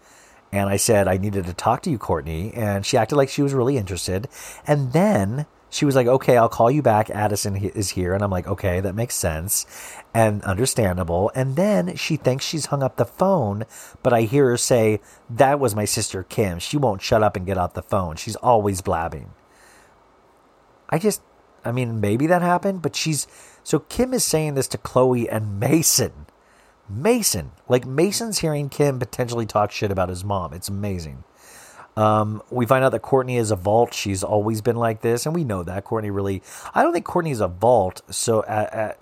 And 0.51 0.69
I 0.69 0.77
said, 0.77 1.07
I 1.07 1.17
needed 1.17 1.45
to 1.47 1.53
talk 1.53 1.81
to 1.81 1.89
you, 1.89 1.97
Kourtney. 1.97 2.55
And 2.55 2.85
she 2.85 2.95
acted 2.95 3.15
like 3.15 3.29
she 3.29 3.41
was 3.41 3.55
really 3.55 3.75
interested. 3.75 4.27
And 4.67 4.93
then 4.93 5.47
she 5.71 5.83
was 5.85 5.95
like, 5.95 6.05
okay, 6.05 6.37
I'll 6.37 6.47
call 6.47 6.69
you 6.69 6.83
back. 6.83 7.09
Addison 7.09 7.55
is 7.55 7.89
here. 7.91 8.13
And 8.13 8.23
I'm 8.23 8.29
like, 8.29 8.47
okay, 8.47 8.79
that 8.79 8.93
makes 8.93 9.15
sense 9.15 9.65
and 10.13 10.43
understandable. 10.43 11.31
And 11.33 11.55
then 11.55 11.95
she 11.95 12.15
thinks 12.15 12.45
she's 12.45 12.67
hung 12.67 12.83
up 12.83 12.97
the 12.97 13.05
phone, 13.05 13.65
but 14.03 14.13
I 14.13 14.21
hear 14.21 14.49
her 14.49 14.57
say, 14.57 15.01
that 15.31 15.59
was 15.59 15.75
my 15.75 15.85
sister 15.85 16.21
Kim. 16.21 16.59
She 16.59 16.77
won't 16.77 17.01
shut 17.01 17.23
up 17.23 17.35
and 17.35 17.47
get 17.47 17.57
off 17.57 17.73
the 17.73 17.81
phone. 17.81 18.15
She's 18.15 18.35
always 18.35 18.81
blabbing. 18.81 19.31
I 20.89 20.99
just, 20.99 21.23
I 21.65 21.71
mean, 21.71 21.99
maybe 21.99 22.27
that 22.27 22.43
happened, 22.43 22.83
but 22.83 22.95
she's, 22.95 23.25
so 23.63 23.79
Kim 23.79 24.13
is 24.13 24.23
saying 24.23 24.53
this 24.53 24.67
to 24.67 24.77
Khloe 24.77 25.27
and 25.31 25.59
Mason. 25.59 26.27
Mason. 26.89 27.51
Like 27.67 27.85
Mason's 27.85 28.39
hearing 28.39 28.69
Kim 28.69 28.99
potentially 28.99 29.45
talk 29.45 29.71
shit 29.71 29.91
about 29.91 30.09
his 30.09 30.23
mom. 30.23 30.53
It's 30.53 30.69
amazing. 30.69 31.23
Um, 31.95 32.41
we 32.49 32.65
find 32.65 32.83
out 32.83 32.91
that 32.91 33.03
Kourtney 33.03 33.37
is 33.37 33.51
a 33.51 33.55
vault. 33.55 33.93
She's 33.93 34.23
always 34.23 34.61
been 34.61 34.75
like 34.75 35.01
this, 35.01 35.25
and 35.25 35.35
we 35.35 35.43
know 35.43 35.63
that 35.63 35.85
Kourtney 35.85 36.13
really. 36.13 36.41
I 36.73 36.81
don't 36.81 36.93
think 36.93 37.05
Kourtney's 37.05 37.39
a 37.39 37.47
vault. 37.47 38.01
So, 38.09 38.43
at, 38.45 38.73
at, 38.73 38.99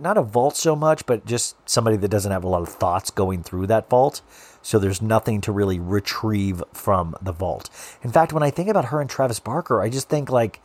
not 0.00 0.16
a 0.16 0.22
vault 0.22 0.56
so 0.56 0.76
much, 0.76 1.06
but 1.06 1.26
just 1.26 1.56
somebody 1.68 1.96
that 1.96 2.08
doesn't 2.08 2.30
have 2.30 2.44
a 2.44 2.48
lot 2.48 2.62
of 2.62 2.68
thoughts 2.68 3.10
going 3.10 3.42
through 3.42 3.66
that 3.68 3.88
vault. 3.88 4.22
So 4.62 4.78
there's 4.78 5.00
nothing 5.00 5.40
to 5.42 5.52
really 5.52 5.78
retrieve 5.78 6.62
from 6.72 7.14
the 7.22 7.32
vault. 7.32 7.70
In 8.02 8.10
fact, 8.10 8.32
when 8.32 8.42
I 8.42 8.50
think 8.50 8.68
about 8.68 8.86
her 8.86 9.00
and 9.00 9.08
Travis 9.08 9.40
Barker, 9.40 9.80
I 9.80 9.88
just 9.88 10.08
think 10.08 10.28
like 10.28 10.60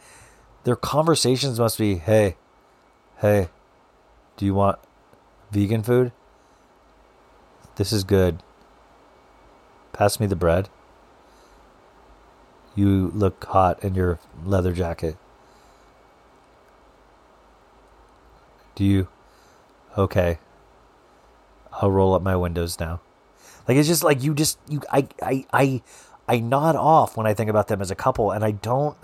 their 0.64 0.76
conversations 0.76 1.60
must 1.60 1.78
be, 1.78 1.96
"Hey, 1.96 2.36
hey, 3.18 3.50
do 4.38 4.46
you 4.46 4.54
want 4.54 4.80
vegan 5.52 5.84
food? 5.84 6.12
This 7.76 7.92
is 7.92 8.04
good. 8.04 8.42
Pass 9.94 10.20
me 10.20 10.28
the 10.28 10.36
bread. 10.36 10.70
You 12.76 13.12
look 13.14 13.44
hot 13.46 13.84
in 13.84 13.96
your 13.96 14.20
leather 14.46 14.74
jacket. 14.74 15.18
Do 18.76 18.86
you? 18.86 19.08
Okay. 19.98 20.40
I'll 21.74 21.92
roll 21.92 22.14
up 22.14 22.22
my 22.22 22.36
windows 22.36 22.80
now. 22.80 23.02
Like 23.68 23.78
it's 23.78 23.88
just 23.88 24.04
like 24.04 24.24
you 24.24 24.34
just 24.34 24.58
you 24.68 24.82
I 24.92 25.08
I 25.22 25.46
I 25.54 25.82
I 26.28 26.40
nod 26.40 26.76
off 26.76 27.18
when 27.18 27.28
I 27.28 27.34
think 27.34 27.50
about 27.50 27.68
them 27.68 27.82
as 27.82 27.92
a 27.92 27.96
couple 27.96 28.32
and 28.32 28.44
I 28.44 28.52
don't 28.52 28.98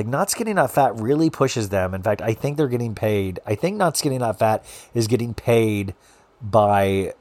like 0.00 0.06
not 0.06 0.30
skinny 0.30 0.54
not 0.54 0.70
fat 0.70 0.98
really 0.98 1.28
pushes 1.28 1.68
them. 1.68 1.92
In 1.92 2.02
fact, 2.02 2.22
I 2.22 2.32
think 2.32 2.56
they're 2.56 2.68
getting 2.68 2.94
paid. 2.94 3.38
I 3.44 3.54
think 3.54 3.76
not 3.76 3.98
skinny 3.98 4.16
not 4.16 4.38
fat 4.38 4.64
is 4.94 5.06
getting 5.06 5.34
paid 5.34 5.94
by 6.40 7.12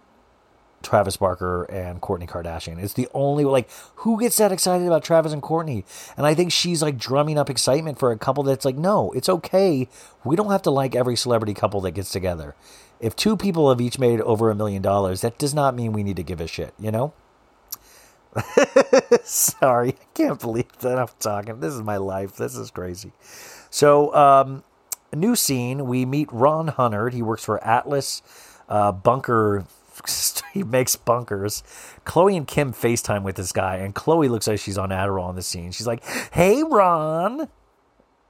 Travis 0.82 1.18
Barker 1.18 1.64
and 1.66 2.00
Kourtney 2.02 2.26
Kardashian. 2.26 2.82
It's 2.82 2.94
the 2.94 3.10
only 3.14 3.44
like 3.44 3.70
who 3.96 4.18
gets 4.18 4.38
that 4.38 4.54
excited 4.54 4.88
about 4.88 5.04
Travis 5.04 5.34
and 5.34 5.42
Kourtney? 5.42 5.84
And 6.16 6.26
I 6.26 6.34
think 6.34 6.54
she's 6.54 6.82
like 6.82 6.98
drumming 6.98 7.38
up 7.38 7.50
excitement 7.50 8.00
for 8.00 8.14
a 8.14 8.18
couple 8.18 8.44
that's 8.44 8.64
like, 8.64 8.78
no, 8.78 9.12
it's 9.12 9.28
okay. 9.28 9.90
We 10.24 10.38
don't 10.38 10.52
have 10.52 10.62
to 10.62 10.72
like 10.72 10.96
every 10.96 11.18
celebrity 11.18 11.54
couple 11.54 11.82
that 11.82 11.92
gets 11.92 12.12
together. 12.12 12.56
If 13.02 13.14
two 13.14 13.36
people 13.36 13.68
have 13.68 13.82
each 13.82 14.00
made 14.00 14.22
over 14.22 14.50
a 14.50 14.56
million 14.56 14.82
dollars, 14.82 15.20
that 15.20 15.38
does 15.38 15.54
not 15.54 15.76
mean 15.76 15.92
we 15.92 16.04
need 16.04 16.16
to 16.16 16.24
give 16.24 16.40
a 16.40 16.48
shit, 16.48 16.74
you 16.80 16.92
know? 16.92 17.12
Sorry, 19.24 19.90
I 19.90 20.06
can't 20.14 20.40
believe 20.40 20.78
that 20.80 21.00
I'm 21.00 21.08
talking. 21.20 21.60
This 21.60 21.74
is 21.74 21.82
my 21.82 21.98
life. 21.98 22.36
This 22.36 22.56
is 22.56 22.72
crazy. 22.72 23.12
So, 23.70 24.14
um, 24.14 24.64
new 25.14 25.36
scene. 25.36 25.88
We 25.88 26.06
meet 26.06 26.32
Ron 26.32 26.70
Hubbard. 26.70 27.14
He 27.14 27.22
works 27.22 27.44
for 27.44 27.64
Atlas 27.64 28.22
uh, 28.68 28.92
Bunker. 28.92 29.66
he 30.54 30.64
makes 30.64 30.96
bunkers. 30.96 31.64
Khloe 32.06 32.38
and 32.38 32.48
Kim 32.48 32.72
FaceTime 32.72 33.24
with 33.24 33.36
this 33.36 33.52
guy, 33.52 33.78
and 33.78 33.94
Khloe 33.94 34.30
looks 34.30 34.48
like 34.48 34.60
she's 34.60 34.78
on 34.78 34.90
Adderall 34.90 35.30
in 35.30 35.36
the 35.36 35.42
scene. 35.42 35.72
She's 35.72 35.88
like, 35.88 36.04
"Hey, 36.32 36.64
Ron," 36.64 37.50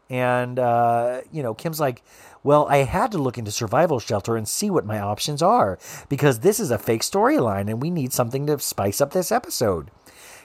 and 0.10 0.60
uh, 0.60 1.22
you 1.32 1.44
know, 1.44 1.54
Kim's 1.54 1.80
like, 1.80 2.02
"Well, 2.44 2.68
I 2.68 2.78
had 2.78 3.12
to 3.12 3.18
look 3.18 3.38
into 3.38 3.52
survival 3.52 4.00
shelter 4.00 4.36
and 4.36 4.48
see 4.48 4.70
what 4.70 4.86
my 4.86 5.00
options 5.00 5.42
are 5.42 5.78
because 6.10 6.40
this 6.40 6.60
is 6.60 6.72
a 6.72 6.78
fake 6.78 7.02
storyline, 7.02 7.70
and 7.70 7.82
we 7.82 7.90
need 7.90 8.14
something 8.14 8.48
to 8.48 8.60
spice 8.60 9.02
up 9.02 9.12
this 9.12 9.32
episode." 9.32 9.92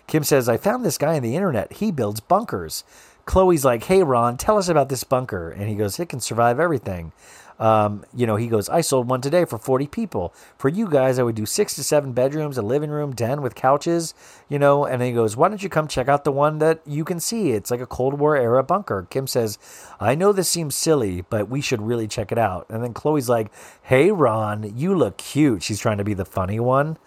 Kim 0.06 0.22
says, 0.24 0.48
I 0.48 0.56
found 0.56 0.84
this 0.84 0.98
guy 0.98 1.16
on 1.16 1.22
the 1.22 1.36
internet. 1.36 1.74
He 1.74 1.90
builds 1.90 2.20
bunkers. 2.20 2.84
Khloe's 3.26 3.64
like, 3.64 3.84
Hey, 3.84 4.02
Ron, 4.02 4.36
tell 4.36 4.58
us 4.58 4.68
about 4.68 4.88
this 4.88 5.04
bunker. 5.04 5.50
And 5.50 5.68
he 5.68 5.74
goes, 5.74 5.98
It 5.98 6.08
can 6.08 6.20
survive 6.20 6.60
everything. 6.60 7.12
Um, 7.58 8.04
you 8.14 8.26
know, 8.26 8.36
he 8.36 8.48
goes, 8.48 8.68
I 8.68 8.80
sold 8.80 9.08
one 9.08 9.20
today 9.20 9.44
for 9.44 9.58
40 9.58 9.86
people. 9.86 10.34
For 10.56 10.68
you 10.68 10.88
guys, 10.88 11.18
I 11.18 11.22
would 11.22 11.34
do 11.34 11.46
six 11.46 11.74
to 11.76 11.84
seven 11.84 12.12
bedrooms, 12.12 12.58
a 12.58 12.62
living 12.62 12.90
room, 12.90 13.14
den 13.14 13.42
with 13.42 13.54
couches, 13.54 14.14
you 14.48 14.58
know. 14.58 14.84
And 14.84 15.02
he 15.02 15.12
goes, 15.12 15.36
Why 15.36 15.48
don't 15.48 15.62
you 15.62 15.68
come 15.68 15.88
check 15.88 16.08
out 16.08 16.24
the 16.24 16.32
one 16.32 16.58
that 16.58 16.80
you 16.86 17.04
can 17.04 17.20
see? 17.20 17.52
It's 17.52 17.70
like 17.70 17.80
a 17.80 17.86
Cold 17.86 18.14
War 18.18 18.36
era 18.36 18.62
bunker. 18.62 19.06
Kim 19.10 19.26
says, 19.26 19.58
I 20.00 20.14
know 20.14 20.32
this 20.32 20.48
seems 20.48 20.74
silly, 20.74 21.22
but 21.22 21.48
we 21.48 21.60
should 21.60 21.82
really 21.82 22.08
check 22.08 22.32
it 22.32 22.38
out. 22.38 22.66
And 22.68 22.82
then 22.82 22.94
Khloe's 22.94 23.28
like, 23.28 23.52
Hey, 23.82 24.10
Ron, 24.10 24.76
you 24.76 24.94
look 24.94 25.18
cute. 25.18 25.62
She's 25.62 25.80
trying 25.80 25.98
to 25.98 26.04
be 26.04 26.14
the 26.14 26.24
funny 26.24 26.60
one. 26.60 26.98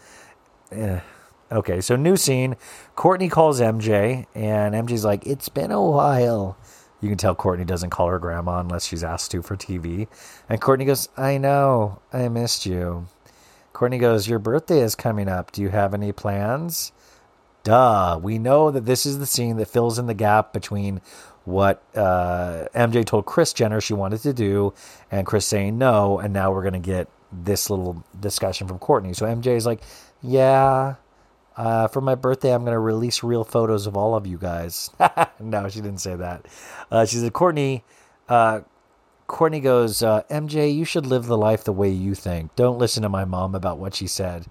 Eh. 0.72 1.00
Okay, 1.50 1.80
so 1.80 1.96
new 1.96 2.18
scene. 2.18 2.58
Kourtney 2.98 3.32
calls 3.32 3.62
MJ, 3.62 4.26
and 4.36 4.76
MJ's 4.76 5.06
like, 5.06 5.26
It's 5.26 5.50
been 5.50 5.72
a 5.72 5.82
while. 5.82 6.58
You 7.02 7.10
can 7.10 7.18
tell 7.18 7.36
Kourtney 7.36 7.66
doesn't 7.66 7.92
call 7.92 8.08
her 8.08 8.20
grandma 8.20 8.60
unless 8.60 8.86
she's 8.86 9.04
asked 9.04 9.32
to 9.32 9.42
for 9.42 9.56
TV. 9.56 10.08
And 10.50 10.60
Kourtney 10.60 10.86
goes, 10.86 11.10
I 11.16 11.38
know, 11.38 12.00
I 12.12 12.28
missed 12.30 12.66
you. 12.66 13.08
Kourtney 13.74 14.00
goes, 14.00 14.28
Your 14.28 14.40
birthday 14.40 14.80
is 14.80 14.96
coming 14.96 15.28
up. 15.30 15.52
Do 15.52 15.62
you 15.62 15.70
have 15.70 15.94
any 15.94 16.12
plans? 16.12 16.92
Duh. 17.64 18.20
We 18.22 18.40
know 18.40 18.72
that 18.72 18.86
this 18.86 19.06
is 19.06 19.20
the 19.20 19.26
scene 19.28 19.58
that 19.58 19.68
fills 19.68 20.00
in 20.00 20.08
the 20.08 20.14
gap 20.14 20.54
between 20.54 21.02
what 21.46 21.84
uh, 21.96 22.66
MJ 22.74 23.06
told 23.06 23.26
Kris 23.26 23.54
Jenner 23.54 23.80
she 23.80 23.94
wanted 23.94 24.22
to 24.22 24.34
do 24.34 24.74
and 25.12 25.28
Kris 25.28 25.46
saying 25.46 25.78
no. 25.78 26.18
And 26.18 26.34
now 26.34 26.52
we're 26.52 26.64
going 26.64 26.74
to 26.74 26.80
get 26.80 27.08
this 27.32 27.70
little 27.70 28.04
discussion 28.20 28.68
from 28.68 28.80
Kourtney. 28.80 29.16
So 29.16 29.26
MJ 29.26 29.56
is 29.56 29.66
like, 29.66 29.82
Yeah, 30.24 30.96
uh, 31.58 31.88
for 31.88 32.02
my 32.02 32.16
birthday, 32.16 32.54
I'm 32.54 32.62
going 32.62 32.74
to 32.74 32.80
release 32.80 33.24
real 33.24 33.44
photos 33.44 33.88
of 33.88 33.98
all 33.98 34.16
of 34.16 34.28
you 34.28 34.38
guys. 34.38 34.92
no, 35.40 35.68
she 35.68 35.82
didn't 35.82 36.00
say 36.00 36.16
that. 36.16 36.46
Uh, 36.92 37.06
she 37.06 37.18
said, 37.18 37.34
Kourtney, 37.34 37.82
uh, 38.30 38.62
Kourtney 39.28 39.62
goes, 39.62 40.04
uh, 40.04 40.22
MJ, 40.30 40.74
you 40.74 40.86
should 40.86 41.06
live 41.06 41.26
the 41.26 41.38
life 41.38 41.64
the 41.64 41.74
way 41.74 41.90
you 41.90 42.16
think. 42.16 42.56
Don't 42.56 42.78
listen 42.78 43.04
to 43.04 43.10
my 43.10 43.26
mom 43.26 43.56
about 43.56 43.80
what 43.80 43.96
she 43.96 44.08
said. 44.08 44.46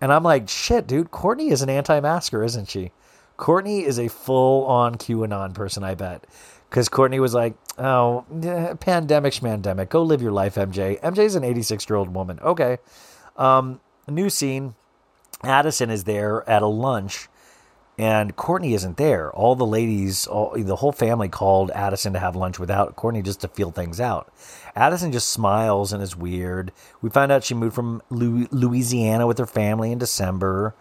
And 0.00 0.12
I'm 0.12 0.22
like, 0.22 0.48
shit, 0.48 0.86
dude, 0.86 1.10
Kourtney 1.10 1.50
is 1.50 1.62
an 1.62 1.70
anti 1.70 1.98
masker, 2.00 2.44
isn't 2.44 2.68
she? 2.68 2.92
Kourtney 3.38 3.82
is 3.82 3.98
a 3.98 4.08
full 4.08 4.66
on 4.66 4.96
QAnon 4.96 5.54
person, 5.54 5.82
I 5.82 5.94
bet. 5.94 6.26
because 6.68 6.88
Kourtney 6.88 7.18
was 7.18 7.34
like, 7.34 7.54
"Oh, 7.78 8.24
eh, 8.42 8.74
pandemic. 8.74 9.88
Go 9.88 10.02
live 10.02 10.22
your 10.22 10.30
life, 10.30 10.54
MJ." 10.54 11.00
MJ's 11.00 11.34
an 11.34 11.42
86 11.42 11.88
year 11.88 11.96
old 11.96 12.14
woman. 12.14 12.38
Okay. 12.40 12.78
Um, 13.36 13.80
new 14.06 14.30
scene. 14.30 14.74
Addison 15.42 15.90
is 15.90 16.04
there 16.04 16.48
at 16.48 16.62
a 16.62 16.66
lunch, 16.66 17.28
and 17.98 18.36
Kourtney 18.36 18.74
isn't 18.74 18.96
there. 18.96 19.30
All 19.32 19.54
the 19.54 19.66
ladies, 19.66 20.26
all, 20.26 20.52
the 20.56 20.76
whole 20.76 20.92
family 20.92 21.28
called 21.28 21.70
Addison 21.70 22.12
to 22.12 22.18
have 22.18 22.36
lunch 22.36 22.58
without 22.58 22.96
Kourtney 22.96 23.22
just 23.24 23.40
to 23.40 23.48
feel 23.48 23.70
things 23.70 24.00
out. 24.00 24.32
Addison 24.74 25.12
just 25.12 25.28
smiles 25.28 25.92
and 25.92 26.02
is 26.02 26.16
weird. 26.16 26.72
We 27.02 27.10
find 27.10 27.32
out 27.32 27.44
she 27.44 27.54
moved 27.54 27.74
from 27.74 28.02
Louisiana 28.10 29.26
with 29.26 29.38
her 29.38 29.46
family 29.46 29.92
in 29.92 29.98
December. 29.98 30.74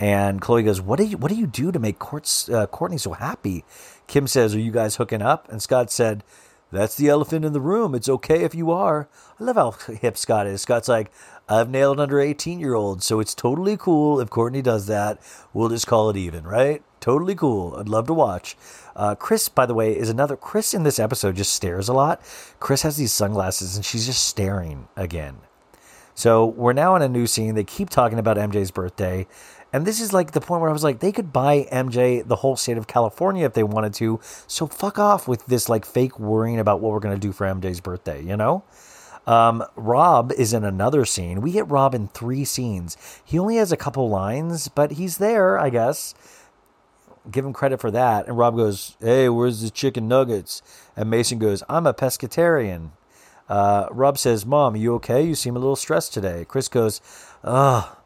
And 0.00 0.40
Khloe 0.40 0.64
goes, 0.64 0.80
"What 0.80 0.98
do 0.98 1.04
you 1.04 1.16
What 1.16 1.30
do 1.30 1.36
you 1.36 1.46
do 1.46 1.70
to 1.70 1.78
make 1.78 1.98
Court's, 1.98 2.48
uh, 2.48 2.66
Kourtney 2.66 2.98
so 2.98 3.12
happy?" 3.12 3.64
Kim 4.06 4.26
says, 4.26 4.54
"Are 4.54 4.58
you 4.58 4.72
guys 4.72 4.96
hooking 4.96 5.22
up?" 5.22 5.48
And 5.50 5.62
Scott 5.62 5.90
said, 5.90 6.24
"That's 6.72 6.96
the 6.96 7.08
elephant 7.08 7.44
in 7.44 7.52
the 7.52 7.60
room. 7.60 7.94
It's 7.94 8.08
okay 8.08 8.42
if 8.42 8.54
you 8.54 8.70
are." 8.72 9.08
I 9.38 9.44
love 9.44 9.56
how 9.56 9.92
hip 9.92 10.16
Scott 10.16 10.46
is. 10.46 10.62
Scott's 10.62 10.88
like, 10.88 11.12
"I've 11.48 11.68
nailed 11.68 12.00
under 12.00 12.20
eighteen 12.20 12.60
year 12.60 12.74
olds, 12.74 13.04
so 13.04 13.20
it's 13.20 13.34
totally 13.34 13.76
cool 13.76 14.20
if 14.20 14.30
Kourtney 14.30 14.62
does 14.62 14.86
that. 14.86 15.18
We'll 15.52 15.68
just 15.68 15.86
call 15.86 16.10
it 16.10 16.16
even, 16.16 16.44
right? 16.44 16.82
Totally 17.00 17.34
cool. 17.34 17.76
I'd 17.76 17.88
love 17.88 18.06
to 18.06 18.14
watch." 18.14 18.56
Uh, 18.94 19.14
Kris, 19.14 19.48
by 19.48 19.66
the 19.66 19.74
way, 19.74 19.96
is 19.96 20.08
another. 20.08 20.36
Kris 20.36 20.74
in 20.74 20.82
this 20.82 20.98
episode 20.98 21.36
just 21.36 21.52
stares 21.52 21.88
a 21.88 21.94
lot. 21.94 22.20
Kris 22.60 22.82
has 22.82 22.96
these 22.96 23.12
sunglasses, 23.12 23.76
and 23.76 23.84
she's 23.84 24.06
just 24.06 24.26
staring 24.26 24.88
again. 24.96 25.36
So 26.14 26.46
we're 26.46 26.72
now 26.72 26.94
in 26.96 27.02
a 27.02 27.08
new 27.08 27.26
scene. 27.26 27.54
They 27.54 27.64
keep 27.64 27.90
talking 27.90 28.18
about 28.18 28.36
MJ's 28.36 28.70
birthday. 28.70 29.26
And 29.72 29.86
this 29.86 30.00
is 30.00 30.12
like 30.12 30.32
the 30.32 30.40
point 30.40 30.60
where 30.60 30.68
I 30.68 30.72
was 30.72 30.84
like, 30.84 31.00
they 31.00 31.12
could 31.12 31.32
buy 31.32 31.66
MJ 31.72 32.26
the 32.26 32.36
whole 32.36 32.56
state 32.56 32.76
of 32.76 32.86
California 32.86 33.46
if 33.46 33.54
they 33.54 33.62
wanted 33.62 33.94
to. 33.94 34.20
So 34.46 34.66
fuck 34.66 34.98
off 34.98 35.26
with 35.26 35.46
this 35.46 35.68
like 35.68 35.86
fake 35.86 36.18
worrying 36.18 36.58
about 36.58 36.80
what 36.80 36.92
we're 36.92 37.00
going 37.00 37.18
to 37.18 37.26
do 37.26 37.32
for 37.32 37.46
MJ's 37.46 37.80
birthday, 37.80 38.22
you 38.22 38.36
know? 38.36 38.64
Um, 39.26 39.64
Rob 39.76 40.32
is 40.32 40.52
in 40.52 40.64
another 40.64 41.04
scene. 41.04 41.40
We 41.40 41.52
get 41.52 41.70
Rob 41.70 41.94
in 41.94 42.08
three 42.08 42.44
scenes. 42.44 42.96
He 43.24 43.38
only 43.38 43.56
has 43.56 43.72
a 43.72 43.76
couple 43.76 44.08
lines, 44.08 44.68
but 44.68 44.92
he's 44.92 45.18
there, 45.18 45.58
I 45.58 45.70
guess. 45.70 46.14
Give 47.30 47.44
him 47.44 47.52
credit 47.52 47.80
for 47.80 47.90
that. 47.92 48.26
And 48.26 48.36
Rob 48.36 48.56
goes, 48.56 48.96
Hey, 49.00 49.28
where's 49.28 49.62
the 49.62 49.70
chicken 49.70 50.08
nuggets? 50.08 50.60
And 50.96 51.08
Mason 51.08 51.38
goes, 51.38 51.62
I'm 51.68 51.86
a 51.86 51.94
pescatarian. 51.94 52.90
Uh, 53.48 53.86
Rob 53.90 54.18
says, 54.18 54.44
Mom, 54.44 54.74
you 54.76 54.94
okay? 54.94 55.22
You 55.22 55.34
seem 55.34 55.54
a 55.54 55.60
little 55.60 55.76
stressed 55.76 56.12
today. 56.12 56.44
Kris 56.48 56.68
goes, 56.68 57.00
Ugh, 57.44 57.96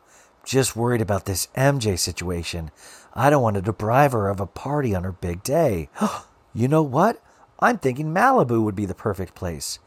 just 0.45 0.77
worried 0.77 1.01
about 1.01 1.25
this 1.25 1.49
MJ 1.57 1.99
situation. 1.99 2.71
I 3.14 3.31
don't 3.31 3.43
want 3.43 3.57
to 3.57 3.62
deprive 3.62 4.12
her 4.12 4.29
of 4.29 4.41
a 4.41 4.47
party 4.47 4.95
on 4.95 5.05
her 5.05 5.12
big 5.12 5.43
day. 5.43 5.89
you 6.55 6.69
know 6.69 6.83
what? 6.83 7.23
I'm 7.59 7.79
thinking 7.79 8.12
Malibu 8.12 8.62
would 8.62 8.77
be 8.77 8.85
the 8.85 8.95
perfect 8.95 9.35
place. 9.35 9.79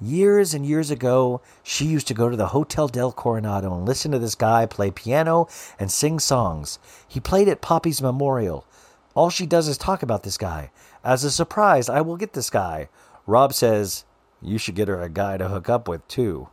Years 0.00 0.52
and 0.52 0.66
years 0.66 0.90
ago, 0.90 1.40
she 1.62 1.86
used 1.86 2.06
to 2.08 2.14
go 2.14 2.28
to 2.28 2.36
the 2.36 2.48
Hotel 2.48 2.86
del 2.86 3.12
Coronado 3.12 3.74
and 3.74 3.86
listen 3.86 4.12
to 4.12 4.18
this 4.18 4.34
guy 4.34 4.66
play 4.66 4.90
piano 4.90 5.48
and 5.78 5.90
sing 5.90 6.18
songs. 6.18 6.78
He 7.08 7.18
played 7.18 7.48
at 7.48 7.62
Poppy's 7.62 8.02
memorial. 8.02 8.66
All 9.14 9.30
she 9.30 9.46
does 9.46 9.68
is 9.68 9.78
talk 9.78 10.02
about 10.02 10.22
this 10.22 10.36
guy. 10.36 10.70
As 11.02 11.24
a 11.24 11.30
surprise, 11.30 11.88
I 11.88 12.02
will 12.02 12.18
get 12.18 12.34
this 12.34 12.50
guy. 12.50 12.90
Rob 13.26 13.54
says, 13.54 14.04
You 14.42 14.58
should 14.58 14.74
get 14.74 14.88
her 14.88 15.00
a 15.00 15.08
guy 15.08 15.38
to 15.38 15.48
hook 15.48 15.70
up 15.70 15.88
with, 15.88 16.06
too. 16.08 16.48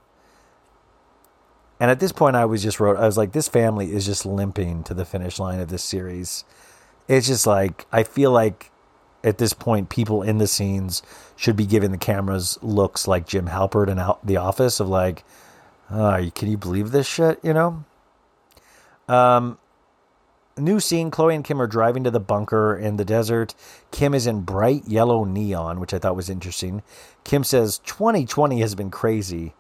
And 1.80 1.92
at 1.92 2.00
this 2.00 2.14
point, 2.14 2.38
I 2.38 2.46
was 2.46 2.64
just 2.64 2.80
wrote, 2.80 2.96
I 2.96 3.06
was 3.06 3.18
like, 3.18 3.34
this 3.34 3.50
family 3.50 3.92
is 3.92 4.06
just 4.06 4.26
limping 4.26 4.84
to 4.84 4.94
the 4.94 5.04
finish 5.04 5.38
line 5.38 5.60
of 5.60 5.68
this 5.68 5.84
series. 5.84 6.46
It's 7.10 7.28
just 7.28 7.46
like, 7.46 7.86
I 7.92 8.04
feel 8.04 8.32
like 8.32 8.72
at 9.24 9.38
this 9.38 9.54
point, 9.54 9.90
people 9.90 10.22
in 10.22 10.38
the 10.38 10.48
scenes 10.48 11.02
should 11.36 11.56
be 11.56 11.66
giving 11.66 11.92
the 11.92 11.98
cameras 11.98 12.60
looks 12.62 13.08
like 13.08 13.26
Jim 13.26 13.48
Halpert 13.48 13.88
in 13.88 14.00
Out- 14.00 14.26
The 14.26 14.38
Office 14.38 14.80
of 14.80 14.90
like, 14.90 15.24
oh, 15.90 16.30
can 16.36 16.50
you 16.50 16.58
believe 16.58 16.92
this 16.92 17.08
shit? 17.08 17.40
You 17.44 17.54
know? 17.54 17.86
Um, 19.08 19.58
new 20.58 20.80
scene 20.80 21.12
Khloe 21.12 21.36
and 21.36 21.44
Kim 21.44 21.62
are 21.62 21.68
driving 21.68 22.04
to 22.04 22.12
the 22.12 22.20
bunker 22.20 22.76
in 22.76 22.98
the 22.98 23.06
desert. 23.06 23.56
Kim 23.92 24.14
is 24.14 24.28
in 24.28 24.42
bright 24.42 24.88
yellow 24.88 25.24
neon, 25.24 25.80
which 25.80 25.94
I 25.94 26.00
thought 26.00 26.16
was 26.16 26.30
interesting. 26.30 26.84
Kim 27.24 27.44
says, 27.44 27.80
2020 27.80 28.60
has 28.60 28.76
been 28.76 28.92
crazy 28.92 29.54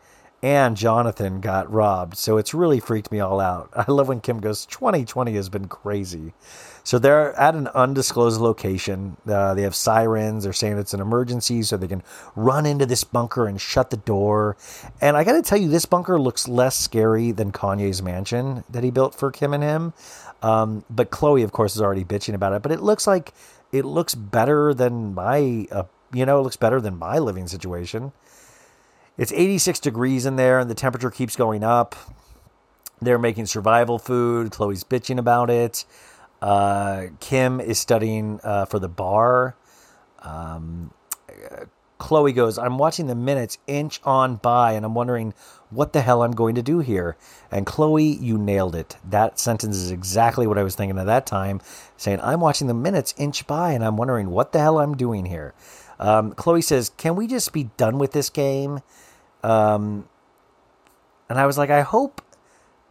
and 0.43 0.75
Jonathan 0.75 1.39
got 1.39 1.71
robbed. 1.71 2.17
So 2.17 2.37
it's 2.37 2.53
really 2.53 2.81
freaked 2.81 3.11
me 3.11 3.21
all 3.21 3.39
out. 3.39 3.69
I 3.75 3.89
love 3.89 4.09
when 4.09 4.19
Kim 4.19 4.41
goes, 4.41 4.65
2020 4.65 5.33
has 5.35 5.49
been 5.49 5.67
crazy. 5.67 6.33
So 6.83 6.99
they're 6.99 7.33
at 7.39 7.55
an 7.55 7.69
undisclosed 7.69 8.41
location. 8.41 9.15
Uh, 9.25 9.53
they 9.53 9.61
have 9.61 9.73
sirens. 9.73 10.43
They're 10.43 10.51
saying 10.51 10.77
it's 10.77 10.93
an 10.93 10.99
emergency 10.99 11.63
so 11.63 11.77
they 11.77 11.87
can 11.87 12.03
run 12.35 12.65
into 12.65 12.85
this 12.85 13.03
bunker 13.05 13.47
and 13.47 13.59
shut 13.59 13.89
the 13.89 13.97
door. 13.97 14.57
And 14.99 15.15
I 15.15 15.23
got 15.23 15.33
to 15.33 15.41
tell 15.41 15.57
you, 15.57 15.69
this 15.69 15.85
bunker 15.85 16.19
looks 16.19 16.47
less 16.47 16.77
scary 16.77 17.31
than 17.31 17.51
Kanye's 17.51 18.01
mansion 18.01 18.65
that 18.69 18.83
he 18.83 18.91
built 18.91 19.15
for 19.15 19.31
Kim 19.31 19.53
and 19.53 19.63
him. 19.63 19.93
Um, 20.41 20.83
but 20.89 21.09
Khloe, 21.09 21.43
of 21.43 21.53
course, 21.53 21.75
is 21.75 21.81
already 21.81 22.03
bitching 22.03 22.33
about 22.33 22.51
it. 22.51 22.61
But 22.61 22.73
it 22.73 22.81
looks 22.81 23.07
like 23.07 23.33
it 23.71 23.85
looks 23.85 24.13
better 24.13 24.73
than 24.73 25.13
my, 25.13 25.67
uh, 25.71 25.83
you 26.13 26.25
know, 26.25 26.39
it 26.39 26.43
looks 26.43 26.57
better 26.57 26.81
than 26.81 26.97
my 26.97 27.17
living 27.17 27.47
situation. 27.47 28.11
It's 29.17 29.31
86 29.31 29.79
degrees 29.79 30.25
in 30.25 30.35
there 30.35 30.59
and 30.59 30.69
the 30.69 30.75
temperature 30.75 31.11
keeps 31.11 31.35
going 31.35 31.63
up. 31.63 31.95
They're 33.01 33.19
making 33.19 33.45
survival 33.45 33.99
food. 33.99 34.51
Khloe's 34.51 34.83
bitching 34.83 35.17
about 35.17 35.49
it. 35.49 35.85
Uh, 36.43 37.07
Kim 37.21 37.61
is 37.61 37.79
studying 37.79 38.41
uh, 38.43 38.65
for 38.65 38.77
the 38.77 38.89
bar. 38.89 39.55
Um, 40.19 40.91
Khloe 42.01 42.35
goes, 42.35 42.57
I'm 42.57 42.77
watching 42.77 43.07
the 43.07 43.15
minutes 43.15 43.59
inch 43.65 44.01
on 44.03 44.35
by 44.35 44.73
and 44.73 44.85
I'm 44.85 44.93
wondering 44.93 45.33
what 45.69 45.93
the 45.93 46.01
hell 46.01 46.21
I'm 46.21 46.33
going 46.33 46.55
to 46.55 46.61
do 46.61 46.79
here. 46.79 47.15
And 47.49 47.65
Khloe, 47.65 48.21
you 48.21 48.37
nailed 48.37 48.75
it. 48.75 48.97
That 49.09 49.39
sentence 49.39 49.77
is 49.77 49.89
exactly 49.89 50.45
what 50.45 50.57
I 50.57 50.63
was 50.63 50.75
thinking 50.75 50.99
at 50.99 51.05
that 51.05 51.25
time, 51.25 51.61
saying, 51.95 52.19
I'm 52.21 52.41
watching 52.41 52.67
the 52.67 52.73
minutes 52.73 53.13
inch 53.17 53.47
by 53.47 53.71
and 53.71 53.81
I'm 53.81 53.95
wondering 53.95 54.29
what 54.29 54.51
the 54.51 54.59
hell 54.59 54.79
I'm 54.79 54.97
doing 54.97 55.25
here. 55.25 55.53
Um, 55.97 56.33
Khloe 56.33 56.61
says, 56.61 56.89
Can 56.89 57.15
we 57.15 57.25
just 57.25 57.53
be 57.53 57.69
done 57.77 57.99
with 57.99 58.11
this 58.11 58.29
game? 58.29 58.81
Um, 59.43 60.09
and 61.29 61.39
I 61.39 61.45
was 61.45 61.57
like, 61.57 61.69
I 61.69 61.83
hope 61.83 62.21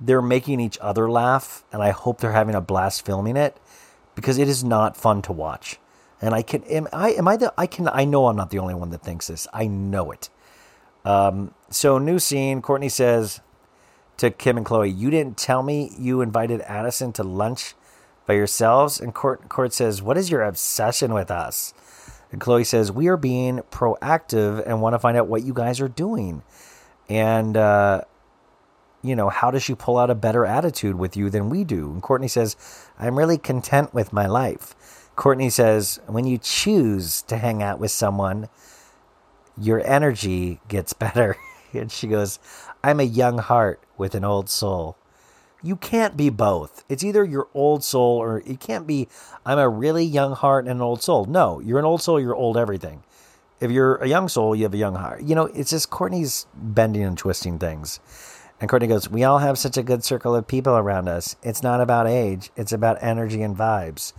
they're 0.05 0.23
making 0.23 0.61
each 0.61 0.79
other 0.81 1.11
laugh, 1.11 1.65
and 1.73 1.83
I 1.83 1.91
hope 1.91 2.21
they're 2.21 2.33
having 2.33 2.55
a 2.55 2.61
blast 2.61 3.05
filming 3.05 3.37
it 3.37 3.57
because 4.15 4.39
it 4.39 4.49
is 4.49 4.63
not 4.63 4.97
fun 4.97 5.23
to 5.23 5.33
watch. 5.33 5.79
And 6.21 6.35
I 6.35 6.43
can, 6.43 6.63
am 6.65 6.89
I, 6.93 7.11
am 7.11 7.27
I 7.27 7.37
the, 7.37 7.53
I 7.57 7.67
can, 7.67 7.89
I 7.89 8.05
know 8.05 8.27
I'm 8.27 8.37
not 8.37 8.51
the 8.51 8.59
only 8.59 8.75
one 8.75 8.91
that 8.91 9.03
thinks 9.03 9.29
this. 9.29 9.49
I 9.53 9.67
know 9.67 10.11
it. 10.11 10.29
Um, 11.05 11.55
so 11.71 11.99
new 11.99 12.19
scene. 12.19 12.63
Kourtney 12.63 12.91
says 12.91 13.41
to 14.19 14.31
Kim 14.31 14.57
and 14.57 14.65
Khloe, 14.65 14.97
"You 14.97 15.11
didn't 15.11 15.37
tell 15.37 15.63
me 15.63 15.91
you 15.99 16.21
invited 16.21 16.61
Addison 16.61 17.13
to 17.15 17.25
lunch 17.25 17.75
by 18.27 18.35
yourselves." 18.35 19.01
And 19.01 19.13
Court, 19.13 19.49
Court 19.49 19.73
says, 19.73 20.01
"What 20.01 20.17
is 20.17 20.31
your 20.31 20.43
obsession 20.43 21.13
with 21.13 21.29
us?" 21.29 21.75
And 22.33 22.41
Khloe 22.41 22.67
says, 22.67 22.91
We 22.91 23.09
are 23.09 23.19
being 23.19 23.59
proactive 23.71 24.67
and 24.67 24.81
want 24.81 24.95
to 24.95 24.99
find 24.99 25.17
out 25.17 25.29
what 25.29 25.43
you 25.43 25.53
guys 25.53 25.81
are 25.81 25.89
doing. 25.89 26.43
And, 27.09 27.57
uh, 27.57 28.03
you 29.03 29.17
know, 29.17 29.29
how 29.29 29.51
does 29.51 29.63
she 29.63 29.75
pull 29.75 29.99
out 29.99 30.11
a 30.11 30.15
better 30.15 30.45
attitude 30.45 30.97
with 30.97 31.17
you 31.17 31.31
than 31.31 31.51
we 31.51 31.65
do? 31.65 31.91
And 31.91 32.03
Kourtney 32.03 32.31
says, 32.31 32.57
I'm 32.99 33.19
really 33.19 33.39
content 33.39 33.93
with 33.93 34.13
my 34.13 34.27
life. 34.27 34.75
Kourtney 35.17 35.51
says, 35.51 36.01
When 36.07 36.27
you 36.27 36.39
choose 36.39 37.23
to 37.23 37.37
hang 37.37 37.63
out 37.63 37.79
with 37.79 37.91
someone, 37.91 38.49
your 39.59 39.85
energy 39.87 40.61
gets 40.69 40.93
better. 40.93 41.37
and 41.73 41.91
she 41.91 42.07
goes, 42.07 42.39
I'm 42.83 43.01
a 43.01 43.05
young 43.05 43.39
heart 43.39 43.83
with 43.97 44.15
an 44.15 44.25
old 44.25 44.49
soul 44.49 44.97
you 45.63 45.77
can't 45.77 46.17
be 46.17 46.29
both. 46.29 46.85
It's 46.89 47.05
either 47.05 47.25
your 47.25 47.49
old 47.55 47.85
soul 47.85 48.19
or 48.19 48.43
it 48.45 48.61
can't 48.61 48.87
be 48.87 49.09
I'm 49.47 49.59
a 49.59 49.69
really 49.69 50.05
young 50.05 50.33
heart 50.35 50.65
and 50.65 50.75
an 50.75 50.83
old 50.83 51.03
soul. 51.03 51.25
No, 51.25 51.61
you're 51.61 51.79
an 51.79 51.85
old 51.85 52.03
soul, 52.03 52.21
you're 52.21 52.35
old 52.35 52.57
everything. 52.57 53.05
If 53.61 53.71
you're 53.71 53.97
a 53.97 54.09
young 54.09 54.29
soul, 54.29 54.57
you 54.57 54.65
have 54.65 54.75
a 54.75 54.79
young 54.79 54.97
heart. 54.97 55.23
You 55.23 55.37
know, 55.37 55.45
it's 55.47 55.71
just 55.71 55.89
Kourtney's 55.89 56.47
bending 56.53 57.05
and 57.05 57.17
twisting 57.17 57.61
things. 57.61 58.01
And 58.63 58.71
Kourtney 58.71 58.87
goes, 58.87 59.11
We 59.11 59.25
all 59.25 59.41
have 59.41 59.59
such 59.59 59.77
a 59.77 59.83
good 59.83 60.05
circle 60.05 60.37
of 60.37 60.47
people 60.47 60.75
around 60.75 61.09
us. 61.09 61.35
It's 61.43 61.65
not 61.65 61.81
about 61.81 62.07
age, 62.07 62.51
it's 62.57 62.71
about 62.71 62.97
energy 63.03 63.43
and 63.43 63.57
vibes. 63.57 64.13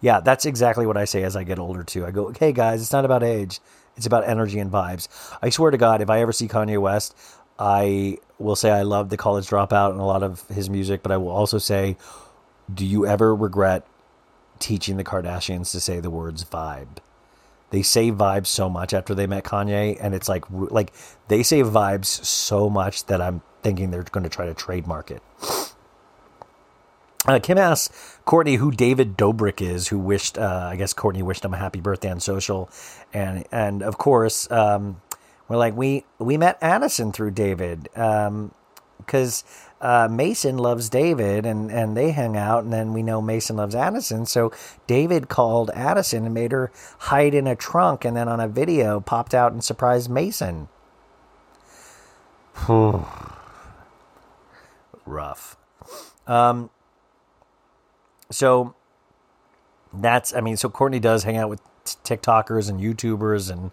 Yeah, 0.00 0.20
that's 0.20 0.46
exactly 0.46 0.86
what 0.86 0.96
I 0.96 1.04
say 1.04 1.22
as 1.22 1.36
I 1.36 1.44
get 1.44 1.58
older 1.58 1.84
too. 1.84 2.06
I 2.06 2.10
go, 2.10 2.32
Hey 2.32 2.52
guys, 2.52 2.80
it's 2.80 2.94
not 2.94 3.04
about 3.04 3.22
age, 3.22 3.60
it's 3.98 4.06
about 4.06 4.26
energy 4.26 4.58
and 4.58 4.72
vibes. 4.72 5.08
I 5.42 5.50
swear 5.50 5.70
to 5.70 5.76
God, 5.76 6.00
if 6.00 6.08
I 6.08 6.22
ever 6.22 6.32
see 6.32 6.48
Kanye 6.48 6.80
West, 6.80 7.14
I 7.58 8.16
will 8.38 8.56
say 8.56 8.70
I 8.70 8.82
love 8.82 9.10
the 9.10 9.18
college 9.18 9.46
dropout 9.46 9.90
and 9.90 10.00
a 10.00 10.04
lot 10.04 10.22
of 10.22 10.48
his 10.48 10.70
music, 10.70 11.02
but 11.02 11.12
I 11.12 11.18
will 11.18 11.28
also 11.28 11.58
say, 11.58 11.98
do 12.72 12.86
you 12.86 13.06
ever 13.06 13.36
regret 13.36 13.86
teaching 14.58 14.96
the 14.96 15.04
Kardashians 15.04 15.72
to 15.72 15.80
say 15.80 16.00
the 16.00 16.08
words 16.08 16.42
vibe? 16.42 16.96
They 17.70 17.82
say 17.82 18.10
vibes 18.10 18.48
so 18.48 18.68
much 18.68 18.92
after 18.92 19.14
they 19.14 19.26
met 19.26 19.44
Kanye, 19.44 19.96
and 20.00 20.14
it's 20.14 20.28
like 20.28 20.44
like 20.50 20.92
they 21.28 21.42
say 21.42 21.62
vibes 21.62 22.06
so 22.06 22.68
much 22.68 23.06
that 23.06 23.20
I'm 23.20 23.42
thinking 23.62 23.90
they're 23.90 24.02
going 24.02 24.24
to 24.24 24.30
try 24.30 24.46
to 24.46 24.54
trademark 24.54 25.10
it. 25.10 25.22
Uh, 27.26 27.38
Kim 27.38 27.58
asks 27.58 28.18
Kourtney 28.26 28.56
who 28.56 28.70
David 28.70 29.16
Dobrik 29.16 29.60
is, 29.60 29.88
who 29.88 29.98
wished, 29.98 30.38
uh, 30.38 30.68
I 30.72 30.76
guess 30.76 30.94
Kourtney 30.94 31.22
wished 31.22 31.44
him 31.44 31.52
a 31.52 31.58
happy 31.58 31.80
birthday 31.80 32.10
on 32.10 32.18
social, 32.18 32.70
and 33.12 33.44
and 33.52 33.82
of 33.82 33.98
course, 33.98 34.50
um, 34.50 35.00
we're 35.46 35.58
like 35.58 35.76
we 35.76 36.04
we 36.18 36.36
met 36.36 36.58
Addison 36.62 37.12
through 37.12 37.32
David, 37.32 37.88
because 37.92 39.44
uh, 39.80 40.08
Mason 40.10 40.58
loves 40.58 40.88
David, 40.88 41.46
and 41.46 41.70
and 41.70 41.96
they 41.96 42.10
hang 42.10 42.36
out, 42.36 42.64
and 42.64 42.72
then 42.72 42.92
we 42.92 43.02
know 43.02 43.22
Mason 43.22 43.56
loves 43.56 43.74
Addison, 43.74 44.26
so 44.26 44.52
David 44.86 45.28
called 45.28 45.70
Addison 45.74 46.24
and 46.24 46.34
made 46.34 46.52
her 46.52 46.70
hide 46.98 47.34
in 47.34 47.46
a 47.46 47.56
trunk, 47.56 48.04
and 48.04 48.16
then 48.16 48.28
on 48.28 48.40
a 48.40 48.48
video 48.48 49.00
popped 49.00 49.34
out 49.34 49.52
and 49.52 49.64
surprised 49.64 50.10
Mason. 50.10 50.68
Rough. 55.06 55.56
Um, 56.26 56.70
so 58.30 58.74
that's, 59.92 60.34
I 60.34 60.40
mean, 60.40 60.56
so 60.56 60.68
Kourtney 60.68 61.00
does 61.00 61.24
hang 61.24 61.36
out 61.36 61.48
with 61.48 61.60
TikTokers 61.84 62.68
and 62.68 62.80
YouTubers 62.80 63.50
and 63.50 63.70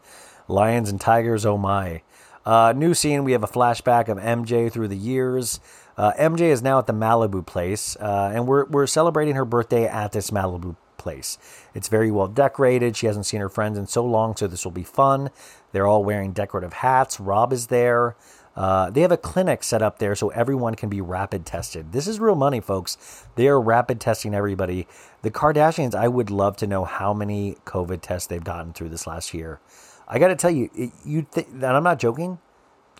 lions 0.47 0.89
and 0.89 0.99
tigers. 0.99 1.45
Oh 1.45 1.57
my. 1.57 2.01
Uh, 2.45 2.73
new 2.75 2.93
scene, 2.93 3.23
we 3.23 3.34
have 3.34 3.43
a 3.43 3.47
flashback 3.47 4.07
of 4.07 4.17
MJ 4.17 4.71
through 4.71 4.88
the 4.88 4.97
years. 4.97 5.59
Uh, 5.98 6.14
MJ 6.14 6.41
is 6.41 6.61
now 6.61 6.78
at 6.78 6.86
the 6.86 6.94
Malibu 6.94 7.45
place, 7.45 7.95
uh, 7.98 8.32
and 8.34 8.48
we're, 8.48 8.65
we're 8.65 8.88
celebrating 8.88 9.36
her 9.36 9.45
birthday 9.45 9.86
at 9.86 10.11
this 10.11 10.30
Malibu 10.30 10.76
place. 10.98 11.38
It's 11.74 11.88
very 11.88 12.11
well 12.11 12.28
decorated. 12.28 12.95
She 12.95 13.07
hasn't 13.07 13.26
seen 13.26 13.41
her 13.41 13.49
friends 13.49 13.78
in 13.78 13.88
so 13.88 14.06
long, 14.06 14.36
so 14.36 14.48
this 14.48 14.64
will 14.64 14.72
be 14.72 14.84
fun. 14.84 15.30
They're 15.72 15.88
all 15.88 16.03
wearing 16.03 16.34
decorative 16.34 16.74
hats. 16.74 17.19
Rob 17.19 17.52
is 17.52 17.68
there. 17.68 18.15
Uh, 18.56 18.90
they 18.90 19.02
have 19.02 19.11
a 19.11 19.18
clinic 19.18 19.64
set 19.64 19.84
up 19.84 19.99
there 19.99 20.15
so 20.15 20.30
everyone 20.30 20.74
can 20.74 20.90
be 20.90 20.99
rapid 20.99 21.45
tested. 21.45 21.91
This 21.91 22.07
is 22.07 22.19
real 22.19 22.36
money, 22.36 22.60
folks. 22.60 23.26
They 23.36 23.48
are 23.48 23.61
rapid 23.61 23.99
testing 24.02 24.34
everybody. 24.34 24.88
The 25.22 25.30
Kardashians, 25.30 25.94
I 25.94 26.07
would 26.07 26.32
love 26.32 26.57
to 26.57 26.68
know 26.68 26.84
how 26.84 27.14
many 27.14 27.57
COVID 27.65 28.02
tests 28.02 28.28
they've 28.28 28.44
gotten 28.44 28.74
through 28.74 28.90
this 28.90 29.06
last 29.06 29.34
year. 29.34 29.60
I 30.07 30.18
got 30.18 30.30
to 30.30 30.36
tell 30.36 30.49
you, 30.49 30.91
you 31.06 31.28
th- 31.32 31.48
I'm 31.61 31.84
not 31.84 31.99
joking. 31.99 32.40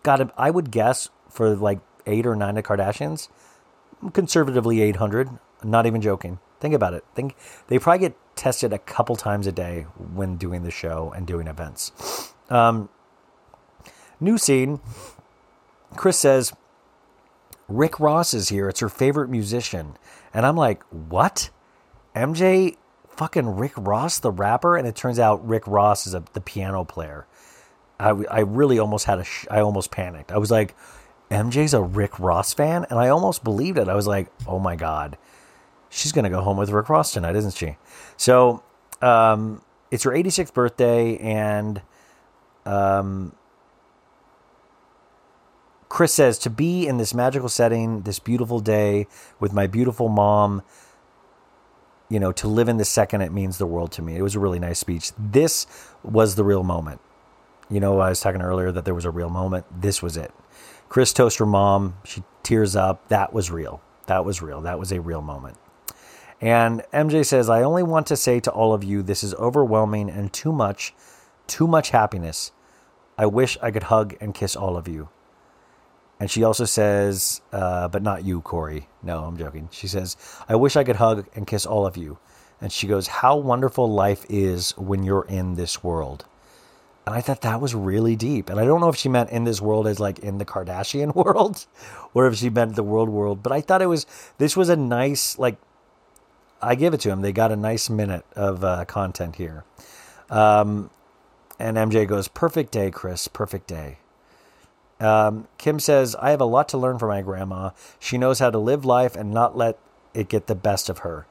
Got 0.04 0.32
I 0.38 0.52
would 0.52 0.70
guess 0.70 1.10
for 1.30 1.56
like 1.56 1.80
eight 2.08 2.26
or 2.26 2.36
nine 2.36 2.58
of 2.58 2.64
Kardashians, 2.64 3.30
conservatively 4.14 4.82
800. 4.82 5.30
Not 5.64 5.86
even 5.86 6.02
joking. 6.02 6.40
Think 6.60 6.74
about 6.74 6.94
it. 6.94 7.04
Think 7.14 7.36
they 7.68 7.78
probably 7.78 8.00
get 8.00 8.18
tested 8.36 8.74
a 8.74 8.80
couple 8.80 9.16
times 9.16 9.48
a 9.48 9.52
day 9.52 9.84
when 10.14 10.38
doing 10.38 10.64
the 10.64 10.72
show 10.72 11.14
and 11.16 11.28
doing 11.28 11.48
events. 11.48 12.34
Um, 12.50 12.90
new 14.20 14.38
scene. 14.38 14.80
Kris 15.96 16.18
says, 16.18 16.54
Rick 17.68 18.00
Ross 18.00 18.34
is 18.34 18.50
here. 18.50 18.70
It's 18.70 18.80
her 18.80 18.90
favorite 18.90 19.30
musician. 19.30 19.98
And 20.34 20.46
I'm 20.46 20.56
like, 20.56 20.84
what? 20.84 21.50
MJ 22.16 22.78
fucking 23.10 23.58
Rick 23.58 23.74
Ross, 23.76 24.20
the 24.20 24.32
rapper? 24.32 24.78
And 24.78 24.88
it 24.88 24.96
turns 24.96 25.20
out 25.20 25.46
Rick 25.48 25.68
Ross 25.68 26.08
is 26.08 26.14
a, 26.14 26.24
the 26.34 26.42
piano 26.42 26.84
player. 26.84 27.26
I, 28.00 28.10
I 28.10 28.40
really 28.42 28.80
almost 28.80 29.06
had 29.06 29.20
a, 29.20 29.24
sh- 29.24 29.48
I 29.50 29.60
almost 29.60 29.92
panicked. 29.92 30.32
I 30.32 30.38
was 30.38 30.52
like, 30.52 30.76
MJ's 31.30 31.74
a 31.74 31.82
Rick 31.82 32.20
Ross 32.20 32.54
fan? 32.54 32.86
And 32.90 33.00
I 33.00 33.10
almost 33.10 33.44
believed 33.44 33.78
it. 33.78 33.88
I 33.88 33.96
was 33.96 34.08
like, 34.08 34.32
oh 34.48 34.60
my 34.60 34.76
God. 34.76 35.18
She's 35.90 36.12
to 36.12 36.30
go 36.30 36.42
home 36.42 36.58
with 36.58 36.70
Rick 36.70 36.90
Ross 36.90 37.14
tonight, 37.14 37.36
isn't 37.36 37.54
she? 37.54 37.78
So, 38.18 38.64
um, 39.02 39.62
it's 39.90 40.04
her 40.04 40.12
86th 40.12 40.54
birthday 40.54 41.18
and, 41.18 41.82
um, 42.66 43.34
Kris 45.90 46.14
says 46.14 46.38
to 46.40 46.50
be 46.50 46.86
in 46.86 46.98
this 46.98 47.14
magical 47.14 47.50
setting, 47.50 48.02
this 48.02 48.20
beautiful 48.20 48.60
day 48.60 49.08
with 49.40 49.54
my 49.54 49.68
beautiful 49.68 50.10
mom, 50.10 50.62
you 52.10 52.20
know, 52.20 52.32
to 52.34 52.48
live 52.48 52.70
in 52.70 52.78
this 52.78 52.90
second, 52.90 53.22
it 53.22 53.32
means 53.32 53.58
the 53.58 53.66
world 53.66 53.92
to 53.94 54.02
me. 54.02 54.16
It 54.16 54.22
was 54.22 54.36
a 54.36 54.40
really 54.40 54.60
nice 54.60 54.80
speech. 54.80 55.12
This 55.18 55.66
was 56.04 56.36
the 56.36 56.44
real 56.44 56.64
moment. 56.64 57.02
You 57.70 57.80
know, 57.80 58.00
I 58.00 58.10
was 58.10 58.20
talking 58.20 58.42
earlier 58.42 58.72
that 58.72 58.86
there 58.86 58.94
was 58.94 59.06
a 59.06 59.12
real 59.12 59.30
moment. 59.30 59.66
This 59.82 60.02
was 60.02 60.16
it. 60.16 60.32
Kris 60.90 61.14
toasts 61.14 61.40
her 61.40 61.46
mom. 61.46 61.98
She 62.06 62.24
tears 62.44 62.76
up. 62.76 63.08
That 63.10 63.34
was 63.34 63.52
real. 63.52 63.82
That 64.08 64.26
was 64.26 64.42
real. 64.42 64.62
That 64.62 64.80
was 64.80 64.92
a 64.92 65.02
real 65.02 65.22
moment. 65.22 65.58
And 66.40 66.84
MJ 66.94 67.26
says, 67.26 67.50
I 67.50 67.64
only 67.64 67.84
want 67.84 68.08
to 68.08 68.16
say 68.16 68.40
to 68.42 68.52
all 68.52 68.74
of 68.74 68.84
you, 68.84 69.02
this 69.02 69.24
is 69.24 69.34
overwhelming 69.36 70.10
and 70.10 70.32
too 70.32 70.52
much, 70.52 70.94
too 71.48 71.68
much 71.68 71.90
happiness. 71.90 72.52
I 73.18 73.26
wish 73.26 73.58
I 73.62 73.72
could 73.72 73.84
hug 73.84 74.16
and 74.22 74.34
kiss 74.34 74.56
all 74.56 74.78
of 74.78 74.88
you. 74.88 75.10
And 76.20 76.30
she 76.32 76.44
also 76.44 76.66
says, 76.66 77.42
uh, 77.52 77.88
but 77.88 78.02
not 78.02 78.24
you, 78.24 78.42
Corey. 78.42 78.88
No, 79.04 79.24
I'm 79.24 79.38
joking. 79.38 79.70
She 79.72 79.88
says, 79.88 80.16
I 80.48 80.56
wish 80.56 80.76
I 80.76 80.84
could 80.84 80.96
hug 80.96 81.28
and 81.36 81.46
kiss 81.46 81.66
all 81.66 81.86
of 81.86 81.98
you. 81.98 82.18
And 82.60 82.72
she 82.72 82.88
goes, 82.88 83.08
How 83.08 83.38
wonderful 83.38 83.92
life 83.92 84.26
is 84.30 84.72
when 84.78 85.04
you're 85.04 85.26
in 85.26 85.56
this 85.56 85.84
world. 85.84 86.26
And 87.08 87.16
I 87.16 87.22
thought 87.22 87.40
that 87.40 87.62
was 87.62 87.74
really 87.74 88.18
deep. 88.18 88.50
And 88.50 88.60
I 88.60 88.66
don't 88.66 88.82
know 88.82 88.90
if 88.90 88.98
she 88.98 89.08
meant 89.08 89.30
in 89.30 89.46
this 89.46 89.62
world 89.62 89.88
as 89.88 89.98
like 89.98 90.20
in 90.20 90.40
the 90.40 90.46
Kardashian 90.46 91.16
world 91.26 91.66
or 92.14 92.28
if 92.28 92.36
she 92.36 92.50
meant 92.50 92.76
the 92.76 92.84
world 92.84 93.08
world. 93.08 93.42
But 93.42 93.54
I 93.54 93.62
thought 93.62 93.82
it 93.82 93.86
was, 93.86 94.06
this 94.40 94.58
was 94.58 94.68
a 94.68 94.76
nice, 94.76 95.40
like, 95.40 95.56
I 96.62 96.76
give 96.76 96.94
it 96.94 97.00
to 97.02 97.10
him. 97.10 97.22
They 97.22 97.32
got 97.32 97.50
a 97.50 97.56
nice 97.56 97.90
minute 97.90 98.26
of 98.36 98.62
uh, 98.62 98.84
content 98.84 99.38
here. 99.38 99.64
Um, 100.30 100.90
and 101.58 101.78
MJ 101.78 102.06
goes, 102.06 102.28
Perfect 102.28 102.74
day, 102.74 102.92
Kris. 102.92 103.30
Perfect 103.30 103.68
day. 103.68 104.00
Um, 105.00 105.48
Kim 105.58 105.80
says, 105.80 106.14
I 106.16 106.32
have 106.32 106.42
a 106.42 106.46
lot 106.46 106.68
to 106.70 106.78
learn 106.78 107.00
from 107.00 107.08
my 107.08 107.22
grandma. 107.22 107.70
She 108.00 108.18
knows 108.18 108.40
how 108.40 108.50
to 108.50 108.60
live 108.60 108.84
life 108.84 109.16
and 109.16 109.32
not 109.32 109.56
let 109.56 109.80
it 110.14 110.28
get 110.28 110.48
the 110.48 110.56
best 110.56 110.90
of 110.90 110.98
her. 111.00 111.26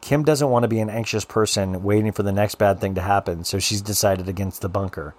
Kim 0.00 0.22
doesn't 0.22 0.48
want 0.48 0.62
to 0.64 0.68
be 0.68 0.80
an 0.80 0.90
anxious 0.90 1.24
person 1.24 1.82
waiting 1.82 2.12
for 2.12 2.22
the 2.22 2.32
next 2.32 2.56
bad 2.56 2.80
thing 2.80 2.94
to 2.94 3.00
happen, 3.00 3.44
so 3.44 3.58
she's 3.58 3.82
decided 3.82 4.28
against 4.28 4.60
the 4.60 4.68
bunker. 4.68 5.14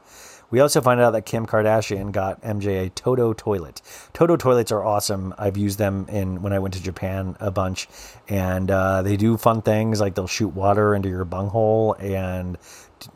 We 0.49 0.61
also 0.61 0.79
find 0.79 1.01
out 1.01 1.11
that 1.11 1.25
Kim 1.25 1.45
Kardashian 1.45 2.13
got 2.13 2.41
MJ 2.41 2.85
a 2.85 2.89
Toto 2.89 3.33
toilet. 3.33 3.81
Toto 4.13 4.37
toilets 4.37 4.71
are 4.71 4.83
awesome. 4.83 5.33
I've 5.37 5.57
used 5.57 5.77
them 5.77 6.07
in 6.07 6.41
when 6.41 6.53
I 6.53 6.59
went 6.59 6.73
to 6.75 6.81
Japan 6.81 7.35
a 7.41 7.51
bunch, 7.51 7.89
and 8.29 8.71
uh, 8.71 9.01
they 9.01 9.17
do 9.17 9.35
fun 9.35 9.61
things 9.61 9.99
like 9.99 10.15
they'll 10.15 10.27
shoot 10.27 10.49
water 10.49 10.95
into 10.95 11.09
your 11.09 11.25
bunghole 11.25 11.97
and 11.99 12.57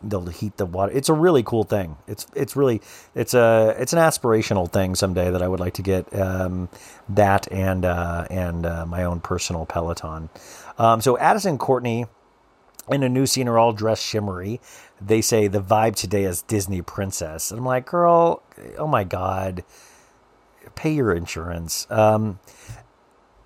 they'll 0.03 0.25
heat 0.27 0.57
the 0.57 0.65
water. 0.65 0.91
It's 0.91 1.09
a 1.09 1.13
really 1.13 1.43
cool 1.43 1.63
thing. 1.63 1.97
It's 2.07 2.27
it's 2.35 2.55
really 2.55 2.81
it's 3.15 3.33
a 3.33 3.75
it's 3.79 3.93
an 3.93 3.99
aspirational 3.99 4.71
thing 4.71 4.95
someday 4.95 5.31
that 5.31 5.41
I 5.41 5.47
would 5.47 5.59
like 5.59 5.75
to 5.75 5.81
get 5.81 6.13
um, 6.13 6.69
that 7.09 7.51
and 7.51 7.85
uh, 7.85 8.27
and 8.29 8.65
uh, 8.65 8.85
my 8.85 9.03
own 9.03 9.21
personal 9.21 9.65
Peloton. 9.65 10.29
Um, 10.81 10.99
so 10.99 11.15
Addison 11.19 11.51
and 11.51 11.59
Kourtney 11.59 12.09
in 12.89 13.03
a 13.03 13.09
new 13.09 13.27
scene 13.27 13.47
are 13.47 13.59
all 13.59 13.71
dressed 13.71 14.03
shimmery. 14.03 14.59
They 14.99 15.21
say 15.21 15.47
the 15.47 15.61
vibe 15.61 15.95
today 15.95 16.23
is 16.23 16.41
Disney 16.41 16.81
princess. 16.81 17.51
And 17.51 17.59
I'm 17.59 17.65
like, 17.65 17.85
girl, 17.85 18.41
oh 18.79 18.87
my 18.87 19.03
God, 19.03 19.63
pay 20.73 20.91
your 20.91 21.13
insurance. 21.13 21.85
Um, 21.91 22.39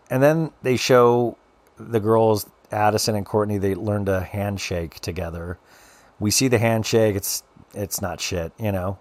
and 0.10 0.24
then 0.24 0.52
they 0.64 0.78
show 0.78 1.38
the 1.78 1.99
girls, 1.99 2.49
Addison 2.72 3.16
and 3.16 3.26
Kourtney, 3.26 3.60
they 3.60 3.76
learned 3.76 4.07
a 4.07 4.22
handshake 4.22 5.02
together. 5.02 5.60
We 6.22 6.32
see 6.32 6.48
the 6.48 6.60
handshake. 6.60 7.18
It's 7.18 7.44
it's 7.74 8.02
not 8.02 8.22
shit, 8.22 8.53
you 8.57 8.72
know. 8.72 8.98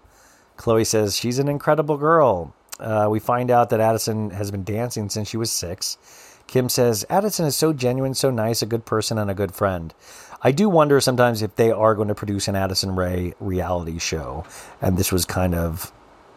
Khloe 0.57 0.85
says 0.85 1.15
she's 1.15 1.39
an 1.39 1.47
incredible 1.47 1.95
girl. 1.95 2.53
Uh, 2.81 3.07
we 3.09 3.19
find 3.19 3.49
out 3.49 3.69
that 3.69 3.79
Addison 3.79 4.31
has 4.31 4.51
been 4.51 4.65
dancing 4.65 5.07
since 5.07 5.29
she 5.29 5.37
was 5.37 5.49
six. 5.49 5.97
Kim 6.47 6.69
says 6.69 7.05
Addison 7.09 7.45
is 7.45 7.55
so 7.55 7.73
genuine, 7.73 8.13
so 8.13 8.29
nice, 8.31 8.61
a 8.61 8.65
good 8.65 8.85
person, 8.85 9.17
and 9.17 9.29
a 9.29 9.33
good 9.33 9.53
friend. 9.53 9.93
I 10.41 10.51
do 10.51 10.69
wonder 10.69 11.01
sometimes 11.01 11.41
if 11.41 11.55
they 11.55 11.71
are 11.71 11.95
going 11.95 12.07
to 12.07 12.15
produce 12.15 12.47
an 12.47 12.55
Addison 12.55 12.95
Rae 12.95 13.33
reality 13.39 13.97
show, 13.99 14.45
and 14.81 14.97
this 14.97 15.11
was 15.11 15.25
kind 15.25 15.55
of 15.55 15.91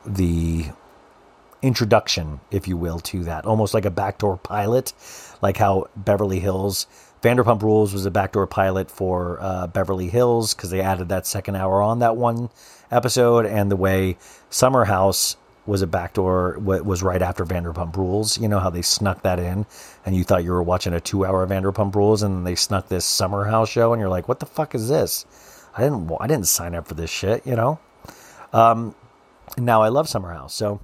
the 0.06 0.66
introduction, 1.60 2.40
if 2.50 2.66
you 2.68 2.76
will, 2.76 3.00
to 3.00 3.24
that, 3.24 3.44
almost 3.44 3.74
like 3.74 3.84
a 3.84 3.90
backdoor 3.90 4.38
pilot, 4.38 4.92
like 5.42 5.56
how 5.58 5.88
Beverly 5.96 6.40
Hills. 6.40 6.86
Vanderpump 7.22 7.62
Rules 7.62 7.92
was 7.92 8.06
a 8.06 8.12
backdoor 8.12 8.46
pilot 8.46 8.90
for 8.90 9.38
uh, 9.40 9.66
Beverly 9.66 10.08
Hills 10.08 10.54
because 10.54 10.70
they 10.70 10.80
added 10.80 11.08
that 11.08 11.26
second 11.26 11.56
hour 11.56 11.82
on 11.82 11.98
that 11.98 12.16
one 12.16 12.48
episode, 12.90 13.44
and 13.44 13.70
the 13.70 13.76
way 13.76 14.16
Summer 14.50 14.84
House 14.84 15.36
was 15.68 15.82
a 15.82 15.86
backdoor 15.86 16.58
wa- 16.58 16.78
was 16.78 17.02
right 17.02 17.22
after 17.22 17.44
Vanderpump 17.44 17.96
Rules. 17.96 18.38
You 18.38 18.48
know 18.48 18.58
how 18.58 18.70
they 18.70 18.82
snuck 18.82 19.22
that 19.22 19.38
in, 19.38 19.66
and 20.04 20.16
you 20.16 20.24
thought 20.24 20.42
you 20.42 20.50
were 20.50 20.62
watching 20.62 20.92
a 20.94 21.00
two-hour 21.00 21.46
Vanderpump 21.46 21.94
Rules, 21.94 22.22
and 22.22 22.34
then 22.36 22.44
they 22.44 22.54
snuck 22.56 22.88
this 22.88 23.04
Summer 23.04 23.44
House 23.44 23.68
show, 23.68 23.92
and 23.92 24.00
you're 24.00 24.08
like, 24.08 24.26
"What 24.28 24.40
the 24.40 24.46
fuck 24.46 24.74
is 24.74 24.88
this? 24.88 25.24
I 25.76 25.82
didn't 25.82 26.10
I 26.18 26.26
didn't 26.26 26.48
sign 26.48 26.74
up 26.74 26.88
for 26.88 26.94
this 26.94 27.10
shit," 27.10 27.46
you 27.46 27.54
know. 27.54 27.78
Um, 28.52 28.94
now 29.56 29.82
I 29.82 29.88
love 29.88 30.08
Summer 30.08 30.32
House, 30.32 30.54
so 30.54 30.80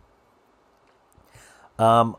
Um, 1.79 2.17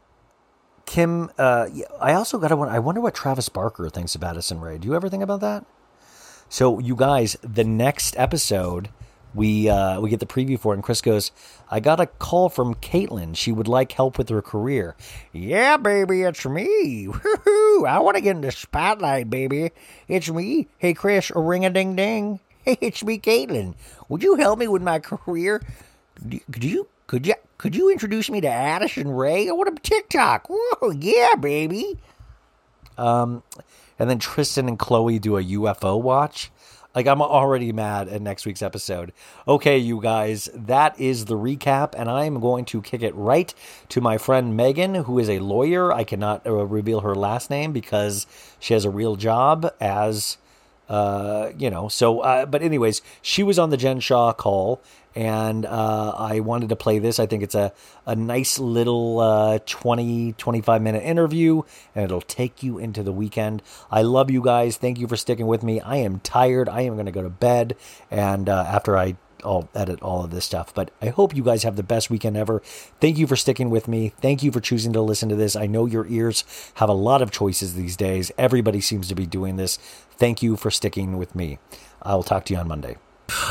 Kim, 0.85 1.31
uh, 1.37 1.67
I 1.99 2.13
also 2.13 2.37
got 2.37 2.49
to 2.49 2.55
wonder. 2.55 2.73
I 2.73 2.79
wonder 2.79 3.01
what 3.01 3.15
Travis 3.15 3.49
Barker 3.49 3.89
thinks 3.89 4.15
of 4.15 4.23
Addison 4.23 4.59
Rae. 4.59 4.77
Do 4.77 4.87
you 4.87 4.95
ever 4.95 5.09
think 5.09 5.23
about 5.23 5.39
that? 5.41 5.65
So, 6.47 6.77
you 6.79 6.95
guys, 6.95 7.35
the 7.41 7.63
next 7.63 8.15
episode 8.17 8.89
we 9.35 9.69
uh, 9.69 9.99
we 9.99 10.09
get 10.09 10.21
the 10.21 10.25
preview 10.25 10.57
for 10.57 10.73
it, 10.73 10.77
and 10.77 10.83
Kris 10.83 11.01
goes, 11.01 11.31
"I 11.69 11.79
got 11.79 11.99
a 11.99 12.07
call 12.07 12.49
from 12.49 12.73
Caitlyn. 12.75 13.35
She 13.35 13.51
would 13.51 13.67
like 13.67 13.91
help 13.91 14.17
with 14.17 14.29
her 14.29 14.41
career." 14.41 14.95
Yeah, 15.33 15.77
baby, 15.77 16.21
it's 16.21 16.45
me. 16.45 17.07
Woo-hoo. 17.09 17.85
I 17.85 17.99
want 17.99 18.15
to 18.15 18.21
get 18.21 18.37
in 18.37 18.41
the 18.41 18.51
spotlight, 18.51 19.29
baby. 19.29 19.71
It's 20.07 20.29
me. 20.29 20.69
Hey, 20.77 20.93
Kris, 20.93 21.31
ring 21.35 21.65
a 21.65 21.69
ding 21.69 21.95
ding. 21.95 22.39
Hey, 22.65 22.79
it's 22.81 23.03
me, 23.03 23.19
Caitlyn. 23.19 23.75
Would 24.09 24.23
you 24.23 24.37
help 24.37 24.57
me 24.57 24.67
with 24.67 24.81
my 24.81 24.97
career? 24.97 25.61
Could 26.51 26.63
you 26.63 26.87
could 27.05 27.27
you 27.27 27.35
could 27.59 27.75
you 27.75 27.91
introduce 27.91 28.27
me 28.27 28.41
to 28.41 28.47
Addison 28.47 29.11
Rae? 29.11 29.47
I 29.47 29.51
want 29.51 29.77
a 29.77 29.79
TikTok. 29.79 30.47
Whoa, 30.49 30.89
yeah, 30.89 31.35
baby. 31.35 31.99
Um, 32.97 33.43
and 33.99 34.09
then 34.09 34.17
Tristan 34.17 34.67
and 34.67 34.79
Khloe 34.79 35.21
do 35.21 35.37
a 35.37 35.43
UFO 35.43 36.01
watch. 36.01 36.51
Like 36.95 37.07
I'm 37.07 37.21
already 37.21 37.73
mad 37.73 38.07
at 38.07 38.21
next 38.21 38.45
week's 38.45 38.61
episode. 38.61 39.11
Okay, 39.47 39.77
you 39.77 40.01
guys, 40.01 40.49
that 40.53 40.97
is 40.99 41.25
the 41.25 41.35
recap, 41.35 41.93
and 41.97 42.09
I'm 42.09 42.39
going 42.39 42.63
to 42.65 42.81
kick 42.81 43.03
it 43.03 43.13
right 43.15 43.53
to 43.89 43.99
my 43.99 44.17
friend 44.17 44.55
Megan, 44.55 44.95
who 44.95 45.19
is 45.19 45.29
a 45.29 45.39
lawyer. 45.39 45.91
I 45.91 46.05
cannot 46.05 46.47
uh, 46.47 46.53
reveal 46.65 47.01
her 47.01 47.13
last 47.13 47.49
name 47.49 47.73
because 47.73 48.25
she 48.59 48.73
has 48.73 48.85
a 48.85 48.89
real 48.89 49.17
job 49.17 49.69
as 49.81 50.37
uh, 50.89 51.51
you 51.57 51.69
know, 51.69 51.87
so, 51.87 52.19
uh, 52.19 52.45
but 52.45 52.61
anyways, 52.61 53.01
she 53.21 53.43
was 53.43 53.57
on 53.57 53.69
the 53.69 53.77
Jen 53.77 53.99
Shah 53.99 54.33
call 54.33 54.81
and, 55.15 55.65
uh, 55.65 56.13
I 56.17 56.41
wanted 56.41 56.69
to 56.69 56.75
play 56.75 56.99
this. 56.99 57.19
I 57.19 57.25
think 57.25 57.41
it's 57.41 57.55
a, 57.55 57.73
a 58.05 58.15
nice 58.15 58.59
little, 58.59 59.19
uh, 59.19 59.59
20, 59.65 60.33
25 60.33 60.81
minute 60.81 61.03
interview 61.03 61.63
and 61.95 62.05
it'll 62.05 62.21
take 62.21 62.61
you 62.61 62.77
into 62.77 63.01
the 63.01 63.11
weekend. 63.11 63.63
I 63.89 64.03
love 64.03 64.29
you 64.29 64.41
guys. 64.41 64.77
Thank 64.77 64.99
you 64.99 65.07
for 65.07 65.15
sticking 65.15 65.47
with 65.47 65.63
me. 65.63 65.79
I 65.81 65.97
am 65.97 66.19
tired. 66.19 66.69
I 66.69 66.81
am 66.81 66.93
going 66.95 67.05
to 67.07 67.11
go 67.11 67.23
to 67.23 67.29
bed. 67.29 67.75
And, 68.11 68.49
uh, 68.49 68.65
after 68.67 68.97
I 68.97 69.15
I'll 69.45 69.69
edit 69.75 70.01
all 70.01 70.23
of 70.23 70.31
this 70.31 70.45
stuff. 70.45 70.73
But 70.73 70.91
I 71.01 71.07
hope 71.07 71.35
you 71.35 71.43
guys 71.43 71.63
have 71.63 71.75
the 71.75 71.83
best 71.83 72.09
weekend 72.09 72.35
ever. 72.35 72.61
Thank 72.99 73.17
you 73.17 73.27
for 73.27 73.35
sticking 73.35 73.69
with 73.69 73.87
me. 73.87 74.13
Thank 74.19 74.43
you 74.43 74.51
for 74.51 74.59
choosing 74.59 74.93
to 74.93 75.01
listen 75.01 75.29
to 75.29 75.35
this. 75.35 75.55
I 75.55 75.67
know 75.67 75.85
your 75.85 76.07
ears 76.07 76.43
have 76.75 76.89
a 76.89 76.93
lot 76.93 77.21
of 77.21 77.31
choices 77.31 77.75
these 77.75 77.95
days. 77.95 78.31
Everybody 78.37 78.81
seems 78.81 79.07
to 79.09 79.15
be 79.15 79.25
doing 79.25 79.55
this. 79.55 79.77
Thank 80.17 80.41
you 80.41 80.55
for 80.55 80.71
sticking 80.71 81.17
with 81.17 81.35
me. 81.35 81.59
I 82.01 82.15
will 82.15 82.23
talk 82.23 82.45
to 82.45 82.53
you 82.53 82.59
on 82.59 82.67
Monday. 82.67 82.97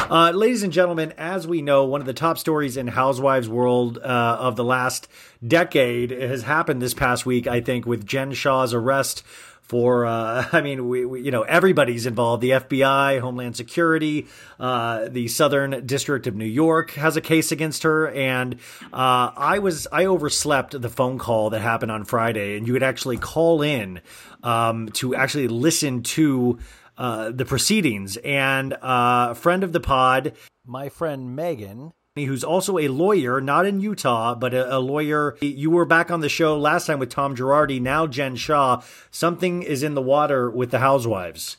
Uh, 0.08 0.30
ladies 0.30 0.62
and 0.62 0.72
gentlemen, 0.72 1.12
as 1.18 1.48
we 1.48 1.60
know, 1.60 1.84
one 1.84 2.00
of 2.00 2.06
the 2.06 2.12
top 2.12 2.38
stories 2.38 2.76
in 2.76 2.86
Housewives 2.86 3.48
world 3.48 3.98
uh, 3.98 4.36
of 4.38 4.54
the 4.54 4.64
last 4.64 5.08
decade 5.46 6.10
has 6.10 6.44
happened 6.44 6.80
this 6.80 6.94
past 6.94 7.26
week, 7.26 7.46
I 7.46 7.60
think, 7.60 7.84
with 7.84 8.06
Jen 8.06 8.32
Shah's 8.32 8.72
arrest 8.72 9.24
for 9.64 10.06
uh, 10.06 10.46
I 10.52 10.60
mean 10.60 10.88
we, 10.88 11.04
we 11.04 11.22
you 11.22 11.30
know 11.30 11.42
everybody's 11.42 12.06
involved. 12.06 12.42
The 12.42 12.50
FBI 12.50 13.20
Homeland 13.20 13.56
Security 13.56 14.28
uh, 14.58 15.08
the 15.08 15.28
Southern 15.28 15.86
District 15.86 16.26
of 16.26 16.34
New 16.34 16.44
York 16.44 16.92
has 16.92 17.16
a 17.16 17.20
case 17.20 17.52
against 17.52 17.82
her. 17.82 18.08
And 18.10 18.54
uh, 18.92 19.30
I 19.36 19.58
was 19.58 19.86
I 19.90 20.06
overslept 20.06 20.80
the 20.80 20.88
phone 20.88 21.18
call 21.18 21.50
that 21.50 21.60
happened 21.60 21.92
on 21.92 22.04
Friday. 22.04 22.56
And 22.56 22.66
you 22.66 22.72
could 22.72 22.82
actually 22.82 23.18
call 23.18 23.62
in 23.62 24.00
um, 24.42 24.88
to 24.90 25.14
actually 25.14 25.48
listen 25.48 26.02
to 26.02 26.58
uh, 26.96 27.30
the 27.32 27.44
proceedings. 27.44 28.16
And 28.18 28.72
uh, 28.74 29.28
a 29.30 29.34
friend 29.34 29.64
of 29.64 29.72
the 29.72 29.80
pod 29.80 30.34
my 30.66 30.88
friend 30.88 31.36
Megan 31.36 31.92
who's 32.14 32.44
also 32.44 32.78
a 32.78 32.86
lawyer, 32.86 33.40
not 33.40 33.66
in 33.66 33.80
Utah, 33.80 34.36
but 34.36 34.54
a, 34.54 34.76
a, 34.76 34.78
lawyer. 34.78 35.36
You 35.40 35.70
were 35.70 35.84
back 35.84 36.12
on 36.12 36.20
the 36.20 36.28
show 36.28 36.56
last 36.56 36.86
time 36.86 37.00
with 37.00 37.10
Tom 37.10 37.34
Girardi, 37.34 37.80
now 37.80 38.06
Jen 38.06 38.36
Shah. 38.36 38.82
Something 39.10 39.64
is 39.64 39.82
in 39.82 39.94
the 39.94 40.02
water 40.02 40.48
with 40.48 40.70
the 40.70 40.78
housewives. 40.78 41.56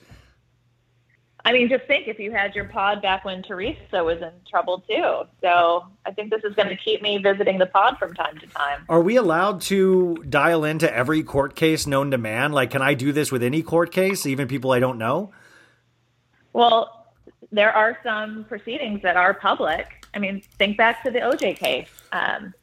I 1.43 1.51
mean, 1.51 1.67
just 1.67 1.85
think 1.87 2.07
if 2.07 2.19
you 2.19 2.31
had 2.31 2.55
your 2.55 2.65
pod 2.65 3.01
back 3.01 3.25
when 3.25 3.43
Teresa 3.43 4.01
was 4.01 4.21
in 4.21 4.31
trouble 4.49 4.85
too. 4.89 5.23
So 5.41 5.87
I 6.05 6.11
think 6.11 6.31
this 6.31 6.43
is 6.45 6.55
going 6.55 6.69
to 6.69 6.77
keep 6.77 7.01
me 7.01 7.17
visiting 7.17 7.57
the 7.59 7.65
pod 7.65 7.97
from 7.99 8.13
time 8.13 8.37
to 8.39 8.47
time. 8.47 8.85
Are 8.87 9.01
we 9.01 9.17
allowed 9.17 9.59
to 9.63 10.23
dial 10.29 10.63
into 10.63 10.91
every 10.91 11.21
court 11.21 11.57
case 11.57 11.85
known 11.85 12.11
to 12.11 12.17
man? 12.17 12.53
Like, 12.53 12.71
can 12.71 12.81
I 12.81 12.93
do 12.93 13.11
this 13.11 13.29
with 13.29 13.43
any 13.43 13.61
court 13.61 13.91
case, 13.91 14.25
even 14.25 14.47
people 14.47 14.71
I 14.71 14.79
don't 14.79 14.97
know? 14.97 15.33
Well, 16.53 17.05
there 17.51 17.71
are 17.71 17.97
some 18.03 18.45
proceedings 18.45 19.01
that 19.03 19.15
are 19.15 19.33
public. 19.33 19.87
I 20.15 20.19
mean, 20.19 20.41
think 20.57 20.77
back 20.77 21.03
to 21.03 21.11
the 21.11 21.19
OJ 21.19 21.57
case. 21.57 21.89
Um, 22.11 22.53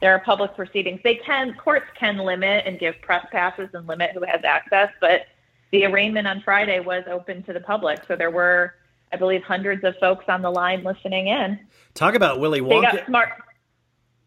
there 0.00 0.12
are 0.14 0.20
public 0.20 0.54
proceedings. 0.54 1.00
They 1.04 1.16
can 1.16 1.54
courts 1.54 1.86
can 1.98 2.16
limit 2.18 2.64
and 2.66 2.78
give 2.78 2.94
press 3.02 3.26
passes 3.30 3.68
and 3.74 3.86
limit 3.86 4.12
who 4.14 4.22
has 4.24 4.40
access, 4.44 4.90
but 5.00 5.26
the 5.72 5.84
arraignment 5.84 6.26
on 6.26 6.40
Friday 6.42 6.80
was 6.80 7.04
open 7.10 7.42
to 7.44 7.52
the 7.52 7.60
public, 7.60 8.00
so 8.08 8.16
there 8.16 8.30
were, 8.30 8.74
I 9.12 9.16
believe, 9.16 9.42
hundreds 9.42 9.84
of 9.84 9.94
folks 9.98 10.24
on 10.28 10.42
the 10.42 10.50
line 10.50 10.82
listening 10.82 11.28
in. 11.28 11.60
Talk 11.94 12.14
about 12.14 12.40
Willy 12.40 12.60
They 12.60 12.66
Wonka. 12.66 12.82
got 12.92 13.06
smart. 13.06 13.28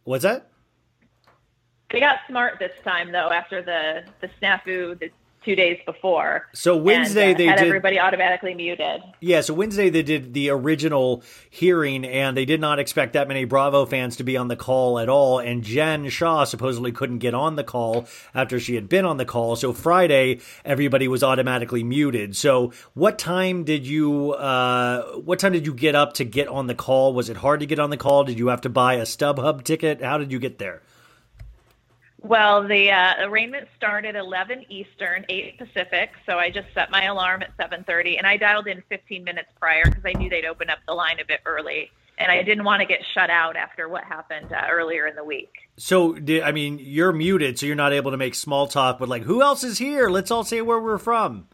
What's 0.03 0.23
that? 0.23 0.51
They 1.91 1.99
got 1.99 2.19
smart 2.27 2.60
this 2.60 2.72
time, 2.84 3.11
though, 3.11 3.30
after 3.30 3.61
the 3.61 4.03
the 4.22 4.30
snafu 4.41 4.99
the 4.99 5.10
two 5.44 5.56
days 5.56 5.80
before. 5.86 6.48
So 6.53 6.76
Wednesday 6.76 7.32
and, 7.32 7.36
uh, 7.36 7.38
they 7.38 7.45
had 7.45 7.57
did- 7.60 7.68
everybody 7.68 7.99
automatically 7.99 8.53
muted. 8.53 9.02
Yeah, 9.20 9.41
so 9.41 9.53
Wednesday 9.53 9.90
they 9.90 10.03
did 10.03 10.34
the 10.34 10.49
original 10.49 11.24
hearing, 11.49 12.06
and 12.06 12.36
they 12.36 12.45
did 12.45 12.60
not 12.61 12.80
expect 12.80 13.14
that 13.14 13.28
many 13.28 13.45
Bravo 13.45 13.86
fans 13.86 14.15
to 14.18 14.24
be 14.24 14.38
on 14.38 14.48
the 14.48 14.56
call 14.56 14.99
at 14.99 15.10
all. 15.10 15.40
And 15.40 15.64
Jen 15.64 16.10
Shah 16.10 16.44
supposedly 16.45 16.91
couldn't 16.91 17.20
get 17.20 17.34
on 17.34 17.56
the 17.56 17.64
call 17.64 18.07
after 18.34 18.60
she 18.60 18.76
had 18.76 18.90
been 18.90 19.06
on 19.06 19.18
the 19.18 19.26
call. 19.26 19.56
So 19.56 19.74
Friday, 19.74 20.40
everybody 20.65 21.07
was 21.07 21.24
automatically 21.24 21.84
muted. 21.84 22.36
So 22.36 22.72
what 22.94 23.18
time 23.18 23.64
did 23.64 23.86
you 23.86 24.32
uh, 24.34 25.03
what 25.24 25.40
time 25.40 25.53
did 25.53 25.65
you 25.65 25.74
get 25.74 25.95
up 25.95 26.14
to 26.14 26.24
get 26.24 26.48
on 26.48 26.68
the 26.68 26.76
call? 26.76 27.14
Was 27.14 27.30
it 27.30 27.38
hard 27.38 27.60
to 27.60 27.65
get 27.65 27.80
on 27.80 27.90
the 27.90 27.98
call? 27.98 28.24
Did 28.24 28.40
you 28.40 28.48
have 28.48 28.61
to 28.61 28.70
buy 28.70 28.95
a 28.95 29.03
StubHub 29.03 29.64
ticket? 29.64 30.02
How 30.02 30.18
did 30.18 30.32
you 30.32 30.40
get 30.40 30.60
there? 30.60 30.82
Well, 32.24 32.66
the 32.66 32.90
uh, 32.90 33.28
arraignment 33.28 33.68
started 33.76 34.16
11 34.16 34.66
Eastern, 34.70 35.26
8 35.28 35.58
Pacific. 35.58 36.12
So 36.26 36.40
I 36.40 36.50
just 36.50 36.68
set 36.74 36.90
my 36.90 37.04
alarm 37.04 37.44
at 37.44 37.56
7:30, 37.58 38.18
and 38.18 38.26
I 38.26 38.38
dialed 38.38 38.68
in 38.68 38.82
15 38.88 39.26
minutes 39.26 39.50
prior 39.60 39.84
because 39.84 40.04
I 40.06 40.14
knew 40.18 40.30
they'd 40.30 40.45
open 40.45 40.70
up 40.70 40.80
the 40.88 40.94
line 40.94 41.20
a 41.20 41.26
bit 41.26 41.41
early, 41.45 41.91
and 42.18 42.32
I 42.32 42.41
didn't 42.41 42.64
want 42.64 42.80
to 42.80 42.86
get 42.86 43.00
shut 43.14 43.30
out 43.30 43.58
after 43.58 43.90
what 43.90 44.06
happened 44.06 44.54
uh, 44.54 44.68
earlier 44.72 45.06
in 45.06 45.18
the 45.18 45.24
week. 45.24 45.52
So 45.76 46.14
did, 46.14 46.44
I 46.44 46.54
mean, 46.54 46.80
you're 46.80 47.12
muted, 47.12 47.60
so 47.60 47.66
you're 47.66 47.76
not 47.76 47.91
able 47.91 48.12
to 48.12 48.18
make 48.18 48.36
small 48.36 48.68
talk. 48.68 49.00
But 49.00 49.10
like, 49.10 49.24
who 49.24 49.41
else 49.41 49.66
is 49.66 49.78
here? 49.78 50.10
Let's 50.10 50.32
all 50.32 50.45
say 50.45 50.62
where 50.62 50.80
we're 50.80 51.00
from. 51.00 51.50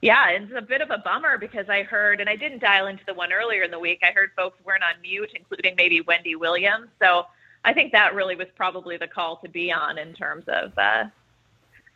Yeah, 0.00 0.30
it's 0.30 0.52
a 0.56 0.62
bit 0.62 0.82
of 0.82 0.90
a 0.90 0.98
bummer 0.98 1.36
because 1.36 1.68
I 1.68 1.82
heard, 1.82 2.20
and 2.20 2.30
I 2.30 2.36
didn't 2.36 2.60
dial 2.60 2.86
into 2.86 3.02
the 3.06 3.14
one 3.14 3.32
earlier 3.32 3.64
in 3.64 3.72
the 3.72 3.78
week. 3.80 3.98
I 4.04 4.12
heard 4.12 4.30
folks 4.36 4.56
weren't 4.64 4.84
on 4.84 5.00
mute, 5.02 5.30
including 5.34 5.74
maybe 5.76 6.00
Wendy 6.00 6.36
Williams. 6.36 6.86
So 7.02 7.24
I 7.64 7.72
think 7.72 7.92
that 7.92 8.14
really 8.14 8.36
was 8.36 8.48
probably 8.56 8.96
the 8.96 9.06
call 9.06 9.36
to 9.38 9.48
be 9.48 9.70
on 9.70 9.98
in 9.98 10.14
terms 10.14 10.44
of 10.48 10.76
uh, 10.78 11.04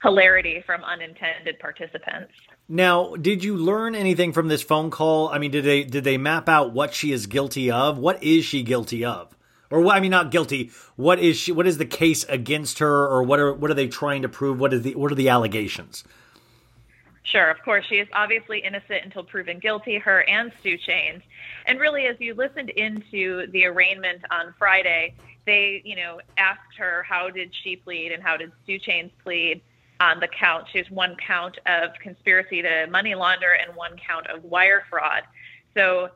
hilarity 0.03 0.62
from 0.65 0.85
unintended 0.85 1.59
participants. 1.59 2.32
Now, 2.69 3.15
did 3.16 3.45
you 3.45 3.57
learn 3.57 3.95
anything 3.95 4.32
from 4.32 4.49
this 4.49 4.62
phone 4.62 4.91
call? 4.91 5.28
I 5.28 5.39
mean, 5.39 5.51
did 5.51 5.65
they 5.65 5.85
did 5.85 6.05
they 6.05 6.19
map 6.19 6.49
out 6.49 6.73
what 6.73 6.95
she 6.95 7.12
is 7.12 7.27
guilty 7.27 7.70
of? 7.70 7.99
What 7.99 8.23
is 8.23 8.45
she 8.45 8.62
guilty 8.62 9.05
of? 9.05 9.35
Or 9.70 9.86
I 9.89 10.01
mean, 10.01 10.11
not 10.11 10.31
guilty. 10.31 10.70
What 10.97 11.19
is 11.19 11.36
she? 11.36 11.53
What 11.53 11.66
is 11.66 11.78
the 11.78 11.86
case 11.86 12.24
against 12.24 12.78
her? 12.78 13.07
Or 13.07 13.23
what 13.23 13.41
are 13.41 13.53
what 13.53 13.70
are 13.70 13.74
they 13.74 13.89
trying 13.89 14.23
to 14.23 14.28
prove? 14.28 14.61
What 14.61 14.73
is 14.73 14.82
the 14.82 14.95
what 14.95 15.11
are 15.12 15.16
the 15.16 15.28
allegations? 15.28 16.05
Sure, 17.24 17.51
of 17.51 17.61
course. 17.62 17.85
She 17.89 17.97
is 17.97 18.09
obviously 18.12 18.61
innocent 18.61 19.05
until 19.05 19.24
proven 19.24 19.59
guilty, 19.59 19.99
her 19.99 20.23
and 20.28 20.53
Stu 20.61 20.77
Chains. 20.77 21.23
And 21.66 21.81
really, 21.81 22.07
as 22.07 22.16
you 22.20 22.35
listened 22.35 22.70
into 22.70 23.47
the 23.51 23.65
arraignment 23.65 24.23
on 24.31 24.55
Friday, 24.59 25.15
they, 25.47 25.83
you 25.85 25.97
know, 25.97 26.21
asked 26.37 26.77
her 26.79 27.03
how 27.03 27.31
did 27.31 27.53
she 27.62 27.77
plead 27.77 28.12
and 28.12 28.23
how 28.23 28.37
did 28.37 28.53
Stu 28.65 28.79
Chains 28.79 29.11
plead 29.23 29.61
on 30.01 30.21
the 30.21 30.29
count. 30.29 30.66
She 30.73 30.79
has 30.79 30.91
one 30.91 31.16
count 31.27 31.59
of 31.66 31.91
conspiracy 32.03 32.62
to 32.62 32.87
money 32.91 33.15
launder 33.15 33.53
and 33.53 33.77
one 33.77 33.97
count 33.97 34.27
of 34.29 34.45
wire 34.45 34.85
fraud. 34.91 35.23
So 35.77 36.11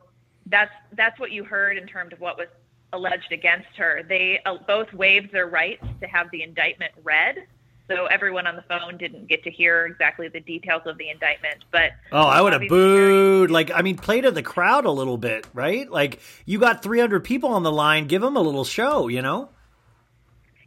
that's 0.47 0.71
that's 0.95 1.19
what 1.19 1.31
you 1.31 1.43
heard 1.43 1.77
in 1.77 1.87
terms 1.87 2.13
of 2.13 2.19
what 2.19 2.37
was 2.37 2.47
alleged 2.93 3.31
against 3.31 3.69
her. 3.77 4.03
They 4.07 4.39
uh, 4.45 4.57
both 4.67 4.91
waived 4.93 5.31
their 5.31 5.47
rights 5.47 5.85
to 6.01 6.07
have 6.07 6.29
the 6.31 6.43
indictment 6.43 6.91
read. 7.03 7.45
So 7.89 8.05
everyone 8.05 8.45
on 8.45 8.55
the 8.55 8.61
phone 8.61 8.97
didn't 8.97 9.27
get 9.27 9.43
to 9.43 9.51
hear 9.51 9.87
exactly 9.87 10.27
the 10.27 10.39
details 10.39 10.83
of 10.85 10.97
the 10.99 11.09
indictment, 11.09 11.65
but 11.71 11.91
Oh, 12.11 12.21
I 12.21 12.41
would 12.41 12.53
have 12.53 12.67
booed. 12.69 13.49
Like, 13.49 13.71
I 13.73 13.81
mean, 13.81 13.97
play 13.97 14.21
to 14.21 14.29
the 14.29 14.43
crowd 14.43 14.85
a 14.85 14.91
little 14.91 15.17
bit, 15.17 15.47
right? 15.53 15.89
Like, 15.89 16.19
you 16.45 16.59
got 16.59 16.83
300 16.83 17.23
people 17.23 17.49
on 17.49 17.63
the 17.63 17.71
line. 17.71 18.05
Give 18.05 18.21
them 18.21 18.37
a 18.37 18.41
little 18.41 18.63
show, 18.63 19.07
you 19.07 19.23
know? 19.23 19.49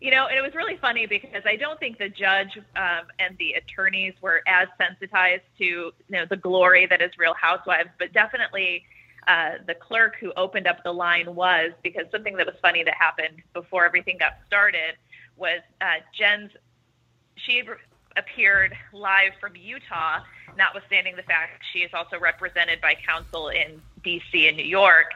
You 0.01 0.11
know, 0.11 0.27
and 0.27 0.37
it 0.37 0.43
was 0.43 0.53
really 0.57 0.77
funny 0.79 1.07
because 1.07 1.43
I 1.47 1.55
don't 1.55 1.79
think 1.79 1.99
the 1.99 2.09
judge 2.09 2.59
um, 2.75 3.07
and 3.21 3.39
the 3.39 3.53
attorneys 3.53 4.15
were 4.21 4.43
as 4.49 4.67
sensitized 4.77 5.45
to 5.59 5.65
you 5.65 5.93
know 6.11 6.25
the 6.29 6.37
glory 6.37 6.87
that 6.87 7.01
is 7.01 7.13
Real 7.17 7.35
Housewives, 7.35 7.91
but 8.01 8.13
definitely 8.13 8.85
uh, 9.29 9.59
the 9.65 9.75
clerk 9.75 10.17
who 10.19 10.33
opened 10.37 10.67
up 10.67 10.83
the 10.83 10.91
line 10.91 11.37
was 11.37 11.71
because 11.85 12.07
something 12.11 12.37
that 12.37 12.47
was 12.47 12.57
funny 12.61 12.83
that 12.83 12.95
happened 12.95 13.43
before 13.53 13.85
everything 13.85 14.17
got 14.19 14.33
started 14.45 14.97
was 15.37 15.61
uh, 15.81 16.03
Jen's. 16.19 16.51
She 17.37 17.63
re- 17.63 17.77
appeared 18.17 18.77
live 18.93 19.33
from 19.41 19.57
Utah, 19.57 20.21
notwithstanding 20.57 21.17
the 21.17 21.23
fact 21.23 21.63
she 21.73 21.81
is 21.81 21.91
also 21.95 22.19
represented 22.19 22.81
by 22.81 22.95
counsel 23.07 23.49
in 23.49 23.81
D.C. 24.05 24.49
and 24.49 24.57
New 24.57 24.65
York. 24.65 25.07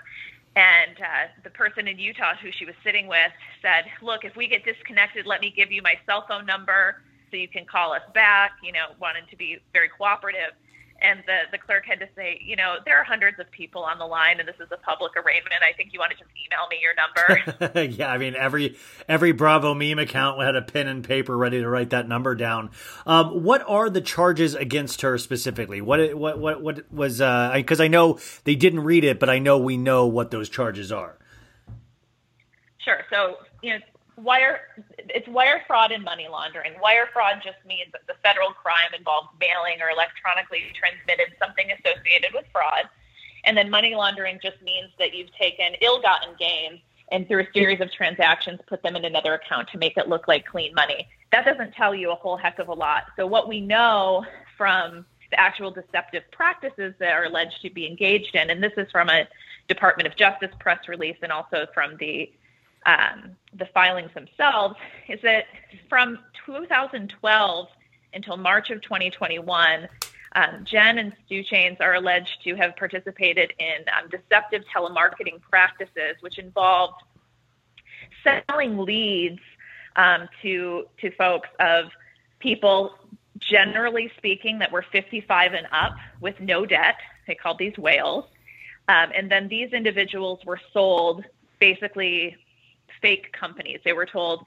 And 0.57 0.97
uh, 0.99 1.29
the 1.45 1.51
person 1.51 1.87
in 1.87 1.99
Utah 1.99 2.35
who 2.41 2.51
she 2.51 2.65
was 2.65 2.75
sitting 2.83 3.07
with 3.07 3.31
said, 3.61 3.85
"Look, 4.01 4.25
if 4.25 4.37
we 4.37 4.49
get 4.49 4.65
disconnected, 4.65 5.27
let 5.27 5.43
me 5.43 5.53
give 5.55 5.71
you 5.71 5.83
my 5.83 5.97
cell 6.07 6.25
phone 6.27 6.47
number 6.47 7.03
so 7.31 7.37
you 7.37 7.49
can 7.49 7.67
call 7.67 7.93
us 7.93 8.03
back." 8.15 8.53
You 8.63 8.73
know, 8.73 8.87
wanted 8.99 9.29
to 9.29 9.37
be 9.37 9.59
very 9.75 9.91
cooperative. 9.91 10.53
And 11.03 11.23
the, 11.27 11.41
the 11.53 11.59
clerk 11.59 11.85
had 11.85 12.01
to 12.01 12.09
say, 12.17 12.41
you 12.43 12.57
know, 12.57 12.77
there 12.85 12.99
are 12.99 13.05
hundreds 13.05 13.39
of 13.39 13.51
people 13.51 13.83
on 13.83 13.99
the 13.99 14.07
line, 14.07 14.41
and 14.41 14.49
this 14.49 14.57
is 14.57 14.69
a 14.73 14.77
public 14.79 15.13
arraignment. 15.17 15.57
I 15.63 15.73
think 15.77 15.93
you 15.93 15.99
want 15.99 16.13
to 16.13 16.19
just 16.19 16.31
email 16.47 16.67
me 16.71 16.79
your 16.81 16.95
number. 16.95 17.97
yeah, 17.97 18.11
I 18.11 18.19
mean 18.19 18.35
every 18.35 18.77
every 19.09 19.33
Bravo 19.33 19.75
meme 19.75 19.99
account 19.99 20.43
had 20.43 20.57
a 20.57 20.63
pen 20.63 20.87
and 20.87 21.05
paper 21.05 21.37
ready 21.37 21.61
to 21.61 21.69
write 21.69 21.91
that 21.91 22.09
number 22.09 22.35
down. 22.35 22.71
Um, 23.05 23.43
what 23.43 23.63
are 23.69 23.91
the 23.91 24.01
charges 24.01 24.55
against 24.55 25.03
her 25.03 25.19
specifically? 25.19 25.81
What 25.81 26.15
what 26.15 26.39
what 26.39 26.63
what 26.63 26.93
was? 26.93 27.19
Because 27.19 27.81
I 27.81 27.89
know 27.89 28.19
they 28.45 28.55
didn't 28.55 28.81
read 28.81 29.05
it, 29.05 29.21
but 29.21 29.29
I 29.29 29.39
know 29.39 29.59
we 29.59 29.77
know 29.77 30.07
what 30.07 30.31
those 30.31 30.49
charges 30.49 30.91
are. 30.93 31.19
Sure. 32.87 33.01
So, 33.11 33.39
you 33.63 33.75
know, 33.75 33.79
wire 34.17 34.61
it's 34.99 35.29
wire 35.29 35.63
fraud 35.67 35.93
and 35.93 36.03
money 36.03 36.27
laundering. 36.31 36.73
Wire 36.83 37.09
fraud 37.13 37.41
just 37.45 37.59
means 37.67 37.93
that 37.93 38.07
the 38.07 38.15
federal 38.23 38.51
crime 38.51 38.93
involves 38.97 39.29
mailing 39.41 39.81
or 39.81 39.91
electronically 39.91 40.65
transmitted 40.75 41.35
something 41.39 41.67
associated 41.71 42.31
with 42.35 42.45
fraud. 42.53 42.89
And 43.45 43.57
then 43.57 43.71
money 43.71 43.95
laundering 43.95 44.41
just 44.43 44.61
means 44.63 44.91
that 44.99 45.15
you've 45.15 45.33
taken 45.33 45.75
ill-gotten 45.81 46.35
gains 46.39 46.81
and 47.13 47.29
through 47.29 47.43
a 47.43 47.47
series 47.55 47.81
of 47.81 47.93
transactions 47.93 48.59
put 48.67 48.83
them 48.83 48.97
in 48.97 49.05
another 49.05 49.35
account 49.35 49.69
to 49.71 49.79
make 49.79 49.97
it 49.97 50.09
look 50.09 50.27
like 50.27 50.45
clean 50.45 50.75
money. 50.75 51.07
That 51.31 51.45
doesn't 51.45 51.73
tell 51.73 51.95
you 51.95 52.11
a 52.11 52.17
whole 52.17 52.37
heck 52.37 52.59
of 52.59 52.69
a 52.69 52.75
lot. 52.75 53.05
So 53.17 53.27
what 53.27 53.49
we 53.49 53.61
know 53.61 54.25
from 54.57 55.07
the 55.31 55.39
actual 55.39 55.71
deceptive 55.71 56.25
practices 56.33 56.95
that 56.99 57.13
are 57.13 57.25
alleged 57.25 57.63
to 57.63 57.71
be 57.71 57.87
engaged 57.87 58.35
in, 58.35 58.51
and 58.51 58.63
this 58.63 58.73
is 58.77 58.91
from 58.91 59.09
a 59.09 59.29
Department 59.69 60.09
of 60.09 60.17
Justice 60.17 60.51
press 60.59 60.89
release 60.89 61.17
and 61.23 61.33
also 61.33 61.67
from 61.75 61.97
the 61.99 62.33
um, 62.87 63.37
the 63.53 63.67
filings 63.67 64.13
themselves 64.15 64.77
is 65.09 65.21
that 65.23 65.45
from 65.89 66.19
2012 66.47 67.69
until 68.15 68.37
March 68.37 68.71
of 68.71 68.81
2021, 68.81 69.89
um, 70.37 70.65
Jen 70.65 70.99
and 70.99 71.13
Stu 71.25 71.43
Chains 71.43 71.79
are 71.81 71.95
alleged 71.95 72.43
to 72.45 72.55
have 72.55 72.77
participated 72.77 73.53
in 73.59 73.85
um, 73.97 74.09
deceptive 74.09 74.63
telemarketing 74.75 75.41
practices, 75.41 76.17
which 76.21 76.39
involved 76.39 77.03
selling 78.23 78.79
leads 78.79 79.41
um, 79.97 80.29
to 80.43 80.87
to 81.01 81.11
folks 81.13 81.49
of 81.59 81.87
people, 82.39 82.95
generally 83.39 84.13
speaking, 84.19 84.59
that 84.59 84.71
were 84.71 84.85
55 84.93 85.55
and 85.55 85.67
up 85.73 85.97
with 86.21 86.39
no 86.39 86.67
debt. 86.67 86.97
They 87.27 87.35
called 87.35 87.59
these 87.59 87.77
whales, 87.79 88.27
um, 88.89 89.11
and 89.17 89.31
then 89.31 89.49
these 89.49 89.73
individuals 89.73 90.41
were 90.45 90.61
sold 90.73 91.25
basically 91.59 92.37
fake 93.01 93.33
companies. 93.33 93.81
They 93.85 93.93
were 93.93 94.07
told, 94.07 94.45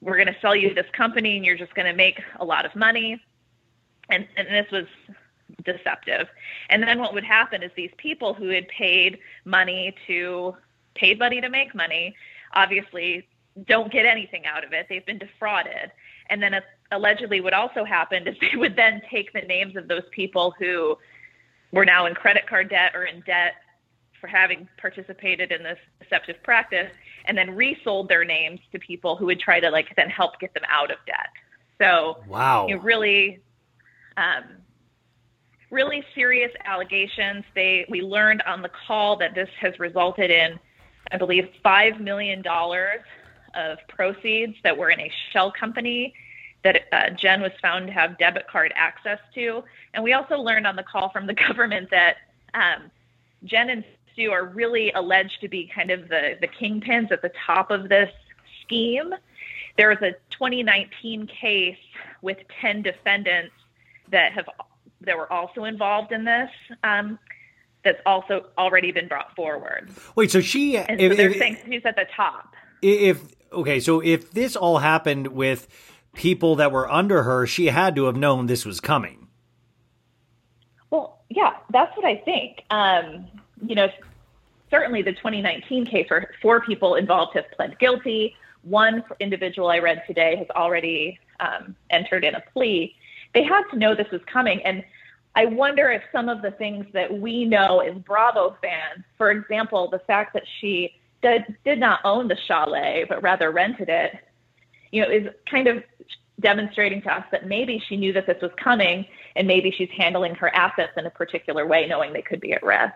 we're 0.00 0.16
going 0.16 0.32
to 0.32 0.36
sell 0.40 0.56
you 0.56 0.74
this 0.74 0.86
company 0.92 1.36
and 1.36 1.44
you're 1.44 1.58
just 1.58 1.74
going 1.74 1.86
to 1.86 1.96
make 1.96 2.20
a 2.40 2.44
lot 2.44 2.64
of 2.64 2.74
money. 2.74 3.20
And, 4.08 4.26
and 4.36 4.48
this 4.48 4.70
was 4.70 4.86
deceptive. 5.64 6.28
And 6.70 6.82
then 6.82 6.98
what 6.98 7.14
would 7.14 7.24
happen 7.24 7.62
is 7.62 7.70
these 7.76 7.92
people 7.96 8.34
who 8.34 8.48
had 8.48 8.68
paid 8.68 9.18
money 9.44 9.94
to 10.06 10.54
paid 10.94 11.18
money 11.18 11.40
to 11.40 11.48
make 11.48 11.74
money 11.74 12.14
obviously 12.52 13.26
don't 13.66 13.92
get 13.92 14.06
anything 14.06 14.46
out 14.46 14.64
of 14.64 14.72
it. 14.72 14.86
They've 14.88 15.04
been 15.04 15.18
defrauded. 15.18 15.90
And 16.30 16.42
then 16.42 16.60
allegedly 16.92 17.40
what 17.40 17.52
also 17.52 17.84
happened 17.84 18.28
is 18.28 18.36
they 18.40 18.56
would 18.56 18.76
then 18.76 19.02
take 19.10 19.32
the 19.32 19.42
names 19.42 19.76
of 19.76 19.88
those 19.88 20.04
people 20.10 20.54
who 20.58 20.96
were 21.72 21.84
now 21.84 22.06
in 22.06 22.14
credit 22.14 22.46
card 22.48 22.70
debt 22.70 22.92
or 22.94 23.04
in 23.04 23.20
debt 23.22 23.54
for 24.20 24.28
having 24.28 24.68
participated 24.78 25.52
in 25.52 25.62
this 25.62 25.78
deceptive 26.00 26.42
practice 26.42 26.90
and 27.26 27.36
then 27.36 27.50
resold 27.54 28.08
their 28.08 28.24
names 28.24 28.60
to 28.72 28.78
people 28.78 29.16
who 29.16 29.26
would 29.26 29.40
try 29.40 29.60
to 29.60 29.70
like 29.70 29.94
then 29.96 30.10
help 30.10 30.38
get 30.40 30.52
them 30.54 30.64
out 30.68 30.90
of 30.90 30.98
debt. 31.06 31.30
So 31.80 32.22
wow, 32.28 32.66
you 32.66 32.76
know, 32.76 32.82
really, 32.82 33.40
um, 34.16 34.44
really 35.70 36.04
serious 36.14 36.52
allegations. 36.64 37.44
They 37.54 37.86
we 37.88 38.02
learned 38.02 38.42
on 38.42 38.62
the 38.62 38.70
call 38.86 39.16
that 39.16 39.34
this 39.34 39.48
has 39.60 39.78
resulted 39.78 40.30
in, 40.30 40.58
I 41.10 41.16
believe, 41.16 41.48
five 41.62 42.00
million 42.00 42.42
dollars 42.42 43.00
of 43.54 43.78
proceeds 43.88 44.56
that 44.64 44.76
were 44.76 44.90
in 44.90 45.00
a 45.00 45.12
shell 45.32 45.52
company 45.52 46.14
that 46.64 46.84
uh, 46.92 47.10
Jen 47.10 47.42
was 47.42 47.52
found 47.60 47.86
to 47.86 47.92
have 47.92 48.18
debit 48.18 48.48
card 48.48 48.72
access 48.74 49.18
to. 49.34 49.62
And 49.92 50.02
we 50.02 50.14
also 50.14 50.38
learned 50.38 50.66
on 50.66 50.76
the 50.76 50.82
call 50.82 51.10
from 51.10 51.26
the 51.26 51.34
government 51.48 51.90
that 51.90 52.16
um, 52.54 52.90
Jen 53.44 53.70
and 53.70 53.84
Are 54.18 54.44
really 54.44 54.92
alleged 54.92 55.40
to 55.40 55.48
be 55.48 55.70
kind 55.74 55.90
of 55.90 56.08
the, 56.08 56.36
the 56.40 56.48
kingpins 56.48 57.10
at 57.10 57.22
the 57.22 57.32
top 57.46 57.70
of 57.70 57.88
this 57.88 58.10
scheme. 58.62 59.12
There 59.76 59.88
was 59.88 59.98
a 60.02 60.12
2019 60.30 61.26
case 61.26 61.76
with 62.22 62.38
10 62.60 62.82
defendants 62.82 63.54
that 64.10 64.32
have 64.32 64.48
that 65.00 65.16
were 65.16 65.30
also 65.32 65.64
involved 65.64 66.12
in 66.12 66.24
this. 66.24 66.50
Um, 66.82 67.18
that's 67.84 68.00
also 68.06 68.46
already 68.56 68.92
been 68.92 69.08
brought 69.08 69.34
forward. 69.36 69.90
Wait, 70.16 70.30
so 70.30 70.40
she? 70.40 70.76
And 70.78 70.98
so 70.98 71.06
if, 71.06 71.16
they're 71.16 71.30
if- 71.30 71.38
saying 71.38 71.58
she's 71.68 71.82
at 71.84 71.96
the 71.96 72.06
top. 72.16 72.54
if 72.80 73.20
okay, 73.52 73.78
so 73.80 74.00
if 74.00 74.30
this 74.32 74.56
all 74.56 74.78
happened 74.78 75.28
with 75.28 75.68
people 76.14 76.56
that 76.56 76.72
were 76.72 76.90
under 76.90 77.24
her, 77.24 77.46
she 77.46 77.66
had 77.66 77.94
to 77.96 78.04
have 78.04 78.16
known 78.16 78.46
this 78.46 78.64
was 78.64 78.80
coming. 78.80 79.28
Well, 80.90 81.22
yeah, 81.28 81.54
that's 81.70 81.94
what 81.96 82.06
I 82.06 82.16
think. 82.24 82.62
Um, 82.70 83.26
you 83.66 83.74
know, 83.74 83.88
certainly 84.70 85.02
the 85.02 85.12
2019 85.12 85.86
case 85.86 86.08
where 86.10 86.30
four 86.42 86.60
people 86.60 86.94
involved 86.96 87.34
have 87.34 87.50
pled 87.52 87.78
guilty. 87.78 88.34
One 88.62 89.02
individual 89.20 89.68
I 89.68 89.78
read 89.78 90.02
today 90.06 90.36
has 90.36 90.48
already 90.50 91.18
um, 91.40 91.76
entered 91.90 92.24
in 92.24 92.34
a 92.34 92.42
plea. 92.52 92.94
They 93.34 93.42
had 93.42 93.64
to 93.70 93.76
know 93.76 93.94
this 93.94 94.10
was 94.10 94.22
coming. 94.26 94.62
And 94.62 94.84
I 95.34 95.46
wonder 95.46 95.90
if 95.90 96.02
some 96.12 96.28
of 96.28 96.42
the 96.42 96.52
things 96.52 96.86
that 96.92 97.12
we 97.12 97.44
know 97.44 97.80
as 97.80 97.94
Bravo 97.98 98.56
fans, 98.62 99.04
for 99.18 99.30
example, 99.30 99.88
the 99.90 99.98
fact 100.00 100.32
that 100.34 100.44
she 100.60 100.94
did, 101.22 101.42
did 101.64 101.78
not 101.78 102.00
own 102.04 102.28
the 102.28 102.36
chalet, 102.46 103.04
but 103.08 103.22
rather 103.22 103.50
rented 103.50 103.88
it, 103.88 104.16
you 104.92 105.02
know, 105.02 105.10
is 105.10 105.28
kind 105.50 105.66
of 105.66 105.82
demonstrating 106.40 107.02
to 107.02 107.12
us 107.12 107.24
that 107.32 107.46
maybe 107.46 107.82
she 107.88 107.96
knew 107.96 108.12
that 108.12 108.26
this 108.26 108.40
was 108.40 108.50
coming 108.62 109.06
and 109.36 109.46
maybe 109.46 109.70
she's 109.70 109.88
handling 109.96 110.34
her 110.34 110.54
assets 110.54 110.92
in 110.96 111.06
a 111.06 111.10
particular 111.10 111.66
way, 111.66 111.86
knowing 111.88 112.12
they 112.12 112.22
could 112.22 112.40
be 112.40 112.52
at 112.52 112.62
risk. 112.62 112.92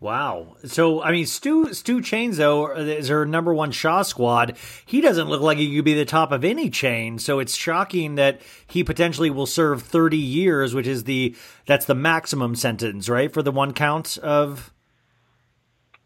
Wow. 0.00 0.56
So 0.64 1.02
I 1.02 1.12
mean, 1.12 1.26
Stu 1.26 1.74
Stu 1.74 2.00
Chains 2.00 2.38
though 2.38 2.74
is 2.74 3.08
her 3.08 3.26
number 3.26 3.52
one 3.52 3.70
Shah 3.70 4.00
squad. 4.00 4.56
He 4.86 5.02
doesn't 5.02 5.28
look 5.28 5.42
like 5.42 5.58
he 5.58 5.76
could 5.76 5.84
be 5.84 5.92
the 5.92 6.06
top 6.06 6.32
of 6.32 6.42
any 6.42 6.70
chain. 6.70 7.18
So 7.18 7.38
it's 7.38 7.54
shocking 7.54 8.14
that 8.14 8.40
he 8.66 8.82
potentially 8.82 9.28
will 9.28 9.44
serve 9.44 9.82
thirty 9.82 10.16
years, 10.16 10.74
which 10.74 10.86
is 10.86 11.04
the 11.04 11.36
that's 11.66 11.84
the 11.84 11.94
maximum 11.94 12.56
sentence, 12.56 13.10
right, 13.10 13.30
for 13.30 13.42
the 13.42 13.52
one 13.52 13.74
count 13.74 14.16
of. 14.18 14.72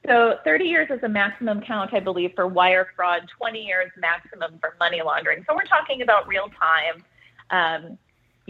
So 0.07 0.35
30 0.45 0.65
years 0.67 0.91
is 0.91 1.03
a 1.03 1.09
maximum 1.09 1.63
count, 1.63 1.95
I 1.95 2.01
believe, 2.01 2.33
for 2.35 2.47
wire 2.47 2.89
fraud, 2.95 3.23
20 3.39 3.59
years 3.59 3.91
maximum 3.97 4.59
for 4.61 4.75
money 4.79 5.01
laundering. 5.03 5.47
So 5.49 5.55
we're 5.55 5.65
talking 5.65 6.03
about 6.03 6.29
real 6.29 6.51
time. 6.51 7.03
Um, 7.49 7.99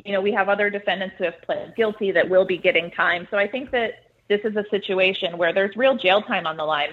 you 0.05 0.13
know, 0.13 0.21
we 0.21 0.33
have 0.33 0.49
other 0.49 0.69
defendants 0.69 1.15
who 1.17 1.23
have 1.23 1.41
pled 1.43 1.77
guilty 1.77 2.11
that 2.11 2.29
will 2.29 2.45
be 2.45 2.59
getting 2.59 2.91
time. 2.91 3.29
So 3.31 3.37
I 3.37 3.47
think 3.47 3.71
that 3.71 4.04
this 4.29 4.41
is 4.45 4.57
a 4.57 4.65
situation 4.71 5.39
where 5.39 5.53
there's 5.53 5.77
real 5.77 5.97
jail 5.97 6.23
time 6.23 6.47
on 6.47 6.57
the 6.57 6.65
line. 6.65 6.91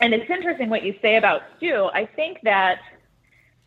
And 0.00 0.14
it's 0.14 0.30
interesting 0.30 0.70
what 0.70 0.82
you 0.82 0.94
say 1.02 1.16
about 1.16 1.42
Stu. 1.56 1.90
I 1.92 2.06
think 2.06 2.38
that 2.42 2.80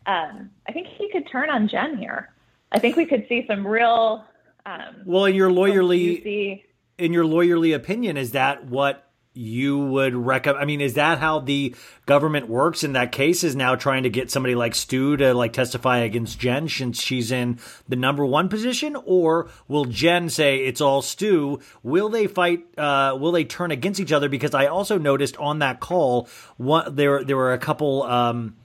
um, 0.06 0.50
I 0.68 0.72
think 0.72 0.86
he 0.86 1.10
could 1.10 1.28
turn 1.28 1.50
on 1.50 1.68
Jen 1.68 1.96
here. 1.96 2.30
I 2.72 2.78
think 2.78 2.96
we 2.96 3.06
could 3.06 3.26
see 3.28 3.46
some 3.46 3.66
real. 3.66 4.24
Um, 4.66 5.02
Well, 5.04 5.24
in 5.26 5.34
your 5.34 5.50
lawyerly 5.50 6.62
in 6.98 7.12
your 7.12 7.24
lawyerly 7.24 7.74
opinion, 7.74 8.16
is 8.16 8.32
that 8.32 8.64
what 8.66 9.08
you 9.34 9.78
would 9.78 10.14
recommend? 10.14 10.62
I 10.62 10.64
mean, 10.64 10.80
is 10.80 10.94
that 10.94 11.18
how 11.18 11.40
the 11.40 11.74
government 12.06 12.48
works 12.48 12.84
in 12.84 12.92
that 12.92 13.12
case? 13.12 13.42
Is 13.44 13.56
now 13.56 13.74
trying 13.74 14.04
to 14.04 14.10
get 14.10 14.30
somebody 14.30 14.54
like 14.54 14.74
Stu 14.74 15.16
to 15.16 15.34
like 15.34 15.52
testify 15.52 15.98
against 15.98 16.38
Jen 16.38 16.68
since 16.68 17.02
she's 17.02 17.32
in 17.32 17.58
the 17.88 17.96
number 17.96 18.24
one 18.24 18.48
position, 18.48 18.96
or 19.04 19.50
will 19.66 19.84
Jen 19.84 20.30
say 20.30 20.58
it's 20.58 20.80
all 20.80 21.02
Stu? 21.02 21.60
Will 21.82 22.08
they 22.08 22.28
fight? 22.28 22.64
Uh, 22.78 23.16
will 23.18 23.32
they 23.32 23.44
turn 23.44 23.72
against 23.72 24.00
each 24.00 24.12
other? 24.12 24.28
Because 24.28 24.54
I 24.54 24.66
also 24.66 24.98
noticed 24.98 25.36
on 25.38 25.58
that 25.58 25.80
call, 25.80 26.28
one 26.56 26.94
there 26.94 27.24
there 27.24 27.36
were 27.36 27.52
a 27.52 27.58
couple. 27.58 28.04
Um, 28.04 28.56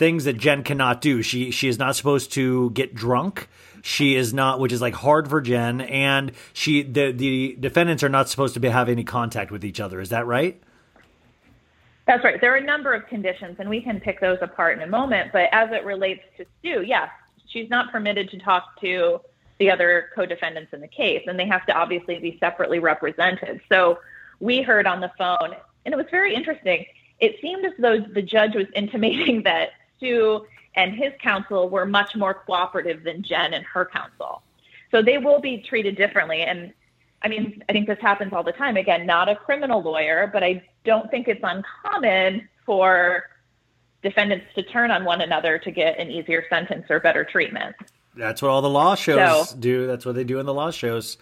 things 0.00 0.24
that 0.24 0.38
Jen 0.38 0.64
cannot 0.64 1.02
do. 1.02 1.20
She 1.20 1.50
she 1.50 1.68
is 1.68 1.78
not 1.78 1.94
supposed 1.94 2.32
to 2.32 2.70
get 2.70 2.94
drunk. 2.94 3.48
She 3.82 4.16
is 4.16 4.34
not, 4.34 4.60
which 4.60 4.72
is 4.72 4.80
like 4.80 4.94
hard 4.94 5.28
for 5.28 5.40
Jen, 5.40 5.80
and 5.80 6.32
she 6.52 6.82
the 6.82 7.12
the 7.12 7.56
defendants 7.58 8.02
are 8.02 8.08
not 8.08 8.28
supposed 8.28 8.54
to 8.54 8.60
be, 8.60 8.68
have 8.68 8.88
any 8.88 9.04
contact 9.04 9.50
with 9.50 9.64
each 9.64 9.80
other. 9.80 10.00
Is 10.00 10.10
that 10.10 10.26
right? 10.26 10.60
That's 12.06 12.24
right. 12.24 12.40
There 12.40 12.52
are 12.52 12.56
a 12.56 12.64
number 12.64 12.92
of 12.92 13.06
conditions, 13.06 13.56
and 13.58 13.68
we 13.68 13.80
can 13.80 14.00
pick 14.00 14.20
those 14.20 14.38
apart 14.42 14.76
in 14.76 14.82
a 14.82 14.86
moment. 14.86 15.30
But 15.32 15.48
as 15.52 15.70
it 15.70 15.84
relates 15.84 16.22
to 16.38 16.44
Stu, 16.58 16.82
yes, 16.82 17.08
she's 17.46 17.70
not 17.70 17.92
permitted 17.92 18.30
to 18.30 18.38
talk 18.38 18.80
to 18.80 19.20
the 19.58 19.70
other 19.70 20.08
co-defendants 20.14 20.72
in 20.72 20.80
the 20.80 20.88
case, 20.88 21.22
and 21.26 21.38
they 21.38 21.46
have 21.46 21.64
to 21.66 21.72
obviously 21.72 22.18
be 22.18 22.36
separately 22.40 22.78
represented. 22.78 23.60
So 23.68 23.98
we 24.40 24.62
heard 24.62 24.86
on 24.86 25.00
the 25.00 25.12
phone, 25.18 25.54
and 25.84 25.94
it 25.94 25.96
was 25.96 26.06
very 26.10 26.34
interesting. 26.34 26.84
It 27.20 27.36
seemed 27.40 27.64
as 27.64 27.72
though 27.78 28.00
the 28.00 28.22
judge 28.22 28.54
was 28.54 28.66
intimating 28.74 29.42
that 29.44 29.70
Stu 30.00 30.46
and 30.74 30.94
his 30.94 31.12
counsel 31.22 31.68
were 31.68 31.84
much 31.84 32.16
more 32.16 32.34
cooperative 32.34 33.04
than 33.04 33.22
Jen 33.22 33.54
and 33.54 33.64
her 33.66 33.84
counsel. 33.84 34.42
So 34.90 35.02
they 35.02 35.18
will 35.18 35.40
be 35.40 35.58
treated 35.58 35.96
differently. 35.96 36.42
And 36.42 36.72
I 37.22 37.28
mean, 37.28 37.62
I 37.68 37.72
think 37.72 37.86
this 37.86 37.98
happens 38.00 38.32
all 38.32 38.42
the 38.42 38.52
time. 38.52 38.76
Again, 38.76 39.06
not 39.06 39.28
a 39.28 39.36
criminal 39.36 39.82
lawyer, 39.82 40.28
but 40.32 40.42
I 40.42 40.62
don't 40.84 41.10
think 41.10 41.28
it's 41.28 41.42
uncommon 41.42 42.48
for 42.64 43.24
defendants 44.02 44.46
to 44.54 44.62
turn 44.62 44.90
on 44.90 45.04
one 45.04 45.20
another 45.20 45.58
to 45.58 45.70
get 45.70 45.98
an 45.98 46.10
easier 46.10 46.44
sentence 46.48 46.86
or 46.88 47.00
better 47.00 47.24
treatment. 47.24 47.76
That's 48.16 48.40
what 48.40 48.50
all 48.50 48.62
the 48.62 48.70
law 48.70 48.94
shows 48.94 49.50
So- 49.50 49.56
do. 49.56 49.86
That's 49.86 50.06
what 50.06 50.14
they 50.14 50.24
do 50.24 50.40
in 50.40 50.46
the 50.46 50.54
law 50.54 50.70
shows. 50.70 51.18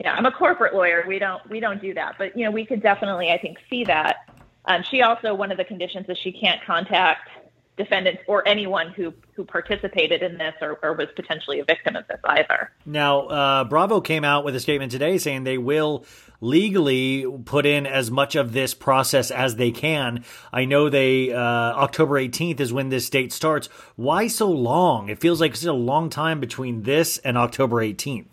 Yeah, 0.00 0.12
I'm 0.14 0.26
a 0.26 0.32
corporate 0.32 0.74
lawyer. 0.74 1.04
We 1.06 1.18
don't 1.18 1.48
we 1.48 1.58
don't 1.58 1.80
do 1.80 1.94
that, 1.94 2.16
but 2.18 2.36
you 2.36 2.44
know, 2.44 2.50
we 2.50 2.66
could 2.66 2.82
definitely, 2.82 3.30
I 3.30 3.38
think, 3.38 3.56
see 3.70 3.84
that. 3.84 4.28
Um, 4.66 4.82
she 4.82 5.00
also 5.00 5.32
one 5.32 5.50
of 5.50 5.56
the 5.56 5.64
conditions 5.64 6.06
is 6.08 6.18
she 6.18 6.32
can't 6.32 6.62
contact 6.66 7.30
defendants 7.76 8.22
or 8.26 8.46
anyone 8.48 8.92
who 8.92 9.12
who 9.34 9.44
participated 9.44 10.22
in 10.22 10.38
this 10.38 10.54
or, 10.60 10.78
or 10.82 10.94
was 10.94 11.08
potentially 11.14 11.60
a 11.60 11.64
victim 11.64 11.94
of 11.94 12.06
this 12.08 12.20
either. 12.24 12.70
Now, 12.86 13.26
uh, 13.26 13.64
Bravo 13.64 14.00
came 14.00 14.24
out 14.24 14.44
with 14.44 14.56
a 14.56 14.60
statement 14.60 14.92
today 14.92 15.18
saying 15.18 15.44
they 15.44 15.58
will 15.58 16.06
legally 16.40 17.26
put 17.44 17.66
in 17.66 17.86
as 17.86 18.10
much 18.10 18.34
of 18.34 18.52
this 18.52 18.74
process 18.74 19.30
as 19.30 19.56
they 19.56 19.70
can. 19.70 20.24
I 20.52 20.64
know 20.64 20.88
they 20.88 21.32
uh, 21.32 21.38
October 21.38 22.14
18th 22.20 22.60
is 22.60 22.72
when 22.72 22.88
this 22.88 23.08
date 23.10 23.32
starts. 23.32 23.68
Why 23.96 24.26
so 24.26 24.50
long? 24.50 25.08
It 25.08 25.18
feels 25.18 25.40
like 25.40 25.52
it's 25.52 25.64
a 25.64 25.72
long 25.72 26.10
time 26.10 26.40
between 26.40 26.82
this 26.82 27.18
and 27.18 27.36
October 27.36 27.76
18th. 27.76 28.32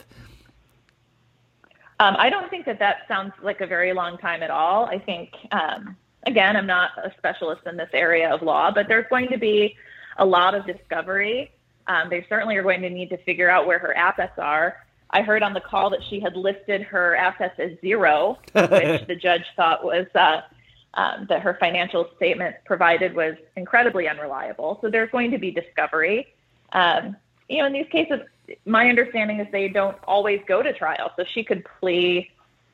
Um, 2.00 2.16
I 2.18 2.30
don't 2.30 2.50
think 2.50 2.66
that 2.66 2.80
that 2.80 3.08
sounds 3.08 3.32
like 3.42 3.62
a 3.62 3.68
very 3.68 3.94
long 3.94 4.18
time 4.18 4.44
at 4.44 4.52
all. 4.52 4.86
I 4.86 5.00
think, 5.00 5.30
um, 5.52 5.96
again, 6.26 6.56
I'm 6.56 6.68
not 6.68 6.92
a 6.98 7.12
specialist 7.18 7.62
in 7.66 7.78
this 7.78 7.90
area 7.94 8.34
of 8.34 8.42
law, 8.42 8.72
but 8.72 8.88
there's 8.88 9.06
going 9.10 9.30
to 9.30 9.38
be 9.38 9.76
a 10.18 10.26
lot 10.26 10.56
of 10.56 10.66
discovery. 10.66 11.52
Um, 11.88 12.10
they 12.10 12.26
certainly 12.30 12.56
are 12.56 12.64
going 12.64 12.82
to 12.82 12.90
need 12.90 13.10
to 13.10 13.18
figure 13.18 13.50
out 13.50 13.68
where 13.68 13.80
her 13.80 13.96
assets 13.96 14.38
are. 14.38 14.78
I 15.10 15.22
heard 15.22 15.44
on 15.44 15.54
the 15.54 15.62
call 15.62 15.90
that 15.92 16.04
she 16.10 16.20
had 16.20 16.36
listed 16.36 16.82
her 16.84 17.16
assets 17.16 17.60
as 17.60 17.72
zero, 17.82 18.40
which 18.54 19.08
the 19.08 19.16
judge 19.16 19.44
thought 19.56 19.84
was 19.84 20.08
uh, 20.16 20.42
um, 20.96 21.28
that 21.30 21.42
her 21.42 21.58
financial 21.60 22.10
statement 22.16 22.56
provided 22.66 23.16
was 23.16 23.36
incredibly 23.56 24.08
unreliable. 24.08 24.80
So 24.82 24.90
there's 24.90 25.12
going 25.12 25.32
to 25.32 25.38
be 25.38 25.52
discovery. 25.52 26.34
Um, 26.72 27.16
you 27.50 27.60
know, 27.60 27.66
in 27.66 27.74
these 27.74 27.90
cases, 27.92 28.22
my 28.66 28.90
understanding 28.90 29.40
is 29.40 29.48
they 29.52 29.68
don't 29.68 29.98
always 30.06 30.42
go 30.48 30.64
to 30.64 30.74
trial. 30.74 31.12
So 31.16 31.24
she 31.34 31.44
could 31.44 31.66
plea, 31.80 32.30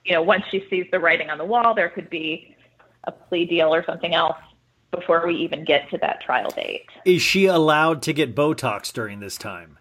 you 0.06 0.14
know, 0.14 0.22
once 0.22 0.44
she 0.50 0.66
sees 0.70 0.86
the 0.92 1.00
writing 1.00 1.30
on 1.30 1.38
the 1.38 1.46
wall, 1.46 1.74
there 1.74 1.90
could 1.90 2.10
be 2.10 2.56
a 3.06 3.12
plea 3.12 3.46
deal 3.46 3.74
or 3.74 3.84
something 3.86 4.14
else 4.14 4.38
before 4.92 5.26
we 5.26 5.36
even 5.36 5.64
get 5.64 5.90
to 5.90 5.98
that 6.00 6.22
trial 6.22 6.50
date. 6.50 6.86
Is 7.06 7.22
she 7.22 7.46
allowed 7.46 8.02
to 8.04 8.14
get 8.14 8.36
Botox 8.36 8.92
during 8.92 9.20
this 9.20 9.38
time? 9.38 9.78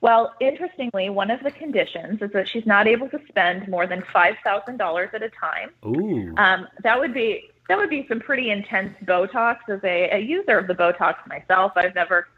Well, 0.00 0.34
interestingly, 0.40 1.08
one 1.10 1.30
of 1.30 1.42
the 1.42 1.50
conditions 1.50 2.20
is 2.20 2.30
that 2.32 2.48
she's 2.48 2.66
not 2.66 2.86
able 2.86 3.08
to 3.08 3.18
spend 3.28 3.66
more 3.68 3.86
than 3.86 4.04
five 4.12 4.34
thousand 4.44 4.76
dollars 4.76 5.10
at 5.14 5.22
a 5.22 5.30
time. 5.30 5.70
Ooh. 5.84 6.34
Um, 6.36 6.68
that 6.82 6.98
would 6.98 7.14
be 7.14 7.50
that 7.68 7.78
would 7.78 7.90
be 7.90 8.06
some 8.08 8.20
pretty 8.20 8.50
intense 8.50 8.94
Botox. 9.04 9.58
As 9.68 9.80
a, 9.82 10.10
a 10.12 10.18
user 10.18 10.58
of 10.58 10.66
the 10.66 10.74
Botox 10.74 11.14
myself, 11.26 11.72
I've 11.76 11.94
never 11.94 12.28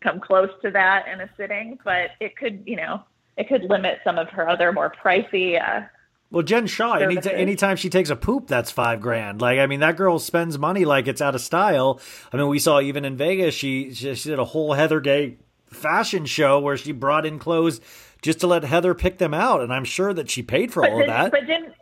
come 0.00 0.20
close 0.20 0.50
to 0.62 0.70
that 0.70 1.08
in 1.08 1.20
a 1.20 1.28
sitting, 1.36 1.78
but 1.84 2.10
it 2.20 2.36
could, 2.36 2.62
you 2.64 2.76
know, 2.76 3.02
it 3.36 3.48
could 3.48 3.64
limit 3.64 3.98
some 4.04 4.16
of 4.16 4.28
her 4.30 4.48
other 4.48 4.72
more 4.72 4.92
pricey. 5.04 5.60
Uh, 5.60 5.86
Well, 6.30 6.42
Jen 6.42 6.66
Shah, 6.66 6.94
any 6.96 7.18
anytime 7.30 7.76
she 7.76 7.88
takes 7.88 8.10
a 8.10 8.16
poop, 8.16 8.48
that's 8.48 8.70
five 8.70 9.00
grand. 9.00 9.40
Like, 9.40 9.58
I 9.58 9.66
mean, 9.66 9.80
that 9.80 9.96
girl 9.96 10.18
spends 10.18 10.58
money 10.58 10.84
like 10.84 11.08
it's 11.08 11.22
out 11.22 11.34
of 11.34 11.40
style. 11.40 12.00
I 12.32 12.36
mean, 12.36 12.48
we 12.48 12.58
saw 12.58 12.80
even 12.80 13.04
in 13.06 13.16
Vegas, 13.16 13.54
she 13.54 13.94
she, 13.94 14.14
she 14.14 14.28
did 14.28 14.38
a 14.38 14.44
whole 14.44 14.74
Heather 14.74 15.00
Gay 15.00 15.38
fashion 15.70 16.26
show 16.26 16.58
where 16.60 16.76
she 16.76 16.92
brought 16.92 17.24
in 17.24 17.38
clothes 17.38 17.80
just 18.20 18.40
to 18.40 18.46
let 18.46 18.62
Heather 18.64 18.94
pick 18.94 19.16
them 19.18 19.32
out, 19.32 19.62
and 19.62 19.72
I'm 19.72 19.84
sure 19.84 20.12
that 20.12 20.28
she 20.28 20.42
paid 20.42 20.70
for 20.72 20.82
but 20.82 20.90
all 20.90 20.96
of 21.00 21.06
didn't- 21.06 21.14
that. 21.16 21.30
But 21.30 21.46
didn't. 21.46 21.72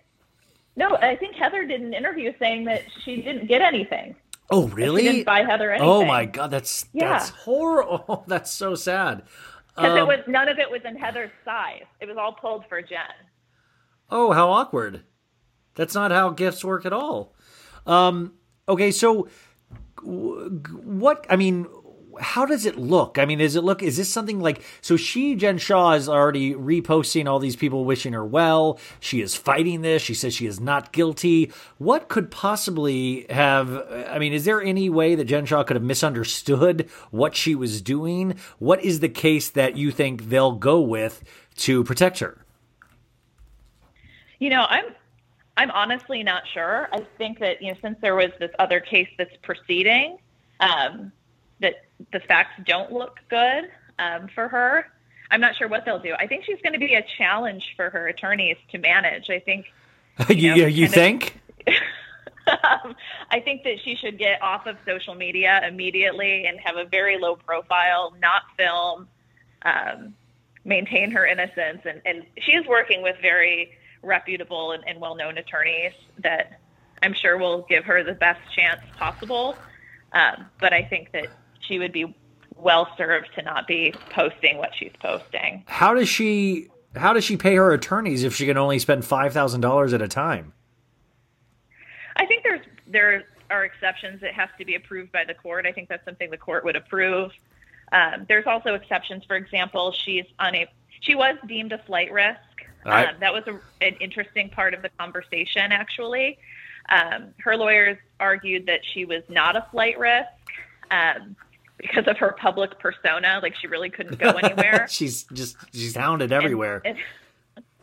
No, 0.76 0.94
I 0.96 1.16
think 1.16 1.34
Heather 1.36 1.64
did 1.64 1.80
an 1.80 1.94
interview 1.94 2.32
saying 2.38 2.64
that 2.66 2.82
she 3.04 3.22
didn't 3.22 3.46
get 3.48 3.62
anything. 3.62 4.14
oh, 4.50 4.68
really? 4.68 5.02
She 5.02 5.08
didn't 5.10 5.24
buy 5.24 5.42
Heather 5.42 5.70
anything. 5.72 5.88
Oh 5.88 6.04
my 6.04 6.24
god, 6.26 6.50
that's 6.52 6.86
Yeah. 6.92 7.10
that's 7.18 7.30
horrible. 7.30 8.04
Oh, 8.08 8.24
that's 8.28 8.50
so 8.52 8.74
sad. 8.76 9.22
Because 9.74 9.96
it 9.96 10.00
Um, 10.02 10.08
was 10.08 10.20
none 10.28 10.48
of 10.48 10.58
it 10.60 10.70
was 10.70 10.82
in 10.84 10.94
Heather's 10.96 11.30
size. 11.44 11.82
It 12.00 12.06
was 12.06 12.16
all 12.16 12.32
pulled 12.32 12.64
for 12.68 12.80
Jen. 12.80 13.00
Oh, 14.10 14.32
how 14.32 14.50
awkward. 14.50 15.02
That's 15.74 15.94
not 15.94 16.10
how 16.10 16.30
gifts 16.30 16.64
work 16.64 16.86
at 16.86 16.92
all. 16.92 17.34
Um, 17.86 18.34
okay, 18.68 18.90
so 18.90 19.28
what, 20.02 21.26
I 21.28 21.36
mean, 21.36 21.66
how 22.18 22.46
does 22.46 22.64
it 22.64 22.78
look? 22.78 23.18
I 23.18 23.26
mean, 23.26 23.38
does 23.38 23.56
it 23.56 23.64
look, 23.64 23.82
is 23.82 23.98
this 23.98 24.08
something 24.08 24.40
like, 24.40 24.62
so 24.80 24.96
she, 24.96 25.34
Jen 25.34 25.58
Shah, 25.58 25.92
is 25.92 26.08
already 26.08 26.54
reposting 26.54 27.26
all 27.26 27.38
these 27.38 27.56
people 27.56 27.84
wishing 27.84 28.14
her 28.14 28.24
well. 28.24 28.78
She 29.00 29.20
is 29.20 29.34
fighting 29.34 29.82
this. 29.82 30.02
She 30.02 30.14
says 30.14 30.34
she 30.34 30.46
is 30.46 30.58
not 30.58 30.92
guilty. 30.92 31.52
What 31.78 32.08
could 32.08 32.30
possibly 32.30 33.26
have, 33.28 33.70
I 34.08 34.18
mean, 34.18 34.32
is 34.32 34.46
there 34.46 34.62
any 34.62 34.88
way 34.88 35.14
that 35.14 35.24
Jen 35.24 35.44
Shah 35.44 35.64
could 35.64 35.76
have 35.76 35.84
misunderstood 35.84 36.88
what 37.10 37.36
she 37.36 37.54
was 37.54 37.82
doing? 37.82 38.36
What 38.58 38.82
is 38.82 39.00
the 39.00 39.08
case 39.10 39.50
that 39.50 39.76
you 39.76 39.90
think 39.90 40.28
they'll 40.28 40.52
go 40.52 40.80
with 40.80 41.22
to 41.56 41.84
protect 41.84 42.20
her? 42.20 42.45
You 44.38 44.50
know, 44.50 44.66
I'm 44.68 44.86
I'm 45.56 45.70
honestly 45.70 46.22
not 46.22 46.42
sure. 46.52 46.88
I 46.92 47.06
think 47.18 47.38
that 47.40 47.62
you 47.62 47.72
know 47.72 47.78
since 47.80 47.98
there 48.00 48.14
was 48.14 48.30
this 48.38 48.50
other 48.58 48.80
case 48.80 49.08
that's 49.18 49.34
proceeding, 49.42 50.18
um, 50.60 51.12
that 51.60 51.84
the 52.12 52.20
facts 52.20 52.60
don't 52.66 52.92
look 52.92 53.18
good 53.28 53.70
um, 53.98 54.28
for 54.34 54.48
her. 54.48 54.86
I'm 55.30 55.40
not 55.40 55.56
sure 55.56 55.68
what 55.68 55.84
they'll 55.84 55.98
do. 55.98 56.14
I 56.18 56.26
think 56.26 56.44
she's 56.44 56.60
going 56.62 56.74
to 56.74 56.78
be 56.78 56.94
a 56.94 57.04
challenge 57.18 57.74
for 57.76 57.90
her 57.90 58.06
attorneys 58.06 58.56
to 58.70 58.78
manage. 58.78 59.28
I 59.30 59.40
think 59.40 59.66
you, 60.28 60.54
know, 60.54 60.66
you 60.66 60.88
kind 60.88 60.88
of- 60.88 60.92
think? 60.92 61.40
um, 62.46 62.94
I 63.30 63.40
think 63.40 63.64
that 63.64 63.80
she 63.84 63.96
should 63.96 64.18
get 64.18 64.40
off 64.42 64.66
of 64.66 64.76
social 64.86 65.14
media 65.14 65.60
immediately 65.66 66.46
and 66.46 66.60
have 66.60 66.76
a 66.76 66.84
very 66.84 67.18
low 67.18 67.36
profile, 67.36 68.14
not 68.20 68.42
film, 68.56 69.08
um, 69.62 70.14
maintain 70.64 71.10
her 71.10 71.26
innocence. 71.26 71.80
And, 71.84 72.00
and 72.04 72.24
she 72.38 72.52
is 72.52 72.66
working 72.66 73.02
with 73.02 73.16
very 73.20 73.72
reputable 74.06 74.72
and, 74.72 74.82
and 74.86 75.00
well 75.00 75.14
known 75.14 75.36
attorneys 75.38 75.92
that 76.18 76.60
I'm 77.02 77.12
sure 77.12 77.36
will 77.36 77.66
give 77.68 77.84
her 77.84 78.02
the 78.02 78.14
best 78.14 78.40
chance 78.54 78.80
possible. 78.96 79.56
Um, 80.12 80.46
but 80.60 80.72
I 80.72 80.82
think 80.82 81.12
that 81.12 81.26
she 81.60 81.78
would 81.78 81.92
be 81.92 82.16
well 82.54 82.88
served 82.96 83.28
to 83.34 83.42
not 83.42 83.66
be 83.66 83.92
posting 84.10 84.56
what 84.56 84.70
she's 84.74 84.92
posting. 85.00 85.64
How 85.66 85.94
does 85.94 86.08
she 86.08 86.68
how 86.94 87.12
does 87.12 87.24
she 87.24 87.36
pay 87.36 87.56
her 87.56 87.72
attorneys 87.72 88.24
if 88.24 88.34
she 88.34 88.46
can 88.46 88.56
only 88.56 88.78
spend 88.78 89.04
five 89.04 89.32
thousand 89.32 89.60
dollars 89.60 89.92
at 89.92 90.00
a 90.00 90.08
time? 90.08 90.52
I 92.16 92.24
think 92.24 92.44
there's 92.44 92.64
there 92.86 93.24
are 93.50 93.64
exceptions. 93.64 94.22
It 94.22 94.32
has 94.32 94.48
to 94.58 94.64
be 94.64 94.74
approved 94.74 95.12
by 95.12 95.24
the 95.24 95.34
court. 95.34 95.66
I 95.66 95.72
think 95.72 95.88
that's 95.88 96.04
something 96.04 96.30
the 96.30 96.38
court 96.38 96.64
would 96.64 96.76
approve. 96.76 97.30
Um, 97.92 98.26
there's 98.28 98.46
also 98.46 98.74
exceptions. 98.74 99.24
For 99.24 99.36
example, 99.36 99.92
she's 99.92 100.24
on 100.38 100.54
a 100.54 100.66
she 101.00 101.14
was 101.14 101.36
deemed 101.46 101.72
a 101.72 101.78
flight 101.78 102.12
risk. 102.12 102.40
Right. 102.86 103.08
Um, 103.08 103.16
that 103.20 103.32
was 103.32 103.44
a, 103.46 103.54
an 103.84 103.96
interesting 104.00 104.50
part 104.50 104.74
of 104.74 104.82
the 104.82 104.90
conversation. 104.98 105.72
Actually, 105.72 106.38
um, 106.88 107.34
her 107.38 107.56
lawyers 107.56 107.98
argued 108.20 108.66
that 108.66 108.80
she 108.94 109.04
was 109.04 109.22
not 109.28 109.56
a 109.56 109.66
flight 109.70 109.98
risk 109.98 110.28
um, 110.90 111.36
because 111.78 112.06
of 112.06 112.16
her 112.18 112.34
public 112.40 112.78
persona. 112.78 113.40
Like 113.42 113.56
she 113.56 113.66
really 113.66 113.90
couldn't 113.90 114.18
go 114.18 114.30
anywhere. 114.42 114.86
she's 114.88 115.24
just 115.32 115.56
she's 115.72 115.96
hounded 115.96 116.32
everywhere. 116.32 116.82
And- 116.84 116.98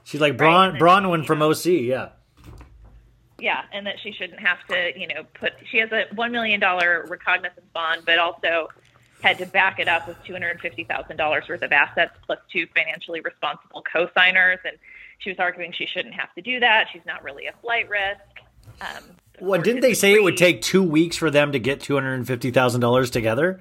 she's 0.04 0.22
like 0.22 0.34
Right, 0.34 0.38
Bron 0.38 0.70
and 0.70 0.76
then 0.76 0.82
Bronwyn 0.82 1.22
she, 1.22 1.28
from 1.28 1.42
OC, 1.42 1.66
yeah. 1.66 2.10
Yeah, 3.40 3.64
and 3.74 3.86
that 3.88 3.96
she 4.02 4.14
shouldn't 4.14 4.40
have 4.40 4.66
to, 4.70 4.98
you 4.98 5.08
know, 5.08 5.24
put. 5.34 5.54
She 5.70 5.80
has 5.80 5.92
a 5.92 6.06
one 6.16 6.32
million 6.32 6.60
dollar 6.62 7.06
recognizance 7.10 7.66
bond, 7.74 8.04
but 8.06 8.18
also 8.20 8.70
had 9.22 9.38
to 9.40 9.46
back 9.46 9.80
it 9.80 9.88
up 9.90 10.08
with 10.08 10.16
two 10.26 10.32
hundred 10.34 10.62
fifty 10.62 10.84
thousand 10.86 11.18
dollars 11.18 11.44
worth 11.50 11.62
of 11.62 11.72
assets 11.72 12.14
plus 12.26 12.40
two 12.52 12.68
financially 12.76 13.20
responsible 13.20 13.84
co-signers, 13.92 14.60
and 14.64 14.78
she 15.24 15.30
was 15.30 15.40
arguing 15.40 15.72
she 15.72 15.86
shouldn't 15.86 16.14
have 16.16 16.34
to 16.36 16.42
do 16.42 16.60
that. 16.60 16.88
She's 16.92 17.06
not 17.06 17.24
really 17.24 17.48
a 17.48 17.54
flight 17.62 17.90
risk. 17.90 18.20
Um, 18.82 19.04
Well, 19.40 19.62
didn't 19.62 19.82
they 19.82 19.94
say 19.94 20.14
it 20.14 20.24
would 20.24 20.38
take 20.38 20.62
two 20.62 20.84
weeks 20.84 21.18
for 21.18 21.32
them 21.32 21.52
to 21.52 21.60
get 21.60 21.82
two 21.82 21.96
hundred 21.96 22.16
and 22.16 22.28
fifty 22.28 22.52
thousand 22.52 22.82
dollars 22.82 23.10
together? 23.10 23.60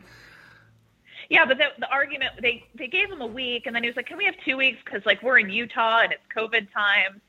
Yeah, 1.29 1.47
but 1.47 1.57
the, 1.59 1.65
the 1.79 1.89
argument 1.89 2.33
they 2.43 2.65
they 2.75 2.89
gave 2.89 3.11
him 3.11 3.21
a 3.21 3.27
week, 3.27 3.67
and 3.67 3.75
then 3.75 3.83
he 3.83 3.89
was 3.89 3.97
like, 3.97 4.07
"Can 4.07 4.19
we 4.19 4.25
have 4.25 4.35
two 4.45 4.57
weeks? 4.57 4.79
Because 4.85 5.05
like 5.07 5.23
we're 5.23 5.39
in 5.39 5.51
Utah 5.51 6.01
and 6.03 6.13
it's 6.13 6.23
COVID 6.37 6.73
time." 6.73 7.21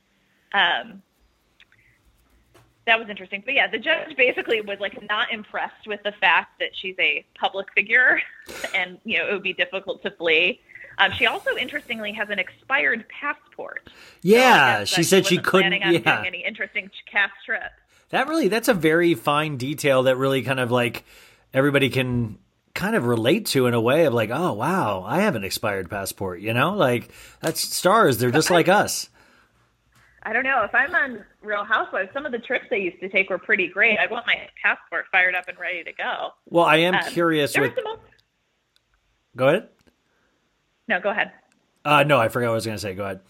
Um, 0.53 1.01
that 2.85 2.99
was 2.99 3.07
interesting, 3.07 3.41
but 3.45 3.53
yeah, 3.53 3.67
the 3.67 3.77
judge 3.79 4.15
basically 4.17 4.59
was 4.59 4.77
like 4.79 5.01
not 5.07 5.31
impressed 5.31 5.87
with 5.87 6.03
the 6.03 6.11
fact 6.19 6.59
that 6.59 6.69
she's 6.73 6.95
a 6.99 7.25
public 7.39 7.67
figure, 7.73 8.19
and 8.75 8.97
you 9.05 9.17
know 9.17 9.29
it 9.29 9.33
would 9.33 9.43
be 9.43 9.53
difficult 9.53 10.01
to 10.03 10.11
flee. 10.11 10.59
Um, 10.97 11.11
she 11.13 11.25
also, 11.25 11.55
interestingly, 11.57 12.11
has 12.13 12.29
an 12.29 12.39
expired 12.39 13.05
passport. 13.09 13.89
Yeah, 14.21 14.79
guess 14.79 14.89
she 14.89 15.03
said 15.03 15.25
she 15.25 15.35
wasn't 15.35 15.45
couldn't. 15.47 15.71
Planning 15.79 15.83
on 15.83 16.03
Yeah, 16.03 16.23
any 16.25 16.43
interesting 16.45 16.89
cast 17.11 17.33
trip. 17.45 17.71
that 18.09 18.27
really 18.27 18.47
that's 18.47 18.67
a 18.67 18.73
very 18.73 19.13
fine 19.15 19.57
detail 19.57 20.03
that 20.03 20.17
really 20.17 20.43
kind 20.43 20.59
of 20.59 20.69
like 20.71 21.03
everybody 21.53 21.89
can 21.89 22.37
kind 22.75 22.95
of 22.95 23.05
relate 23.05 23.45
to 23.47 23.67
in 23.67 23.73
a 23.73 23.81
way 23.81 24.05
of 24.05 24.13
like, 24.13 24.29
oh 24.31 24.53
wow, 24.53 25.03
I 25.05 25.21
have 25.21 25.35
an 25.35 25.43
expired 25.43 25.89
passport. 25.89 26.39
You 26.41 26.53
know, 26.53 26.73
like 26.73 27.09
that's 27.41 27.61
stars. 27.61 28.17
They're 28.17 28.31
just 28.31 28.49
like 28.51 28.67
us. 28.67 29.09
I 30.25 30.31
don't 30.31 30.43
know. 30.43 30.63
If 30.63 30.73
I'm 30.73 30.95
on 30.95 31.25
Real 31.41 31.65
Housewives, 31.65 32.09
some 32.13 32.25
of 32.25 32.31
the 32.31 32.39
trips 32.39 32.65
they 32.69 32.77
used 32.79 32.99
to 33.01 33.09
take 33.09 33.29
were 33.29 33.37
pretty 33.37 33.67
great. 33.67 33.97
I 33.99 34.07
want 34.07 34.25
my 34.25 34.35
passport 34.63 35.05
fired 35.11 35.35
up 35.35 35.49
and 35.49 35.59
ready 35.59 35.83
to 35.83 35.91
go. 35.91 36.29
Well, 36.45 36.63
I 36.63 36.77
am 36.77 36.95
Um, 36.95 37.01
curious 37.11 37.57
with. 37.57 37.73
Go 39.35 39.47
ahead. 39.49 39.67
No, 40.87 40.99
go 40.99 41.09
ahead. 41.09 41.31
Uh, 41.85 42.03
no, 42.03 42.19
I 42.19 42.29
forgot 42.29 42.47
what 42.47 42.53
I 42.53 42.55
was 42.55 42.65
going 42.65 42.77
to 42.77 42.81
say. 42.81 42.93
Go 42.93 43.03
ahead. 43.03 43.21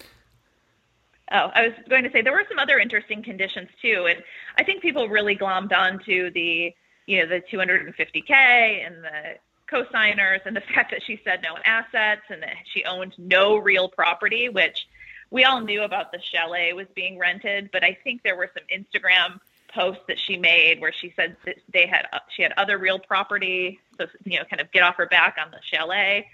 Oh, 1.32 1.50
I 1.54 1.64
was 1.64 1.74
going 1.90 2.04
to 2.04 2.12
say 2.12 2.22
there 2.22 2.34
were 2.34 2.46
some 2.48 2.60
other 2.60 2.78
interesting 2.78 3.24
conditions 3.24 3.70
too, 3.82 4.08
and 4.10 4.24
I 4.58 4.64
think 4.64 4.82
people 4.82 5.08
really 5.10 5.36
glommed 5.36 5.72
onto 5.72 6.32
the 6.32 6.74
you 7.06 7.20
know 7.20 7.28
the 7.28 7.42
250k 7.52 8.32
and 8.32 9.04
the 9.04 9.36
co-signers 9.68 10.42
and 10.46 10.56
the 10.56 10.62
fact 10.76 10.92
that 10.92 11.02
she 11.06 11.20
said 11.24 11.42
no 11.42 11.56
assets 11.66 12.22
and 12.30 12.44
that 12.44 12.56
she 12.72 12.84
owned 12.84 13.14
no 13.18 13.58
real 13.58 13.90
property, 13.90 14.50
which 14.50 14.86
we 15.32 15.44
all 15.44 15.62
knew 15.62 15.82
about 15.82 16.12
the 16.12 16.20
chalet 16.22 16.74
was 16.74 16.86
being 16.94 17.18
rented, 17.18 17.70
but 17.72 17.84
I 17.84 17.98
think 18.04 18.22
there 18.22 18.36
were 18.36 18.52
some 18.54 18.64
Instagram 18.72 19.40
posts 19.74 20.04
that 20.08 20.20
she 20.20 20.38
made 20.38 20.80
where 20.80 20.94
she 20.94 21.12
said 21.16 21.36
that 21.46 21.56
they 21.74 21.88
had 21.88 22.06
she 22.36 22.44
had 22.44 22.54
other 22.58 22.78
real 22.78 23.00
property, 23.00 23.80
so 23.98 24.06
you 24.26 24.38
know, 24.38 24.46
kind 24.46 24.62
of 24.62 24.72
get 24.72 24.84
off 24.84 24.96
her 24.96 25.08
back 25.08 25.38
on 25.44 25.50
the 25.50 25.60
chalet. 25.72 26.28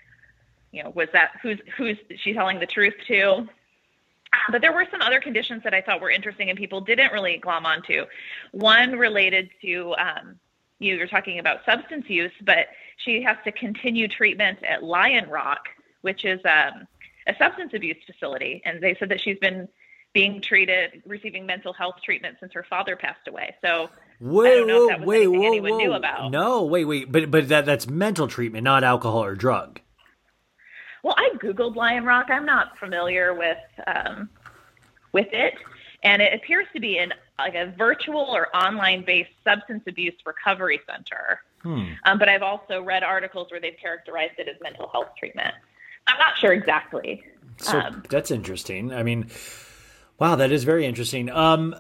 You 0.72 0.84
know, 0.84 0.90
was 0.92 1.08
that 1.14 1.32
who's 1.42 1.60
who's 1.78 1.98
she 2.24 2.34
telling 2.34 2.60
the 2.60 2.66
truth 2.66 2.94
to? 3.08 3.48
But 4.52 4.62
there 4.62 4.72
were 4.72 4.86
some 4.92 5.02
other 5.02 5.20
conditions 5.20 5.64
that 5.64 5.74
I 5.74 5.82
thought 5.82 6.02
were 6.02 6.12
interesting 6.12 6.50
and 6.50 6.58
people 6.58 6.82
didn't 6.82 7.12
really 7.12 7.38
glom 7.38 7.66
onto. 7.66 8.06
One 8.52 8.92
related 8.98 9.50
to 9.62 9.96
um, 9.96 10.40
you 10.80 10.98
were 10.98 11.08
talking 11.08 11.40
about 11.40 11.66
substance 11.66 12.06
use, 12.08 12.32
but 12.42 12.68
she 12.98 13.22
has 13.24 13.38
to 13.44 13.52
continue 13.52 14.08
treatment 14.08 14.60
at 14.64 14.84
Lion 14.84 15.30
Rock, 15.30 15.68
which 16.02 16.26
is 16.26 16.40
um, 16.46 16.88
a 17.28 17.36
substance 17.38 17.72
abuse 17.74 17.98
facility, 18.06 18.62
and 18.66 18.82
they 18.82 18.96
said 19.00 19.10
that 19.10 19.22
she's 19.22 19.38
been 19.40 19.68
being 20.14 20.42
treated, 20.42 21.04
receiving 21.06 21.46
mental 21.46 21.74
health 21.74 21.96
treatment 22.04 22.38
since 22.40 22.54
her 22.54 22.66
father 22.70 22.96
passed 22.96 23.28
away. 23.28 23.56
So 23.64 23.90
Whoa, 24.20 24.44
I 24.44 24.50
don't 24.50 24.68
know 24.68 24.78
whoa, 24.78 24.84
if 24.84 24.90
that 24.90 25.00
was 25.02 25.08
wait, 25.08 25.28
whoa, 25.28 25.48
anyone 25.48 25.72
whoa. 25.72 25.78
knew 25.78 25.94
about. 25.94 26.32
No, 26.32 26.64
wait, 26.64 26.86
wait, 26.86 27.12
but 27.12 27.30
but 27.30 27.48
that 27.50 27.66
that's 27.66 27.88
mental 27.88 28.28
treatment, 28.28 28.64
not 28.64 28.84
alcohol 28.84 29.24
or 29.24 29.36
drug. 29.36 29.82
Well, 31.04 31.16
I 31.18 31.32
googled 31.38 31.76
Lion 31.76 32.04
Rock. 32.06 32.28
I'm 32.30 32.46
not 32.46 32.78
familiar 32.78 33.34
with 33.34 33.58
um, 33.88 34.30
with 35.12 35.28
it, 35.32 35.54
and 36.04 36.22
it 36.22 36.34
appears 36.34 36.68
to 36.74 36.80
be 36.80 36.98
an 36.98 37.14
like 37.38 37.56
a 37.56 37.74
virtual 37.78 38.22
or 38.22 38.56
online 38.56 39.06
based 39.06 39.32
substance 39.44 39.84
abuse 39.88 40.14
recovery 40.26 40.82
center. 40.88 41.40
Hmm. 41.64 41.94
Um, 42.06 42.20
but 42.20 42.30
I've 42.30 42.44
also 42.44 42.82
read 42.82 43.04
articles 43.04 43.52
where 43.52 43.60
they've 43.60 43.78
characterized 43.82 44.34
it 44.38 44.48
as 44.48 44.56
mental 44.62 44.90
health 44.90 45.10
treatment. 45.18 45.54
I'm 46.08 46.18
not 46.18 46.38
sure 46.38 46.54
exactly. 46.54 47.24
So 47.58 47.80
Um, 47.80 48.04
that's 48.10 48.32
interesting. 48.32 48.94
I 48.94 49.04
mean, 49.04 49.28
wow, 50.18 50.36
that 50.36 50.52
is 50.52 50.64
very 50.64 50.86
interesting. 50.86 51.30
Um, 51.30 51.76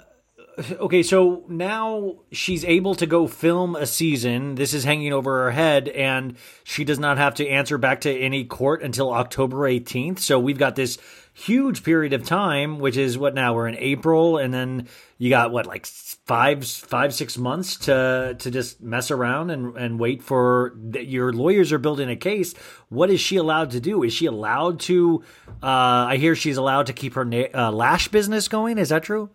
okay, 0.80 1.04
so 1.04 1.44
now 1.48 2.16
she's 2.32 2.66
able 2.66 2.96
to 2.96 3.06
go 3.06 3.28
film 3.28 3.76
a 3.76 3.86
season. 3.86 4.56
This 4.56 4.74
is 4.74 4.84
hanging 4.84 5.14
over 5.14 5.46
her 5.46 5.52
head, 5.52 5.88
and 5.90 6.36
she 6.64 6.84
does 6.84 7.00
not 7.00 7.18
have 7.18 7.36
to 7.36 7.48
answer 7.48 7.78
back 7.78 8.02
to 8.02 8.18
any 8.18 8.44
court 8.44 8.82
until 8.82 9.12
October 9.14 9.58
18th. 9.70 10.20
So 10.20 10.40
we've 10.40 10.58
got 10.58 10.76
this 10.76 10.98
huge 11.34 11.84
period 11.84 12.14
of 12.14 12.26
time, 12.26 12.80
which 12.80 12.98
is 12.98 13.18
what 13.18 13.34
now 13.34 13.54
we're 13.54 13.68
in 13.68 13.78
April, 13.78 14.38
and 14.38 14.54
then 14.54 14.88
you 15.18 15.30
got 15.30 15.52
what 15.52 15.66
like 15.66 15.86
five, 15.86 16.66
five, 16.66 17.14
six 17.14 17.38
months 17.38 17.78
to 17.78 18.36
to 18.40 18.52
just 18.52 18.82
mess 18.82 19.12
around 19.12 19.52
and 19.52 19.76
and 19.78 20.00
wait 20.00 20.22
for 20.22 20.74
that. 20.76 21.08
Your 21.08 21.32
lawyers 21.32 21.72
are 21.72 21.80
building 21.80 22.10
a 22.10 22.16
case. 22.16 22.54
What 22.90 23.10
is 23.10 23.22
she 23.22 23.38
allowed 23.38 23.72
to 23.72 23.80
do? 23.80 24.04
Is 24.04 24.14
she 24.14 24.26
allowed 24.26 24.80
to? 24.82 25.24
Uh, 25.62 26.08
I 26.10 26.18
hear 26.18 26.36
she's 26.36 26.58
allowed 26.58 26.88
to 26.88 26.94
keep 26.94 27.14
her 27.14 27.26
na- 27.26 27.54
uh, 27.54 27.72
lash 27.72 28.08
business 28.10 28.48
going. 28.48 28.78
Is 28.78 28.90
that 28.90 29.04
true? 29.04 29.30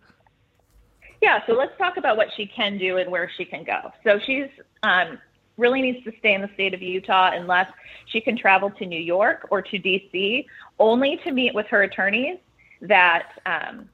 Yeah, 1.25 1.39
so 1.47 1.53
let's 1.53 1.75
talk 1.79 1.97
about 1.97 2.17
what 2.17 2.27
she 2.37 2.45
can 2.45 2.77
do 2.77 2.97
and 2.97 3.09
where 3.09 3.31
she 3.35 3.45
can 3.45 3.63
go. 3.63 3.91
So 4.03 4.19
she's 4.23 4.47
um, 4.83 5.17
really 5.57 5.81
needs 5.81 6.03
to 6.03 6.11
stay 6.19 6.35
in 6.35 6.41
the 6.43 6.49
state 6.53 6.75
of 6.75 6.83
Utah 6.83 7.31
unless 7.33 7.67
she 8.05 8.21
can 8.21 8.37
travel 8.37 8.69
to 8.69 8.85
New 8.85 8.99
York 8.99 9.47
or 9.49 9.63
to 9.63 9.79
DC 9.79 10.45
only 10.77 11.19
to 11.23 11.31
meet 11.31 11.55
with 11.55 11.65
her 11.65 11.81
attorneys 11.81 12.37
that 12.81 13.29
um, 13.47 13.89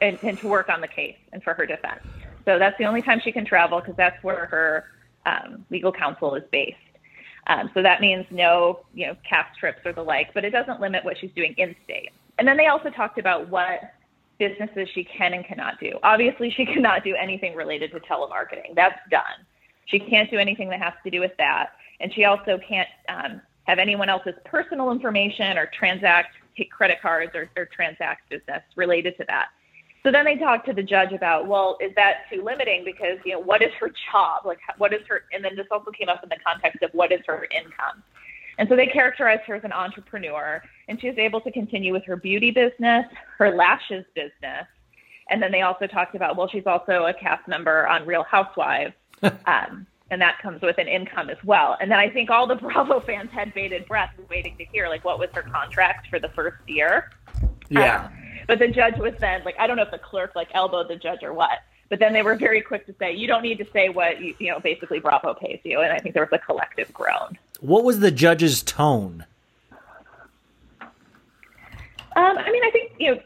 and, 0.00 0.20
and 0.22 0.38
to 0.38 0.46
work 0.46 0.68
on 0.68 0.80
the 0.80 0.86
case 0.86 1.16
and 1.32 1.42
for 1.42 1.52
her 1.52 1.66
defense. 1.66 1.98
So 2.44 2.60
that's 2.60 2.78
the 2.78 2.84
only 2.84 3.02
time 3.02 3.20
she 3.24 3.32
can 3.32 3.44
travel 3.44 3.80
because 3.80 3.96
that's 3.96 4.22
where 4.22 4.46
her 4.46 4.84
um, 5.26 5.66
legal 5.70 5.90
counsel 5.90 6.36
is 6.36 6.44
based. 6.52 6.76
Um, 7.48 7.72
so 7.74 7.82
that 7.82 8.00
means 8.00 8.24
no, 8.30 8.84
you 8.94 9.08
know, 9.08 9.16
cast 9.28 9.58
trips 9.58 9.80
or 9.84 9.92
the 9.92 10.04
like, 10.04 10.32
but 10.32 10.44
it 10.44 10.50
doesn't 10.50 10.80
limit 10.80 11.04
what 11.04 11.18
she's 11.18 11.32
doing 11.34 11.56
in 11.58 11.74
state. 11.82 12.10
And 12.38 12.46
then 12.46 12.56
they 12.56 12.66
also 12.66 12.88
talked 12.88 13.18
about 13.18 13.48
what 13.48 13.80
businesses 14.38 14.88
she 14.94 15.04
can 15.04 15.34
and 15.34 15.44
cannot 15.44 15.80
do. 15.80 15.98
Obviously, 16.02 16.50
she 16.50 16.64
cannot 16.74 17.04
do 17.04 17.14
anything 17.14 17.54
related 17.54 17.90
to 17.92 18.00
telemarketing. 18.00 18.74
That's 18.74 18.98
done. 19.10 19.46
She 19.86 19.98
can't 19.98 20.30
do 20.30 20.38
anything 20.38 20.68
that 20.70 20.80
has 20.80 20.92
to 21.04 21.10
do 21.10 21.20
with 21.20 21.32
that. 21.38 21.70
And 22.00 22.12
she 22.14 22.24
also 22.24 22.58
can't 22.66 22.88
um, 23.08 23.40
have 23.64 23.78
anyone 23.78 24.08
else's 24.08 24.34
personal 24.44 24.90
information 24.90 25.58
or 25.58 25.70
transact, 25.78 26.34
take 26.56 26.70
credit 26.70 26.98
cards 27.00 27.32
or, 27.34 27.50
or 27.56 27.66
transact 27.66 28.28
business 28.30 28.62
related 28.76 29.16
to 29.18 29.24
that. 29.28 29.48
So 30.04 30.12
then 30.12 30.24
they 30.24 30.36
talked 30.36 30.66
to 30.66 30.72
the 30.72 30.82
judge 30.82 31.12
about, 31.12 31.48
well, 31.48 31.76
is 31.80 31.92
that 31.96 32.22
too 32.32 32.42
limiting? 32.42 32.84
Because, 32.84 33.18
you 33.24 33.32
know, 33.32 33.40
what 33.40 33.62
is 33.62 33.70
her 33.80 33.90
job? 34.12 34.46
Like, 34.46 34.58
what 34.78 34.94
is 34.94 35.00
her, 35.08 35.22
and 35.32 35.44
then 35.44 35.56
this 35.56 35.66
also 35.70 35.90
came 35.90 36.08
up 36.08 36.22
in 36.22 36.28
the 36.28 36.36
context 36.44 36.82
of 36.82 36.90
what 36.92 37.12
is 37.12 37.20
her 37.26 37.46
income? 37.50 38.02
And 38.58 38.68
so 38.68 38.76
they 38.76 38.86
characterized 38.86 39.42
her 39.46 39.54
as 39.54 39.64
an 39.64 39.72
entrepreneur, 39.72 40.62
and 40.88 41.00
she 41.00 41.08
was 41.08 41.16
able 41.16 41.40
to 41.42 41.50
continue 41.50 41.92
with 41.92 42.04
her 42.04 42.16
beauty 42.16 42.50
business, 42.50 43.06
her 43.38 43.54
lashes 43.54 44.04
business, 44.14 44.66
and 45.30 45.42
then 45.42 45.52
they 45.52 45.62
also 45.62 45.86
talked 45.86 46.14
about, 46.14 46.36
well, 46.36 46.48
she's 46.48 46.66
also 46.66 47.06
a 47.06 47.14
cast 47.14 47.46
member 47.46 47.86
on 47.86 48.04
Real 48.06 48.24
Housewives, 48.24 48.94
um, 49.22 49.86
and 50.10 50.20
that 50.20 50.38
comes 50.40 50.62
with 50.62 50.78
an 50.78 50.88
income 50.88 51.30
as 51.30 51.36
well. 51.44 51.76
And 51.80 51.90
then 51.90 51.98
I 51.98 52.08
think 52.08 52.30
all 52.30 52.46
the 52.46 52.54
Bravo 52.56 53.00
fans 53.00 53.30
had 53.30 53.54
bated 53.54 53.86
breath, 53.86 54.12
waiting 54.30 54.56
to 54.56 54.64
hear 54.64 54.88
like 54.88 55.04
what 55.04 55.18
was 55.18 55.28
her 55.34 55.42
contract 55.42 56.08
for 56.08 56.18
the 56.18 56.28
first 56.30 56.56
year. 56.66 57.10
Yeah. 57.68 58.08
But 58.46 58.58
the 58.58 58.68
judge 58.68 58.96
was 58.96 59.12
then 59.20 59.42
like, 59.44 59.56
I 59.58 59.66
don't 59.66 59.76
know 59.76 59.82
if 59.82 59.90
the 59.90 59.98
clerk 59.98 60.34
like 60.34 60.48
elbowed 60.54 60.88
the 60.88 60.96
judge 60.96 61.22
or 61.22 61.34
what, 61.34 61.58
but 61.90 61.98
then 61.98 62.14
they 62.14 62.22
were 62.22 62.34
very 62.34 62.62
quick 62.62 62.86
to 62.86 62.94
say, 62.98 63.14
you 63.14 63.26
don't 63.26 63.42
need 63.42 63.58
to 63.58 63.66
say 63.72 63.90
what 63.90 64.20
you, 64.22 64.34
you 64.38 64.50
know, 64.50 64.58
basically 64.60 65.00
Bravo 65.00 65.34
pays 65.34 65.60
you. 65.64 65.80
And 65.80 65.92
I 65.92 65.98
think 65.98 66.14
there 66.14 66.22
was 66.22 66.32
a 66.32 66.38
collective 66.38 66.92
groan. 66.94 67.36
What 67.60 67.84
was 67.84 68.00
the 68.00 68.10
judge's 68.10 68.62
tone? 68.62 69.24
Um, 70.80 72.38
I 72.38 72.50
mean, 72.50 72.64
I 72.64 72.70
think 72.70 72.92
you 72.98 73.14
know, 73.14 73.20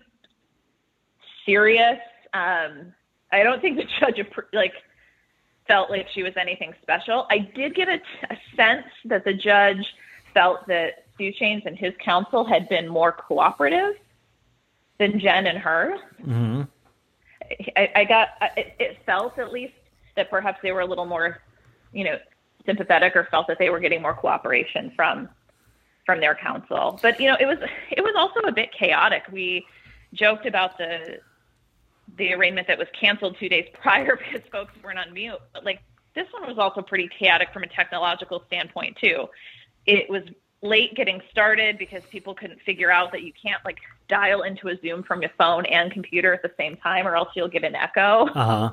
serious. 1.46 1.98
Um, 2.34 2.92
I 3.30 3.42
don't 3.42 3.60
think 3.60 3.76
the 3.76 3.86
judge 4.00 4.24
like 4.52 4.74
felt 5.66 5.90
like 5.90 6.08
she 6.12 6.22
was 6.22 6.34
anything 6.36 6.74
special. 6.82 7.26
I 7.30 7.38
did 7.38 7.74
get 7.74 7.88
a, 7.88 8.00
a 8.30 8.36
sense 8.56 8.86
that 9.06 9.24
the 9.24 9.32
judge 9.32 9.94
felt 10.34 10.66
that 10.66 11.06
Stu 11.14 11.32
Chains 11.32 11.62
and 11.66 11.76
his 11.76 11.94
counsel 12.04 12.44
had 12.44 12.68
been 12.68 12.88
more 12.88 13.12
cooperative 13.12 13.94
than 14.98 15.18
Jen 15.18 15.46
and 15.46 15.58
her. 15.58 15.96
Mm-hmm. 16.20 16.62
I, 17.76 17.92
I 17.96 18.04
got 18.04 18.28
it, 18.56 18.74
it 18.78 18.98
felt 19.04 19.38
at 19.38 19.52
least 19.52 19.74
that 20.16 20.30
perhaps 20.30 20.60
they 20.62 20.72
were 20.72 20.80
a 20.80 20.86
little 20.86 21.06
more, 21.06 21.40
you 21.92 22.04
know, 22.04 22.18
sympathetic 22.66 23.16
or 23.16 23.28
felt 23.30 23.46
that 23.48 23.58
they 23.58 23.70
were 23.70 23.80
getting 23.80 24.02
more 24.02 24.14
cooperation 24.14 24.92
from 24.94 25.28
from 26.04 26.20
their 26.20 26.34
counsel. 26.34 26.98
But 27.00 27.20
you 27.20 27.28
know, 27.28 27.36
it 27.38 27.46
was 27.46 27.58
it 27.90 28.02
was 28.02 28.14
also 28.16 28.40
a 28.46 28.52
bit 28.52 28.72
chaotic. 28.72 29.24
We 29.30 29.66
joked 30.14 30.46
about 30.46 30.78
the 30.78 31.18
the 32.18 32.34
arraignment 32.34 32.66
that 32.66 32.78
was 32.78 32.88
canceled 32.98 33.36
two 33.38 33.48
days 33.48 33.68
prior 33.74 34.16
because 34.16 34.46
folks 34.50 34.72
weren't 34.82 34.98
on 34.98 35.12
mute. 35.12 35.38
But 35.52 35.64
like 35.64 35.80
this 36.14 36.26
one 36.32 36.46
was 36.46 36.58
also 36.58 36.82
pretty 36.82 37.08
chaotic 37.18 37.52
from 37.52 37.62
a 37.62 37.68
technological 37.68 38.42
standpoint 38.46 38.96
too. 38.96 39.28
It 39.86 40.08
was 40.10 40.22
late 40.62 40.94
getting 40.94 41.20
started 41.30 41.76
because 41.76 42.02
people 42.10 42.34
couldn't 42.34 42.60
figure 42.62 42.90
out 42.90 43.10
that 43.12 43.22
you 43.22 43.32
can't 43.32 43.64
like 43.64 43.78
dial 44.08 44.42
into 44.42 44.68
a 44.68 44.78
Zoom 44.80 45.02
from 45.02 45.22
your 45.22 45.30
phone 45.36 45.66
and 45.66 45.90
computer 45.90 46.32
at 46.32 46.42
the 46.42 46.52
same 46.56 46.76
time, 46.76 47.06
or 47.06 47.16
else 47.16 47.30
you'll 47.34 47.48
get 47.48 47.64
an 47.64 47.74
echo. 47.74 48.26
Uh 48.28 48.44
huh. 48.44 48.70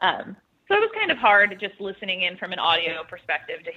Um, 0.00 0.36
so 0.72 0.78
it 0.78 0.80
was 0.80 0.90
kind 0.94 1.10
of 1.10 1.18
hard 1.18 1.54
just 1.60 1.78
listening 1.82 2.22
in 2.22 2.38
from 2.38 2.52
an 2.52 2.58
audio 2.58 3.04
perspective 3.04 3.62
to 3.64 3.72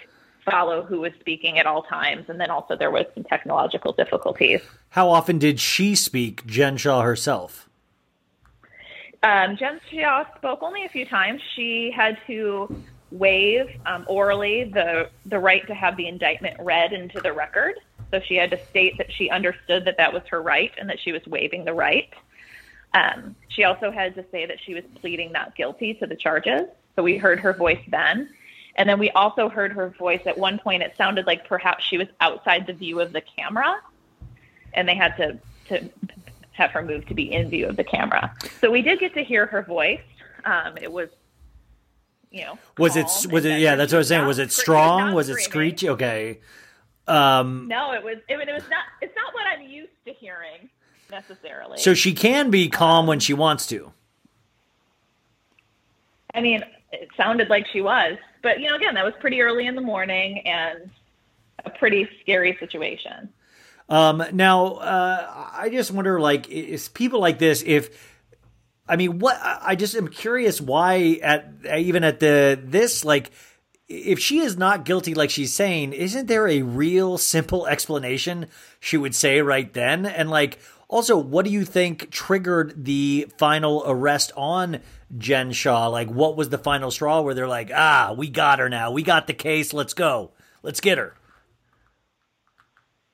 follow 0.50 0.82
who 0.82 1.02
was 1.02 1.12
speaking 1.20 1.60
at 1.60 1.66
all 1.66 1.84
times, 1.84 2.30
and 2.30 2.40
then 2.40 2.50
also 2.50 2.78
there 2.78 2.92
was 2.92 3.06
some 3.14 3.26
technological 3.26 3.92
difficulties. 3.92 4.62
How 4.92 5.10
often 5.10 5.38
did 5.38 5.60
she 5.60 5.94
speak, 5.96 6.46
Jen 6.46 6.78
Shah 6.78 7.02
herself? 7.02 7.68
Um, 9.24 9.58
Jen 9.58 9.82
Shah 9.92 10.24
spoke 10.38 10.64
only 10.64 10.86
a 10.86 10.90
few 10.90 11.06
times. 11.06 11.42
She 11.56 11.92
had 11.92 12.18
to 12.28 12.74
waive 13.12 13.68
um, 13.86 14.06
orally 14.08 14.64
the 14.64 15.10
the 15.26 15.40
right 15.40 15.68
to 15.68 15.74
have 15.74 15.98
the 15.98 16.08
indictment 16.08 16.56
read 16.62 16.94
into 16.94 17.20
the 17.20 17.34
record. 17.34 17.76
So 18.12 18.22
she 18.26 18.36
had 18.36 18.52
to 18.52 18.66
state 18.70 18.98
that 19.00 19.12
she 19.12 19.30
understood 19.30 19.84
that 19.84 19.98
that 19.98 20.14
was 20.14 20.24
her 20.30 20.42
right 20.42 20.72
and 20.78 20.90
that 20.90 21.00
she 21.02 21.12
was 21.12 21.26
waiving 21.28 21.66
the 21.66 21.74
right. 21.74 22.14
Um, 22.94 23.36
she 23.50 23.66
also 23.66 23.92
had 23.92 24.16
to 24.16 24.24
say 24.32 24.46
that 24.46 24.58
she 24.66 24.74
was 24.74 24.84
pleading 25.02 25.34
not 25.34 25.56
guilty 25.56 25.96
to 25.96 26.08
the 26.08 26.16
charges. 26.16 26.62
So 26.96 27.04
we 27.04 27.18
heard 27.18 27.40
her 27.40 27.54
voice 27.54 27.80
then. 27.90 28.30
And 28.78 28.90
then 28.90 29.00
we 29.00 29.10
also 29.12 29.48
heard 29.50 29.72
her 29.74 29.90
voice 29.90 30.22
at 30.26 30.38
one 30.38 30.60
point. 30.60 30.84
It 30.84 30.94
sounded 30.98 31.26
like 31.26 31.48
perhaps 31.48 31.84
she 31.86 31.98
was 31.98 32.08
outside 32.20 32.68
the 32.68 32.74
view 32.74 33.00
of 33.00 33.14
the 33.14 33.22
camera, 33.22 33.78
and 34.74 34.88
they 34.88 34.96
had 34.96 35.16
to, 35.18 35.40
to 35.70 35.90
have 36.52 36.72
her 36.72 36.82
move 36.82 37.06
to 37.08 37.14
be 37.14 37.32
in 37.32 37.50
view 37.50 37.68
of 37.68 37.78
the 37.78 37.84
camera. 37.86 38.34
So 38.60 38.70
we 38.70 38.82
did 38.82 39.00
get 39.00 39.14
to 39.14 39.24
hear 39.24 39.46
her 39.46 39.62
voice. 39.62 40.02
Um, 40.44 40.78
it 40.78 40.92
was, 40.92 41.08
you 42.32 42.44
know, 42.44 42.60
Was 42.78 42.98
it? 42.98 43.06
Was 43.32 43.46
it? 43.46 43.60
Yeah, 43.60 43.76
that's 43.76 43.94
what 43.94 43.98
I 43.98 44.00
was 44.00 44.08
saying. 44.10 44.22
not 44.24 44.28
Was 44.28 44.40
it 44.40 44.52
strong? 44.52 45.14
Was 45.14 45.30
it 45.30 45.40
screechy? 45.40 45.90
Okay. 45.90 46.40
Um, 47.08 47.68
No, 47.70 47.94
it 47.94 48.04
was. 48.04 48.18
It, 48.28 48.38
it 48.38 48.54
was 48.54 48.70
not. 48.70 48.84
It's 49.02 49.16
not 49.16 49.34
what 49.34 49.46
I'm 49.48 49.62
used 49.66 49.94
to 50.06 50.12
hearing 50.12 50.70
necessarily. 51.10 51.78
so 51.78 51.94
she 51.94 52.14
can 52.14 52.50
be 52.50 52.68
calm 52.68 53.08
when 53.08 53.20
she 53.22 53.34
wants 53.34 53.68
to. 53.68 53.94
I 56.34 56.42
mean, 56.42 56.64
it 57.02 57.10
sounded 57.18 57.50
like 57.50 57.66
she 57.72 57.82
was, 57.82 58.18
but 58.42 58.60
you 58.60 58.70
know, 58.70 58.76
again, 58.76 58.96
that 58.96 59.06
was 59.06 59.14
pretty 59.20 59.42
early 59.42 59.68
in 59.68 59.76
the 59.76 59.82
morning 59.82 60.40
and 60.46 60.90
a 61.64 61.70
pretty 61.70 62.08
scary 62.22 62.58
situation. 62.60 63.30
Um, 63.88 64.24
now, 64.34 64.76
uh, 64.76 65.50
I 65.54 65.70
just 65.70 65.92
wonder, 65.92 66.20
like, 66.20 66.50
is 66.50 66.90
people 66.90 67.20
like 67.20 67.38
this, 67.38 67.64
if, 67.66 68.16
I 68.88 68.96
mean, 68.96 69.20
what, 69.20 69.40
I 69.42 69.76
just 69.76 69.96
am 69.96 70.08
curious 70.08 70.60
why 70.60 71.20
at, 71.22 71.52
even 71.78 72.04
at 72.04 72.20
the, 72.20 72.60
this, 72.64 73.06
like, 73.06 73.32
if 73.88 74.20
she 74.20 74.40
is 74.40 74.58
not 74.58 74.86
guilty, 74.86 75.14
like 75.14 75.30
she's 75.30 75.54
saying, 75.54 75.94
isn't 75.94 76.28
there 76.28 76.48
a 76.48 76.64
real 76.64 77.18
simple 77.18 77.68
explanation 77.68 78.48
she 78.80 78.98
would 78.98 79.14
say 79.14 79.42
right 79.42 79.72
then? 79.74 80.06
And 80.08 80.30
like, 80.30 80.58
also, 80.88 81.18
what 81.18 81.46
do 81.46 81.52
you 81.52 81.66
think 81.66 82.10
triggered 82.10 82.86
the 82.86 83.28
final 83.38 83.84
arrest 83.86 84.32
on 84.36 84.80
Jen 85.18 85.52
Shah? 85.52 85.88
Like, 85.88 86.10
what 86.10 86.36
was 86.36 86.50
the 86.50 86.58
final 86.58 86.92
straw 86.92 87.22
where 87.22 87.34
they're 87.34 87.48
like, 87.48 87.72
ah, 87.74 88.14
we 88.18 88.30
got 88.30 88.60
her 88.60 88.70
now. 88.70 88.92
We 88.92 89.04
got 89.04 89.28
the 89.28 89.34
case. 89.34 89.74
Let's 89.74 89.94
go. 89.94 90.32
Let's 90.64 90.82
get 90.82 90.98
her. 90.98 91.16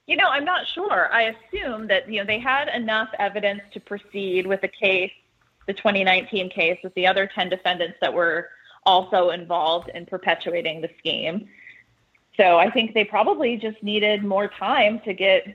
You 0.08 0.18
know, 0.18 0.28
I'm 0.28 0.46
not 0.46 0.68
sure. 0.68 1.12
I 1.14 1.34
assume 1.34 1.88
that 1.88 2.12
you 2.12 2.20
know 2.20 2.26
they 2.26 2.40
had 2.40 2.68
enough 2.68 3.10
evidence 3.18 3.62
to 3.74 3.80
proceed 3.80 4.46
with 4.46 4.62
the 4.62 4.68
case, 4.68 5.12
the 5.68 5.74
2019 5.74 6.50
case, 6.50 6.80
with 6.84 6.94
the 6.96 7.08
other 7.08 7.30
10 7.34 7.50
defendants 7.50 7.98
that 8.02 8.14
were 8.14 8.50
also 8.86 9.30
involved 9.30 9.90
in 9.94 10.06
perpetuating 10.06 10.82
the 10.82 10.90
scheme. 10.98 11.48
So 12.36 12.58
I 12.58 12.70
think 12.72 12.94
they 12.94 13.04
probably 13.04 13.58
just 13.58 13.82
needed 13.84 14.24
more 14.24 14.48
time 14.48 15.00
to 15.06 15.14
get, 15.14 15.46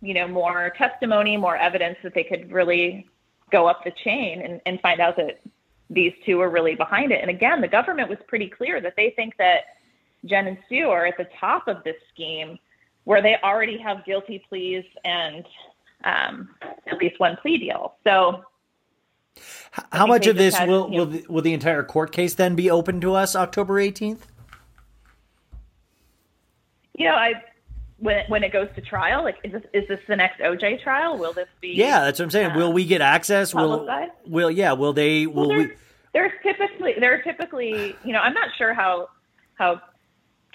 you 0.00 0.14
know, 0.14 0.28
more 0.28 0.72
testimony, 0.76 1.36
more 1.36 1.56
evidence 1.56 1.98
that 2.02 2.14
they 2.14 2.24
could 2.24 2.52
really 2.52 3.08
go 3.50 3.66
up 3.66 3.84
the 3.84 3.90
chain 3.90 4.42
and, 4.42 4.60
and 4.66 4.80
find 4.80 5.00
out 5.00 5.16
that 5.16 5.40
these 5.90 6.12
two 6.26 6.40
are 6.40 6.50
really 6.50 6.74
behind 6.74 7.12
it. 7.12 7.20
And 7.20 7.30
again, 7.30 7.60
the 7.60 7.68
government 7.68 8.08
was 8.08 8.18
pretty 8.26 8.48
clear 8.48 8.80
that 8.80 8.94
they 8.96 9.12
think 9.16 9.36
that 9.38 9.60
Jen 10.24 10.46
and 10.46 10.58
Sue 10.68 10.88
are 10.88 11.06
at 11.06 11.16
the 11.16 11.28
top 11.40 11.68
of 11.68 11.82
this 11.84 11.96
scheme 12.12 12.58
where 13.04 13.22
they 13.22 13.36
already 13.42 13.78
have 13.78 14.04
guilty 14.04 14.42
pleas 14.48 14.84
and 15.04 15.44
um, 16.04 16.50
at 16.86 16.98
least 16.98 17.18
one 17.18 17.36
plea 17.40 17.58
deal. 17.58 17.94
So 18.04 18.44
How 19.92 20.06
much 20.06 20.26
of 20.26 20.36
this 20.36 20.56
had, 20.56 20.68
will 20.68 20.90
you 20.90 20.98
will 20.98 21.06
the, 21.06 21.26
will 21.28 21.42
the 21.42 21.54
entire 21.54 21.82
court 21.82 22.12
case 22.12 22.34
then 22.34 22.54
be 22.54 22.70
open 22.70 23.00
to 23.00 23.14
us 23.14 23.34
October 23.34 23.74
18th? 23.74 24.20
you 26.98 27.06
know, 27.06 27.14
I 27.14 27.34
when 27.98 28.24
when 28.28 28.44
it 28.44 28.52
goes 28.52 28.68
to 28.74 28.80
trial, 28.80 29.24
like 29.24 29.36
is 29.42 29.52
this 29.52 29.62
is 29.72 29.88
this 29.88 30.00
the 30.06 30.16
next 30.16 30.40
OJ 30.40 30.82
trial? 30.82 31.18
Will 31.18 31.32
this 31.32 31.48
be? 31.60 31.70
Yeah, 31.70 32.00
that's 32.04 32.18
what 32.18 32.26
I'm 32.26 32.30
saying. 32.30 32.54
will 32.54 32.72
we 32.72 32.84
get 32.84 33.00
access? 33.00 33.54
Will 33.54 33.78
publicized? 33.78 34.12
will 34.26 34.50
yeah? 34.50 34.72
Will 34.72 34.92
they? 34.92 35.26
Will 35.26 35.48
we? 35.48 35.72
There's 36.12 36.32
typically 36.42 36.94
there 36.98 37.14
are 37.14 37.22
typically 37.22 37.96
you 38.04 38.12
know 38.12 38.20
I'm 38.20 38.34
not 38.34 38.50
sure 38.56 38.72
how 38.72 39.08
how 39.54 39.80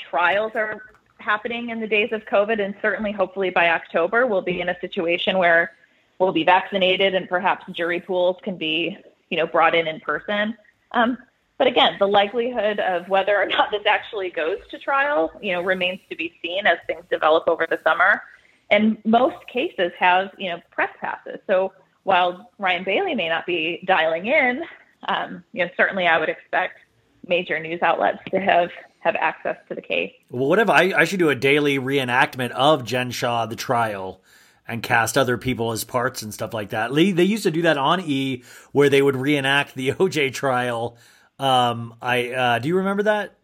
trials 0.09 0.53
are 0.55 0.81
happening 1.19 1.69
in 1.69 1.79
the 1.79 1.87
days 1.87 2.11
of 2.11 2.23
COVID, 2.25 2.61
and 2.61 2.75
certainly 2.81 3.11
hopefully 3.11 3.49
by 3.49 3.69
October 3.69 4.25
we'll 4.25 4.41
be 4.41 4.61
in 4.61 4.69
a 4.69 4.79
situation 4.79 5.37
where 5.37 5.73
we'll 6.19 6.33
be 6.33 6.43
vaccinated 6.43 7.13
and 7.15 7.27
perhaps 7.27 7.65
jury 7.71 7.99
pools 7.99 8.37
can 8.43 8.57
be 8.57 8.97
you 9.29 9.37
know 9.37 9.47
brought 9.47 9.75
in 9.75 9.87
in 9.87 9.99
person. 9.99 10.57
Um, 10.91 11.17
but 11.57 11.67
again, 11.67 11.95
the 11.99 12.07
likelihood 12.07 12.79
of 12.79 13.07
whether 13.09 13.35
or 13.35 13.45
not 13.45 13.71
this 13.71 13.85
actually 13.87 14.29
goes 14.29 14.57
to 14.71 14.79
trial, 14.79 15.31
you 15.41 15.53
know, 15.53 15.61
remains 15.61 15.99
to 16.09 16.15
be 16.15 16.33
seen 16.41 16.65
as 16.65 16.77
things 16.87 17.03
develop 17.09 17.47
over 17.47 17.67
the 17.69 17.79
summer. 17.83 18.21
And 18.69 18.97
most 19.05 19.45
cases 19.47 19.91
have, 19.99 20.31
you 20.37 20.49
know, 20.49 20.59
press 20.71 20.89
passes. 20.99 21.39
So 21.47 21.73
while 22.03 22.49
Ryan 22.57 22.83
Bailey 22.83 23.15
may 23.15 23.29
not 23.29 23.45
be 23.45 23.83
dialing 23.85 24.25
in, 24.25 24.63
um, 25.07 25.43
you 25.53 25.63
know, 25.63 25.71
certainly 25.77 26.07
I 26.07 26.17
would 26.17 26.29
expect 26.29 26.79
major 27.27 27.59
news 27.59 27.81
outlets 27.81 28.19
to 28.31 28.39
have 28.39 28.69
have 28.99 29.15
access 29.17 29.57
to 29.67 29.75
the 29.75 29.81
case. 29.81 30.13
Well, 30.29 30.47
what 30.47 30.59
if 30.59 30.69
I 30.69 30.93
I 30.93 31.03
should 31.03 31.19
do 31.19 31.29
a 31.29 31.35
daily 31.35 31.77
reenactment 31.77 32.51
of 32.51 32.85
Jen 32.85 33.11
Shah 33.11 33.45
the 33.45 33.55
trial 33.55 34.21
and 34.67 34.81
cast 34.81 35.17
other 35.17 35.37
people 35.37 35.71
as 35.71 35.83
parts 35.83 36.21
and 36.21 36.33
stuff 36.33 36.53
like 36.53 36.69
that. 36.69 36.91
Lee, 36.91 37.11
they 37.11 37.23
used 37.23 37.43
to 37.43 37.51
do 37.51 37.63
that 37.63 37.77
on 37.77 37.99
E 38.01 38.43
where 38.71 38.89
they 38.89 39.01
would 39.01 39.15
reenact 39.15 39.75
the 39.75 39.89
OJ 39.93 40.33
trial. 40.33 40.97
Um, 41.39 41.95
I 42.01 42.29
uh, 42.31 42.59
do 42.59 42.67
you 42.67 42.77
remember 42.77 43.03
that? 43.03 43.35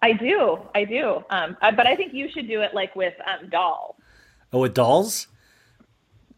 I 0.00 0.12
do, 0.12 0.58
I 0.74 0.84
do. 0.84 1.22
Um, 1.30 1.56
I, 1.60 1.70
but 1.70 1.86
I 1.86 1.94
think 1.94 2.12
you 2.12 2.28
should 2.28 2.48
do 2.48 2.60
it 2.60 2.74
like 2.74 2.96
with 2.96 3.14
um, 3.26 3.48
dolls. 3.48 3.94
Oh, 4.52 4.60
with 4.60 4.74
dolls. 4.74 5.28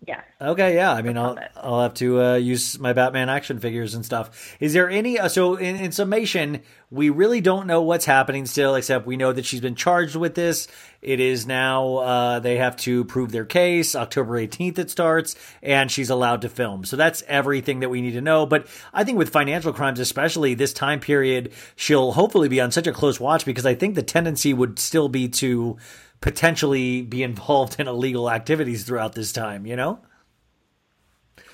Yeah. 0.06 0.20
Okay, 0.40 0.74
yeah. 0.74 0.93
I 0.93 1.01
mean, 1.01 1.16
I'll 1.16 1.39
I'll 1.56 1.81
have 1.81 1.94
to 1.94 2.20
uh, 2.20 2.35
use 2.35 2.78
my 2.78 2.93
Batman 2.93 3.31
action 3.31 3.59
figures 3.59 3.94
and 3.94 4.05
stuff. 4.05 4.55
Is 4.60 4.74
there 4.74 4.90
any? 4.90 5.18
Uh, 5.18 5.28
so, 5.28 5.55
in, 5.55 5.76
in 5.76 5.93
summation, 5.93 6.60
we 6.90 7.09
really 7.09 7.40
don't 7.40 7.66
know 7.66 7.81
what's 7.81 8.05
happening 8.05 8.44
still, 8.44 8.74
except 8.74 9.06
we 9.06 9.16
know 9.16 9.32
that 9.32 9.47
she's 9.47 9.62
been 9.62 9.76
charged 9.76 10.16
with 10.16 10.35
this. 10.35 10.68
It 11.01 11.20
is 11.20 11.47
now 11.47 11.97
uh, 11.97 12.39
they 12.40 12.56
have 12.56 12.76
to 12.78 13.05
prove 13.05 13.32
their 13.32 13.47
case. 13.47 13.94
October 13.94 14.36
eighteenth 14.36 14.78
it 14.78 14.90
starts, 14.90 15.36
and 15.62 15.90
she's 15.90 16.10
allowed 16.10 16.43
to 16.43 16.51
film. 16.51 16.85
So 16.85 16.97
that's 16.97 17.22
everything 17.26 17.81
that 17.81 17.89
we 17.89 18.02
need 18.02 18.12
to 18.12 18.20
know. 18.20 18.44
But 18.44 18.66
I 18.93 19.05
think 19.05 19.16
with 19.16 19.31
financial 19.31 19.72
crimes, 19.72 20.01
especially 20.01 20.55
this 20.55 20.74
time 20.74 21.01
period, 21.01 21.52
she'll 21.76 22.12
hopefully 22.12 22.48
be 22.48 22.60
on 22.60 22.72
such 22.72 22.86
a 22.86 22.93
close 22.93 23.18
watch 23.18 23.47
because 23.47 23.64
I 23.64 23.74
think 23.74 23.94
the 23.94 24.02
tendency 24.02 24.52
would 24.52 24.78
still 24.78 25.09
be 25.09 25.28
to 25.28 25.78
potentially 26.25 27.03
be 27.03 27.23
involved 27.23 27.79
in 27.79 27.87
illegal 27.87 28.31
activities 28.31 28.85
throughout 28.85 29.15
this 29.15 29.31
time, 29.31 29.67
you 29.67 29.77
know? 29.77 29.99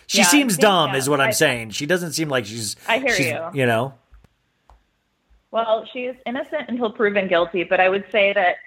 She 0.06 0.18
Yeah, 0.18 0.24
seems 0.26 0.54
think, 0.54 0.62
dumb 0.62 0.90
yeah, 0.92 0.96
is 0.98 1.08
what 1.08 1.20
I'm 1.20 1.30
I- 1.30 1.32
saying. 1.32 1.70
She 1.70 1.86
doesn't 1.86 2.12
seem 2.12 2.28
like 2.28 2.46
she's 2.46 2.76
I 2.86 3.00
hear 3.00 3.08
she's, 3.16 3.26
you. 3.26 3.50
you 3.52 3.66
know. 3.66 3.94
Well, 5.50 5.84
she 5.92 6.04
is 6.04 6.14
innocent 6.24 6.68
until 6.68 6.92
proven 6.92 7.26
guilty, 7.26 7.64
but 7.64 7.80
I 7.80 7.88
would 7.88 8.04
say 8.12 8.32
that 8.34 8.58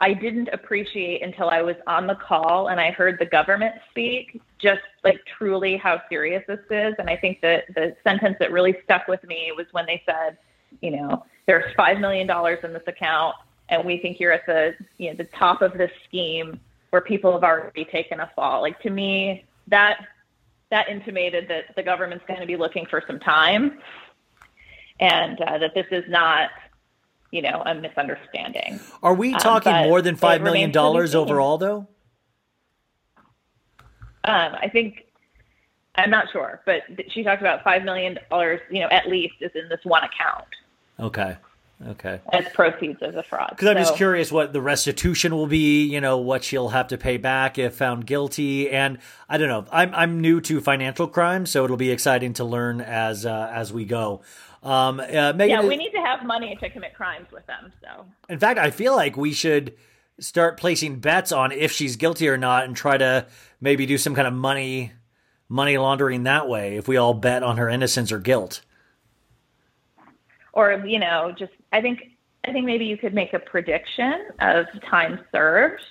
I 0.00 0.12
didn't 0.14 0.48
appreciate 0.52 1.24
until 1.24 1.50
I 1.50 1.62
was 1.62 1.74
on 1.88 2.06
the 2.06 2.14
call 2.14 2.68
and 2.68 2.80
I 2.80 2.92
heard 2.92 3.18
the 3.18 3.26
government 3.26 3.74
speak 3.90 4.40
just 4.60 4.82
like 5.02 5.18
truly 5.36 5.76
how 5.76 6.00
serious 6.08 6.44
this 6.46 6.60
is. 6.70 6.94
And 7.00 7.10
I 7.10 7.16
think 7.16 7.40
that 7.40 7.64
the 7.74 7.96
sentence 8.04 8.36
that 8.38 8.52
really 8.52 8.76
stuck 8.84 9.08
with 9.08 9.24
me 9.24 9.50
was 9.56 9.66
when 9.72 9.86
they 9.86 10.00
said, 10.06 10.38
you 10.82 10.92
know, 10.92 11.24
there's 11.46 11.74
five 11.74 11.98
million 11.98 12.28
dollars 12.28 12.60
in 12.62 12.72
this 12.72 12.86
account, 12.86 13.34
and 13.68 13.84
we 13.84 13.98
think 13.98 14.18
you're 14.20 14.32
at 14.32 14.46
the 14.46 14.74
you 14.98 15.10
know 15.10 15.16
the 15.16 15.24
top 15.24 15.62
of 15.62 15.76
this 15.76 15.90
scheme 16.06 16.58
where 16.90 17.02
people 17.02 17.32
have 17.32 17.44
already 17.44 17.84
taken 17.84 18.20
a 18.20 18.30
fall. 18.34 18.62
Like 18.62 18.80
to 18.82 18.90
me, 18.90 19.44
that 19.68 20.00
that 20.70 20.88
intimated 20.88 21.48
that 21.48 21.74
the 21.76 21.82
government's 21.82 22.24
going 22.26 22.40
to 22.40 22.46
be 22.46 22.56
looking 22.56 22.86
for 22.86 23.02
some 23.06 23.18
time, 23.20 23.78
and 25.00 25.40
uh, 25.40 25.58
that 25.58 25.74
this 25.74 25.86
is 25.90 26.04
not, 26.08 26.50
you 27.30 27.42
know, 27.42 27.62
a 27.64 27.74
misunderstanding. 27.74 28.80
Are 29.02 29.14
we 29.14 29.32
Um, 29.34 29.40
talking 29.40 29.72
but 29.72 29.84
more 29.84 30.02
than 30.02 30.16
five 30.16 30.40
million 30.42 30.68
remains 30.68 30.72
to 30.74 30.78
be 30.78 30.82
dollars 30.82 31.14
overall, 31.14 31.58
though? 31.58 31.86
Um, 34.24 34.56
I 34.60 34.68
think 34.70 35.06
I'm 35.94 36.10
not 36.10 36.30
sure, 36.32 36.60
but 36.66 36.82
she 37.08 37.22
talked 37.22 37.40
about 37.40 37.64
five 37.64 37.82
million 37.84 38.18
dollars, 38.30 38.60
you 38.70 38.80
know, 38.80 38.88
at 38.88 39.08
least 39.08 39.34
is 39.40 39.50
in 39.54 39.68
this 39.68 39.80
one 39.84 40.04
account 40.04 40.46
Okay, 41.00 41.36
okay. 41.86 42.20
as 42.32 42.46
proceeds 42.54 43.02
of 43.02 43.14
the 43.14 43.22
fraud. 43.22 43.50
Because 43.50 43.68
I'm 43.68 43.76
just 43.76 43.96
curious 43.96 44.32
what 44.32 44.52
the 44.52 44.60
restitution 44.60 45.34
will 45.34 45.46
be. 45.46 45.84
You 45.84 46.00
know 46.00 46.18
what 46.18 46.44
she'll 46.44 46.68
have 46.68 46.88
to 46.88 46.98
pay 46.98 47.16
back 47.16 47.58
if 47.58 47.74
found 47.74 48.06
guilty, 48.06 48.70
and 48.70 48.98
I 49.28 49.38
don't 49.38 49.48
know. 49.48 49.66
I'm 49.70 49.94
I'm 49.94 50.20
new 50.20 50.40
to 50.42 50.60
financial 50.60 51.06
crime, 51.08 51.46
so 51.46 51.64
it'll 51.64 51.76
be 51.76 51.90
exciting 51.90 52.32
to 52.34 52.44
learn 52.44 52.80
as 52.80 53.26
uh, 53.26 53.50
as 53.52 53.72
we 53.72 53.84
go. 53.84 54.22
Um, 54.62 54.98
uh, 55.00 55.32
Megan, 55.34 55.48
Yeah, 55.48 55.66
we 55.66 55.76
need 55.76 55.92
to 55.92 56.00
have 56.00 56.24
money 56.24 56.56
to 56.60 56.70
commit 56.70 56.94
crimes 56.94 57.28
with 57.32 57.46
them. 57.46 57.72
So 57.80 58.06
In 58.28 58.38
fact, 58.38 58.58
I 58.58 58.70
feel 58.70 58.94
like 58.94 59.16
we 59.16 59.32
should 59.32 59.74
start 60.18 60.58
placing 60.58 60.98
bets 60.98 61.30
on 61.30 61.52
if 61.52 61.70
she's 61.70 61.96
guilty 61.96 62.28
or 62.28 62.36
not, 62.36 62.64
and 62.64 62.76
try 62.76 62.98
to 62.98 63.26
maybe 63.60 63.86
do 63.86 63.98
some 63.98 64.14
kind 64.14 64.26
of 64.26 64.34
money 64.34 64.92
money 65.48 65.78
laundering 65.78 66.24
that 66.24 66.48
way. 66.48 66.76
If 66.76 66.88
we 66.88 66.96
all 66.96 67.14
bet 67.14 67.42
on 67.42 67.56
her 67.56 67.68
innocence 67.68 68.12
or 68.12 68.18
guilt. 68.18 68.62
or 70.52 70.82
you 70.84 70.98
know 70.98 71.32
just 71.38 71.52
i 71.72 71.80
think 71.80 72.16
i 72.46 72.52
think 72.52 72.64
maybe 72.64 72.84
you 72.84 72.96
could 72.96 73.14
make 73.14 73.32
a 73.32 73.38
prediction 73.38 74.26
of 74.40 74.66
time 74.88 75.20
served 75.32 75.82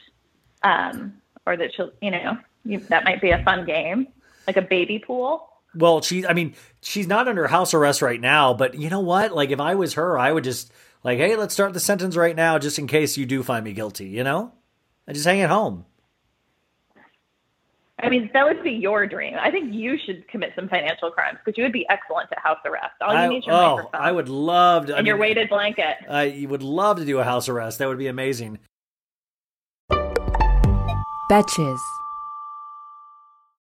um, 0.64 1.14
or 1.46 1.58
that 1.58 1.74
she'll, 1.74 1.92
you 2.02 2.12
know, 2.12 2.38
you, 2.66 2.80
that 2.80 3.04
might 3.06 3.22
be 3.22 3.32
a 3.32 3.44
fun 3.44 3.66
game, 3.66 4.08
like 4.46 4.58
a 4.58 4.62
baby 4.62 5.00
pool. 5.00 5.50
Well, 5.76 6.02
she, 6.02 6.26
I 6.26 6.34
mean, 6.34 6.56
she's 6.82 7.08
not 7.08 7.28
under 7.28 7.48
house 7.48 7.74
arrest 7.74 8.02
right 8.02 8.20
now, 8.20 8.54
but 8.54 8.76
you 8.76 8.90
know 8.90 9.00
what? 9.00 9.34
Like, 9.34 9.52
if 9.52 9.60
I 9.60 9.76
was 9.76 9.94
her, 9.94 10.18
I 10.18 10.32
would 10.32 10.44
just, 10.44 10.72
like, 11.04 11.20
hey, 11.20 11.36
let's 11.36 11.54
start 11.54 11.74
the 11.74 11.80
sentence 11.80 12.16
right 12.16 12.36
now 12.36 12.58
just 12.58 12.80
in 12.80 12.88
case 12.88 13.18
you 13.18 13.26
do 13.26 13.44
find 13.44 13.64
me 13.64 13.74
guilty, 13.74 14.08
you 14.08 14.24
know? 14.24 14.52
And 15.06 15.16
just 15.16 15.28
hang 15.28 15.42
at 15.42 15.50
home. 15.50 15.86
I 18.00 18.10
mean, 18.10 18.30
that 18.34 18.46
would 18.46 18.64
be 18.64 18.72
your 18.72 19.08
dream. 19.08 19.36
I 19.40 19.50
think 19.50 19.74
you 19.74 19.98
should 20.06 20.28
commit 20.28 20.52
some 20.56 20.70
financial 20.70 21.10
crimes 21.10 21.40
because 21.44 21.58
you 21.58 21.64
would 21.64 21.74
be 21.74 21.88
excellent 21.90 22.30
at 22.32 22.38
house 22.38 22.60
arrest. 22.64 22.94
All 23.02 23.12
you 23.12 23.20
I, 23.20 23.28
need 23.28 23.38
is 23.40 23.48
your 23.48 23.56
oh, 23.56 23.76
microphone 23.78 24.02
I 24.02 24.12
would 24.12 24.30
love 24.30 24.86
to. 24.88 24.96
I 24.96 25.00
and 25.00 25.08
your 25.08 25.18
weighted 25.18 25.50
blanket. 25.50 25.98
I 26.08 26.46
would 26.48 26.62
love 26.62 26.98
to 26.98 27.06
do 27.06 27.18
a 27.18 27.24
house 27.24 27.50
arrest. 27.50 27.80
That 27.80 27.88
would 27.88 27.98
be 27.98 28.08
amazing. 28.08 28.60
Betches. 31.32 31.80